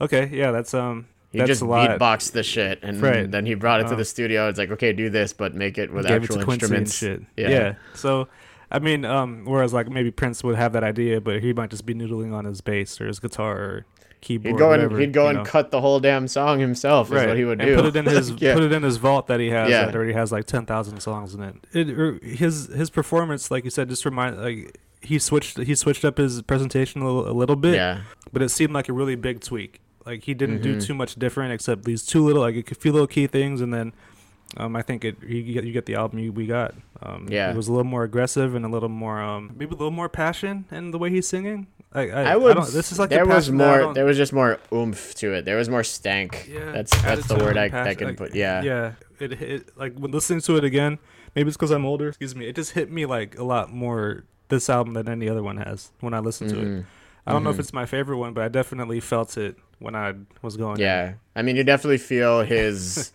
okay, 0.00 0.30
yeah, 0.32 0.50
that's 0.52 0.72
um 0.72 1.06
He 1.32 1.38
that's 1.38 1.48
just 1.48 1.62
a 1.62 1.64
lot. 1.66 1.98
beatboxed 1.98 2.30
the 2.32 2.44
shit, 2.44 2.78
and 2.82 3.02
Right. 3.02 3.28
then 3.28 3.44
he 3.44 3.54
brought 3.54 3.80
it 3.80 3.84
to 3.88 3.90
Um, 3.94 3.98
the 3.98 4.04
studio. 4.04 4.48
It's 4.48 4.58
like, 4.58 4.70
okay, 4.70 4.92
do 4.92 5.10
this, 5.10 5.32
but 5.32 5.52
make 5.54 5.78
it 5.78 5.92
with 5.92 6.06
gave 6.06 6.16
it 6.22 6.22
actual 6.30 6.42
to 6.44 6.50
instruments. 6.52 6.94
shit. 6.96 7.22
Yeah. 7.36 7.48
Yeah. 7.48 7.74
So, 7.94 8.28
I 8.70 8.78
mean, 8.78 9.04
um, 9.04 9.44
whereas 9.44 9.72
like 9.72 9.88
maybe 9.90 10.12
Prince 10.12 10.44
would 10.44 10.54
have 10.54 10.72
that 10.74 10.84
idea, 10.84 11.20
but 11.20 11.40
he 11.42 11.52
might 11.52 11.70
just 11.70 11.84
be 11.86 11.94
noodling 11.94 12.32
on 12.32 12.44
his 12.44 12.60
bass 12.60 13.00
or 13.00 13.06
his 13.08 13.18
guitar 13.18 13.56
or 13.56 13.86
keyboard. 14.24 14.54
He'd 14.54 14.58
go 14.58 14.72
and 14.72 14.82
whatever, 14.82 15.00
he'd 15.00 15.12
go 15.12 15.28
and 15.28 15.38
know. 15.38 15.44
cut 15.44 15.70
the 15.70 15.80
whole 15.80 16.00
damn 16.00 16.26
song 16.26 16.58
himself. 16.58 17.08
Is 17.12 17.24
what 17.26 17.36
he 17.36 17.44
would 17.44 17.60
and 17.60 17.68
do. 17.68 17.76
put 17.76 17.84
it 17.86 17.96
in 17.96 18.06
his 18.06 18.30
yeah. 18.38 18.54
put 18.54 18.62
it 18.64 18.72
in 18.72 18.82
his 18.82 18.96
vault 18.96 19.26
that 19.28 19.38
he 19.40 19.50
has 19.50 19.70
Yeah. 19.70 19.86
that 19.86 19.94
already 19.94 20.12
has 20.14 20.32
like 20.32 20.46
ten 20.46 20.66
thousand 20.66 21.00
songs 21.00 21.34
in 21.34 21.42
it. 21.42 21.54
It 21.72 21.90
er, 21.90 22.18
his 22.22 22.66
his 22.68 22.90
performance, 22.90 23.50
like 23.50 23.64
you 23.64 23.70
said, 23.70 23.88
just 23.88 24.04
remind 24.04 24.40
like 24.42 24.78
he 25.00 25.18
switched 25.18 25.58
he 25.58 25.74
switched 25.74 26.04
up 26.04 26.16
his 26.18 26.42
presentation 26.42 27.02
a 27.02 27.06
little, 27.06 27.28
a 27.30 27.36
little 27.36 27.56
bit, 27.56 27.74
yeah. 27.74 28.00
but 28.32 28.42
it 28.42 28.48
seemed 28.48 28.72
like 28.72 28.88
a 28.88 28.92
really 28.92 29.14
big 29.16 29.40
tweak. 29.40 29.80
Like 30.06 30.24
he 30.24 30.34
didn't 30.34 30.62
do 30.62 30.76
Mhm. 30.76 30.86
too 30.86 30.94
much 30.94 31.14
different 31.16 31.52
except 31.52 31.84
these 31.84 32.04
two 32.04 32.24
little 32.24 32.42
like 32.42 32.70
a 32.70 32.74
few 32.74 32.90
little 32.92 33.06
key 33.06 33.26
things, 33.26 33.60
and 33.60 33.72
then 33.72 33.92
um, 34.56 34.76
I 34.76 34.82
think 34.82 35.04
it 35.04 35.16
you 35.26 35.42
get 35.54 35.64
you 35.64 35.72
get 35.72 35.86
the 35.86 35.94
album 35.96 36.18
you, 36.20 36.32
we 36.32 36.46
got. 36.46 36.74
Um, 37.02 37.26
Yeah. 37.30 37.50
it 37.50 37.56
was 37.56 37.68
a 37.68 37.72
little 37.72 37.84
more 37.84 38.04
aggressive 38.04 38.54
and 38.54 38.64
a 38.64 38.68
little 38.68 38.88
more 38.88 39.20
um 39.20 39.52
maybe 39.56 39.70
a 39.74 39.78
little 39.78 39.90
more 39.90 40.08
passion 40.08 40.64
in 40.70 40.90
the 40.90 40.98
way 40.98 41.10
he's 41.10 41.26
singing. 41.28 41.66
I 41.94 42.10
I, 42.10 42.22
I 42.32 42.36
would. 42.36 42.54
don't, 42.54 42.70
this 42.72 42.90
is 42.92 42.98
like 42.98 43.08
the 43.10 43.16
there 43.16 43.26
was 43.26 43.44
passion 43.46 43.56
more. 43.56 43.94
There 43.94 44.04
was 44.04 44.16
just 44.16 44.32
more 44.32 44.58
oomph 44.72 45.14
to 45.16 45.32
it. 45.34 45.44
There 45.44 45.56
was 45.56 45.68
more 45.68 45.84
stank. 45.84 46.48
Yeah, 46.52 46.72
that's 46.72 46.90
that's 47.02 47.26
the 47.28 47.36
word 47.36 47.56
I, 47.56 47.66
and 47.66 47.76
I 47.76 47.94
can 47.94 48.08
like, 48.08 48.16
put. 48.16 48.34
Yeah. 48.34 48.62
yeah. 48.62 48.92
It, 49.20 49.32
it 49.40 49.76
like 49.78 49.96
when 49.96 50.10
listening 50.10 50.40
to 50.42 50.56
it 50.56 50.64
again, 50.64 50.98
maybe 51.36 51.48
it's 51.48 51.56
because 51.56 51.70
I'm 51.70 51.86
older. 51.86 52.08
Excuse 52.08 52.34
me. 52.34 52.46
It 52.48 52.56
just 52.56 52.72
hit 52.72 52.90
me 52.90 53.06
like 53.06 53.38
a 53.38 53.44
lot 53.44 53.72
more 53.72 54.24
this 54.48 54.68
album 54.68 54.94
than 54.94 55.08
any 55.08 55.28
other 55.28 55.42
one 55.42 55.56
has 55.58 55.92
when 56.00 56.14
I 56.14 56.18
listened 56.18 56.50
to 56.50 56.58
it. 56.60 56.64
Mhm. 56.66 56.84
I 57.26 57.32
don't 57.32 57.44
know 57.44 57.50
if 57.50 57.56
Mhm. 57.56 57.60
it's 57.60 57.72
my 57.72 57.86
favorite 57.86 58.18
one, 58.18 58.34
but 58.34 58.44
I 58.44 58.48
definitely 58.48 59.00
felt 59.00 59.38
it 59.38 59.56
when 59.78 59.94
I 59.94 60.14
was 60.42 60.56
going. 60.56 60.76
in. 60.76 60.82
Yeah. 60.82 61.12
I 61.36 61.42
mean, 61.42 61.56
you 61.56 61.64
definitely 61.64 61.98
feel 61.98 62.42
his. 62.54 63.12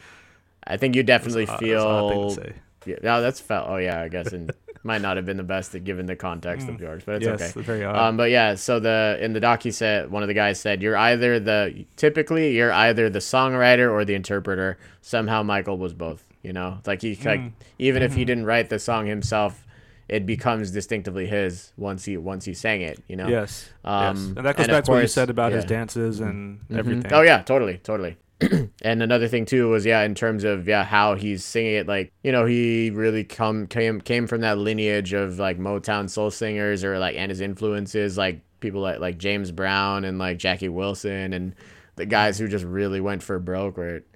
I 0.65 0.77
think 0.77 0.95
you 0.95 1.03
definitely 1.03 1.45
That's 1.45 1.61
a- 1.61 1.65
that's 1.65 1.83
an 1.83 1.87
odd 1.87 2.35
thing 2.35 2.43
feel. 2.45 2.53
Yeah, 2.85 2.95
no, 3.03 3.21
that's 3.21 3.39
felt. 3.41 3.67
Oh 3.69 3.75
yeah, 3.77 4.01
I 4.01 4.07
guess, 4.07 4.31
and 4.31 4.51
might 4.83 5.01
not 5.01 5.17
have 5.17 5.25
been 5.25 5.37
the 5.37 5.43
best 5.43 5.75
given 5.83 6.05
the 6.05 6.15
context 6.15 6.69
of 6.69 6.75
Mm. 6.75 6.81
yours, 6.81 7.03
but 7.05 7.15
it's 7.15 7.25
yes, 7.25 7.55
okay. 7.57 7.61
very 7.65 7.83
odd. 7.83 7.95
Um, 7.97 8.17
but 8.17 8.29
yeah, 8.31 8.55
so 8.55 8.79
the 8.79 9.17
in 9.21 9.33
the 9.33 9.39
doc 9.39 9.63
he 9.63 9.71
said 9.71 10.09
one 10.09 10.23
of 10.23 10.27
the 10.27 10.33
guys 10.33 10.59
said 10.59 10.81
you're 10.81 10.95
either 10.97 11.39
the 11.39 11.85
typically 11.97 12.55
you're 12.55 12.71
either 12.71 13.09
the 13.09 13.19
songwriter 13.19 13.91
or 13.91 14.05
the 14.05 14.15
interpreter. 14.15 14.77
Somehow 15.01 15.43
Michael 15.43 15.77
was 15.77 15.93
both. 15.93 16.23
You 16.43 16.53
know, 16.53 16.77
like 16.85 17.01
he 17.01 17.15
like 17.25 17.41
Mm. 17.41 17.51
even 17.79 18.01
if 18.03 18.13
he 18.13 18.23
Mhm. 18.23 18.27
didn't 18.27 18.45
write 18.45 18.69
the 18.69 18.79
song 18.79 19.05
himself, 19.07 19.65
it 20.07 20.25
becomes 20.25 20.71
distinctively 20.71 21.27
his 21.27 21.73
once 21.75 22.05
he 22.05 22.15
once 22.15 22.45
he 22.45 22.53
sang 22.53 22.81
it. 22.81 22.99
You 23.09 23.17
know. 23.17 23.27
yes, 23.27 23.69
Um, 23.83 24.15
yes, 24.15 24.25
and 24.37 24.45
that 24.45 24.55
goes 24.55 24.67
back 24.67 24.85
to 24.85 24.91
what 24.91 25.01
you 25.01 25.07
said 25.07 25.29
about 25.29 25.51
his 25.51 25.65
dances 25.65 26.21
and 26.21 26.61
Mhm. 26.71 26.77
everything. 26.79 27.11
Oh 27.13 27.21
yeah, 27.21 27.41
totally, 27.41 27.79
totally. 27.83 28.15
and 28.81 29.03
another 29.03 29.27
thing 29.27 29.45
too 29.45 29.69
was 29.69 29.85
yeah, 29.85 30.01
in 30.01 30.15
terms 30.15 30.43
of 30.43 30.67
yeah 30.67 30.83
how 30.83 31.15
he's 31.15 31.43
singing 31.43 31.73
it, 31.73 31.87
like 31.87 32.13
you 32.23 32.31
know 32.31 32.45
he 32.45 32.89
really 32.89 33.23
come 33.23 33.67
came 33.67 33.99
came 33.99 34.27
from 34.27 34.41
that 34.41 34.57
lineage 34.57 35.13
of 35.13 35.39
like 35.39 35.59
Motown 35.59 36.09
soul 36.09 36.31
singers 36.31 36.83
or 36.83 36.99
like 36.99 37.15
and 37.15 37.29
his 37.29 37.41
influences 37.41 38.17
like 38.17 38.41
people 38.59 38.81
like 38.81 38.99
like 38.99 39.17
James 39.17 39.51
Brown 39.51 40.05
and 40.05 40.19
like 40.19 40.37
Jackie 40.37 40.69
Wilson 40.69 41.33
and 41.33 41.55
the 41.95 42.05
guys 42.05 42.39
who 42.39 42.47
just 42.47 42.63
really 42.63 43.01
went 43.01 43.21
for 43.21 43.39
broke 43.39 43.75
where 43.77 43.97
it, 43.97 44.07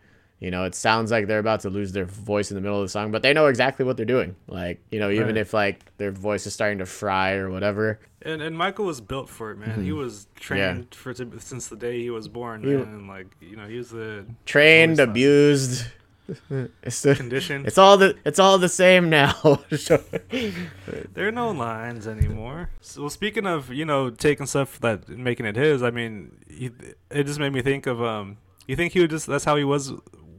you 0.43 0.51
know 0.51 0.63
it 0.65 0.75
sounds 0.75 1.09
like 1.09 1.25
they're 1.27 1.39
about 1.47 1.61
to 1.61 1.69
lose 1.69 1.91
their 1.93 2.05
voice 2.05 2.51
in 2.51 2.55
the 2.55 2.61
middle 2.61 2.79
of 2.81 2.85
the 2.85 2.89
song 2.97 3.11
but 3.11 3.21
they 3.23 3.33
know 3.33 3.47
exactly 3.47 3.85
what 3.85 3.95
they're 3.97 4.05
doing 4.17 4.35
like 4.47 4.77
you 4.91 4.99
know 4.99 5.09
even 5.09 5.27
Right. 5.27 5.37
if 5.37 5.53
like 5.53 5.77
their 5.97 6.11
voice 6.11 6.45
is 6.45 6.53
starting 6.53 6.79
to 6.79 6.85
fry 6.85 7.33
or 7.41 7.49
whatever 7.49 7.85
And 8.21 8.41
and 8.41 8.55
Michael 8.57 8.85
was 8.85 8.99
built 9.01 9.29
for 9.29 9.51
it, 9.51 9.57
man. 9.57 9.83
He 9.83 9.91
Mhm. 9.91 9.97
was 10.03 10.27
trained 10.47 10.93
for 11.01 11.13
to, 11.13 11.23
since 11.39 11.67
the 11.67 11.75
day 11.87 11.95
he 12.01 12.09
was 12.09 12.27
born, 12.39 12.63
He- 12.63 12.75
man. 12.75 12.87
And 12.97 13.07
like 13.07 13.27
you 13.41 13.55
know, 13.57 13.67
he 13.73 13.77
was 13.77 13.89
the 13.89 14.25
trained 14.45 14.99
abused 14.99 15.85
it's 16.87 17.01
the, 17.01 17.15
condition. 17.15 17.65
It's 17.69 17.77
all 17.77 17.97
the 17.97 18.09
it's 18.29 18.39
all 18.39 18.57
the 18.57 18.69
same 18.83 19.09
now. 19.09 19.33
There 21.13 21.27
are 21.27 21.31
no 21.31 21.51
lines 21.51 22.07
anymore. 22.07 22.69
So, 22.81 23.01
well, 23.01 23.09
speaking 23.09 23.45
of 23.45 23.71
you 23.71 23.85
know 23.85 24.09
taking 24.09 24.45
stuff 24.45 24.79
that 24.81 25.07
making 25.09 25.45
it 25.45 25.55
his, 25.55 25.81
I 25.83 25.91
mean, 25.91 26.37
he, 26.49 26.71
it 27.11 27.23
just 27.25 27.39
made 27.39 27.53
me 27.53 27.61
think 27.61 27.87
of 27.87 28.01
um. 28.01 28.37
You 28.67 28.77
think 28.77 28.93
he 28.93 29.01
would 29.01 29.09
just 29.09 29.27
that's 29.27 29.43
how 29.43 29.57
he 29.57 29.65
was 29.65 29.91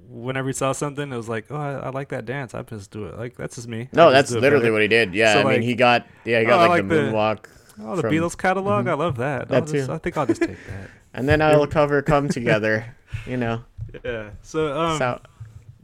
whenever 0.09 0.49
he 0.49 0.53
saw 0.53 0.73
something, 0.73 1.13
it 1.13 1.17
was 1.17 1.29
like, 1.29 1.47
oh, 1.51 1.57
I, 1.57 1.73
I 1.75 1.89
like 1.91 2.09
that 2.11 2.25
dance. 2.27 2.55
I 2.55 2.63
just 2.63 2.91
do 2.91 3.07
it. 3.07 3.17
Like 3.19 3.37
that's 3.37 3.57
just 3.57 3.69
me. 3.69 3.89
No, 3.93 4.11
that's 4.11 4.29
just 4.31 4.33
do 4.35 4.39
it 4.39 4.43
literally 4.43 4.71
what 4.71 4.83
he 4.83 4.89
did. 4.89 5.15
Yeah, 5.15 5.35
So, 5.35 5.49
I 5.49 5.53
mean, 5.55 5.63
he 5.63 5.75
got 5.75 6.07
yeah, 6.25 6.41
he 6.41 6.47
got 6.47 6.55
Oh, 6.55 6.69
like, 6.69 6.83
like 6.83 6.89
the 6.89 6.95
moonwalk, 6.95 7.45
Oh, 7.83 7.97
the 7.97 8.03
from- 8.03 8.13
Beatles 8.13 8.37
catalog. 8.39 8.85
Mhm. 8.87 8.91
I 8.91 8.95
love 8.95 9.17
that. 9.19 9.49
That 9.49 9.55
I'll 9.63 9.67
just- 9.69 9.87
too. 9.87 9.93
I 9.93 9.99
think 9.99 10.17
I'll 10.17 10.27
just 10.27 10.41
take 10.43 10.57
that. 10.69 10.91
and 11.15 11.29
then 11.29 11.41
I'll 11.43 11.67
cover 11.67 12.03
"Come 12.13 12.29
Together." 12.29 12.95
You 13.27 13.37
know, 13.37 13.65
Yeah. 14.05 14.31
So 14.43 14.77
um, 14.81 14.99
so 14.99 15.21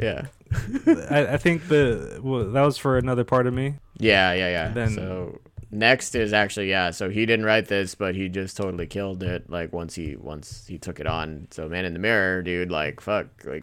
yeah, 0.01 0.27
I, 1.11 1.27
I 1.33 1.37
think 1.37 1.69
the 1.69 2.21
well, 2.23 2.45
that 2.51 2.63
was 2.63 2.77
for 2.79 2.99
another 2.99 3.25
part 3.25 3.47
of 3.47 3.55
me. 3.55 3.75
yeah, 3.99 4.33
yeah, 4.33 4.49
yeah. 4.49 4.69
Then- 4.69 4.91
so 4.95 5.41
next 5.73 6.17
is 6.17 6.33
actually 6.33 6.69
yeah. 6.71 6.91
So 6.91 7.09
he 7.11 7.27
didn't 7.27 7.45
write 7.47 7.67
this, 7.69 7.95
but 7.95 8.15
he 8.17 8.29
just 8.29 8.57
totally 8.57 8.87
killed 8.87 9.23
it. 9.23 9.49
Like 9.49 9.73
once 9.73 9.95
he 9.95 10.17
once 10.17 10.67
he 10.67 10.79
took 10.79 10.99
it 11.01 11.07
on. 11.07 11.47
So 11.51 11.69
"Man 11.69 11.85
in 11.85 11.93
the 11.93 12.01
Mirror," 12.01 12.43
dude, 12.43 12.71
like 12.73 13.01
fuck, 13.01 13.27
like 13.45 13.63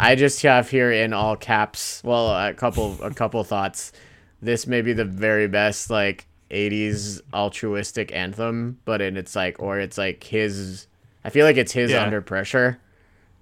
I 0.00 0.14
just 0.14 0.40
have 0.42 0.70
here 0.70 0.92
in 0.92 1.12
all 1.12 1.36
caps. 1.36 2.00
Well, 2.04 2.30
a 2.30 2.54
couple 2.54 3.02
a 3.02 3.12
couple 3.12 3.42
thoughts. 3.44 3.92
This 4.40 4.66
may 4.66 4.80
be 4.80 4.92
the 4.92 5.04
very 5.04 5.48
best 5.48 5.90
like 5.90 6.26
80s 6.52 7.20
altruistic 7.34 8.12
anthem, 8.12 8.78
but 8.84 9.00
in 9.02 9.16
it's 9.16 9.34
like 9.34 9.60
or 9.60 9.80
it's 9.80 9.98
like 9.98 10.22
his 10.22 10.86
I 11.24 11.30
feel 11.30 11.44
like 11.44 11.56
it's 11.56 11.72
his 11.72 11.90
Yeah. 11.90 12.04
under 12.04 12.22
pressure, 12.22 12.78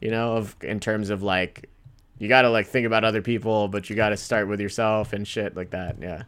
you 0.00 0.11
know, 0.11 0.36
of 0.36 0.57
in 0.62 0.80
terms 0.80 1.11
of 1.11 1.22
like 1.22 1.68
you 2.18 2.28
got 2.28 2.42
to 2.42 2.50
like 2.50 2.66
think 2.66 2.86
about 2.86 3.04
other 3.04 3.20
people, 3.20 3.68
but 3.68 3.90
you 3.90 3.94
got 3.96 4.09
to 4.09 4.16
start 4.16 4.48
with 4.48 4.59
yourself 4.59 5.12
and 5.12 5.28
shit 5.28 5.54
like 5.54 5.70
that. 5.70 5.96
Yeah. 6.00 6.22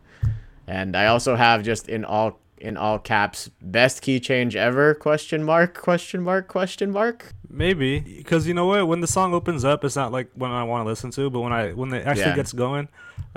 And 0.66 0.95
I 0.95 1.07
also 1.07 1.35
have 1.35 1.62
just 1.62 1.89
in 1.89 2.05
all 2.05 2.39
in 2.61 2.77
all 2.77 2.99
caps 2.99 3.51
best 3.63 4.03
key 4.03 4.19
change 4.21 4.55
ever 4.57 4.95
question 4.95 5.43
mark 5.45 5.79
question 5.81 6.23
mark 6.23 6.49
question 6.49 6.91
mark 6.91 7.33
Maybe 7.51 7.99
because 8.01 8.47
you 8.47 8.53
know 8.53 8.67
what, 8.67 8.87
when 8.89 9.01
the 9.01 9.07
song 9.07 9.33
opens 9.33 9.65
up, 9.65 9.83
it's 9.83 9.97
not 9.97 10.13
like 10.13 10.29
when 10.35 10.51
I 10.51 10.65
want 10.65 10.85
to 10.85 10.89
listen 10.89 11.11
to, 11.13 11.31
but 11.31 11.41
when 11.41 11.51
I 11.51 11.73
when 11.73 11.91
it 11.95 12.07
actually 12.07 12.27
Yeah. 12.27 12.35
gets 12.37 12.53
going, 12.53 12.89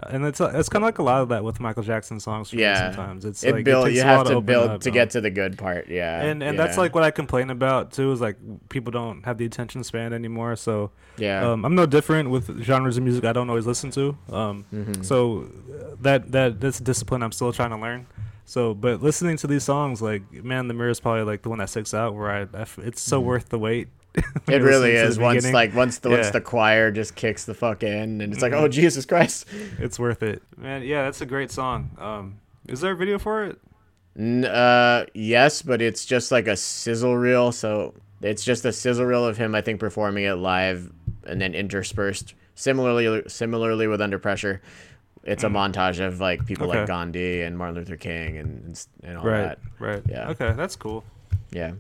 uh, 0.04 0.10
and 0.10 0.26
it's 0.26 0.42
it's 0.42 0.68
kind 0.68 0.84
of 0.84 0.88
like 0.90 0.98
a 0.98 1.04
lot 1.04 1.22
of 1.22 1.30
that 1.30 1.46
with 1.46 1.62
Michael 1.62 1.82
Jackson 1.82 2.20
songs. 2.20 2.52
Yeah. 2.52 2.92
sometimes 2.92 3.24
it's 3.24 3.42
it 3.42 3.54
like 3.56 3.64
build 3.64 3.86
takes 3.86 3.96
you 3.96 4.04
have 4.04 4.28
to 4.28 4.42
build 4.42 4.70
up, 4.70 4.82
to 4.82 4.90
um, 4.90 4.94
get 4.94 5.12
to 5.12 5.22
the 5.22 5.30
good 5.30 5.58
part 5.58 5.88
yeah 5.88 6.24
and 6.24 6.44
and 6.44 6.60
that's 6.60 6.78
like 6.78 6.94
what 6.94 7.06
I 7.06 7.12
complain 7.12 7.50
about 7.52 7.94
too 7.94 8.12
is 8.12 8.20
like 8.20 8.36
people 8.68 8.92
don't 8.92 9.24
have 9.24 9.38
the 9.38 9.46
attention 9.46 9.82
span 9.86 10.12
anymore. 10.12 10.58
So 10.58 10.92
yeah 11.18 11.50
um, 11.50 11.64
I'm 11.64 11.76
no 11.76 11.86
different 11.86 12.32
with 12.32 12.62
genres 12.62 12.98
of 12.98 13.04
music 13.04 13.24
I 13.24 13.32
don't 13.32 13.50
always 13.50 13.66
listen 13.66 13.92
to. 13.92 14.18
Um, 14.30 14.66
Mhm. 14.76 15.06
so 15.06 15.48
uh, 15.74 15.96
that 16.02 16.34
that 16.34 16.60
that's 16.60 16.82
a 16.82 16.84
discipline 16.84 17.24
I'm 17.24 17.32
still 17.32 17.54
trying 17.54 17.70
to 17.70 17.78
learn. 17.78 18.08
So, 18.52 18.74
but 18.74 19.02
listening 19.02 19.38
to 19.38 19.48
these 19.48 19.64
songs, 19.64 20.02
like 20.02 20.30
man, 20.34 20.68
the 20.68 20.74
mirror 20.74 20.90
is 20.90 21.00
probably 21.00 21.24
like 21.24 21.42
the 21.42 21.48
one 21.48 21.60
that 21.60 21.70
sticks 21.70 21.94
out. 21.94 22.16
Where 22.16 22.30
I, 22.54 22.66
it's 22.80 23.00
so 23.02 23.22
Mhm. 23.22 23.26
worth 23.26 23.48
the 23.48 23.58
wait. 23.58 23.88
it 24.50 24.62
really 24.62 24.92
is 24.92 25.18
once 25.18 25.38
beginning. 25.38 25.54
like 25.54 25.74
once 25.74 26.00
the 26.00 26.10
once 26.10 26.32
the 26.32 26.42
choir 26.42 26.92
just 26.92 27.16
kicks 27.16 27.46
the 27.46 27.54
fuck 27.54 27.82
in 27.82 28.20
and 28.20 28.34
it's 28.34 28.42
like 28.42 28.52
Mhm. 28.52 28.60
oh 28.64 28.68
jesus 28.68 29.06
christ 29.06 29.46
It's 29.80 29.98
worth 29.98 30.22
it, 30.22 30.44
man. 30.58 30.84
Yeah, 30.84 31.04
that's 31.04 31.22
a 31.22 31.26
great 31.26 31.50
song. 31.50 31.92
Um, 31.98 32.40
is 32.68 32.82
there 32.82 32.92
a 32.92 32.96
video 32.98 33.18
for 33.20 33.46
it? 33.46 33.58
N- 34.20 34.44
uh 34.44 35.06
yes 35.14 35.62
but 35.62 35.82
it's 35.82 36.04
just 36.06 36.30
like 36.30 36.48
a 36.48 36.58
sizzle 36.58 37.16
reel 37.16 37.54
so 37.54 37.94
it's 38.22 38.44
just 38.44 38.66
a 38.66 38.74
sizzle 38.74 39.06
reel 39.06 39.26
of 39.26 39.38
him 39.38 39.56
i 39.56 39.62
think 39.62 39.80
performing 39.80 40.26
it 40.26 40.34
live 40.34 40.92
and 41.26 41.40
then 41.40 41.56
interspersed 41.56 42.34
similarly 42.54 43.24
similarly 43.28 43.88
with 43.88 44.02
under 44.02 44.20
pressure 44.20 44.62
it's 45.24 45.44
a 45.44 45.48
Mm. 45.48 45.54
montage 45.74 46.00
of 46.06 46.20
like 46.20 46.46
people 46.46 46.68
like 46.68 46.88
gandhi 46.88 47.42
and 47.42 47.58
martin 47.58 47.76
luther 47.76 47.96
king 47.98 48.38
and 48.38 48.64
and, 48.66 48.86
and 49.04 49.18
all 49.18 49.26
right, 49.26 49.42
that 49.42 49.60
right. 49.80 50.04
Yeah. 50.10 50.30
Okay, 50.30 50.54
that's 50.56 50.76
cool. 50.76 51.04
yeah 51.52 51.74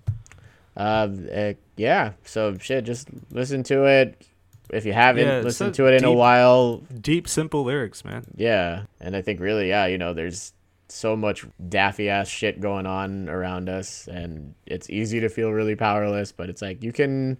uh, 0.77 1.07
uh 1.33 1.53
yeah 1.77 2.13
so 2.23 2.55
shit 2.57 2.85
just 2.85 3.07
listen 3.31 3.63
to 3.63 3.85
it 3.85 4.27
if 4.71 4.85
you 4.85 4.93
haven't 4.93 5.27
Yeah, 5.27 5.41
listened 5.41 5.73
to 5.75 5.87
it 5.87 5.95
in 5.95 6.05
a 6.05 6.11
while 6.13 6.77
Deep, 7.01 7.27
simple 7.27 7.63
lyrics, 7.65 8.05
man. 8.05 8.23
Yeah, 8.37 8.83
and 9.01 9.15
I 9.17 9.21
think 9.21 9.41
really, 9.41 9.67
yeah, 9.67 9.85
you 9.87 9.97
know, 9.97 10.13
there's 10.13 10.53
so 10.87 11.15
much 11.17 11.45
daffy 11.67 12.07
ass 12.09 12.29
shit 12.29 12.61
going 12.61 12.85
on 12.85 13.27
around 13.27 13.67
us, 13.67 14.07
and 14.07 14.53
it's 14.65 14.89
easy 14.89 15.19
to 15.19 15.27
feel 15.29 15.51
really 15.51 15.75
powerless. 15.75 16.31
But 16.31 16.49
it's 16.49 16.61
like 16.61 16.83
you 16.83 16.93
can 16.93 17.37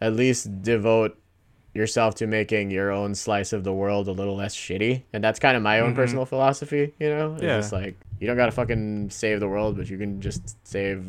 at 0.00 0.14
least 0.14 0.62
devote 0.62 1.18
yourself 1.78 2.14
to 2.16 2.26
making 2.26 2.70
your 2.70 2.90
own 2.90 3.14
slice 3.14 3.52
of 3.54 3.64
the 3.64 3.72
world 3.72 4.08
a 4.08 4.12
little 4.12 4.36
less 4.36 4.54
shitty, 4.54 5.04
and 5.14 5.24
that's 5.24 5.38
kind 5.38 5.56
of 5.56 5.62
my 5.62 5.80
own 5.80 5.92
Mhm. 5.92 5.96
personal 5.96 6.24
philosophy. 6.26 6.92
You 6.98 7.08
know, 7.08 7.34
it's 7.34 7.42
Yeah. 7.42 7.56
just 7.58 7.72
like 7.72 7.96
you 8.20 8.26
don't 8.26 8.36
gotta 8.36 8.52
fucking 8.52 9.08
save 9.10 9.40
the 9.40 9.48
world, 9.48 9.76
but 9.78 9.88
you 9.88 9.96
can 9.96 10.20
just 10.20 10.56
save 10.66 11.04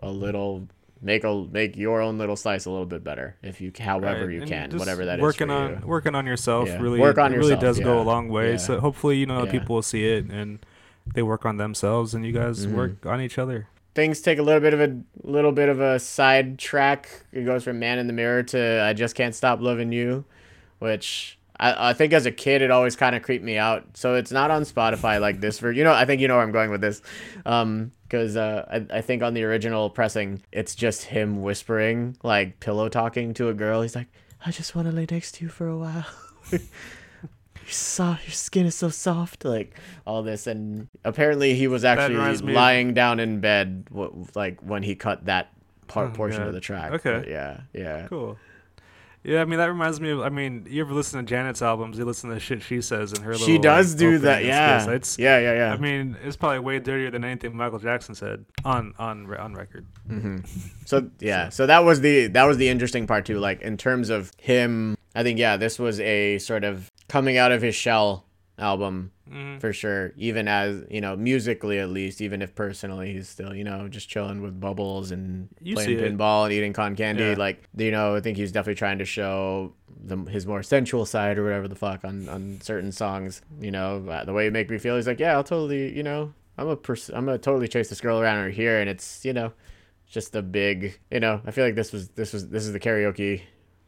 a 0.00 0.10
little. 0.10 0.68
Make 1.02 1.24
a 1.24 1.44
make 1.52 1.76
your 1.76 2.00
own 2.00 2.16
little 2.16 2.36
slice 2.36 2.64
a 2.64 2.70
little 2.70 2.86
bit 2.86 3.04
better 3.04 3.36
if 3.42 3.60
you 3.60 3.70
however 3.78 4.26
Right, 4.26 4.34
you 4.36 4.40
can 4.42 4.70
whatever 4.78 5.04
that 5.04 5.18
is 5.18 5.22
working 5.22 5.50
on 5.50 5.70
you. 5.82 5.86
working 5.86 6.14
on 6.14 6.24
yourself 6.26 6.66
Yeah. 6.68 6.80
really 6.80 6.98
Work 6.98 7.18
on 7.18 7.34
it 7.34 7.36
really 7.36 7.50
yourself, 7.52 7.60
does 7.76 7.80
go 7.80 8.00
a 8.00 8.02
long 8.04 8.28
way. 8.30 8.52
Yeah. 8.52 8.56
So 8.56 8.80
hopefully, 8.80 9.18
you 9.18 9.26
know, 9.26 9.44
Yeah. 9.44 9.50
people 9.50 9.74
will 9.74 9.82
see 9.82 10.06
it 10.06 10.30
and 10.30 10.60
they 11.14 11.22
work 11.22 11.44
on 11.44 11.58
themselves, 11.58 12.14
and 12.14 12.24
you 12.24 12.32
guys 12.32 12.66
Mhm. 12.66 12.72
work 12.72 13.04
on 13.04 13.20
each 13.20 13.38
other. 13.38 13.66
Things 13.94 14.20
take 14.20 14.38
a 14.38 14.42
little 14.42 14.60
bit 14.60 14.74
of 14.74 14.80
a 14.80 15.00
little 15.22 15.52
bit 15.52 15.68
of 15.68 15.80
a 15.80 15.98
side 15.98 16.58
track. 16.58 17.24
It 17.32 17.44
goes 17.44 17.64
from 17.64 17.78
Man 17.78 17.98
in 17.98 18.06
the 18.06 18.12
Mirror 18.12 18.44
to 18.44 18.82
I 18.82 18.92
Just 18.92 19.14
Can't 19.14 19.34
Stop 19.34 19.60
Loving 19.60 19.92
You, 19.92 20.24
which 20.78 21.38
I, 21.58 21.90
I 21.90 21.92
think 21.92 22.12
as 22.12 22.26
a 22.26 22.32
kid 22.32 22.62
it 22.62 22.70
always 22.70 22.96
kind 22.96 23.14
of 23.14 23.22
creeped 23.22 23.44
me 23.44 23.56
out. 23.56 23.84
So 23.94 24.14
it's 24.14 24.32
not 24.32 24.50
on 24.50 24.62
Spotify 24.62 25.20
like 25.20 25.40
this 25.40 25.58
for 25.58 25.70
you 25.70 25.84
know 25.84 25.92
I 25.92 26.04
think 26.04 26.20
you 26.20 26.28
know 26.28 26.34
where 26.34 26.44
I'm 26.44 26.52
going 26.52 26.70
with 26.70 26.80
this, 26.80 27.02
um 27.46 27.92
because 28.04 28.36
uh, 28.36 28.64
I 28.70 28.98
I 28.98 29.00
think 29.00 29.22
on 29.22 29.34
the 29.34 29.44
original 29.44 29.90
pressing 29.90 30.42
it's 30.52 30.74
just 30.74 31.04
him 31.04 31.42
whispering 31.42 32.16
like 32.22 32.60
pillow 32.60 32.88
talking 32.88 33.34
to 33.34 33.48
a 33.48 33.54
girl. 33.54 33.82
He's 33.82 33.94
like 33.94 34.08
I 34.44 34.50
just 34.50 34.74
want 34.74 34.88
to 34.88 34.92
lay 34.92 35.06
next 35.10 35.36
to 35.36 35.44
you 35.44 35.50
for 35.50 35.66
a 35.66 35.78
while. 35.78 36.06
You're 37.64 37.72
soft. 37.72 38.26
Your 38.26 38.32
skin 38.32 38.66
is 38.66 38.74
so 38.74 38.88
soft. 38.88 39.44
Like 39.44 39.78
all 40.06 40.22
this, 40.22 40.46
and 40.46 40.88
apparently 41.04 41.54
he 41.54 41.66
was 41.66 41.84
actually 41.84 42.16
me 42.16 42.30
of- 42.30 42.42
lying 42.42 42.94
down 42.94 43.20
in 43.20 43.40
bed, 43.40 43.86
like 44.34 44.60
when 44.60 44.82
he 44.82 44.94
cut 44.94 45.26
that 45.26 45.52
part 45.88 46.10
Oh, 46.10 46.14
portion 46.14 46.40
God. 46.40 46.48
of 46.48 46.54
the 46.54 46.60
track. 46.60 46.92
Okay. 46.92 47.18
But 47.20 47.28
yeah, 47.28 47.60
yeah, 47.72 48.06
Cool. 48.08 48.38
Yeah, 49.26 49.40
I 49.40 49.46
mean 49.46 49.58
that 49.58 49.68
reminds 49.68 50.02
me 50.02 50.10
of. 50.10 50.20
I 50.20 50.28
mean, 50.28 50.66
you 50.68 50.82
ever 50.82 50.92
listen 50.92 51.18
to 51.18 51.24
Janet's 51.24 51.62
albums? 51.62 51.96
You 51.96 52.04
listen 52.04 52.28
to 52.28 52.34
the 52.34 52.40
shit 52.40 52.60
she 52.62 52.82
says 52.82 53.10
and 53.12 53.22
her. 53.24 53.32
She 53.32 53.52
little, 53.52 53.62
does 53.62 53.92
like, 53.94 53.98
do 53.98 54.18
that. 54.18 54.44
Yeah. 54.44 54.90
It's. 54.90 55.18
yeah, 55.18 55.38
yeah, 55.38 55.54
yeah. 55.54 55.72
I 55.72 55.78
mean, 55.78 56.14
it's 56.22 56.36
probably 56.36 56.58
way 56.58 56.78
dirtier 56.78 57.10
than 57.10 57.24
anything 57.24 57.56
Michael 57.56 57.78
Jackson 57.78 58.14
said 58.14 58.44
on 58.66 58.92
on 58.98 59.34
on 59.34 59.54
record. 59.54 59.86
hmm 60.06 60.40
So 60.84 61.08
yeah, 61.20 61.48
so 61.48 61.64
that 61.64 61.84
was 61.84 62.02
the 62.02 62.26
that 62.26 62.44
was 62.44 62.58
the 62.58 62.68
interesting 62.68 63.06
part 63.06 63.24
too. 63.24 63.38
Like 63.38 63.62
in 63.62 63.78
terms 63.78 64.10
of 64.10 64.30
him, 64.36 64.94
I 65.14 65.22
think 65.22 65.38
yeah, 65.38 65.56
this 65.56 65.78
was 65.78 66.00
a 66.00 66.36
sort 66.36 66.62
of 66.62 66.92
coming 67.08 67.36
out 67.36 67.52
of 67.52 67.62
his 67.62 67.74
shell 67.74 68.24
album 68.58 69.10
Mhm. 69.30 69.60
for 69.60 69.72
sure. 69.72 70.12
Even 70.16 70.46
as 70.48 70.84
you 70.90 71.00
know, 71.00 71.16
musically 71.16 71.78
at 71.78 71.88
least, 71.88 72.20
even 72.20 72.40
if 72.42 72.54
personally 72.54 73.12
he's 73.12 73.28
still 73.28 73.54
you 73.54 73.64
know 73.64 73.88
just 73.88 74.08
chilling 74.08 74.42
with 74.42 74.60
bubbles 74.60 75.10
and 75.10 75.48
You 75.60 75.74
playing 75.74 75.88
see 75.98 76.04
it. 76.04 76.16
pinball 76.16 76.44
and 76.44 76.52
eating 76.52 76.72
con 76.72 76.94
candy. 76.94 77.24
Yeah. 77.24 77.34
Like 77.36 77.64
you 77.76 77.90
know, 77.90 78.14
I 78.14 78.20
think 78.20 78.36
he's 78.36 78.52
definitely 78.52 78.76
trying 78.76 78.98
to 78.98 79.04
show 79.04 79.72
the, 80.06 80.18
his 80.30 80.46
more 80.46 80.62
sensual 80.62 81.06
side 81.06 81.38
or 81.38 81.44
whatever 81.44 81.66
the 81.68 81.74
fuck 81.74 82.04
on 82.04 82.28
on 82.28 82.58
certain 82.62 82.92
songs. 82.92 83.40
You 83.60 83.70
know, 83.70 84.06
uh, 84.08 84.24
the 84.24 84.32
way 84.32 84.44
you 84.44 84.50
make 84.50 84.70
me 84.70 84.78
feel. 84.78 84.96
He's 84.96 85.06
like, 85.06 85.20
yeah, 85.20 85.32
I'll 85.32 85.44
totally 85.44 85.96
you 85.96 86.02
know. 86.02 86.32
I'm 86.56 86.68
a 86.68 86.76
pers- 86.76 87.08
I'm 87.12 87.24
gonna 87.24 87.38
totally 87.38 87.66
chase 87.66 87.88
this 87.88 88.00
girl 88.00 88.20
around 88.20 88.44
her 88.44 88.50
here, 88.50 88.78
and 88.78 88.88
it's 88.88 89.24
you 89.24 89.32
know, 89.32 89.52
just 90.06 90.36
a 90.36 90.42
big 90.42 91.00
you 91.10 91.18
know. 91.18 91.40
I 91.46 91.50
feel 91.50 91.64
like 91.64 91.74
this 91.74 91.92
was 91.92 92.10
this 92.10 92.32
was 92.32 92.50
this 92.50 92.64
is 92.66 92.72
the 92.72 92.78
karaoke 92.80 93.40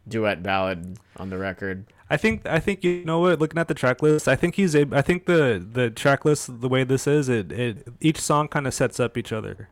duet 0.09 0.43
ballad 0.43 0.99
on 1.17 1.31
the 1.31 1.39
record. 1.39 1.85
I 2.09 2.17
think 2.17 2.47
I 2.47 2.61
think 2.61 2.85
you 2.85 3.05
know 3.05 3.19
what. 3.19 3.39
Looking 3.41 3.59
at 3.59 3.67
the 3.69 3.75
track 3.75 4.01
list, 4.03 4.29
I 4.29 4.37
think 4.37 4.55
he's 4.55 4.75
a. 4.77 4.87
I 4.93 5.03
think 5.03 5.27
the 5.27 5.65
the 5.73 5.91
track 5.91 6.25
list, 6.25 6.61
the 6.61 6.69
way 6.69 6.85
this 6.85 7.07
is, 7.07 7.29
it 7.29 7.51
it 7.51 7.89
each 8.01 8.21
song 8.21 8.47
kind 8.49 8.67
of 8.67 8.75
sets 8.75 9.01
up 9.01 9.17
each 9.19 9.33
other, 9.33 9.69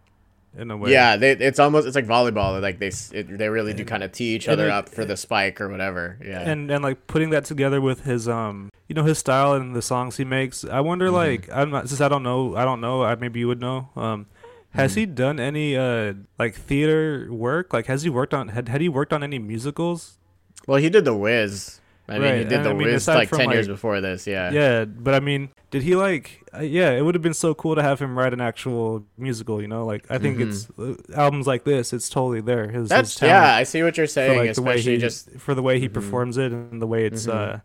in 0.59 0.69
a 0.73 0.77
way. 0.77 0.91
Yeah, 0.91 1.17
they, 1.17 1.31
it's 1.31 1.61
almost 1.61 1.87
it's 1.87 1.95
like 1.95 2.07
volleyball. 2.09 2.61
Like 2.61 2.81
they 2.81 2.91
it, 3.17 3.39
they 3.39 3.49
really 3.49 3.73
do 3.73 3.85
kind 3.85 4.03
of 4.03 4.11
tee 4.11 4.35
each 4.35 4.49
other 4.49 4.67
it- 4.67 4.73
up 4.73 4.89
for 4.89 5.05
the 5.05 5.17
spike 5.17 5.61
or 5.61 5.69
whatever. 5.69 6.19
Yeah, 6.25 6.41
and 6.41 6.69
and 6.73 6.83
like 6.83 7.07
putting 7.07 7.31
that 7.31 7.45
together 7.45 7.81
with 7.81 8.03
his 8.05 8.29
um 8.29 8.69
you 8.89 8.97
know 8.97 9.05
his 9.05 9.19
style 9.19 9.55
and 9.55 9.75
the 9.77 9.81
songs 9.81 10.19
he 10.19 10.25
makes 10.27 10.63
i 10.63 10.79
wonder 10.79 11.09
Mhm. 11.09 11.13
like 11.13 11.49
i'm 11.51 11.71
not 11.71 11.89
since 11.89 12.03
i 12.03 12.09
don't 12.09 12.23
know 12.23 12.55
i 12.55 12.67
don't 12.67 12.83
know 12.83 13.03
I, 13.03 13.15
maybe 13.15 13.41
you 13.41 13.49
would 13.49 13.59
know 13.61 13.89
um 13.97 14.27
has 14.75 14.93
Mhm. 14.93 14.97
he 14.99 15.07
done 15.07 15.41
any 15.41 15.75
uh 15.75 16.13
like 16.39 16.55
theater 16.55 17.33
work 17.33 17.73
like 17.73 17.87
has 17.87 18.03
he 18.03 18.11
worked 18.11 18.35
on 18.35 18.49
had, 18.49 18.69
had 18.69 18.83
he 18.83 18.91
worked 18.91 19.15
on 19.15 19.23
any 19.23 19.39
musicals 19.39 20.19
well, 20.67 20.79
he 20.79 20.91
did 20.91 21.05
the 21.05 21.15
Wiz. 21.15 21.81
I 22.07 22.19
mean, 22.19 22.35
he 22.37 22.45
did 22.45 22.53
and 22.53 22.67
the 22.67 22.71
I 22.71 22.75
mean, 22.75 22.89
Wiz 22.89 23.09
like 23.09 23.31
ten 23.31 23.51
years 23.51 23.67
before 23.67 24.01
this. 24.03 24.27
Yeah. 24.27 24.51
yeah 24.51 24.85
but 24.85 25.15
i 25.15 25.21
mean 25.21 25.49
did 25.71 25.83
he 25.83 25.97
like 25.97 26.43
uh, 26.55 26.61
yeah 26.61 26.91
it 26.91 27.01
would 27.01 27.15
have 27.15 27.23
been 27.23 27.33
so 27.33 27.55
cool 27.55 27.75
to 27.77 27.83
have 27.83 27.99
him 27.99 28.17
write 28.19 28.35
an 28.35 28.43
actual 28.43 29.07
musical 29.17 29.63
you 29.63 29.69
know 29.69 29.87
like 29.87 30.05
i 30.11 30.19
think 30.19 30.37
Mhm. 30.37 30.47
it's 30.49 30.69
uh, 30.79 30.95
albums 31.19 31.47
like 31.47 31.65
this 31.65 31.95
it's 31.95 32.11
totally 32.11 32.43
there 32.43 32.69
his, 32.69 32.91
That's 32.91 33.19
his 33.19 33.27
yeah. 33.27 33.55
I 33.57 33.63
see 33.63 33.83
what 33.83 33.97
you're 33.97 34.07
for 34.07 34.13
saying. 34.13 34.39
like 34.39 34.55
the 34.55 34.61
way 34.61 34.83
he 34.83 34.99
just 34.99 35.31
for 35.39 35.55
the 35.55 35.63
way 35.63 35.81
he 35.81 35.89
Mhm. 35.89 35.95
performs 35.95 36.37
it 36.37 36.53
and 36.53 36.81
the 36.83 36.87
way 36.87 37.07
it's 37.07 37.27
Mhm. 37.27 37.35
uh 37.35 37.59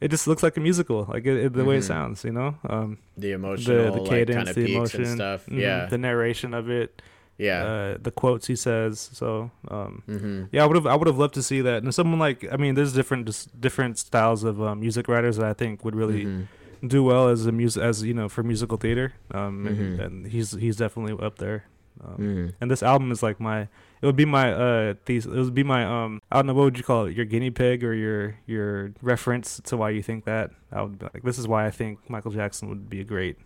it 0.00 0.08
just 0.08 0.26
looks 0.26 0.42
like 0.42 0.56
a 0.56 0.60
musical 0.60 1.06
like 1.08 1.24
it, 1.24 1.36
it, 1.44 1.52
the 1.52 1.64
way 1.64 1.76
it 1.76 1.84
Mhm. 1.84 1.84
sounds 1.94 2.24
you 2.24 2.32
know 2.32 2.56
um 2.68 2.98
the 3.16 3.30
emotional, 3.32 3.92
the 3.92 4.00
like 4.00 4.10
cadence, 4.10 4.36
kind 4.36 4.48
of 4.48 4.54
the 4.56 4.74
emotion, 4.74 5.02
and 5.04 5.14
stuff. 5.14 5.46
mhm, 5.46 5.60
Yeah. 5.60 5.86
the 5.86 5.96
narration 5.98 6.54
of 6.54 6.68
it. 6.68 7.00
Yeah. 7.38 7.64
uh, 7.64 7.98
the 8.00 8.10
quotes 8.10 8.46
he 8.46 8.56
says. 8.56 9.10
So 9.12 9.50
um, 9.68 10.02
mm-hmm. 10.08 10.44
yeah, 10.52 10.62
I 10.62 10.66
would 10.66 10.76
have 10.76 10.86
I 10.86 10.94
would 10.96 11.06
have 11.06 11.18
loved 11.18 11.34
to 11.34 11.42
see 11.42 11.60
that. 11.62 11.82
And 11.82 11.94
someone 11.94 12.18
like 12.18 12.46
I 12.50 12.56
mean, 12.56 12.74
there's 12.74 12.92
different 12.92 13.26
just 13.26 13.60
different 13.60 13.98
styles 13.98 14.42
of 14.44 14.60
um, 14.62 14.80
music 14.80 15.08
writers 15.08 15.36
that 15.36 15.46
I 15.46 15.52
think 15.54 15.84
would 15.84 15.94
really 15.96 16.24
Mm-hmm. 16.24 16.88
do 16.88 17.02
well 17.02 17.28
as 17.28 17.46
a 17.46 17.52
music 17.52 17.82
as 17.82 18.02
you 18.02 18.14
know 18.14 18.28
for 18.28 18.42
musical 18.42 18.76
theater. 18.78 19.12
Um, 19.32 19.66
and, 19.66 19.76
Mhm. 19.78 20.04
and 20.04 20.26
he's 20.28 20.52
he's 20.52 20.76
definitely 20.76 21.16
up 21.24 21.38
there. 21.38 21.64
Um, 22.04 22.16
Mm-hmm. 22.18 22.46
And 22.60 22.70
this 22.70 22.82
album 22.82 23.10
is 23.12 23.22
like 23.22 23.40
my 23.40 23.68
it 24.02 24.04
would 24.04 24.16
be 24.16 24.26
my 24.26 24.52
uh 24.52 24.94
thesis. 25.06 25.32
It 25.32 25.40
would 25.40 25.54
be 25.54 25.64
my 25.64 25.82
um 25.84 26.20
I 26.30 26.36
don't 26.36 26.46
know 26.46 26.54
what 26.54 26.64
would 26.64 26.78
you 26.78 26.84
call 26.84 27.06
it 27.06 27.16
your 27.16 27.24
guinea 27.24 27.50
pig 27.50 27.82
or 27.84 27.92
your 27.94 28.36
your 28.46 28.92
reference 29.02 29.60
to 29.64 29.76
why 29.76 29.90
you 29.90 30.02
think 30.02 30.24
that. 30.24 30.50
I 30.72 30.82
would 30.82 30.98
be 30.98 31.06
like 31.12 31.22
this 31.22 31.38
is 31.38 31.46
why 31.48 31.66
I 31.66 31.70
think 31.70 31.98
Michael 32.08 32.30
Jackson 32.32 32.68
would 32.68 32.88
be 32.90 33.00
a 33.00 33.04
great 33.04 33.36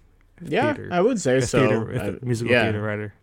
Yeah, 0.42 0.74
theater- 0.74 0.88
I 0.92 1.00
would 1.00 1.20
say 1.20 1.36
a 1.38 1.42
so. 1.42 1.58
theater, 1.60 2.18
musical 2.22 2.50
yeah. 2.52 2.62
theater 2.64 2.82
writer. 2.82 3.14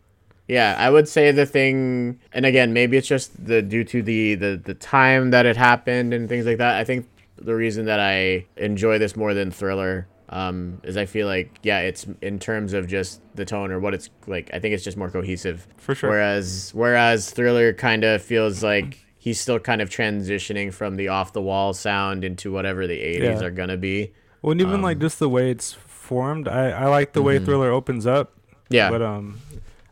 Yeah, 0.48 0.76
I 0.78 0.90
would 0.90 1.08
say 1.10 1.32
the 1.32 1.46
thing, 1.46 2.20
and 2.32 2.46
again, 2.46 2.72
maybe 2.74 2.96
it's 2.98 3.08
just 3.08 3.46
the 3.46 3.62
due 3.62 3.84
to 3.86 4.02
the 4.02 4.36
the 4.36 4.62
the 4.64 4.74
time 4.74 5.32
that 5.32 5.46
it 5.46 5.58
happened 5.58 6.14
and 6.14 6.30
things 6.30 6.46
like 6.46 6.58
that. 6.60 6.76
I 6.76 6.84
think 6.86 7.08
the 7.38 7.54
reason 7.54 7.86
that 7.86 8.00
I 8.00 8.46
enjoy 8.56 8.98
this 8.98 9.16
more 9.16 9.34
than 9.34 9.52
Thriller 9.52 10.08
um, 10.30 10.80
is 10.84 10.96
I 10.98 11.06
feel 11.06 11.28
like 11.28 11.60
yeah, 11.64 11.80
it's 11.80 12.08
in 12.22 12.40
terms 12.40 12.74
of 12.74 12.88
just 12.88 13.22
the 13.36 13.44
tone 13.46 13.72
or 13.72 13.80
what 13.80 13.94
it's 13.94 14.10
like. 14.26 14.50
I 14.54 14.60
think 14.60 14.74
it's 14.74 14.84
just 14.86 14.96
more 14.98 15.10
cohesive. 15.10 15.68
For 15.78 15.94
sure. 15.96 16.10
Whereas 16.12 16.72
whereas 16.74 17.30
Thriller 17.30 17.74
kind 17.74 18.04
of 18.06 18.22
feels 18.22 18.64
like 18.64 19.00
he's 19.18 19.42
still 19.42 19.60
kind 19.60 19.82
of 19.82 19.90
transitioning 19.90 20.74
from 20.74 20.96
the 20.96 21.10
off 21.10 21.34
the 21.34 21.42
wall 21.42 21.74
sound 21.74 22.24
into 22.24 22.52
whatever 22.54 22.88
the 22.88 22.98
80s 22.98 23.22
Yeah. 23.42 23.44
are 23.48 23.52
gonna 23.52 23.76
be. 23.78 24.14
Well, 24.42 24.52
and 24.54 24.62
even 24.62 24.82
like 24.82 24.96
Um, 24.98 25.02
just 25.02 25.20
the 25.20 25.28
way 25.30 25.52
it's 25.52 25.74
formed, 25.74 26.48
I, 26.48 26.70
I 26.70 26.86
like 26.86 27.12
the 27.12 27.22
way 27.22 27.38
Mhm. 27.38 27.44
Thriller 27.46 27.70
opens 27.72 28.08
up. 28.08 28.34
Yeah. 28.70 28.90
But 28.90 29.02
um, 29.02 29.40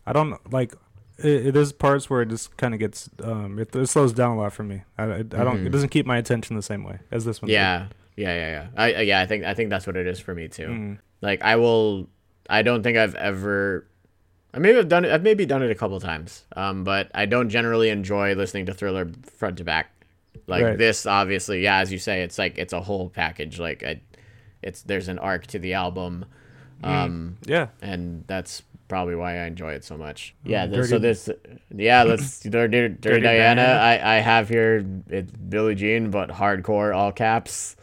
I 0.06 0.14
don't 0.14 0.38
like. 0.52 0.74
It, 1.18 1.48
it, 1.48 1.54
there's 1.54 1.72
parts 1.72 2.10
where 2.10 2.22
it 2.24 2.30
just 2.30 2.58
kind 2.58 2.74
of 2.74 2.80
gets 2.80 3.10
um, 3.24 3.58
it, 3.60 3.74
it 3.76 3.88
slows 3.88 4.12
down 4.14 4.32
a 4.38 4.40
lot 4.42 4.52
for 4.54 4.64
me. 4.64 4.84
I, 4.98 5.04
I, 5.04 5.16
I 5.18 5.22
don't. 5.24 5.66
It 5.66 5.70
doesn't 5.72 5.90
keep 5.90 6.06
my 6.06 6.18
attention 6.18 6.56
the 6.56 6.62
same 6.62 6.84
way 6.84 7.00
as 7.12 7.24
this 7.26 7.42
one. 7.42 7.48
did. 7.48 7.54
yeah. 7.54 7.88
Yeah, 8.18 8.34
yeah, 8.34 8.50
yeah. 8.50 8.68
I 8.78 9.02
yeah, 9.02 9.20
I 9.22 9.26
think 9.26 9.44
I 9.44 9.54
think 9.54 9.70
that's 9.70 9.86
what 9.86 9.98
it 9.98 10.08
is 10.08 10.20
for 10.22 10.34
me 10.34 10.48
too. 10.48 10.68
Mm. 10.68 11.00
Like 11.22 11.42
I 11.42 11.58
will 11.58 12.08
I 12.50 12.62
don't 12.62 12.82
think 12.82 12.98
I've 12.98 13.14
ever 13.16 13.88
I 14.54 14.60
maybe 14.60 14.78
I've 14.80 14.88
done 14.88 15.04
it 15.04 15.12
I've 15.12 15.22
maybe 15.24 15.46
done 15.46 15.62
it 15.64 15.70
a 15.70 15.76
couple 15.76 16.00
times. 16.00 16.46
Um 16.56 16.86
but 16.86 17.12
I 17.14 17.26
don't 17.26 17.50
generally 17.50 17.90
enjoy 17.90 18.34
listening 18.36 18.68
to 18.68 18.74
Thriller 18.74 19.12
front 19.38 19.58
to 19.58 19.66
back. 19.66 19.92
Like 20.48 20.64
Right. 20.64 20.78
this 20.78 21.06
obviously, 21.06 21.62
yeah, 21.62 21.80
as 21.80 21.92
you 21.92 21.98
say, 22.00 22.22
it's 22.22 22.38
like 22.38 22.58
it's 22.58 22.72
a 22.72 22.80
whole 22.80 23.10
package. 23.10 23.60
Like 23.60 23.84
I 23.84 24.00
it's 24.62 24.82
there's 24.84 25.10
an 25.10 25.20
arc 25.20 25.48
to 25.48 25.60
the 25.60 25.74
album. 25.74 26.24
Mm. 26.84 26.88
Um 26.88 27.38
Yeah. 27.46 27.68
and 27.82 28.24
that's 28.28 28.64
probably 28.88 29.16
why 29.16 29.38
I 29.40 29.46
enjoy 29.46 29.74
it 29.74 29.84
so 29.84 29.98
much. 29.98 30.36
Yeah, 30.44 30.68
Mm, 30.68 30.74
th- 30.74 30.86
so 30.86 31.00
this 31.00 31.30
yeah, 31.76 32.04
let's 32.04 32.40
Dirty, 32.40 32.50
Dirty, 32.78 32.96
Dirty 33.00 33.22
Diana. 33.22 33.62
Diana. 33.62 33.80
I 33.82 34.18
I 34.18 34.20
have 34.20 34.50
here 34.50 34.86
it's 35.10 35.32
Billie 35.32 35.76
Jean 35.76 36.12
but 36.12 36.30
hardcore 36.30 36.96
all 36.96 37.12
caps. 37.12 37.76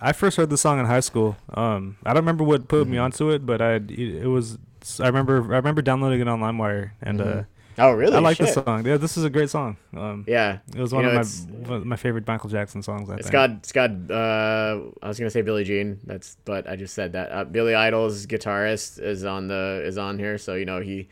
I 0.00 0.12
first 0.12 0.36
heard 0.36 0.50
the 0.50 0.56
song 0.58 0.78
in 0.80 0.86
high 0.86 1.00
school. 1.00 1.36
Um, 1.52 1.96
I 2.04 2.10
don't 2.14 2.22
remember 2.22 2.44
what 2.44 2.68
put 2.68 2.88
me 2.88 2.96
Mhm. 2.96 3.02
onto 3.04 3.30
it, 3.30 3.44
but 3.46 3.60
I 3.60 3.74
it 3.88 4.26
was. 4.28 4.58
I 5.00 5.06
remember 5.06 5.42
I 5.52 5.56
remember 5.56 5.82
downloading 5.82 6.20
it 6.20 6.28
on 6.28 6.40
LimeWire, 6.40 6.90
and 7.02 7.20
uh, 7.20 7.24
Mhm. 7.24 7.46
Oh, 7.78 7.90
really? 7.92 8.14
I 8.16 8.20
like 8.20 8.36
Shit. 8.36 8.54
the 8.54 8.62
song. 8.62 8.86
Yeah, 8.86 8.96
this 8.96 9.16
is 9.16 9.24
a 9.24 9.30
great 9.30 9.50
song. 9.50 9.76
Um, 9.96 10.24
Yeah. 10.28 10.58
it 10.74 10.80
was 10.80 10.92
You 10.92 10.96
one 10.98 11.06
know, 11.06 11.18
of 11.20 11.50
my 11.62 11.68
one 11.68 11.80
of 11.80 11.86
my 11.86 11.96
favorite 11.96 12.26
Michael 12.26 12.48
Jackson 12.50 12.82
songs. 12.82 13.10
I 13.10 13.14
It's 13.14 13.22
think. 13.24 13.32
got 13.32 13.50
it's 13.50 13.72
got 13.72 13.90
uh 14.10 14.80
I 15.02 15.08
was 15.08 15.18
gonna 15.18 15.30
say 15.30 15.42
Billie 15.42 15.64
Jean 15.64 15.98
that's 16.04 16.36
but 16.44 16.68
I 16.68 16.76
just 16.76 16.94
said 16.94 17.12
that 17.12 17.30
uh, 17.32 17.44
Billy 17.44 17.74
Idol's 17.74 18.26
guitarist 18.26 19.00
is 19.02 19.24
on 19.24 19.48
the 19.48 19.82
is 19.84 19.98
on 19.98 20.18
here 20.18 20.38
so 20.38 20.54
you 20.54 20.64
know 20.64 20.80
he 20.80 21.08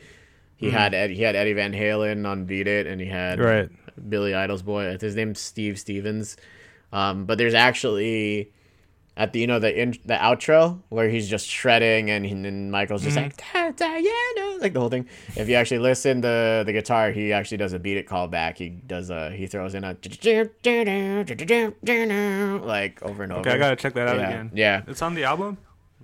he 0.56 0.68
Mhm. 0.68 0.72
had 0.72 0.94
Ed, 0.94 1.10
he 1.10 1.22
had 1.22 1.34
Eddie 1.34 1.54
Van 1.54 1.72
Halen 1.72 2.26
on 2.28 2.44
Beat 2.44 2.68
It 2.68 2.86
and 2.86 3.00
he 3.00 3.08
had 3.08 3.40
right. 3.40 3.68
Billy 4.08 4.34
Idol's 4.34 4.62
boy 4.62 4.96
his 5.00 5.16
name's 5.16 5.40
Steve 5.40 5.78
Stevens 5.78 6.36
um 6.92 7.24
but 7.26 7.38
there's 7.38 7.54
actually 7.54 8.52
at 9.16 9.32
the 9.32 9.40
you 9.40 9.46
know 9.46 9.58
the 9.58 9.78
in, 9.78 9.90
the 10.06 10.14
outro 10.14 10.80
where 10.88 11.08
he's 11.08 11.28
just 11.28 11.46
shredding 11.48 12.08
and, 12.10 12.24
he, 12.24 12.32
and 12.32 12.70
Michael's 12.70 13.02
just 13.02 13.16
Mhm. 13.16 13.22
like 13.24 13.36
"Da- 13.36 13.70
Diana 13.72 14.51
like 14.62 14.72
the 14.72 14.80
whole 14.80 14.88
thing 14.88 15.06
if 15.36 15.48
you 15.48 15.54
actually 15.56 15.78
listen 15.80 16.22
to 16.22 16.62
the 16.64 16.72
guitar 16.72 17.10
he 17.10 17.32
actually 17.32 17.56
does 17.58 17.72
a 17.72 17.78
beat 17.78 17.96
it 17.96 18.06
call 18.06 18.28
back 18.28 18.58
he 18.58 18.68
does 18.68 19.10
a 19.10 19.30
he 19.30 19.46
throws 19.46 19.74
in 19.74 19.84
a 19.84 19.96
like 22.64 23.02
over 23.02 23.22
and 23.22 23.32
over 23.32 23.40
Okay, 23.40 23.50
I 23.52 23.58
gotta 23.58 23.76
check 23.76 23.94
that 23.94 24.08
out 24.08 24.16
yeah. 24.16 24.28
again. 24.28 24.50
Yeah. 24.54 24.82
It's 24.86 25.02
on 25.02 25.14
the 25.14 25.24
album. 25.24 25.58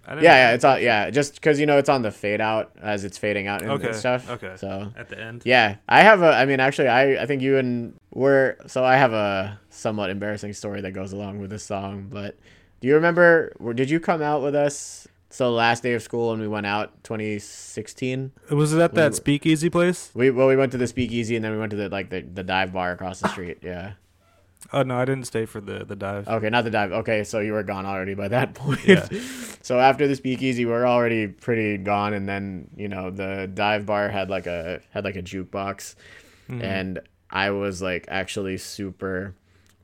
Yeah, 0.07 0.23
yeah, 0.23 0.53
it's 0.55 0.65
on. 0.65 0.81
Yeah, 0.83 1.11
just 1.11 1.35
because 1.35 1.61
you 1.61 1.67
know 1.67 1.77
it's 1.77 1.91
on 1.91 2.01
the 2.01 2.11
fade 2.11 2.41
out 2.41 2.73
as 2.81 3.05
it's 3.05 3.19
fading 3.19 3.47
out 3.47 3.61
and, 3.61 3.71
and 3.71 3.83
Okay, 3.85 3.93
stuff. 3.93 4.31
okay. 4.31 4.55
So 4.57 4.91
at 4.97 5.11
the 5.11 5.21
end. 5.21 5.43
yeah, 5.45 5.77
I 5.87 6.01
have 6.01 6.23
a. 6.23 6.29
I 6.31 6.47
mean, 6.47 6.61
actually, 6.61 6.89
I 6.89 7.23
I 7.23 7.27
think 7.27 7.43
you 7.43 7.59
and 7.59 7.95
we're 8.15 8.57
so 8.67 8.85
I 8.85 8.97
have 8.97 9.13
a 9.13 9.61
somewhat 9.69 10.09
embarrassing 10.09 10.55
story 10.55 10.81
that 10.81 10.93
goes 10.93 11.13
along 11.13 11.41
with 11.41 11.51
this 11.51 11.63
song. 11.63 12.09
But 12.11 12.39
do 12.81 12.89
you 12.89 12.95
remember? 12.95 13.53
Did 13.75 13.91
you 13.91 14.01
come 14.01 14.23
out 14.23 14.43
with 14.43 14.55
us? 14.55 15.07
So 15.31 15.45
the 15.51 15.57
last 15.57 15.83
day 15.83 15.93
of 15.95 16.03
school 16.03 16.33
and 16.33 16.41
we 16.41 16.49
went 16.49 16.65
out 16.67 17.05
2016. 17.05 18.33
Was 18.51 18.73
it 18.73 18.81
at 18.81 18.95
that 18.95 19.11
were- 19.11 19.17
speakeasy 19.17 19.71
place? 19.71 20.11
We 20.15 20.31
well 20.31 20.49
we 20.49 20.57
went 20.57 20.73
to 20.73 20.79
the 20.79 20.87
speakeasy 20.87 21.37
and 21.37 21.45
then 21.45 21.53
we 21.53 21.59
went 21.59 21.71
to 21.71 21.77
the 21.77 21.89
like 21.89 22.11
the, 22.11 22.21
the 22.23 22.43
dive 22.43 22.73
bar 22.73 22.93
across 22.93 23.21
the 23.21 23.29
street. 23.29 23.59
Yeah. 23.63 23.93
Oh 24.73 24.83
no, 24.83 24.99
I 24.99 25.05
didn't 25.05 25.27
stay 25.27 25.45
for 25.47 25.61
the 25.61 25.85
the 25.85 25.97
dive. 25.97 26.27
Okay, 26.29 26.51
not 26.51 26.65
the 26.65 26.71
dive. 26.71 26.93
Okay, 26.93 27.25
so 27.25 27.41
you 27.41 27.53
were 27.53 27.63
gone 27.63 27.87
already 27.87 28.15
by 28.15 28.29
that 28.29 28.55
point. 28.63 28.81
Yeah. 28.87 29.07
so 29.63 29.79
after 29.79 30.09
the 30.09 30.17
speakeasy, 30.17 30.65
we 30.65 30.73
are 30.73 30.87
already 30.87 31.27
pretty 31.29 31.77
gone, 31.79 32.13
and 32.15 32.29
then 32.29 32.69
you 32.77 32.89
know 32.89 33.11
the 33.11 33.49
dive 33.53 33.87
bar 33.87 34.09
had 34.09 34.31
like 34.31 34.47
a 34.47 34.81
had 34.91 35.05
like 35.05 35.17
a 35.17 35.23
jukebox, 35.23 35.95
Mhm. 36.51 36.63
and 36.63 37.01
I 37.31 37.51
was 37.51 37.81
like 37.83 38.07
actually 38.09 38.57
super. 38.59 39.35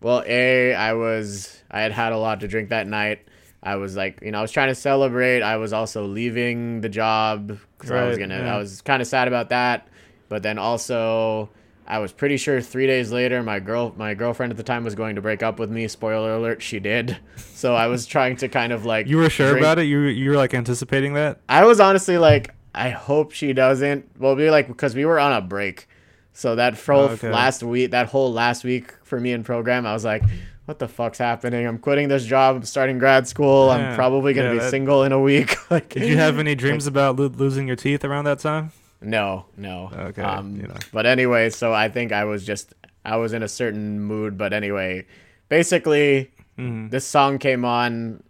Well, 0.01 0.23
a 0.27 0.75
I 0.75 0.93
was 0.95 1.63
I 1.71 1.81
had 1.83 1.93
had 1.93 2.13
a 2.13 2.19
lot 2.19 2.41
to 2.41 2.49
drink 2.49 2.71
that 2.71 2.87
night. 2.89 3.27
I 3.65 3.77
was 3.77 3.97
like, 3.97 4.21
you 4.23 4.31
know, 4.31 4.39
I 4.39 4.43
was 4.43 4.53
trying 4.53 4.69
to 4.69 4.75
celebrate. 4.75 5.41
I 5.43 5.57
was 5.57 5.73
also 5.73 6.05
leaving 6.07 6.83
the 6.83 6.89
job, 6.91 7.59
so 7.83 7.97
I 7.97 8.07
was 8.07 8.19
gonna. 8.19 8.39
yeah. 8.39 8.55
I 8.55 8.59
was 8.59 8.83
kind 8.83 9.01
of 9.03 9.09
sad 9.09 9.27
about 9.27 9.49
that, 9.49 9.89
but 10.29 10.43
then 10.43 10.59
also. 10.59 11.51
I 11.87 11.99
was 11.99 12.13
pretty 12.13 12.39
sure 12.39 12.63
three 12.63 12.87
days 12.87 13.13
later, 13.13 13.43
my 13.43 13.61
girl, 13.61 13.93
my 13.99 14.15
girlfriend 14.15 14.51
at 14.51 14.57
the 14.57 14.63
time 14.63 14.85
was 14.85 14.95
going 14.95 15.17
to 15.17 15.21
break 15.21 15.43
up 15.43 15.59
with 15.59 15.71
me. 15.71 15.87
Spoiler 15.87 16.35
alert, 16.35 16.63
she 16.63 16.81
did. 16.81 17.19
So 17.37 17.75
I 17.75 17.87
was 17.89 18.05
trying 18.07 18.37
to 18.37 18.49
kind 18.49 18.73
of 18.73 18.85
like. 18.87 19.07
you 19.07 19.17
were 19.19 19.29
sure 19.31 19.51
drink- 19.51 19.63
about 19.65 19.79
it? 19.79 19.85
You 19.85 19.99
were- 19.99 20.09
you 20.11 20.31
were 20.31 20.37
like 20.37 20.55
anticipating 20.55 21.13
that? 21.15 21.41
I 21.49 21.65
was 21.67 21.81
honestly 21.81 22.17
like, 22.19 22.55
I 22.75 22.89
hope 22.91 23.33
she 23.33 23.53
doesn't. 23.53 24.09
Well, 24.19 24.35
we 24.35 24.45
were 24.45 24.51
like 24.51 24.67
because 24.69 24.95
we 24.95 25.05
were 25.05 25.19
on 25.21 25.33
a 25.33 25.41
break, 25.43 25.87
so 26.33 26.57
that 26.57 26.77
full 26.79 26.97
Oh, 27.01 27.09
okay. 27.11 27.31
last 27.31 27.63
week, 27.63 27.91
that 27.93 28.07
whole 28.09 28.33
last 28.33 28.65
week 28.65 28.93
for 29.03 29.21
me 29.21 29.33
in 29.33 29.45
program, 29.45 29.85
I 29.87 29.93
was 29.93 30.05
like, 30.07 30.23
what 30.67 30.79
the 30.79 30.89
fuck's 30.89 31.19
happening? 31.19 31.67
I'm 31.67 31.79
quitting 31.79 32.09
this 32.09 32.25
job. 32.25 32.57
I'm 32.57 32.65
starting 32.65 32.99
grad 32.99 33.29
school. 33.29 33.71
I'm 33.71 33.95
probably 33.95 34.33
gonna 34.33 34.49
yeah, 34.49 34.53
be 34.55 34.59
that- 34.61 34.71
single 34.71 35.03
in 35.05 35.13
a 35.13 35.21
week. 35.21 35.55
like, 35.71 35.91
Did 35.91 36.05
you 36.09 36.17
have 36.17 36.39
any 36.39 36.55
dreams 36.55 36.87
about 36.87 37.17
lo- 37.17 37.27
losing 37.27 37.67
your 37.67 37.77
teeth 37.77 38.05
around 38.05 38.25
that 38.25 38.39
time? 38.39 38.73
No, 39.01 39.45
no. 39.57 39.91
Okay, 39.95 40.23
Um, 40.23 40.57
you 40.57 40.67
know. 40.67 40.77
But 40.93 41.05
anyway, 41.07 41.51
so 41.51 41.73
I 41.75 41.89
think 41.91 42.13
I 42.13 42.25
was 42.25 42.45
just 42.47 42.73
I 43.05 43.17
was 43.17 43.33
in 43.35 43.43
a 43.43 43.49
certain 43.49 44.01
mood. 44.01 44.39
But 44.39 44.53
anyway, 44.55 45.05
basically, 45.51 46.31
Mhm. 46.59 46.91
this 46.91 47.07
song 47.07 47.39
came 47.39 47.65
on. 47.65 48.23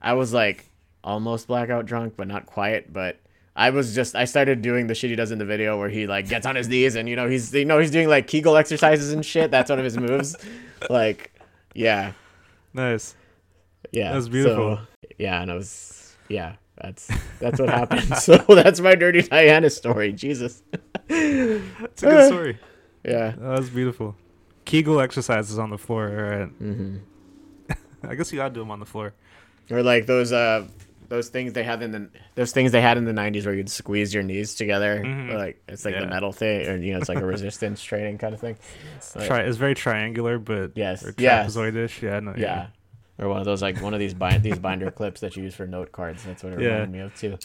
I 0.00 0.12
was 0.14 0.32
like 0.32 0.66
almost 1.02 1.48
blackout 1.48 1.86
drunk, 1.86 2.14
but 2.16 2.28
not 2.28 2.46
quite. 2.46 2.92
But 2.92 3.18
I 3.56 3.70
was 3.70 3.94
just 3.94 4.14
I 4.14 4.24
started 4.24 4.62
doing 4.62 4.86
the 4.86 4.94
shit 4.94 5.10
he 5.10 5.16
does 5.16 5.32
in 5.32 5.38
the 5.38 5.44
video 5.44 5.76
where 5.78 5.88
he 5.88 6.06
like 6.06 6.28
gets 6.28 6.46
on 6.46 6.54
his 6.54 6.68
knees 6.68 6.94
and 6.94 7.08
you 7.08 7.16
know 7.16 7.28
he's 7.28 7.52
you 7.52 7.64
know 7.64 7.78
he's 7.80 7.90
doing 7.90 8.08
like 8.08 8.28
Kegel 8.28 8.56
exercises 8.56 9.12
and 9.12 9.26
shit. 9.26 9.50
That's 9.50 9.70
one 9.70 9.78
of 9.80 9.84
his 9.84 9.98
moves. 9.98 10.36
like, 10.90 11.32
yeah, 11.74 12.12
Nice. 12.74 13.14
yeah. 13.90 14.12
That's 14.12 14.28
beautiful. 14.28 14.76
So, 14.76 14.86
yeah, 15.18 15.42
and 15.42 15.50
I 15.50 15.54
was 15.54 16.16
yeah. 16.28 16.54
That's 16.80 17.10
that's 17.38 17.60
what 17.60 17.68
happened. 17.68 18.16
so 18.18 18.36
that's 18.48 18.80
my 18.80 18.94
dirty 18.94 19.22
Diana 19.22 19.68
story. 19.70 20.12
Jesus. 20.12 20.62
It's 21.08 22.02
a 22.02 22.06
good 22.06 22.26
story. 22.28 22.58
Yeah. 23.04 23.32
That 23.36 23.58
was 23.58 23.68
beautiful. 23.68 24.16
Kegel 24.64 25.00
exercises 25.00 25.58
on 25.58 25.70
the 25.70 25.76
floor. 25.78 26.08
All 26.08 26.38
right. 26.38 26.62
Mm-hmm. 26.62 26.96
I 28.08 28.14
guess 28.14 28.30
you 28.32 28.38
gotta 28.38 28.54
do 28.54 28.60
them 28.60 28.70
on 28.70 28.78
the 28.78 28.86
floor. 28.86 29.12
Or 29.70 29.82
like 29.82 30.06
those 30.06 30.32
uh 30.32 30.66
those 31.12 31.28
things 31.28 31.52
they 31.52 31.62
had 31.62 31.82
in 31.82 31.90
the 31.92 32.08
those 32.36 32.52
things 32.52 32.72
they 32.72 32.80
had 32.80 32.96
in 32.96 33.04
the 33.04 33.12
nineties 33.12 33.44
where 33.44 33.54
you'd 33.54 33.68
squeeze 33.70 34.14
your 34.14 34.22
knees 34.22 34.54
together. 34.54 35.02
Mhm. 35.04 35.34
Like 35.34 35.62
it's 35.68 35.84
like 35.84 35.98
the 35.98 36.06
metal 36.06 36.32
thing, 36.32 36.66
or 36.68 36.76
you 36.78 36.92
know, 36.94 36.98
it's 37.00 37.08
like 37.10 37.20
a 37.20 37.26
resistance 37.36 37.82
training 37.84 38.16
kind 38.16 38.32
of 38.32 38.40
thing. 38.40 38.56
Like, 39.14 39.26
Tri- 39.26 39.40
it's 39.42 39.58
very 39.58 39.74
triangular, 39.74 40.38
but 40.38 40.72
Yes. 40.74 41.04
or 41.04 41.12
trapezoidish. 41.12 42.00
Yeah. 42.00 42.20
No, 42.20 42.32
yeah. 42.36 42.68
Or 43.18 43.28
one 43.28 43.38
of 43.40 43.44
those 43.44 43.60
like 43.60 43.80
one 43.82 43.92
of 43.92 44.00
these 44.00 44.14
bind 44.14 44.42
these 44.42 44.58
binder 44.58 44.90
clips 44.98 45.20
that 45.20 45.36
you 45.36 45.42
use 45.42 45.54
for 45.54 45.66
note 45.66 45.92
cards. 45.92 46.24
That's 46.24 46.42
what 46.42 46.54
it 46.54 46.60
Yeah. 46.60 46.68
reminded 46.68 46.90
me 46.92 46.98
of 47.00 47.14
too. 47.14 47.36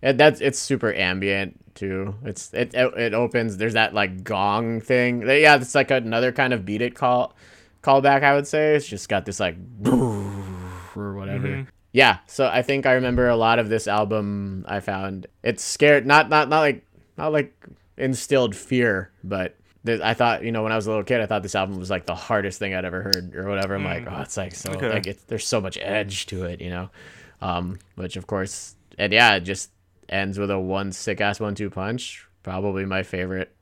And 0.00 0.18
that's 0.20 0.40
it's 0.40 0.60
super 0.60 0.92
ambient 0.94 1.74
too. 1.74 2.14
It's 2.24 2.54
it 2.54 2.72
it, 2.72 2.94
it 2.96 3.14
opens. 3.14 3.56
There's 3.56 3.74
that 3.74 3.94
like 3.94 4.22
gong 4.22 4.80
thing. 4.80 5.22
Yeah, 5.28 5.56
it's 5.56 5.74
like 5.74 5.90
another 5.90 6.30
kind 6.30 6.52
of 6.52 6.64
beat 6.64 6.82
it 6.82 6.94
call 6.94 7.34
callback. 7.82 8.22
I 8.22 8.36
would 8.36 8.46
say 8.46 8.76
it's 8.76 8.86
just 8.86 9.08
got 9.08 9.24
this 9.26 9.40
like 9.40 9.56
or 9.86 11.14
whatever. 11.14 11.48
Mhm. 11.48 11.66
Yeah, 11.92 12.18
so 12.26 12.46
I 12.46 12.62
think 12.62 12.84
I 12.86 12.92
remember 12.92 13.28
a 13.28 13.36
lot 13.36 13.58
of 13.58 13.68
this 13.68 13.88
album. 13.88 14.64
I 14.68 14.80
found 14.80 15.26
it's 15.42 15.62
scared, 15.64 16.06
not 16.06 16.28
not 16.28 16.48
not 16.48 16.60
like 16.60 16.84
not 17.16 17.32
like 17.32 17.54
instilled 17.96 18.54
fear, 18.54 19.10
but 19.24 19.56
th- 19.86 20.00
I 20.02 20.14
thought, 20.14 20.44
you 20.44 20.52
know, 20.52 20.62
when 20.62 20.70
I 20.72 20.76
was 20.76 20.86
a 20.86 20.90
little 20.90 21.04
kid, 21.04 21.20
I 21.20 21.26
thought 21.26 21.42
this 21.42 21.54
album 21.54 21.78
was 21.78 21.90
like 21.90 22.04
the 22.06 22.14
hardest 22.14 22.58
thing 22.58 22.74
I'd 22.74 22.84
ever 22.84 23.02
heard 23.02 23.34
or 23.34 23.48
whatever. 23.48 23.74
I'm 23.74 23.84
like, 23.84 24.06
oh, 24.08 24.20
it's 24.20 24.36
like 24.36 24.54
so 24.54 24.72
Okay. 24.72 24.90
like 24.90 25.06
it's, 25.06 25.22
there's 25.24 25.46
so 25.46 25.60
much 25.60 25.78
edge 25.80 26.26
to 26.26 26.44
it, 26.44 26.60
you 26.60 26.70
know. 26.70 26.90
Um, 27.40 27.78
which 27.94 28.16
of 28.16 28.26
course, 28.26 28.76
and 28.98 29.12
yeah, 29.12 29.36
it 29.36 29.40
just 29.40 29.70
ends 30.08 30.38
with 30.38 30.50
a 30.50 30.58
one 30.58 30.92
sick 30.92 31.20
ass 31.20 31.40
one 31.40 31.54
two 31.54 31.70
punch. 31.70 32.26
Probably 32.42 32.84
my 32.84 33.02
favorite 33.02 33.54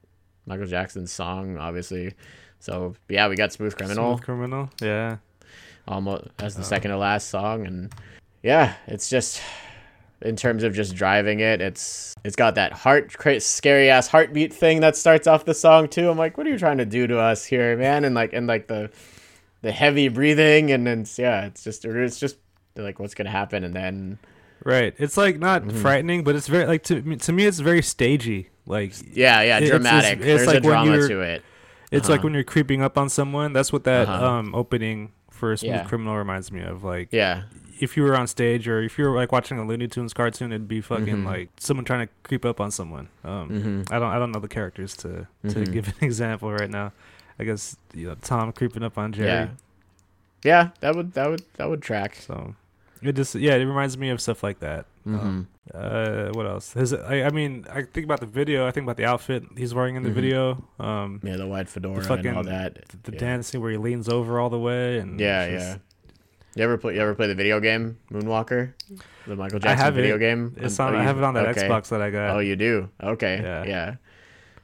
Michael 0.46 0.66
Jackson 0.66 1.06
song, 1.06 1.58
obviously. 1.58 2.14
So 2.58 2.94
yeah, 3.08 3.28
we 3.28 3.36
got 3.36 3.52
Smooth 3.52 3.76
Criminal 3.76 4.16
Smooth 4.16 4.24
criminal. 4.24 4.70
Yeah. 4.82 5.18
Almost 5.88 6.24
as 6.38 6.54
the 6.56 6.64
second 6.64 6.90
to 6.90 6.96
last 6.96 7.28
song 7.28 7.66
and 7.66 7.92
yeah 8.42 8.74
it's 8.86 9.08
just 9.08 9.40
in 10.22 10.34
terms 10.34 10.62
of 10.64 10.74
just 10.74 10.94
driving 10.94 11.40
it 11.40 11.60
it's 11.60 12.14
it's 12.24 12.36
got 12.36 12.54
that 12.56 12.72
heart 12.72 13.12
scary 13.42 13.88
ass 13.90 14.08
heartbeat 14.08 14.52
thing 14.52 14.80
that 14.80 14.96
starts 14.96 15.26
off 15.26 15.44
the 15.44 15.54
song 15.54 15.86
too 15.88 16.10
i'm 16.10 16.18
like 16.18 16.36
what 16.38 16.46
are 16.46 16.50
you 16.50 16.58
trying 16.58 16.78
to 16.78 16.86
do 16.86 17.06
to 17.06 17.18
us 17.18 17.44
here 17.44 17.76
man 17.76 18.04
and 18.04 18.14
like 18.14 18.32
and 18.32 18.46
like 18.46 18.66
the 18.66 18.90
the 19.62 19.70
heavy 19.72 20.08
breathing 20.08 20.70
and 20.72 20.86
then 20.86 21.04
yeah 21.18 21.44
it's 21.46 21.62
just 21.62 21.84
it's 21.84 22.18
just 22.18 22.36
like 22.76 22.98
what's 22.98 23.14
gonna 23.14 23.30
happen 23.30 23.64
and 23.64 23.74
then 23.74 24.18
Right. 24.64 24.94
It's 24.98 25.16
like 25.16 25.38
not 25.38 25.62
Mm-hmm. 25.62 25.80
frightening, 25.80 26.24
but 26.24 26.34
it's 26.34 26.48
very 26.48 26.66
like 26.66 26.82
to 26.84 27.00
me, 27.02 27.16
to 27.16 27.30
me 27.32 27.44
it's 27.44 27.60
very 27.60 27.82
stagey. 27.82 28.48
Like 28.64 28.94
yeah 29.12 29.42
yeah 29.42 29.58
It's- 29.58 29.62
it's- 29.62 29.70
dramatic 29.70 30.18
it's 30.18 30.24
there's 30.26 30.46
like 30.46 30.56
a 30.56 30.60
when 30.66 30.70
drama 30.70 30.92
you're- 30.96 31.08
to 31.08 31.20
it 31.20 31.42
it's 31.92 32.08
like 32.08 32.24
when 32.24 32.34
you're 32.34 32.42
creeping 32.42 32.82
up 32.82 32.98
on 32.98 33.08
someone. 33.08 33.52
That's 33.52 33.72
what 33.72 33.84
that 33.84 34.08
Uh-huh. 34.08 34.26
um 34.26 34.54
opening 34.56 35.12
for 35.36 35.56
Smooth 35.56 35.70
Yeah. 35.72 35.84
Criminal 35.84 36.16
reminds 36.16 36.50
me 36.50 36.62
of. 36.62 36.82
Like 36.82 37.08
yeah 37.12 37.42
if 37.78 37.94
you 37.94 38.02
were 38.02 38.16
on 38.16 38.26
stage 38.26 38.66
or 38.66 38.80
if 38.82 38.96
you 38.98 39.04
were 39.04 39.14
like 39.14 39.32
watching 39.32 39.58
a 39.58 39.64
Looney 39.66 39.86
Tunes 39.86 40.14
cartoon, 40.14 40.50
it'd 40.50 40.66
be 40.66 40.80
fucking 40.80 41.18
Mhm. 41.18 41.24
like 41.26 41.50
someone 41.60 41.84
trying 41.84 42.06
to 42.06 42.12
creep 42.22 42.44
up 42.46 42.58
on 42.58 42.70
someone. 42.70 43.08
Um, 43.22 43.50
Mhm. 43.50 43.92
I 43.92 43.98
don't 43.98 44.10
I 44.10 44.18
don't 44.18 44.32
know 44.32 44.40
the 44.40 44.48
characters 44.48 44.96
to 44.98 45.26
to 45.42 45.48
Mhm. 45.60 45.72
give 45.72 45.88
an 45.88 45.94
example 46.00 46.50
right 46.50 46.70
now. 46.70 46.92
I 47.38 47.44
guess 47.44 47.76
you 47.92 48.06
know 48.08 48.16
Tom 48.22 48.50
creeping 48.52 48.82
up 48.82 48.96
on 48.96 49.12
Jerry. 49.12 49.28
yeah 49.28 49.48
yeah 50.42 50.68
that 50.80 50.94
would 50.96 51.12
that 51.14 51.28
would 51.28 51.42
that 51.58 51.68
would 51.68 51.82
track 51.82 52.14
So 52.16 52.54
it 53.02 53.12
just 53.12 53.35
yeah, 53.35 53.55
it 53.55 53.64
reminds 53.64 53.97
me 53.98 54.10
of 54.10 54.20
stuff 54.20 54.43
like 54.43 54.60
that. 54.60 54.86
Um, 55.06 55.48
uh, 55.73 56.31
what 56.32 56.47
else? 56.47 56.73
His, 56.73 56.93
I, 56.93 57.23
I 57.23 57.31
mean, 57.31 57.64
I 57.70 57.82
think 57.82 58.05
about 58.05 58.20
the 58.20 58.27
video. 58.27 58.66
I 58.66 58.70
think 58.73 58.85
about 58.85 58.97
the 58.97 59.05
outfit 59.05 59.44
he's 59.56 59.73
wearing 59.74 59.94
in 59.97 60.02
the 60.02 60.10
Mhm. 60.10 60.14
video. 60.14 60.64
Um, 60.81 61.20
yeah 61.23 61.36
the 61.36 61.47
white 61.47 61.68
fedora 61.68 61.97
and 61.98 62.06
fucking- 62.06 62.36
all 62.36 62.43
that 62.44 62.85
the 63.05 63.12
yeah. 63.12 63.18
dancing 63.18 63.60
where 63.60 63.70
he 63.70 63.77
leans 63.77 64.09
over 64.09 64.40
all 64.40 64.51
the 64.51 64.59
way 64.59 64.98
and 64.98 65.20
Yeah, 65.20 65.44
it's 65.44 65.64
yeah. 65.64 65.77
You 66.56 66.64
ever 66.64 66.78
play? 66.78 66.94
You 66.94 67.02
ever 67.02 67.14
play 67.14 67.27
the 67.27 67.35
video 67.35 67.60
game 67.60 67.98
Moonwalker, 68.10 68.73
the 69.27 69.36
Michael 69.36 69.59
I 69.59 69.60
Jackson 69.60 69.85
have 69.85 69.94
video 69.94 70.16
it. 70.16 70.20
game? 70.20 70.55
It's 70.56 70.78
Um, 70.81 70.89
on. 70.89 70.94
oh, 70.94 70.98
I 70.98 71.02
have 71.02 71.18
it 71.18 71.24
on 71.24 71.35
that 71.35 71.47
okay. 71.48 71.68
Xbox 71.68 71.89
that 71.90 72.01
I 72.01 72.10
got. 72.10 72.35
Oh, 72.35 72.39
you 72.39 72.56
do? 72.56 72.89
Okay. 73.02 73.40
Yeah. 73.43 73.62
Yeah. 73.64 73.68
Yeah. 73.68 73.94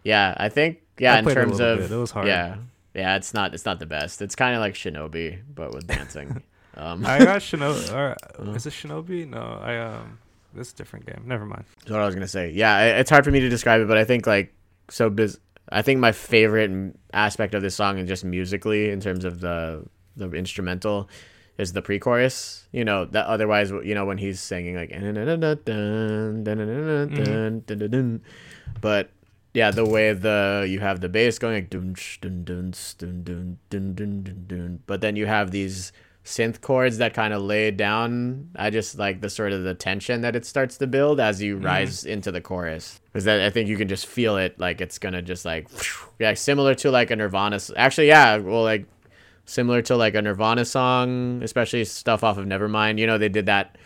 Yeah. 0.03 0.35
I 0.39 0.49
think. 0.49 0.79
Yeah. 0.99 1.15
I 1.15 1.19
in 1.19 1.25
played 1.25 1.37
a 1.37 1.41
terms 1.43 1.61
of. 1.61 1.79
bit. 1.81 1.91
It 1.93 1.97
was 1.97 2.11
hard. 2.11 2.27
Yeah. 2.29 2.57
Yeah. 2.95 3.17
It's 3.17 3.35
not. 3.35 3.53
It's 3.55 3.67
not 3.67 3.79
the 3.79 3.87
best. 3.87 4.23
It's 4.23 4.35
kind 4.35 4.55
of 4.55 4.61
like 4.61 4.75
Shinobi, 4.75 5.41
but 5.55 5.73
with 5.75 5.87
dancing. 5.87 6.43
Um, 6.77 7.05
I 7.05 7.19
got 7.19 7.41
Shinobi. 7.43 7.91
Uh-huh. 7.91 8.53
Is 8.53 8.67
it 8.67 8.73
Shinobi? 8.73 9.29
No, 9.29 9.61
I 9.63 9.79
um, 9.79 10.19
this 10.55 10.69
is 10.69 10.75
a 10.75 10.77
different 10.77 11.07
game. 11.07 11.23
Never 11.27 11.45
mind. 11.47 11.65
That's 11.81 11.91
what 11.91 12.01
I 12.01 12.07
was 12.07 12.15
gonna 12.15 12.29
say. 12.29 12.51
Yeah, 12.51 12.99
it's 12.99 13.11
hard 13.11 13.25
for 13.25 13.31
me 13.31 13.41
to 13.41 13.49
describe 13.49 13.81
it, 13.81 13.89
but 13.89 13.99
I 13.99 14.05
think 14.05 14.27
like 14.27 14.55
so. 14.89 15.11
Biz- 15.11 15.39
I 15.71 15.83
think 15.83 16.01
my 16.01 16.13
favorite 16.13 16.97
aspect 17.13 17.55
of 17.55 17.63
this 17.63 17.75
song, 17.75 17.99
and 17.99 18.09
just 18.09 18.25
musically 18.25 18.91
in 18.91 19.01
terms 19.01 19.25
of 19.25 19.41
the 19.41 19.85
the 20.17 20.31
instrumental, 20.33 21.09
is 21.59 21.73
the 21.73 21.83
pre-chorus. 21.83 22.67
You 22.73 22.85
know 22.85 23.05
that 23.07 23.27
otherwise, 23.27 23.71
you 23.71 23.95
know 23.95 24.05
when 24.05 24.19
he's 24.19 24.41
singing 24.41 24.77
like, 24.77 24.91
mm-hmm. 24.91 25.27
but 28.81 29.11
yeah, 29.55 29.71
the 29.71 29.85
way 29.85 30.13
the 30.13 30.67
you 30.69 30.81
have 30.81 31.01
the 31.01 31.09
bass 31.09 31.39
going 31.39 31.55
like, 31.55 31.71
but 34.87 35.01
then 35.01 35.17
you 35.17 35.27
have 35.27 35.51
these 35.51 35.93
synth 36.25 36.61
chords 36.61 36.99
that 36.99 37.15
kind 37.15 37.35
of 37.35 37.43
lay 37.43 37.71
down. 37.71 38.51
I 38.57 38.71
just 38.71 38.99
like 38.99 39.21
the 39.21 39.31
sort 39.31 39.53
of 39.53 39.65
the 39.65 39.75
tension 39.75 40.21
that 40.23 40.37
it 40.37 40.47
starts 40.47 40.79
to 40.79 40.87
build 40.87 41.21
as 41.21 41.43
you 41.43 41.57
mm-hmm. 41.57 41.67
rise 41.67 42.05
into 42.05 42.31
the 42.31 42.41
chorus. 42.41 43.01
Because 43.07 43.25
that 43.25 43.41
I 43.41 43.51
think 43.51 43.69
you 43.69 43.77
can 43.77 43.89
just 43.89 44.07
feel 44.07 44.37
it, 44.37 44.59
like 44.59 44.81
it's 44.81 44.99
gonna 44.99 45.23
just 45.23 45.45
like, 45.45 45.69
yeah, 46.19 46.35
similar 46.35 46.75
to 46.77 46.91
like 46.91 47.11
a 47.11 47.17
Nirvana. 47.17 47.59
Actually, 47.77 48.09
yeah, 48.09 48.37
well, 48.37 48.63
like 48.63 48.87
similar 49.45 49.83
to 49.83 49.97
like 49.97 50.15
a 50.15 50.23
Nirvana 50.23 50.65
song, 50.65 51.43
especially 51.43 51.85
stuff 51.85 52.25
off 52.25 52.39
of 52.39 52.47
Nevermind. 52.47 52.99
You 52.99 53.07
know, 53.07 53.19
they 53.19 53.29
did 53.29 53.47
that. 53.47 53.77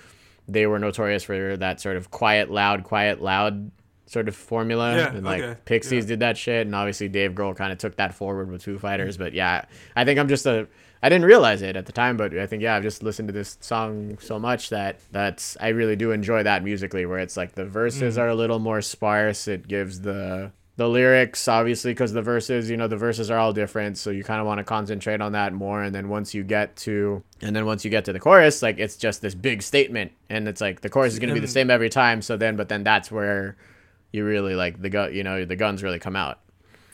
They 0.49 0.67
were 0.67 0.79
notorious 0.79 1.25
for 1.25 1.57
that 1.57 1.81
sort 1.81 1.97
of 1.97 2.11
quiet, 2.13 2.51
loud, 2.51 2.85
quiet, 2.85 3.21
loud 3.21 3.73
sort 4.07 4.29
of 4.29 4.37
formula. 4.37 4.97
Yeah, 4.97 5.15
and 5.15 5.25
like 5.25 5.43
okay, 5.43 5.61
Pixies 5.65 6.05
yeah. 6.05 6.09
did 6.09 6.21
that 6.21 6.37
shit, 6.37 6.67
and 6.67 6.75
obviously 6.75 7.09
Dave 7.09 7.33
Grohl 7.33 7.57
kind 7.57 7.73
of 7.73 7.79
took 7.79 7.97
that 7.97 8.15
forward 8.15 8.51
with 8.51 8.63
Foo 8.63 8.79
Fighters. 8.79 9.17
But 9.17 9.33
yeah, 9.33 9.65
I 9.95 10.05
think 10.05 10.19
I'm 10.19 10.29
just 10.29 10.47
a. 10.47 10.69
I 11.07 11.09
didn't 11.09 11.27
realize 11.27 11.63
it 11.63 11.77
at 11.77 11.87
the 11.87 11.93
time, 11.93 12.17
but 12.17 12.37
I 12.37 12.49
think 12.49 12.65
yeah, 12.65 12.75
I've 12.75 12.83
just 12.83 13.01
listened 13.01 13.29
to 13.29 13.33
this 13.33 13.59
song 13.61 14.19
so 14.21 14.41
much 14.41 14.71
that 14.71 14.99
that's 15.13 15.57
I 15.61 15.69
really 15.69 15.95
do 15.95 16.11
enjoy 16.11 16.43
that 16.43 16.65
musically, 16.65 17.07
where 17.07 17.21
it's 17.21 17.37
like 17.37 17.53
the 17.53 17.65
verses 17.65 18.17
mm. 18.17 18.23
are 18.23 18.29
a 18.29 18.35
little 18.35 18.59
more 18.59 18.83
sparse. 18.83 19.47
It 19.47 19.69
gives 19.69 20.01
the 20.01 20.51
the 20.75 20.89
lyrics 20.89 21.47
obviously 21.47 21.93
because 21.93 22.13
the 22.13 22.21
verses 22.21 22.69
you 22.69 22.77
know 22.77 22.89
the 22.89 22.97
verses 22.97 23.31
are 23.31 23.39
all 23.39 23.53
different 23.53 23.97
so 23.97 24.11
you 24.11 24.23
kind 24.23 24.41
of 24.41 24.47
want 24.47 24.59
to 24.59 24.65
concentrate 24.65 25.23
on 25.23 25.33
that 25.33 25.55
more 25.55 25.83
and 25.83 25.95
then 25.95 26.11
once 26.11 26.35
you 26.35 26.45
get 26.45 26.77
to 26.77 27.23
and 27.41 27.57
then 27.57 27.65
once 27.65 27.83
you 27.83 27.91
get 27.91 28.05
to 28.05 28.13
the 28.13 28.21
chorus 28.21 28.61
like 28.61 28.79
it's 28.79 28.97
just 28.97 29.23
this 29.23 29.35
big 29.35 29.63
statement 29.63 30.13
and 30.29 30.47
it's 30.47 30.61
like 30.61 30.83
the 30.83 30.91
chorus 30.91 31.15
is 31.15 31.19
going 31.19 31.31
to 31.31 31.35
be 31.35 31.41
the 31.41 31.49
same 31.49 31.71
every 31.71 31.89
time 31.89 32.21
so 32.21 32.37
then 32.37 32.57
but 32.57 32.69
then 32.69 32.85
that's 32.85 33.11
where 33.11 33.57
you 34.13 34.23
really 34.23 34.55
like 34.55 34.83
the 34.83 34.91
gun 34.91 35.15
you 35.15 35.25
know 35.25 35.47
the 35.47 35.57
guns 35.57 35.83
really 35.83 35.99
come 35.99 36.15
out 36.15 36.41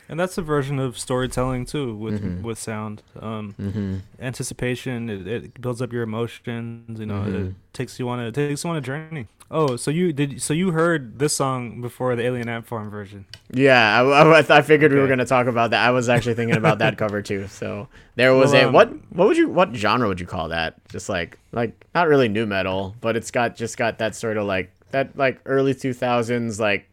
And 0.08 0.18
that's 0.20 0.36
a 0.36 0.42
version 0.42 0.78
of 0.78 0.98
storytelling 0.98 1.64
too, 1.64 1.94
with 1.96 2.22
Mhm. 2.22 2.42
with 2.42 2.58
sound. 2.58 3.02
Um, 3.20 3.54
mm-hmm. 3.60 3.96
anticipation. 4.20 5.08
It, 5.08 5.26
it 5.26 5.60
builds 5.60 5.80
up 5.82 5.92
your 5.92 6.02
emotions. 6.02 6.98
You 7.00 7.06
know, 7.06 7.22
it 7.22 7.28
Mhm. 7.32 7.54
takes 7.72 7.98
you 7.98 8.08
on 8.08 8.20
a 8.20 8.26
it 8.28 8.34
takes 8.34 8.64
you 8.64 8.70
on 8.70 8.76
a 8.76 8.80
journey. 8.80 9.26
Oh, 9.54 9.76
so 9.76 9.90
you 9.90 10.12
did? 10.14 10.40
So 10.40 10.54
you 10.54 10.70
heard 10.70 11.18
this 11.18 11.34
song 11.36 11.82
before 11.82 12.16
the 12.16 12.22
Alien 12.24 12.48
Ant 12.48 12.66
Farm 12.66 12.88
version? 12.90 13.26
Yeah, 13.52 14.00
I, 14.02 14.40
I, 14.40 14.58
I 14.58 14.62
figured 14.62 14.92
we 14.92 14.98
were 14.98 15.06
going 15.06 15.18
to 15.18 15.26
talk 15.26 15.46
about 15.46 15.72
that. 15.72 15.86
I 15.86 15.90
was 15.90 16.08
actually 16.08 16.32
thinking 16.34 16.56
about 16.56 16.78
that 16.78 16.96
cover 16.96 17.20
too. 17.20 17.46
So 17.48 17.88
there 18.16 18.34
was 18.34 18.52
Well, 18.52 18.64
a 18.64 18.66
um, 18.68 18.72
what 18.72 18.90
what 19.10 19.28
would 19.28 19.36
you 19.36 19.48
what 19.50 19.74
genre 19.74 20.08
would 20.08 20.20
you 20.20 20.26
call 20.26 20.48
that? 20.48 20.74
Just 20.88 21.08
like 21.10 21.38
like 21.52 21.72
not 21.94 22.08
really 22.08 22.28
nu 22.28 22.46
metal, 22.46 22.96
but 23.02 23.14
it's 23.16 23.30
got 23.30 23.54
just 23.56 23.76
got 23.76 23.98
that 23.98 24.14
sort 24.16 24.36
of 24.38 24.46
like 24.46 24.70
that 24.90 25.16
like 25.16 25.40
early 25.46 25.74
two 25.74 25.92
thousands 25.92 26.58
like 26.58 26.88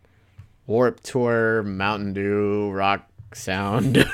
Warp 0.69 0.99
Tour 0.99 1.63
Mountain 1.63 2.13
Dew 2.13 2.69
rock 2.69 3.09
sound. 3.33 3.95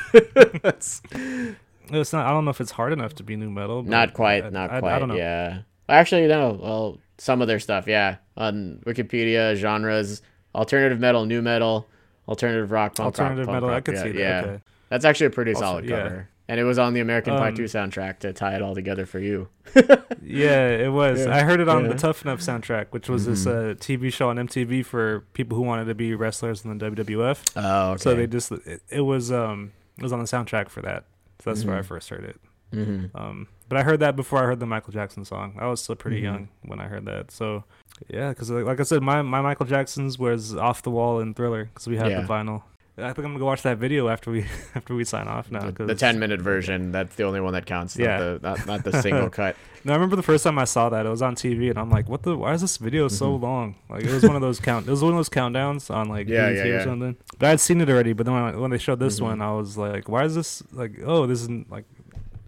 That's 0.63 1.01
It's 1.11 2.13
not. 2.13 2.25
I 2.25 2.29
don't 2.29 2.45
know 2.45 2.51
if 2.51 2.61
it's 2.61 2.71
hard 2.71 2.93
enough 2.93 3.13
to 3.15 3.23
be 3.23 3.35
nu 3.35 3.49
metal. 3.49 3.83
but 3.83 3.89
not 3.89 4.13
quite, 4.13 4.45
I- 4.45 4.49
not 4.49 4.71
I, 4.71 4.79
quite. 4.79 4.93
I 4.93 4.99
don't 4.99 5.09
know. 5.09 5.15
Yeah, 5.15 5.59
actually 5.89 6.27
no. 6.27 6.57
Well, 6.61 6.97
some 7.17 7.41
of 7.41 7.49
their 7.49 7.59
stuff, 7.59 7.87
yeah, 7.87 8.17
on 8.37 8.81
Wikipedia 8.85 9.55
genres: 9.57 10.21
alternative 10.55 10.97
metal, 10.97 11.25
nu 11.25 11.41
metal, 11.41 11.87
alternative 12.25 12.71
rock, 12.71 12.95
punk 12.95 12.99
rock, 13.17 13.19
Alternative 13.19 13.45
punk 13.47 13.55
metal. 13.57 13.69
I 13.69 13.81
could 13.81 13.95
yeah, 13.95 14.03
see 14.03 14.11
that. 14.13 14.19
Yeah. 14.19 14.41
Okay. 14.45 14.61
That's 14.87 15.03
actually 15.03 15.27
a 15.27 15.31
pretty 15.31 15.53
Also, 15.55 15.65
solid 15.65 15.89
cover. 15.89 16.29
And 16.47 16.59
it 16.59 16.63
was 16.63 16.77
on 16.77 16.93
the 16.93 16.99
American 16.99 17.35
Pie 17.37 17.47
Um, 17.49 17.55
2 17.55 17.63
soundtrack 17.63 18.19
to 18.19 18.31
tie 18.31 18.55
it 18.55 18.61
all 18.61 18.75
together 18.75 19.05
for 19.05 19.19
you. 19.19 19.47
Yeah, 20.27 20.67
it 20.69 20.91
was. 20.91 21.25
Yeah. 21.25 21.35
I 21.35 21.41
heard 21.43 21.59
it 21.59 21.67
on 21.69 21.83
Yeah. 21.83 21.89
the 21.91 21.97
Tough 21.97 22.23
Enough 22.25 22.39
soundtrack, 22.39 22.87
which 22.89 23.07
was 23.09 23.25
this 23.27 23.45
Mhm. 23.45 23.71
uh, 23.71 23.75
TV 23.75 24.11
show 24.11 24.29
on 24.29 24.37
MTV 24.39 24.83
for 24.83 25.21
people 25.33 25.55
who 25.57 25.63
wanted 25.63 25.85
to 25.85 25.93
be 25.95 26.15
wrestlers 26.15 26.65
in 26.65 26.75
the 26.75 26.83
WWF. 26.83 27.43
Oh, 27.55 27.91
okay. 27.91 27.97
So 28.01 28.15
they 28.15 28.25
just 28.25 28.51
it, 28.51 28.81
it 28.89 29.01
was 29.01 29.31
um 29.31 29.71
it 29.97 30.03
was 30.03 30.11
on 30.11 30.19
the 30.19 30.25
soundtrack 30.25 30.69
for 30.69 30.81
that. 30.81 31.05
So 31.39 31.51
that's 31.51 31.63
where 31.63 31.77
I 31.77 31.81
Mhm. 31.81 31.85
first 31.85 32.09
heard 32.09 32.23
it. 32.23 32.39
hmm 32.73 33.05
Um, 33.13 33.47
but 33.69 33.77
I 33.77 33.83
heard 33.83 33.99
that 33.99 34.15
before 34.15 34.39
I 34.41 34.45
heard 34.45 34.59
the 34.59 34.65
Michael 34.65 34.93
Jackson 34.93 35.25
song. 35.25 35.55
I 35.59 35.67
was 35.67 35.81
still 35.83 35.95
pretty 35.95 36.19
Mhm. 36.21 36.23
young 36.23 36.49
when 36.63 36.79
I 36.79 36.87
heard 36.87 37.05
that. 37.05 37.29
So 37.29 37.65
yeah, 38.07 38.29
because 38.29 38.49
like, 38.49 38.65
like 38.65 38.79
I 38.79 38.83
said, 38.83 39.03
my 39.03 39.21
my 39.21 39.41
Michael 39.41 39.67
Jackson's 39.67 40.17
was 40.17 40.55
off 40.55 40.81
the 40.81 40.91
wall 40.91 41.19
and 41.19 41.35
Thriller 41.35 41.65
because 41.65 41.87
we 41.87 41.97
had 41.97 42.09
Yeah. 42.09 42.21
the 42.21 42.27
vinyl. 42.27 42.63
I 42.97 43.07
think 43.11 43.19
I'm 43.19 43.23
gonna 43.25 43.39
go 43.39 43.45
watch 43.45 43.63
that 43.63 43.77
video 43.77 44.07
after 44.07 44.31
we 44.31 44.45
after 44.75 44.95
we 44.95 45.03
sign 45.03 45.27
off 45.27 45.51
now. 45.51 45.69
The, 45.69 45.85
the 45.85 45.95
10 45.95 46.17
minute 46.17 46.41
version, 46.41 46.91
that's 46.93 47.15
the 47.15 47.23
only 47.23 47.41
one 47.41 47.51
that 47.53 47.65
counts. 47.65 47.97
Yeah. 47.97 48.17
Not 48.17 48.19
the, 48.19 48.39
not, 48.49 48.67
not 48.67 48.83
the 48.85 49.01
single 49.01 49.29
cut. 49.41 49.55
No, 49.83 49.91
I 49.91 49.95
remember 49.97 50.15
the 50.15 50.23
first 50.23 50.43
time 50.45 50.57
I 50.57 50.63
saw 50.63 50.87
that 50.89 51.05
it 51.05 51.09
was 51.09 51.21
on 51.21 51.35
TV, 51.35 51.69
and 51.69 51.77
I'm 51.77 51.89
like, 51.91 52.07
"What 52.09 52.23
the? 52.23 52.35
Why 52.37 52.53
is 52.53 52.61
this 52.61 52.77
video 52.77 53.07
so 53.07 53.37
Mhm. 53.37 53.41
long?" 53.41 53.75
Like 53.89 54.03
it 54.03 54.11
was 54.11 54.23
one 54.23 54.35
of 54.35 54.41
those 54.41 54.59
count. 54.59 54.87
It 54.87 54.91
was 54.91 55.03
one 55.03 55.11
of 55.11 55.17
those 55.17 55.29
countdowns 55.29 55.93
on 55.93 56.07
like 56.09 56.27
Yeah, 56.29 56.51
BET 56.51 56.65
yeah, 56.65 56.73
or 56.73 56.83
something. 56.83 57.17
But 57.37 57.49
I'd 57.51 57.59
seen 57.59 57.81
it 57.81 57.89
already. 57.89 58.13
But 58.13 58.25
then 58.25 58.33
when, 58.35 58.43
I, 58.43 58.55
when 58.57 58.71
they 58.71 58.77
showed 58.77 58.99
this 58.99 59.19
Mhm. 59.19 59.23
one, 59.23 59.41
I 59.41 59.51
was 59.51 59.77
like, 59.77 60.07
"Why 60.09 60.23
is 60.23 60.33
this 60.35 60.63
like? 60.71 60.93
Oh, 61.05 61.27
this 61.27 61.41
isn't 61.41 61.69
like, 61.69 61.83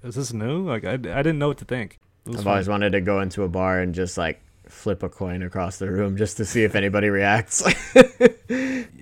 is 0.04 0.16
this 0.16 0.32
new? 0.34 0.62
Like 0.66 0.86
I, 0.86 0.94
I 0.94 0.96
didn't 0.98 1.40
know 1.40 1.50
what 1.50 1.58
to 1.58 1.66
think." 1.66 2.00
I've 2.28 2.36
fun. 2.38 2.48
always 2.48 2.68
wanted 2.70 2.92
to 2.94 3.02
go 3.02 3.22
into 3.22 3.44
a 3.44 3.48
bar 3.50 3.80
and 3.80 3.94
just 3.94 4.18
like 4.18 4.42
flip 4.70 5.04
a 5.04 5.10
coin 5.10 5.42
across 5.44 5.78
the 5.78 5.90
room 5.90 6.18
just 6.18 6.38
to 6.38 6.46
see 6.46 6.64
if 6.64 6.76
anybody 6.76 7.10
reacts. 7.10 7.64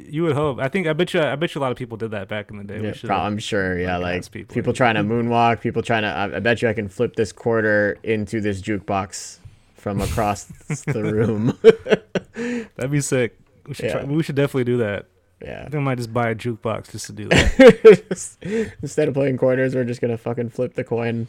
You 0.08 0.24
would 0.24 0.34
hope. 0.34 0.60
I 0.60 0.70
think. 0.70 0.88
I 0.88 0.94
bet 0.94 1.14
you. 1.14 1.20
I 1.22 1.36
bet 1.36 1.54
you 1.54 1.60
a 1.60 1.64
lot 1.64 1.72
of 1.72 1.78
people 1.78 1.98
did 1.98 2.12
that 2.12 2.30
back 2.30 2.50
in 2.50 2.58
the 2.58 2.64
day. 2.64 2.80
Yeah, 2.82 2.94
pro- 3.04 3.18
I'm 3.18 3.38
sure. 3.38 3.78
Yeah, 3.78 3.98
like, 3.98 4.22
like 4.24 4.32
people. 4.32 4.54
people, 4.54 4.72
trying 4.72 4.96
to 4.96 5.02
moonwalk, 5.02 5.60
people 5.62 5.82
trying 5.82 6.04
to. 6.04 6.08
I, 6.08 6.38
I 6.38 6.40
bet 6.40 6.62
you 6.62 6.70
I 6.70 6.74
can 6.74 6.88
flip 6.88 7.16
this 7.16 7.34
quarter 7.34 7.98
into 8.04 8.40
this 8.40 8.62
jukebox 8.62 9.40
from 9.76 10.00
across 10.00 10.44
the 10.88 11.04
room. 11.04 11.58
That'd 12.78 12.92
be 12.92 13.02
sick. 13.02 13.38
We 13.68 13.74
should. 13.74 13.86
Yeah. 13.86 13.92
Try, 13.94 14.04
we 14.06 14.24
should 14.24 14.36
definitely 14.36 14.64
do 14.66 14.78
that. 14.78 15.08
Yeah. 15.42 15.60
I 15.62 15.64
think 15.64 15.76
I 15.76 15.80
might 15.80 15.98
just 15.98 16.14
buy 16.14 16.30
a 16.30 16.36
jukebox 16.36 16.92
just 16.92 17.08
to 17.08 17.12
do 17.12 17.28
that. 17.28 18.76
Instead 18.82 19.08
of 19.10 19.14
playing 19.16 19.38
quarters, 19.38 19.76
we're 19.76 19.84
just 19.84 20.00
gonna 20.02 20.18
fucking 20.18 20.50
flip 20.52 20.76
the 20.76 20.84
coin 20.84 21.28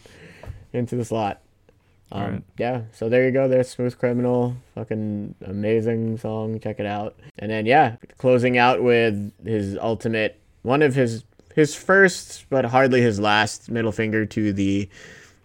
into 0.72 0.94
the 0.96 1.04
slot. 1.04 1.40
Um, 2.12 2.22
Alright. 2.22 2.42
Yeah, 2.58 2.82
so 2.92 3.08
there 3.08 3.24
you 3.24 3.32
go. 3.32 3.48
There's 3.48 3.68
Smooth 3.68 3.98
Criminal. 3.98 4.56
Fucking 4.74 5.34
amazing 5.44 6.18
song. 6.18 6.58
Check 6.60 6.78
it 6.78 6.86
out. 6.86 7.18
And 7.38 7.50
then, 7.50 7.66
yeah, 7.66 7.96
closing 8.18 8.58
out 8.58 8.82
with 8.82 9.32
his 9.44 9.76
ultimate, 9.78 10.40
one 10.62 10.82
of 10.82 10.94
his 10.94 11.24
his 11.54 11.74
first, 11.74 12.44
but 12.50 12.66
hardly 12.66 13.00
his 13.00 13.18
last 13.18 13.70
middle 13.70 13.92
finger 13.92 14.26
to 14.26 14.52
the 14.52 14.88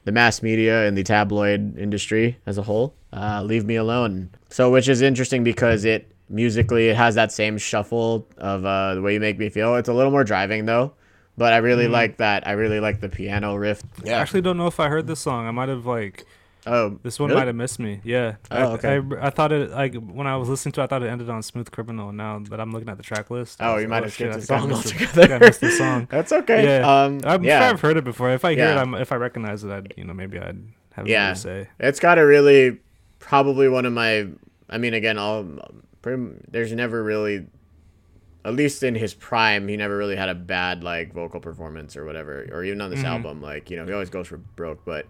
the 0.03 0.11
mass 0.11 0.41
media 0.41 0.88
and 0.88 0.97
the 0.97 1.03
tabloid 1.03 1.77
industry 1.77 2.38
as 2.45 2.57
a 2.57 2.63
whole. 2.63 2.95
Uh, 3.13 3.41
Leave 3.43 3.65
Me 3.65 3.75
Alone. 3.75 4.29
So, 4.49 4.69
which 4.71 4.89
is 4.89 5.01
interesting 5.01 5.43
because 5.43 5.85
it 5.85 6.11
musically 6.29 6.89
it 6.89 6.95
has 6.95 7.15
that 7.15 7.31
same 7.31 7.57
shuffle 7.57 8.27
of 8.38 8.65
uh, 8.65 8.95
the 8.95 9.01
way 9.01 9.13
you 9.13 9.19
make 9.19 9.38
me 9.38 9.49
feel. 9.49 9.75
It's 9.75 9.89
a 9.89 9.93
little 9.93 10.11
more 10.11 10.23
driving 10.23 10.65
though, 10.65 10.93
but 11.38 11.53
I 11.53 11.57
really 11.57 11.88
like 11.88 12.17
that. 12.17 12.47
I 12.47 12.51
really 12.53 12.79
like 12.79 12.99
the 12.99 13.09
piano 13.09 13.55
riff. 13.55 13.81
I 14.05 14.09
actually 14.09 14.41
don't 14.41 14.57
know 14.57 14.67
if 14.67 14.79
I 14.79 14.88
heard 14.88 15.07
this 15.07 15.19
song. 15.19 15.47
I 15.47 15.51
might 15.51 15.69
have 15.69 15.85
like 15.85 16.25
Oh, 16.67 16.99
this 17.01 17.19
one 17.19 17.29
really? 17.29 17.41
might 17.41 17.47
have 17.47 17.55
missed 17.55 17.79
me. 17.79 18.01
Yeah. 18.03 18.35
Oh, 18.51 18.55
I, 18.55 18.63
okay. 18.73 19.15
I, 19.19 19.27
I 19.27 19.29
thought 19.31 19.51
it 19.51 19.71
like 19.71 19.95
when 19.95 20.27
I 20.27 20.38
was 20.38 20.47
listening 20.47 20.73
to 20.73 20.81
it, 20.81 20.83
I 20.83 20.88
thought 20.88 21.01
it 21.01 21.07
ended 21.07 21.29
on 21.29 21.41
Smooth 21.41 21.71
Criminal. 21.71 22.11
Now 22.11 22.39
that 22.49 22.59
I'm 22.59 22.71
looking 22.71 22.89
at 22.89 22.97
the 22.97 23.03
track 23.03 23.31
list. 23.31 23.57
Oh, 23.61 23.73
was 23.73 23.83
you 23.83 23.88
might 23.88 24.03
have 24.03 24.13
shit, 24.13 24.31
skipped 24.31 24.47
the 24.47 24.59
song 24.59 24.71
altogether. 24.71 25.33
I 25.33 25.35
I 25.35 25.39
missed 25.39 25.61
the 25.61 25.71
song. 25.71 26.07
That's 26.11 26.31
okay. 26.31 26.63
Yeah. 26.63 27.03
Um, 27.03 27.21
I'm 27.23 27.43
yeah. 27.43 27.59
sure 27.59 27.69
I've 27.69 27.81
heard 27.81 27.97
it 27.97 28.03
before. 28.03 28.29
If 28.31 28.45
I 28.45 28.53
hear 28.53 28.67
it, 28.67 28.77
I'm, 28.77 28.93
if 28.93 29.11
I 29.11 29.15
recognize 29.15 29.63
it, 29.63 29.71
I'd 29.71 29.93
you 29.97 30.03
know 30.03 30.13
maybe 30.13 30.38
I'd 30.39 30.61
have 30.93 31.07
Yeah. 31.07 31.33
to 31.33 31.35
say. 31.35 31.69
It's 31.79 31.99
got 31.99 32.19
a 32.19 32.25
really, 32.25 32.77
probably 33.19 33.67
one 33.67 33.85
of 33.85 33.93
my. 33.93 34.27
I 34.69 34.77
mean, 34.77 34.93
again, 34.93 35.17
all 35.17 35.45
pretty, 36.01 36.23
there's 36.49 36.71
never 36.71 37.03
really, 37.03 37.47
at 38.45 38.53
least 38.53 38.83
in 38.83 38.95
his 38.95 39.13
prime, 39.13 39.67
he 39.67 39.77
never 39.77 39.97
really 39.97 40.15
had 40.15 40.29
a 40.29 40.35
bad 40.35 40.83
like 40.83 41.11
vocal 41.13 41.39
performance 41.39 41.97
or 41.97 42.05
whatever, 42.05 42.47
or 42.51 42.63
even 42.63 42.81
on 42.81 42.91
this 42.91 43.03
album. 43.03 43.41
Like 43.41 43.71
you 43.71 43.77
know, 43.77 43.85
he 43.85 43.93
always 43.93 44.11
goes 44.11 44.27
for 44.27 44.38
broke, 44.38 44.85
but 44.85 45.07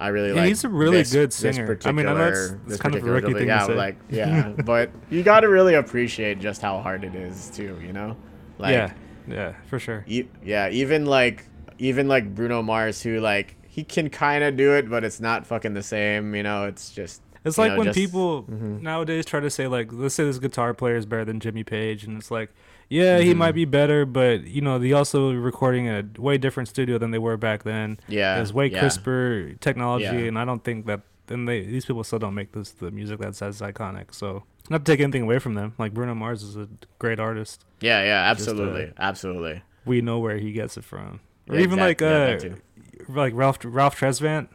I 0.00 0.08
really 0.08 0.28
Mm-hmm. 0.30 0.36
Yeah, 0.36 0.42
like. 0.42 0.48
he's 0.48 0.64
a 0.64 0.68
really 0.68 0.96
this- 0.98 1.12
good 1.12 1.32
singer. 1.32 1.78
I 1.84 1.92
mean, 1.92 2.06
I 2.06 2.14
know 2.14 2.26
it's- 2.28 2.54
it's 2.66 2.76
kind 2.78 2.94
of 2.94 3.02
a 3.06 3.10
rookie 3.10 3.34
thing 3.34 3.48
to 3.48 3.64
say. 3.66 3.74
like 3.74 3.96
yeah, 4.10 4.48
but 4.64 4.90
you 5.10 5.22
got 5.22 5.40
to 5.40 5.48
really 5.48 5.74
appreciate 5.74 6.40
just 6.40 6.62
how 6.62 6.80
hard 6.80 7.04
it 7.04 7.14
is 7.14 7.50
too. 7.50 7.78
You 7.84 7.92
know, 7.92 8.16
like 8.58 8.72
yeah, 8.72 8.92
yeah, 9.28 9.52
for 9.68 9.78
sure. 9.78 10.04
E- 10.08 10.28
yeah, 10.44 10.68
even 10.70 11.04
like 11.06 11.44
even 11.78 12.08
like 12.08 12.34
Bruno 12.34 12.62
Mars, 12.62 13.02
who 13.02 13.20
like 13.20 13.56
he 13.68 13.84
can 13.84 14.08
kind 14.10 14.42
of 14.42 14.56
do 14.56 14.72
it, 14.72 14.88
but 14.90 15.04
it's 15.04 15.20
not 15.20 15.46
fucking 15.46 15.74
the 15.74 15.82
same. 15.82 16.34
You 16.34 16.42
know, 16.42 16.64
it's 16.66 16.90
just 16.90 17.22
It's 17.44 17.56
like 17.58 17.72
know, 17.72 17.78
when 17.78 17.86
just- 17.88 17.96
people 17.98 18.44
Mhm. 18.44 18.80
nowadays 18.82 19.24
try 19.26 19.40
to 19.40 19.50
say 19.50 19.66
like, 19.66 19.90
let's 19.92 20.14
say 20.14 20.24
this 20.24 20.38
guitar 20.38 20.72
player 20.74 20.96
is 20.96 21.06
better 21.06 21.24
than 21.24 21.40
Jimmy 21.40 21.62
Page, 21.64 22.04
and 22.04 22.18
it's 22.18 22.30
like, 22.30 22.50
yeah, 22.90 23.18
he 23.20 23.32
Mhm. 23.32 23.36
might 23.38 23.52
be 23.54 23.64
better, 23.64 24.04
but 24.04 24.44
you 24.46 24.60
know, 24.60 24.78
they 24.78 24.92
also 24.92 25.32
recording 25.32 25.86
in 25.86 25.94
a 26.16 26.20
way 26.20 26.36
different 26.36 26.68
studio 26.68 26.98
than 26.98 27.10
they 27.12 27.18
were 27.18 27.38
back 27.38 27.62
then. 27.62 27.98
yeah, 28.08 28.34
There's 28.36 28.52
way 28.52 28.66
yeah. 28.66 28.80
crisper 28.80 29.54
technology, 29.60 30.04
Yeah. 30.04 30.28
and 30.28 30.38
I 30.38 30.44
don't 30.44 30.62
think 30.62 30.84
that. 30.86 31.00
And 31.32 31.48
they 31.48 31.60
these 31.62 31.86
people 31.86 32.02
still 32.02 32.18
don't 32.18 32.34
make 32.34 32.50
this 32.52 32.72
the 32.72 32.90
music 32.90 33.20
that's 33.20 33.40
as 33.40 33.60
iconic. 33.60 34.12
So 34.12 34.42
not 34.68 34.84
to 34.84 34.92
take 34.92 35.00
anything 35.00 35.22
away 35.22 35.38
from 35.38 35.54
them, 35.54 35.74
like 35.78 35.94
Bruno 35.94 36.12
Mars 36.12 36.42
is 36.42 36.56
a 36.56 36.66
great 36.98 37.20
artist. 37.20 37.64
Yeah, 37.80 38.02
yeah, 38.02 38.34
Just, 38.34 38.48
uh, 38.48 38.50
absolutely, 38.50 38.92
absolutely. 38.98 39.62
We 39.84 40.00
know 40.00 40.18
where 40.18 40.38
he 40.38 40.50
gets 40.50 40.76
it 40.76 40.82
from, 40.82 41.20
or 41.48 41.54
Yeah, 41.54 41.62
even 41.62 41.78
exact- 41.78 42.42
like 42.42 42.52
uh, 42.52 43.12
like 43.14 43.32
Ralph 43.36 43.58
Ralph 43.64 43.96
Tresvant. 43.98 44.48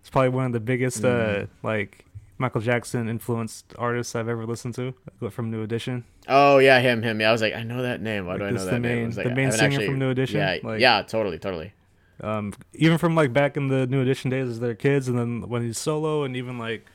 It's 0.00 0.10
probably 0.10 0.30
one 0.30 0.46
of 0.46 0.52
the 0.52 0.58
biggest 0.60 1.00
Mm. 1.02 1.42
uh 1.44 1.46
like 1.62 2.04
Michael 2.38 2.60
Jackson 2.60 3.08
influenced 3.08 3.74
artists 3.78 4.14
I've 4.16 4.28
ever 4.28 4.44
listened 4.46 4.74
to 4.74 4.94
from 5.30 5.50
New 5.50 5.62
Edition. 5.62 6.04
Oh 6.28 6.58
yeah, 6.58 6.80
him, 6.80 7.02
him. 7.02 7.20
Yeah, 7.20 7.28
I 7.28 7.32
was 7.32 7.40
like, 7.42 7.54
I 7.54 7.62
know 7.62 7.82
that 7.82 8.00
name. 8.00 8.26
Why 8.26 8.32
Like, 8.32 8.40
do 8.40 8.46
I 8.46 8.50
know 8.50 8.64
that 8.64 8.80
name? 8.80 8.82
main- 8.82 9.06
I 9.06 9.10
the 9.10 9.16
like, 9.22 9.26
I 9.26 9.34
main 9.34 9.52
singer 9.52 9.64
actually- 9.66 9.86
from 9.86 9.98
New 9.98 10.10
Edition? 10.10 10.38
Yeah, 10.40 10.58
Like- 10.62 10.80
yeah, 10.80 11.02
totally, 11.02 11.38
totally. 11.38 11.72
Um, 12.20 12.52
even 12.74 12.98
from 12.98 13.14
like 13.14 13.32
back 13.32 13.56
in 13.56 13.68
the 13.68 13.86
New 13.86 14.00
Edition 14.00 14.30
days 14.30 14.48
as 14.48 14.60
their 14.60 14.74
kids, 14.74 15.08
and 15.08 15.18
then 15.18 15.48
when 15.48 15.62
he's 15.62 15.78
solo, 15.78 16.22
and 16.24 16.36
even 16.36 16.58
like 16.58 16.86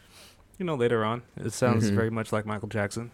you 0.58 0.66
know 0.66 0.76
later 0.76 1.04
on, 1.06 1.22
it 1.38 1.52
sounds 1.54 1.90
Mhm. 1.90 1.96
very 1.96 2.10
much 2.10 2.32
like 2.34 2.46
Michael 2.46 2.68
Jackson. 2.70 3.12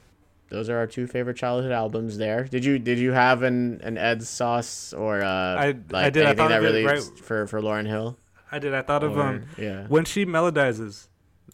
Those 0.49 0.69
are 0.69 0.77
our 0.77 0.85
two 0.88 1.07
favorite 1.07 1.35
childhood 1.38 1.72
albums. 1.72 2.18
There. 2.18 2.43
Did 2.43 2.64
you 2.65 2.77
did 2.80 2.99
you 2.99 3.11
have 3.11 3.41
an 3.43 3.81
an 3.84 3.97
Ed 3.97 4.22
Sauce 4.23 4.93
or 4.93 5.22
uh 5.23 5.27
I- 5.27 5.65
I 5.68 5.72
did. 5.72 5.93
I 5.93 6.02
anything 6.03 6.35
thought 6.38 6.49
that 6.49 6.61
really 6.61 6.85
right- 6.85 7.02
for 7.23 7.47
for 7.47 7.61
Lauryn 7.61 7.88
Hill? 7.88 8.18
I 8.52 8.60
did. 8.60 8.73
I 8.76 8.81
thought 8.84 9.03
of 9.03 9.18
um 9.18 9.43
yeah. 9.57 9.85
when 9.88 10.06
she 10.06 10.26
melodizes, 10.26 11.07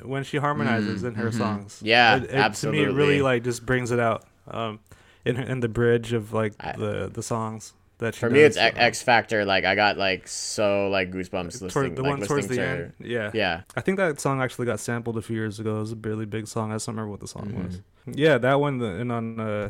when 0.03 0.23
she 0.23 0.37
harmonizes 0.37 1.03
Mm, 1.03 1.07
in 1.09 1.15
her 1.15 1.29
mhm. 1.29 1.37
songs. 1.37 1.79
Yeah, 1.83 2.17
it, 2.17 2.23
it, 2.31 2.53
To 2.55 2.71
me, 2.71 2.83
it 2.83 2.91
really 2.93 3.21
like 3.21 3.43
just 3.43 3.65
brings 3.65 3.91
it 3.91 3.99
out. 3.99 4.25
Um, 4.47 4.79
in 5.25 5.37
in 5.37 5.59
the 5.59 5.69
bridge 5.69 6.13
of 6.13 6.33
like 6.33 6.53
I- 6.59 6.73
the 6.77 7.09
the 7.13 7.21
songs 7.23 7.73
that 7.99 8.15
she 8.15 8.19
For 8.21 8.29
me, 8.31 8.39
it's 8.39 8.55
does, 8.55 8.65
X, 8.65 8.77
Ex-Factor. 8.79 9.45
Like 9.45 9.63
I 9.65 9.75
got 9.75 9.97
like 9.97 10.27
so 10.27 10.89
like 10.89 11.11
goosebumps 11.11 11.59
toward- 11.59 11.61
listening, 11.61 11.95
the 11.95 12.01
like 12.01 12.09
one 12.17 12.21
towards 12.21 12.47
the 12.47 12.55
to. 12.55 12.61
end. 12.65 12.93
Yeah. 12.99 13.29
Yeah, 13.33 13.61
I 13.75 13.81
think 13.81 13.97
that 13.97 14.19
song 14.19 14.41
actually 14.41 14.65
got 14.65 14.79
sampled 14.79 15.17
a 15.17 15.21
few 15.21 15.35
years 15.35 15.59
ago. 15.59 15.77
It 15.77 15.79
was 15.81 15.91
a 15.91 15.95
really 15.95 16.25
big 16.25 16.47
song. 16.47 16.71
I 16.71 16.75
just 16.75 16.87
don't 16.87 16.95
remember 16.95 17.11
what 17.11 17.19
the 17.19 17.27
song 17.27 17.47
Mhm. 17.53 17.65
was. 17.67 17.81
Yeah, 18.07 18.39
that 18.39 18.59
one, 18.59 18.79
the, 18.79 18.87
and 18.87 19.11
on 19.11 19.39
uh, 19.39 19.69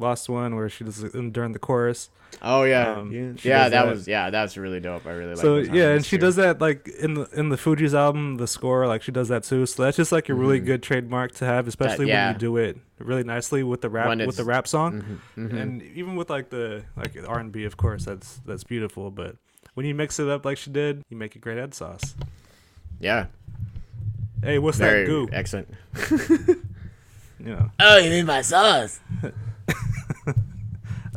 Lost 0.00 0.28
One, 0.28 0.56
where 0.56 0.68
she 0.68 0.84
does 0.84 1.02
it 1.02 1.32
during 1.32 1.52
the 1.52 1.58
chorus. 1.58 2.10
Oh 2.42 2.62
yeah, 2.62 2.92
Um, 2.94 3.10
You- 3.12 3.34
she 3.36 3.48
yeah. 3.48 3.68
That, 3.68 3.84
that. 3.84 3.90
was 3.92 4.06
yeah. 4.08 4.30
That's 4.30 4.56
really 4.56 4.78
dope. 4.80 5.04
I 5.06 5.10
really 5.12 5.34
like. 5.34 5.42
so 5.42 5.56
yeah, 5.58 5.88
and 5.90 6.04
she 6.06 6.16
too. 6.16 6.20
does 6.22 6.36
that 6.36 6.60
like 6.60 6.86
in 6.88 7.14
the 7.14 7.28
in 7.32 7.48
the 7.48 7.56
Fugees 7.56 7.92
album, 7.92 8.36
the 8.36 8.46
score, 8.46 8.86
like 8.86 9.02
she 9.02 9.10
does 9.12 9.28
that 9.28 9.42
too. 9.44 9.66
So 9.66 9.82
that's 9.82 9.96
just 9.96 10.12
like 10.12 10.28
a 10.28 10.34
really 10.34 10.60
Mhm. 10.60 10.66
good 10.66 10.82
trademark 10.82 11.32
to 11.36 11.44
have, 11.44 11.66
especially 11.66 12.06
yeah. 12.08 12.26
when 12.26 12.34
you 12.36 12.38
do 12.38 12.56
it 12.56 12.78
really 12.98 13.24
nicely 13.24 13.62
with 13.64 13.80
the 13.80 13.88
rap 13.90 14.16
with 14.18 14.36
the 14.36 14.44
rap 14.44 14.68
song. 14.68 15.18
Mhm, 15.36 15.50
mhm. 15.50 15.60
and 15.60 15.82
even 15.82 16.14
with 16.16 16.30
like 16.30 16.50
the 16.50 16.84
like 16.96 17.16
R 17.26 17.40
and 17.40 17.50
B, 17.50 17.64
of 17.64 17.76
course, 17.76 18.04
that's 18.04 18.40
that's 18.46 18.62
beautiful. 18.64 19.10
But 19.10 19.34
when 19.74 19.84
you 19.84 19.94
mix 19.94 20.20
it 20.20 20.28
up 20.28 20.44
like 20.44 20.56
she 20.56 20.70
did, 20.70 21.02
you 21.10 21.16
make 21.16 21.34
a 21.34 21.38
great 21.40 21.58
head 21.58 21.74
sauce. 21.74 22.14
yeah, 23.00 23.26
Hey, 24.42 24.58
what's 24.58 24.78
very 24.78 25.00
that 25.04 25.06
goo? 25.10 25.28
excellent. 25.32 25.68
You 27.42 27.46
know, 27.54 27.70
Oh, 27.80 27.96
you 27.96 28.10
mean 28.10 28.26
my 28.26 28.42
sauce? 28.42 29.00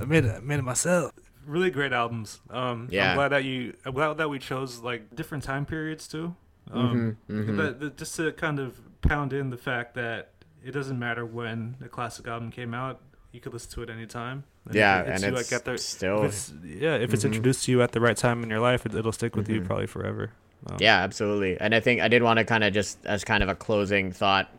I 0.02 0.06
made 0.06 0.26
it, 0.26 0.36
I 0.36 0.40
made 0.40 0.60
it 0.60 0.64
myself. 0.64 1.12
Really 1.46 1.70
great 1.72 1.94
albums. 1.94 2.40
Um, 2.50 2.88
Yeah. 2.92 3.12
I'm 3.12 3.16
glad 3.18 3.30
that 3.30 3.44
you. 3.44 3.74
I'm 3.86 3.94
glad 3.94 4.18
that 4.18 4.30
we 4.30 4.40
chose 4.40 4.80
like 4.80 5.16
different 5.16 5.44
time 5.44 5.66
periods 5.66 6.08
too. 6.08 6.36
Um, 6.72 7.18
Mhm, 7.30 7.46
mhm. 7.48 7.58
that- 7.58 7.80
that- 7.80 7.98
just 7.98 8.16
to 8.16 8.32
kind 8.32 8.60
of 8.60 8.80
pound 9.02 9.34
in 9.34 9.50
the 9.50 9.58
fact 9.58 9.96
that 9.96 10.30
it 10.64 10.72
doesn't 10.72 10.98
matter 10.98 11.26
when 11.26 11.76
a 11.84 11.90
classic 11.90 12.28
album 12.28 12.50
came 12.52 12.74
out. 12.74 13.02
You 13.34 13.42
could 13.42 13.52
listen 13.54 13.72
to 13.74 13.82
it 13.82 13.90
anytime. 13.90 14.46
And 14.66 14.76
Yeah, 14.76 15.02
it 15.02 15.08
and 15.10 15.22
you, 15.22 15.36
it's 15.36 15.52
like, 15.52 15.60
at 15.60 15.66
the- 15.66 15.78
still 15.78 16.24
if 16.24 16.32
it's, 16.32 16.54
yeah, 16.64 16.96
if 16.96 17.14
it's 17.14 17.24
Mhm. 17.24 17.28
introduced 17.28 17.66
to 17.66 17.72
you 17.72 17.82
at 17.82 17.92
the 17.92 18.00
right 18.00 18.16
time 18.16 18.44
in 18.44 18.50
your 18.50 18.60
life, 18.62 18.86
it, 18.86 18.96
it'll 18.96 19.12
stick 19.12 19.36
with 19.36 19.50
you 19.50 19.60
Mhm. 19.62 19.66
probably 19.66 19.88
forever. 19.88 20.32
Um, 20.70 20.78
Yeah, 20.80 21.00
absolutely. 21.00 21.60
And 21.60 21.76
I 21.76 21.82
think 21.82 22.00
I 22.00 22.08
did 22.08 22.24
want 22.24 22.38
to 22.40 22.46
kind 22.46 22.64
of 22.64 22.72
just 22.74 23.06
as 23.06 23.26
kind 23.26 23.44
of 23.44 23.50
a 23.50 23.56
closing 23.56 24.14
thought. 24.14 24.50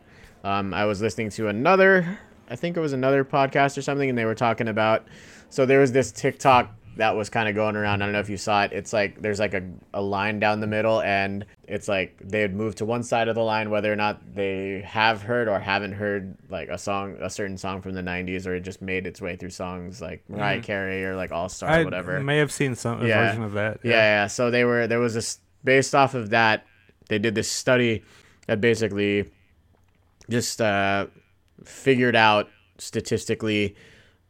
Um, 0.42 0.74
I 0.74 0.84
was 0.84 1.00
listening 1.00 1.30
to 1.30 1.48
another, 1.48 2.18
I 2.48 2.56
think 2.56 2.76
it 2.76 2.80
was 2.80 2.92
another 2.92 3.24
podcast 3.24 3.76
or 3.78 3.82
something, 3.82 4.08
and 4.08 4.18
they 4.18 4.24
were 4.24 4.34
talking 4.34 4.68
about. 4.68 5.06
So 5.50 5.66
there 5.66 5.80
was 5.80 5.92
this 5.92 6.12
TikTok 6.12 6.70
that 6.96 7.16
was 7.16 7.28
kind 7.28 7.48
of 7.48 7.54
going 7.56 7.74
around. 7.74 8.02
I 8.02 8.06
don't 8.06 8.12
know 8.12 8.20
if 8.20 8.28
you 8.30 8.36
saw 8.36 8.62
it. 8.64 8.72
It's 8.72 8.92
like 8.92 9.20
there's 9.20 9.40
like 9.40 9.52
a, 9.54 9.62
a 9.92 10.00
line 10.00 10.38
down 10.38 10.60
the 10.60 10.66
middle, 10.66 11.00
and 11.02 11.44
it's 11.66 11.88
like 11.88 12.16
they 12.22 12.40
had 12.40 12.54
moved 12.54 12.78
to 12.78 12.84
one 12.84 13.02
side 13.02 13.26
of 13.28 13.34
the 13.34 13.42
line 13.42 13.70
whether 13.70 13.92
or 13.92 13.96
not 13.96 14.34
they 14.34 14.82
have 14.86 15.22
heard 15.22 15.48
or 15.48 15.58
haven't 15.58 15.92
heard 15.92 16.36
like 16.48 16.68
a 16.68 16.78
song, 16.78 17.16
a 17.20 17.28
certain 17.30 17.56
song 17.58 17.82
from 17.82 17.94
the 17.94 18.02
'90s, 18.02 18.46
or 18.46 18.54
it 18.54 18.60
just 18.60 18.80
made 18.82 19.06
its 19.06 19.20
way 19.20 19.34
through 19.36 19.50
songs 19.50 20.00
like 20.00 20.22
Mariah 20.28 20.60
Mhm. 20.60 20.64
Carey 20.64 21.04
or 21.04 21.16
like 21.16 21.32
All 21.32 21.48
Star 21.48 21.68
I 21.68 21.80
or 21.80 21.84
whatever. 21.84 22.20
may 22.20 22.38
have 22.38 22.52
seen 22.52 22.74
some 22.76 23.04
Yeah. 23.04 23.26
version 23.28 23.42
of 23.42 23.52
that. 23.54 23.80
Yeah, 23.82 23.90
yeah. 23.92 24.26
So 24.28 24.50
they 24.50 24.64
were 24.64 24.86
there 24.86 25.00
was 25.00 25.14
this 25.14 25.38
based 25.64 25.94
off 25.94 26.14
of 26.14 26.30
that. 26.30 26.64
They 27.08 27.18
did 27.18 27.34
this 27.34 27.50
study 27.50 28.04
that 28.46 28.60
basically 28.60 29.30
just 30.30 30.60
uh, 30.60 31.06
figured 31.69 32.16
out 32.16 32.49
statistically 32.78 33.74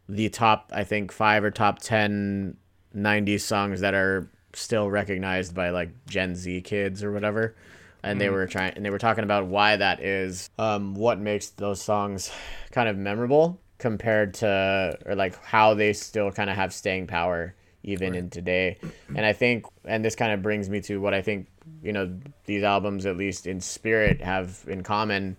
the 0.09 0.29
top 0.29 0.71
I 0.75 0.85
think 0.85 1.13
five 1.13 1.45
or 1.45 1.51
top 1.51 1.79
10 1.81 2.57
90s 2.95 3.45
songs 3.45 3.81
that 3.81 3.95
are 3.95 4.29
still 4.53 4.91
recognized 4.91 5.55
by 5.55 5.71
like 5.71 5.91
Gen 6.07 6.35
Z 6.37 6.61
kids 6.63 7.03
or 7.03 7.11
whatever. 7.13 7.55
And 8.03 8.21
they 8.21 8.27
Mhm. 8.27 8.33
were 8.33 8.47
trying 8.47 8.73
and 8.77 8.85
they 8.85 8.91
were 8.91 8.99
talking 8.99 9.25
about 9.25 9.47
why 9.47 9.77
that 9.77 10.01
is, 10.01 10.51
um, 10.59 10.95
what 10.95 11.19
makes 11.19 11.49
those 11.49 11.81
songs 11.83 12.31
kind 12.71 12.89
of 12.89 12.97
memorable 12.97 13.61
compared 13.79 14.35
to 14.35 14.99
or 15.07 15.15
like 15.15 15.43
how 15.45 15.75
they 15.75 15.93
still 15.93 16.31
kind 16.31 16.49
of 16.51 16.57
have 16.57 16.73
staying 16.73 17.07
power 17.07 17.55
even 17.85 18.13
Right. 18.13 18.19
in 18.19 18.31
today. 18.31 18.79
And 19.15 19.25
I 19.25 19.33
think 19.33 19.65
and 19.85 20.05
this 20.05 20.17
kind 20.17 20.33
of 20.33 20.43
brings 20.43 20.69
me 20.69 20.81
to 20.83 21.01
what 21.01 21.15
I 21.15 21.23
think, 21.23 21.47
you 21.83 21.93
know, 21.93 22.19
these 22.47 22.63
albums 22.63 23.07
at 23.07 23.17
least 23.17 23.47
in 23.47 23.61
spirit 23.61 24.21
have 24.23 24.65
in 24.67 24.83
common, 24.83 25.37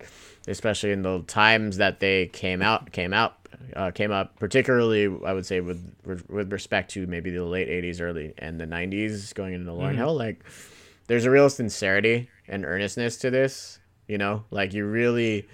especially 0.48 0.92
in 0.92 1.02
the 1.02 1.22
times 1.28 1.78
that 1.78 2.00
they 2.00 2.28
came 2.28 2.62
out 2.62 2.92
came 2.92 3.14
out 3.14 3.34
uh, 3.76 3.90
came 3.92 4.12
up, 4.12 4.38
particularly 4.40 5.06
I 5.26 5.34
would 5.34 5.46
say 5.46 5.60
with 5.62 5.94
with 6.30 6.52
respect 6.54 6.92
to 6.92 7.08
maybe 7.08 7.30
the 7.32 7.44
late 7.44 7.68
'80s, 7.68 8.00
early 8.02 8.34
and 8.38 8.60
the 8.60 8.66
'90s, 8.68 9.34
going 9.34 9.54
into 9.54 9.72
Lauryn 9.72 9.94
Mhm. 9.94 9.98
Hill. 9.98 10.16
Like, 10.16 10.44
there's 11.08 11.26
a 11.26 11.32
real 11.32 11.50
sincerity 11.50 12.30
and 12.48 12.64
earnestness 12.66 13.18
to 13.18 13.30
this. 13.32 13.80
You 14.08 14.18
know, 14.20 14.44
like 14.52 14.74
you 14.74 14.86
really 14.86 15.48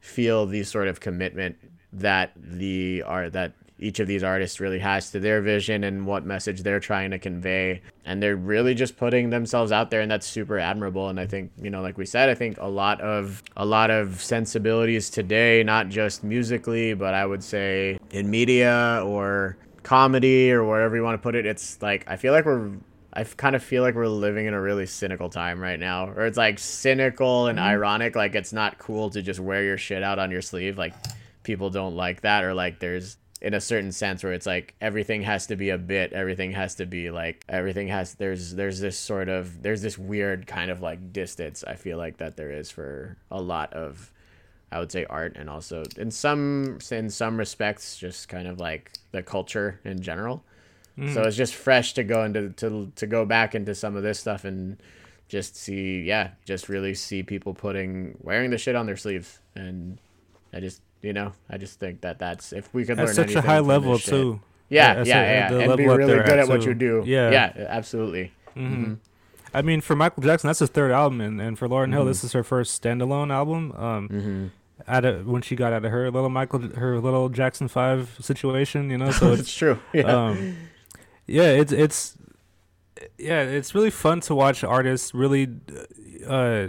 feel 0.00 0.46
the 0.46 0.62
sort 0.62 0.88
of 0.88 1.00
commitment 1.00 1.56
that 1.92 2.32
the 2.36 3.02
are 3.02 3.28
that 3.28 3.52
each 3.80 3.98
of 3.98 4.06
these 4.06 4.22
artists 4.22 4.60
really 4.60 4.78
has 4.78 5.10
to 5.10 5.18
their 5.18 5.40
vision 5.40 5.84
and 5.84 6.06
what 6.06 6.24
message 6.24 6.62
they're 6.62 6.80
trying 6.80 7.10
to 7.10 7.18
convey 7.18 7.80
and 8.04 8.22
they're 8.22 8.36
really 8.36 8.74
just 8.74 8.96
putting 8.96 9.30
themselves 9.30 9.72
out 9.72 9.90
there 9.90 10.00
and 10.00 10.10
that's 10.10 10.26
super 10.26 10.58
admirable 10.58 11.08
and 11.08 11.18
i 11.18 11.26
think 11.26 11.50
you 11.60 11.70
know 11.70 11.80
like 11.80 11.96
we 11.96 12.04
said 12.04 12.28
i 12.28 12.34
think 12.34 12.58
a 12.58 12.68
lot 12.68 13.00
of 13.00 13.42
a 13.56 13.64
lot 13.64 13.90
of 13.90 14.22
sensibilities 14.22 15.10
today 15.10 15.62
not 15.62 15.88
just 15.88 16.22
musically 16.22 16.94
but 16.94 17.14
i 17.14 17.24
would 17.24 17.42
say 17.42 17.98
in 18.10 18.30
media 18.30 19.02
or 19.04 19.56
comedy 19.82 20.52
or 20.52 20.62
wherever 20.64 20.94
you 20.94 21.02
want 21.02 21.14
to 21.14 21.22
put 21.22 21.34
it 21.34 21.46
it's 21.46 21.80
like 21.80 22.04
i 22.06 22.16
feel 22.16 22.32
like 22.32 22.44
we're 22.44 22.70
I 23.12 23.24
kind 23.24 23.56
of 23.56 23.62
feel 23.64 23.82
like 23.82 23.96
we're 23.96 24.06
living 24.06 24.46
in 24.46 24.54
a 24.54 24.60
really 24.60 24.86
cynical 24.86 25.28
time 25.28 25.60
right 25.60 25.80
now, 25.80 26.06
or 26.10 26.26
it's 26.26 26.38
like 26.38 26.60
cynical 26.60 27.48
and 27.48 27.58
mm-hmm. 27.58 27.66
ironic. 27.66 28.14
Like 28.14 28.36
it's 28.36 28.52
not 28.52 28.78
cool 28.78 29.10
to 29.10 29.20
just 29.20 29.40
wear 29.40 29.64
your 29.64 29.76
shit 29.76 30.04
out 30.04 30.20
on 30.20 30.30
your 30.30 30.42
sleeve. 30.42 30.78
Like 30.78 30.94
people 31.42 31.70
don't 31.70 31.96
like 31.96 32.20
that, 32.20 32.44
or 32.44 32.54
like 32.54 32.78
there's 32.78 33.16
in 33.42 33.54
a 33.54 33.60
certain 33.60 33.90
sense 33.90 34.22
where 34.22 34.32
it's 34.32 34.46
like 34.46 34.74
everything 34.80 35.22
has 35.22 35.46
to 35.46 35.56
be 35.56 35.70
a 35.70 35.78
bit 35.78 36.12
everything 36.12 36.52
has 36.52 36.74
to 36.74 36.84
be 36.84 37.10
like 37.10 37.44
everything 37.48 37.88
has 37.88 38.14
there's 38.14 38.54
there's 38.54 38.80
this 38.80 38.98
sort 38.98 39.28
of 39.28 39.62
there's 39.62 39.80
this 39.80 39.96
weird 39.96 40.46
kind 40.46 40.70
of 40.70 40.82
like 40.82 41.12
distance 41.12 41.64
i 41.66 41.74
feel 41.74 41.96
like 41.96 42.18
that 42.18 42.36
there 42.36 42.50
is 42.50 42.70
for 42.70 43.16
a 43.30 43.40
lot 43.40 43.72
of 43.72 44.12
i 44.70 44.78
would 44.78 44.92
say 44.92 45.06
art 45.08 45.36
and 45.36 45.48
also 45.48 45.82
in 45.96 46.10
some 46.10 46.78
in 46.90 47.08
some 47.08 47.38
respects 47.38 47.96
just 47.96 48.28
kind 48.28 48.46
of 48.46 48.60
like 48.60 48.92
the 49.12 49.22
culture 49.22 49.80
in 49.84 50.02
general 50.02 50.44
mm. 50.98 51.12
so 51.14 51.22
it's 51.22 51.36
just 51.36 51.54
fresh 51.54 51.94
to 51.94 52.04
go 52.04 52.24
into 52.24 52.50
to 52.50 52.92
to 52.94 53.06
go 53.06 53.24
back 53.24 53.54
into 53.54 53.74
some 53.74 53.96
of 53.96 54.02
this 54.02 54.20
stuff 54.20 54.44
and 54.44 54.76
just 55.28 55.56
see 55.56 56.02
yeah 56.02 56.30
just 56.44 56.68
really 56.68 56.92
see 56.92 57.22
people 57.22 57.54
putting 57.54 58.18
wearing 58.20 58.50
the 58.50 58.58
shit 58.58 58.76
on 58.76 58.84
their 58.84 58.96
sleeves 58.96 59.38
and 59.54 59.98
i 60.52 60.60
just 60.60 60.82
you 61.02 61.12
know, 61.12 61.32
I 61.48 61.56
just 61.56 61.78
think 61.80 62.02
that 62.02 62.18
that's 62.18 62.52
if 62.52 62.72
we 62.74 62.84
could 62.84 62.98
learn 62.98 63.14
such 63.14 63.34
a 63.34 63.40
high 63.40 63.60
level 63.60 63.98
too. 63.98 64.40
Yeah, 64.68 64.98
yeah, 64.98 65.04
yeah, 65.04 65.52
yeah. 65.52 65.58
and 65.62 65.76
be 65.76 65.86
really 65.86 66.22
good 66.22 66.38
at, 66.38 66.48
what 66.48 66.64
you 66.64 66.74
do. 66.74 67.02
Yeah, 67.04 67.30
yeah, 67.30 67.66
absolutely. 67.68 68.32
Mm-hmm. 68.56 68.82
Mm-hmm. 68.82 68.94
I 69.52 69.62
mean, 69.62 69.80
for 69.80 69.96
Michael 69.96 70.22
Jackson, 70.22 70.46
that's 70.46 70.60
his 70.60 70.70
third 70.70 70.92
album, 70.92 71.20
and, 71.20 71.40
and 71.40 71.58
for 71.58 71.68
Lauryn 71.68 71.84
mm-hmm. 71.86 71.94
Hill, 71.94 72.04
this 72.04 72.22
is 72.22 72.32
her 72.32 72.44
first 72.44 72.80
standalone 72.80 73.32
album. 73.32 73.72
Um, 73.72 74.08
mm-hmm. 74.08 74.46
out 74.86 75.04
of 75.04 75.26
when 75.26 75.42
she 75.42 75.56
got 75.56 75.72
out 75.72 75.84
of 75.84 75.90
her 75.90 76.08
little 76.10 76.28
Michael, 76.28 76.60
her 76.76 77.00
little 77.00 77.28
Jackson 77.28 77.66
Five 77.66 78.16
situation, 78.20 78.90
you 78.90 78.98
know. 78.98 79.10
So 79.10 79.32
it's, 79.32 79.52
true. 79.52 79.80
Yeah. 79.92 80.02
Um, 80.02 80.56
yeah, 81.26 81.50
it's 81.50 81.72
it's 81.72 82.16
yeah, 83.18 83.42
it's 83.42 83.74
really 83.74 83.90
fun 83.90 84.20
to 84.20 84.34
watch 84.34 84.62
artists 84.62 85.14
really, 85.14 85.48
uh, 86.26 86.68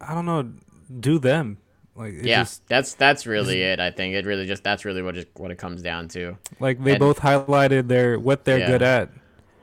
I 0.00 0.14
don't 0.14 0.26
know, 0.26 0.52
do 1.00 1.18
them 1.18 1.58
like 1.96 2.14
yeah, 2.22 2.42
just, 2.42 2.66
that's 2.68 2.94
that's 2.94 3.26
really 3.26 3.62
it. 3.62 3.80
I 3.80 3.90
think 3.90 4.14
it 4.14 4.24
really 4.24 4.46
just 4.46 4.62
that's 4.62 4.84
really 4.84 5.02
what 5.02 5.16
it 5.16 5.30
what 5.34 5.50
it 5.50 5.56
comes 5.56 5.82
down 5.82 6.08
to. 6.08 6.36
Like 6.58 6.82
they 6.82 6.92
and, 6.92 7.00
both 7.00 7.20
highlighted 7.20 7.88
their 7.88 8.18
what 8.18 8.44
they're 8.44 8.60
yeah. 8.60 8.66
good 8.68 8.82
at, 8.82 9.10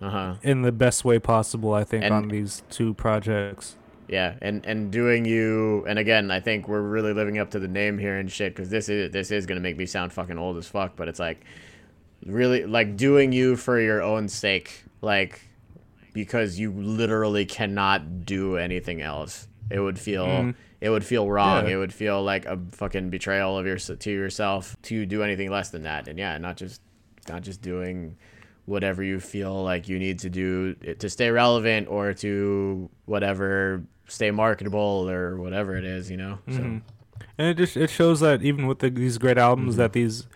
uh-huh. 0.01 0.35
in 0.43 0.61
the 0.61 0.71
best 0.71 1.05
way 1.05 1.19
possible. 1.19 1.73
I 1.73 1.83
think 1.83 2.03
and, 2.03 2.13
on 2.13 2.27
these 2.27 2.63
two 2.69 2.93
projects. 2.93 3.75
Yeah, 4.07 4.35
and 4.41 4.65
and 4.65 4.91
doing 4.91 5.25
you 5.25 5.85
and 5.87 5.97
again, 5.97 6.29
I 6.29 6.39
think 6.39 6.67
we're 6.67 6.81
really 6.81 7.13
living 7.13 7.39
up 7.39 7.51
to 7.51 7.59
the 7.59 7.67
name 7.67 7.97
here 7.97 8.17
and 8.17 8.31
shit 8.31 8.55
because 8.55 8.69
this 8.69 8.89
is 8.89 9.11
this 9.11 9.31
is 9.31 9.45
gonna 9.45 9.61
make 9.61 9.77
me 9.77 9.85
sound 9.85 10.13
fucking 10.13 10.37
old 10.37 10.57
as 10.57 10.67
fuck, 10.67 10.95
but 10.95 11.07
it's 11.07 11.19
like 11.19 11.43
really 12.25 12.65
like 12.65 12.97
doing 12.97 13.31
you 13.31 13.55
for 13.55 13.79
your 13.79 14.01
own 14.01 14.27
sake, 14.27 14.83
like 15.01 15.41
because 16.13 16.59
you 16.59 16.71
literally 16.71 17.45
cannot 17.45 18.25
do 18.25 18.57
anything 18.57 19.01
else. 19.01 19.47
It 19.71 19.79
would 19.79 19.97
feel. 19.97 20.27
Mm-hmm 20.27 20.51
it 20.79 20.89
would 20.89 21.05
feel 21.05 21.29
wrong. 21.29 21.65
Yeah. 21.65 21.73
It 21.73 21.77
would 21.77 21.93
feel 21.93 22.23
like 22.23 22.45
a 22.45 22.59
fucking 22.71 23.09
betrayal 23.09 23.57
of 23.57 23.65
your 23.65 23.77
to 23.77 24.11
yourself 24.11 24.75
to 24.83 25.05
do 25.05 25.23
anything 25.23 25.49
less 25.49 25.69
than 25.69 25.83
that. 25.83 26.07
And 26.07 26.19
yeah, 26.19 26.37
not 26.37 26.57
just 26.57 26.81
not 27.27 27.41
just 27.41 27.61
doing 27.61 28.17
whatever 28.65 29.01
you 29.01 29.19
feel 29.19 29.63
like 29.63 29.87
you 29.87 29.97
need 29.97 30.19
to 30.19 30.29
do 30.29 30.75
to 30.75 31.09
stay 31.09 31.29
relevant 31.31 31.87
or 31.87 32.13
to 32.13 32.89
whatever 33.05 33.83
stay 34.07 34.29
marketable 34.29 35.09
or 35.09 35.37
whatever 35.37 35.75
it 35.77 35.85
is, 35.85 36.11
you 36.11 36.17
know. 36.17 36.39
Mm-hmm. 36.47 36.77
So. 36.77 36.81
And 37.39 37.47
it 37.47 37.57
just 37.57 37.77
it 37.77 37.89
shows 37.89 38.19
that 38.19 38.43
even 38.43 38.67
with 38.67 38.79
the, 38.79 38.89
these 38.89 39.17
great 39.17 39.37
albums, 39.37 39.73
mm-hmm. 39.73 39.81
that 39.81 39.93
these 39.93 40.27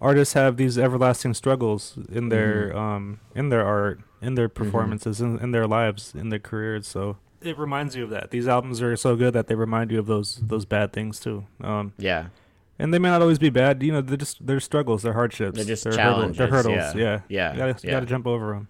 artists 0.00 0.34
have 0.34 0.56
these 0.56 0.76
everlasting 0.76 1.34
struggles 1.34 1.96
in 2.10 2.28
their 2.28 2.70
mm-hmm. 2.70 2.78
um 2.78 3.20
in 3.34 3.48
their 3.50 3.64
art, 3.64 4.00
in 4.20 4.34
their 4.34 4.48
mm-hmm. 4.48 4.64
performances, 4.64 5.20
in, 5.20 5.38
in 5.38 5.52
their 5.52 5.66
lives, 5.66 6.14
in 6.14 6.30
their 6.30 6.40
careers. 6.40 6.88
So 6.88 7.18
it 7.46 7.58
reminds 7.58 7.96
you 7.96 8.04
of 8.04 8.10
that. 8.10 8.30
These 8.30 8.48
albums 8.48 8.82
are 8.82 8.96
so 8.96 9.16
good 9.16 9.34
that 9.34 9.46
they 9.46 9.54
remind 9.54 9.90
you 9.90 9.98
of 9.98 10.06
those 10.06 10.36
those 10.42 10.64
bad 10.64 10.92
things 10.92 11.20
too. 11.20 11.46
Um, 11.60 11.92
yeah. 11.98 12.26
And 12.78 12.92
they 12.92 12.98
may 12.98 13.08
not 13.08 13.22
always 13.22 13.38
be 13.38 13.50
bad. 13.50 13.82
You 13.82 13.92
know, 13.92 14.00
they're 14.00 14.16
just 14.16 14.44
they're 14.44 14.60
struggles, 14.60 15.02
they're 15.02 15.12
hardships, 15.12 15.56
they're 15.56 15.64
just 15.64 15.84
challenges. 15.84 16.36
Hurdles, 16.38 16.64
they're 16.64 16.74
hurdles. 16.74 16.94
Yeah, 16.96 17.20
yeah. 17.28 17.52
You 17.52 17.58
gotta, 17.58 17.86
yeah. 17.86 17.90
gotta 17.92 18.06
jump 18.06 18.26
over 18.26 18.54
them. 18.54 18.68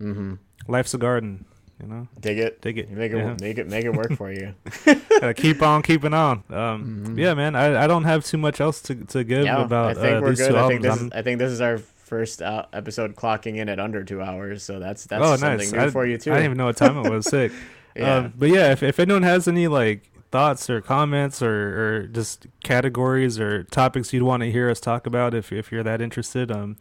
Mm-hmm. 0.00 0.34
Life's 0.72 0.94
a 0.94 0.98
garden. 0.98 1.44
You 1.80 1.88
know, 1.88 2.08
dig 2.20 2.38
it, 2.38 2.62
dig 2.62 2.78
it, 2.78 2.90
make 2.90 3.12
it, 3.12 3.16
yeah. 3.16 3.36
make 3.40 3.58
it, 3.58 3.68
make 3.68 3.84
it 3.84 3.92
work 3.92 4.12
for 4.12 4.32
you. 4.32 4.54
gotta 4.84 5.34
keep 5.34 5.60
on 5.60 5.82
keeping 5.82 6.14
on. 6.14 6.44
Um, 6.48 6.54
mm-hmm. 6.54 7.18
Yeah, 7.18 7.34
man. 7.34 7.56
I, 7.56 7.84
I 7.84 7.86
don't 7.88 8.04
have 8.04 8.24
too 8.24 8.38
much 8.38 8.60
else 8.60 8.80
to 8.82 8.94
to 8.94 9.24
give 9.24 9.44
yeah, 9.44 9.62
about 9.62 9.98
I 9.98 10.00
think 10.00 10.16
uh, 10.16 10.20
we're 10.22 10.30
these 10.30 10.38
good. 10.38 10.50
two 10.50 10.56
I 10.56 10.68
think. 10.68 10.82
This 10.82 11.00
is, 11.00 11.12
I 11.12 11.22
think 11.22 11.38
this 11.40 11.50
is 11.50 11.60
our 11.60 11.78
first 11.78 12.42
uh, 12.42 12.66
episode 12.72 13.16
clocking 13.16 13.56
in 13.56 13.68
at 13.68 13.80
under 13.80 14.04
two 14.04 14.22
hours, 14.22 14.62
so 14.62 14.78
that's 14.78 15.04
that's 15.06 15.24
oh, 15.24 15.36
something 15.36 15.58
nice. 15.58 15.72
new 15.72 15.78
I, 15.80 15.90
for 15.90 16.06
you 16.06 16.16
too. 16.16 16.30
I 16.30 16.36
didn't 16.36 16.44
even 16.46 16.58
know 16.58 16.66
what 16.66 16.76
time 16.76 16.96
it 17.04 17.10
was. 17.10 17.26
Sick. 17.28 17.50
Yeah. 17.94 18.16
Um, 18.16 18.32
but 18.36 18.48
yeah, 18.48 18.72
if 18.72 18.82
if 18.82 18.98
anyone 18.98 19.22
has 19.22 19.46
any 19.46 19.68
like 19.68 20.10
thoughts 20.30 20.68
or 20.68 20.80
comments 20.80 21.40
or, 21.42 21.52
or 21.52 22.06
just 22.08 22.46
categories 22.64 23.38
or 23.38 23.62
topics 23.64 24.12
you'd 24.12 24.24
want 24.24 24.42
to 24.42 24.50
hear 24.50 24.68
us 24.68 24.80
talk 24.80 25.06
about, 25.06 25.34
if 25.34 25.52
if 25.52 25.70
you're 25.70 25.84
that 25.84 26.00
interested, 26.00 26.50
um, 26.50 26.76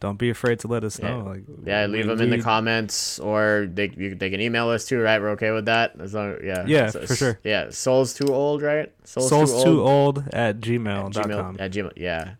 don't 0.00 0.18
be 0.18 0.30
afraid 0.30 0.58
to 0.60 0.68
let 0.68 0.84
us 0.84 0.98
yeah. 0.98 1.10
know. 1.10 1.20
Like, 1.20 1.42
yeah, 1.64 1.86
leave 1.86 2.06
them 2.06 2.20
in 2.20 2.30
the 2.30 2.40
comments, 2.40 3.18
or 3.18 3.68
they 3.72 3.90
you, 3.96 4.14
they 4.14 4.30
can 4.30 4.40
email 4.40 4.68
us 4.70 4.86
too, 4.86 5.00
right? 5.00 5.20
We're 5.20 5.30
okay 5.30 5.50
with 5.50 5.66
that. 5.66 6.00
As 6.00 6.14
long, 6.14 6.36
yeah, 6.42 6.64
yeah, 6.66 6.90
so, 6.90 7.06
for 7.06 7.16
sure. 7.16 7.40
Yeah, 7.44 7.70
soul's 7.70 8.14
too 8.14 8.32
old, 8.32 8.62
right? 8.62 8.92
Soul's, 9.04 9.28
soul's 9.28 9.50
too, 9.50 9.56
old. 9.56 10.16
too, 10.16 10.22
old. 10.22 10.34
at 10.34 10.60
gmail. 10.60 11.16
At 11.16 11.26
gmail, 11.26 11.60
at 11.60 11.72
gmail, 11.72 11.92
yeah. 11.96 12.34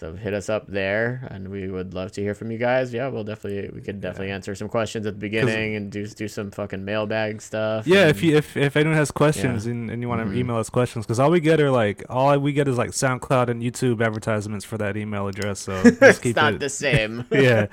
So 0.00 0.14
hit 0.14 0.32
us 0.32 0.48
up 0.48 0.66
there, 0.66 1.28
and 1.30 1.48
we 1.48 1.68
would 1.68 1.92
love 1.92 2.10
to 2.12 2.22
hear 2.22 2.34
from 2.34 2.50
you 2.50 2.56
guys. 2.56 2.90
Yeah, 2.90 3.08
we'll 3.08 3.22
definitely 3.22 3.68
we 3.68 3.82
could 3.82 4.00
definitely 4.00 4.28
yeah. 4.28 4.36
answer 4.36 4.54
some 4.54 4.70
questions 4.70 5.04
at 5.04 5.12
the 5.12 5.18
beginning 5.18 5.76
and 5.76 5.92
do 5.92 6.06
do 6.06 6.26
some 6.26 6.50
fucking 6.50 6.82
mailbag 6.82 7.42
stuff. 7.42 7.86
Yeah, 7.86 8.08
if 8.08 8.22
you 8.22 8.34
if 8.34 8.56
if 8.56 8.78
anyone 8.78 8.96
has 8.96 9.10
questions 9.10 9.66
yeah. 9.66 9.72
and, 9.72 9.90
and 9.90 10.00
you 10.00 10.08
want 10.08 10.22
to 10.22 10.24
mm-hmm. 10.24 10.38
email 10.38 10.56
us 10.56 10.70
questions, 10.70 11.04
because 11.04 11.20
all 11.20 11.30
we 11.30 11.38
get 11.38 11.60
are 11.60 11.70
like 11.70 12.02
all 12.08 12.38
we 12.38 12.54
get 12.54 12.66
is 12.66 12.78
like 12.78 12.92
SoundCloud 12.92 13.50
and 13.50 13.60
YouTube 13.60 14.02
advertisements 14.02 14.64
for 14.64 14.78
that 14.78 14.96
email 14.96 15.28
address. 15.28 15.60
So 15.60 15.72
it's 15.84 16.34
not 16.34 16.54
it. 16.54 16.60
the 16.60 16.70
same. 16.70 17.26
yeah. 17.30 17.66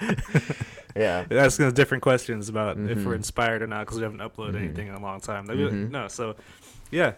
yeah. 0.97 1.25
Asking 1.31 1.67
us 1.67 1.71
different 1.71 2.03
questions 2.03 2.49
about 2.49 2.75
mm-hmm. 2.75 2.89
if 2.89 2.97
we're 2.97 3.03
mm-hmm. 3.03 3.13
inspired 3.13 3.61
or 3.61 3.67
not 3.67 3.85
because 3.85 3.99
we 3.99 4.03
haven't 4.03 4.19
uploaded 4.19 4.49
mm-hmm. 4.49 4.65
anything 4.65 4.87
in 4.89 4.95
a 4.95 5.01
long 5.01 5.21
time. 5.21 5.47
Mm-hmm. 5.47 5.91
no, 5.91 6.09
so 6.09 6.35
yeah, 6.91 7.13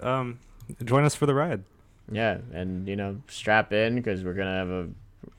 um, 0.00 0.38
join 0.82 1.04
us 1.04 1.14
for 1.14 1.26
the 1.26 1.34
ride 1.34 1.62
yeah, 2.10 2.38
and 2.52 2.86
you 2.88 2.96
know, 2.96 3.20
strap 3.28 3.72
in 3.72 3.96
because 3.96 4.24
we're 4.24 4.34
gonna 4.34 4.56
have 4.56 4.70
a 4.70 4.88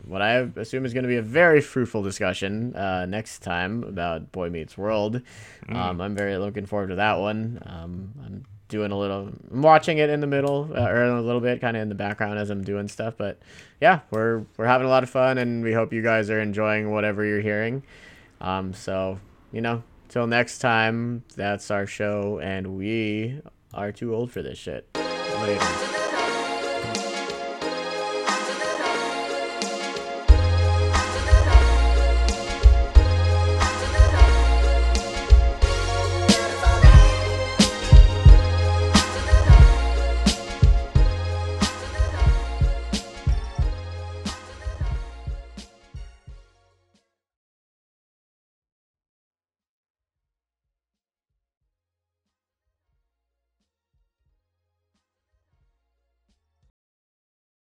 what 0.05 0.21
I 0.21 0.47
assume 0.55 0.85
is 0.85 0.93
going 0.93 1.03
to 1.03 1.09
be 1.09 1.17
a 1.17 1.21
very 1.21 1.61
fruitful 1.61 2.01
discussion 2.01 2.75
uh, 2.75 3.05
next 3.05 3.39
time 3.39 3.83
about 3.83 4.31
Boy 4.31 4.49
Meets 4.49 4.77
World. 4.77 5.21
Mm. 5.67 5.75
Um, 5.75 6.01
I'm 6.01 6.15
very 6.15 6.37
looking 6.37 6.65
forward 6.65 6.87
to 6.87 6.95
that 6.95 7.19
one. 7.19 7.61
Um, 7.65 8.13
I'm 8.25 8.45
doing 8.69 8.91
a 8.91 8.97
little, 8.97 9.31
I'm 9.51 9.61
watching 9.61 9.97
it 9.97 10.09
in 10.09 10.19
the 10.19 10.27
middle 10.27 10.69
uh, 10.75 10.87
or 10.87 11.03
a 11.05 11.21
little 11.21 11.41
bit, 11.41 11.61
kind 11.61 11.75
of 11.75 11.83
in 11.83 11.89
the 11.89 11.95
background 11.95 12.39
as 12.39 12.49
I'm 12.49 12.63
doing 12.63 12.87
stuff. 12.87 13.15
But 13.17 13.39
yeah, 13.81 14.01
we're 14.11 14.45
we're 14.57 14.65
having 14.65 14.87
a 14.87 14.89
lot 14.89 15.03
of 15.03 15.09
fun, 15.09 15.37
and 15.37 15.63
we 15.63 15.73
hope 15.73 15.93
you 15.93 16.01
guys 16.01 16.29
are 16.29 16.39
enjoying 16.39 16.91
whatever 16.91 17.25
you're 17.25 17.41
hearing. 17.41 17.83
Um, 18.41 18.73
so 18.73 19.19
you 19.51 19.61
know, 19.61 19.83
till 20.09 20.27
next 20.27 20.59
time, 20.59 21.23
that's 21.35 21.71
our 21.71 21.85
show, 21.85 22.39
and 22.39 22.77
we 22.77 23.41
are 23.73 23.91
too 23.91 24.13
old 24.15 24.31
for 24.31 24.41
this 24.41 24.57
shit. 24.57 24.87
Later. 25.41 25.96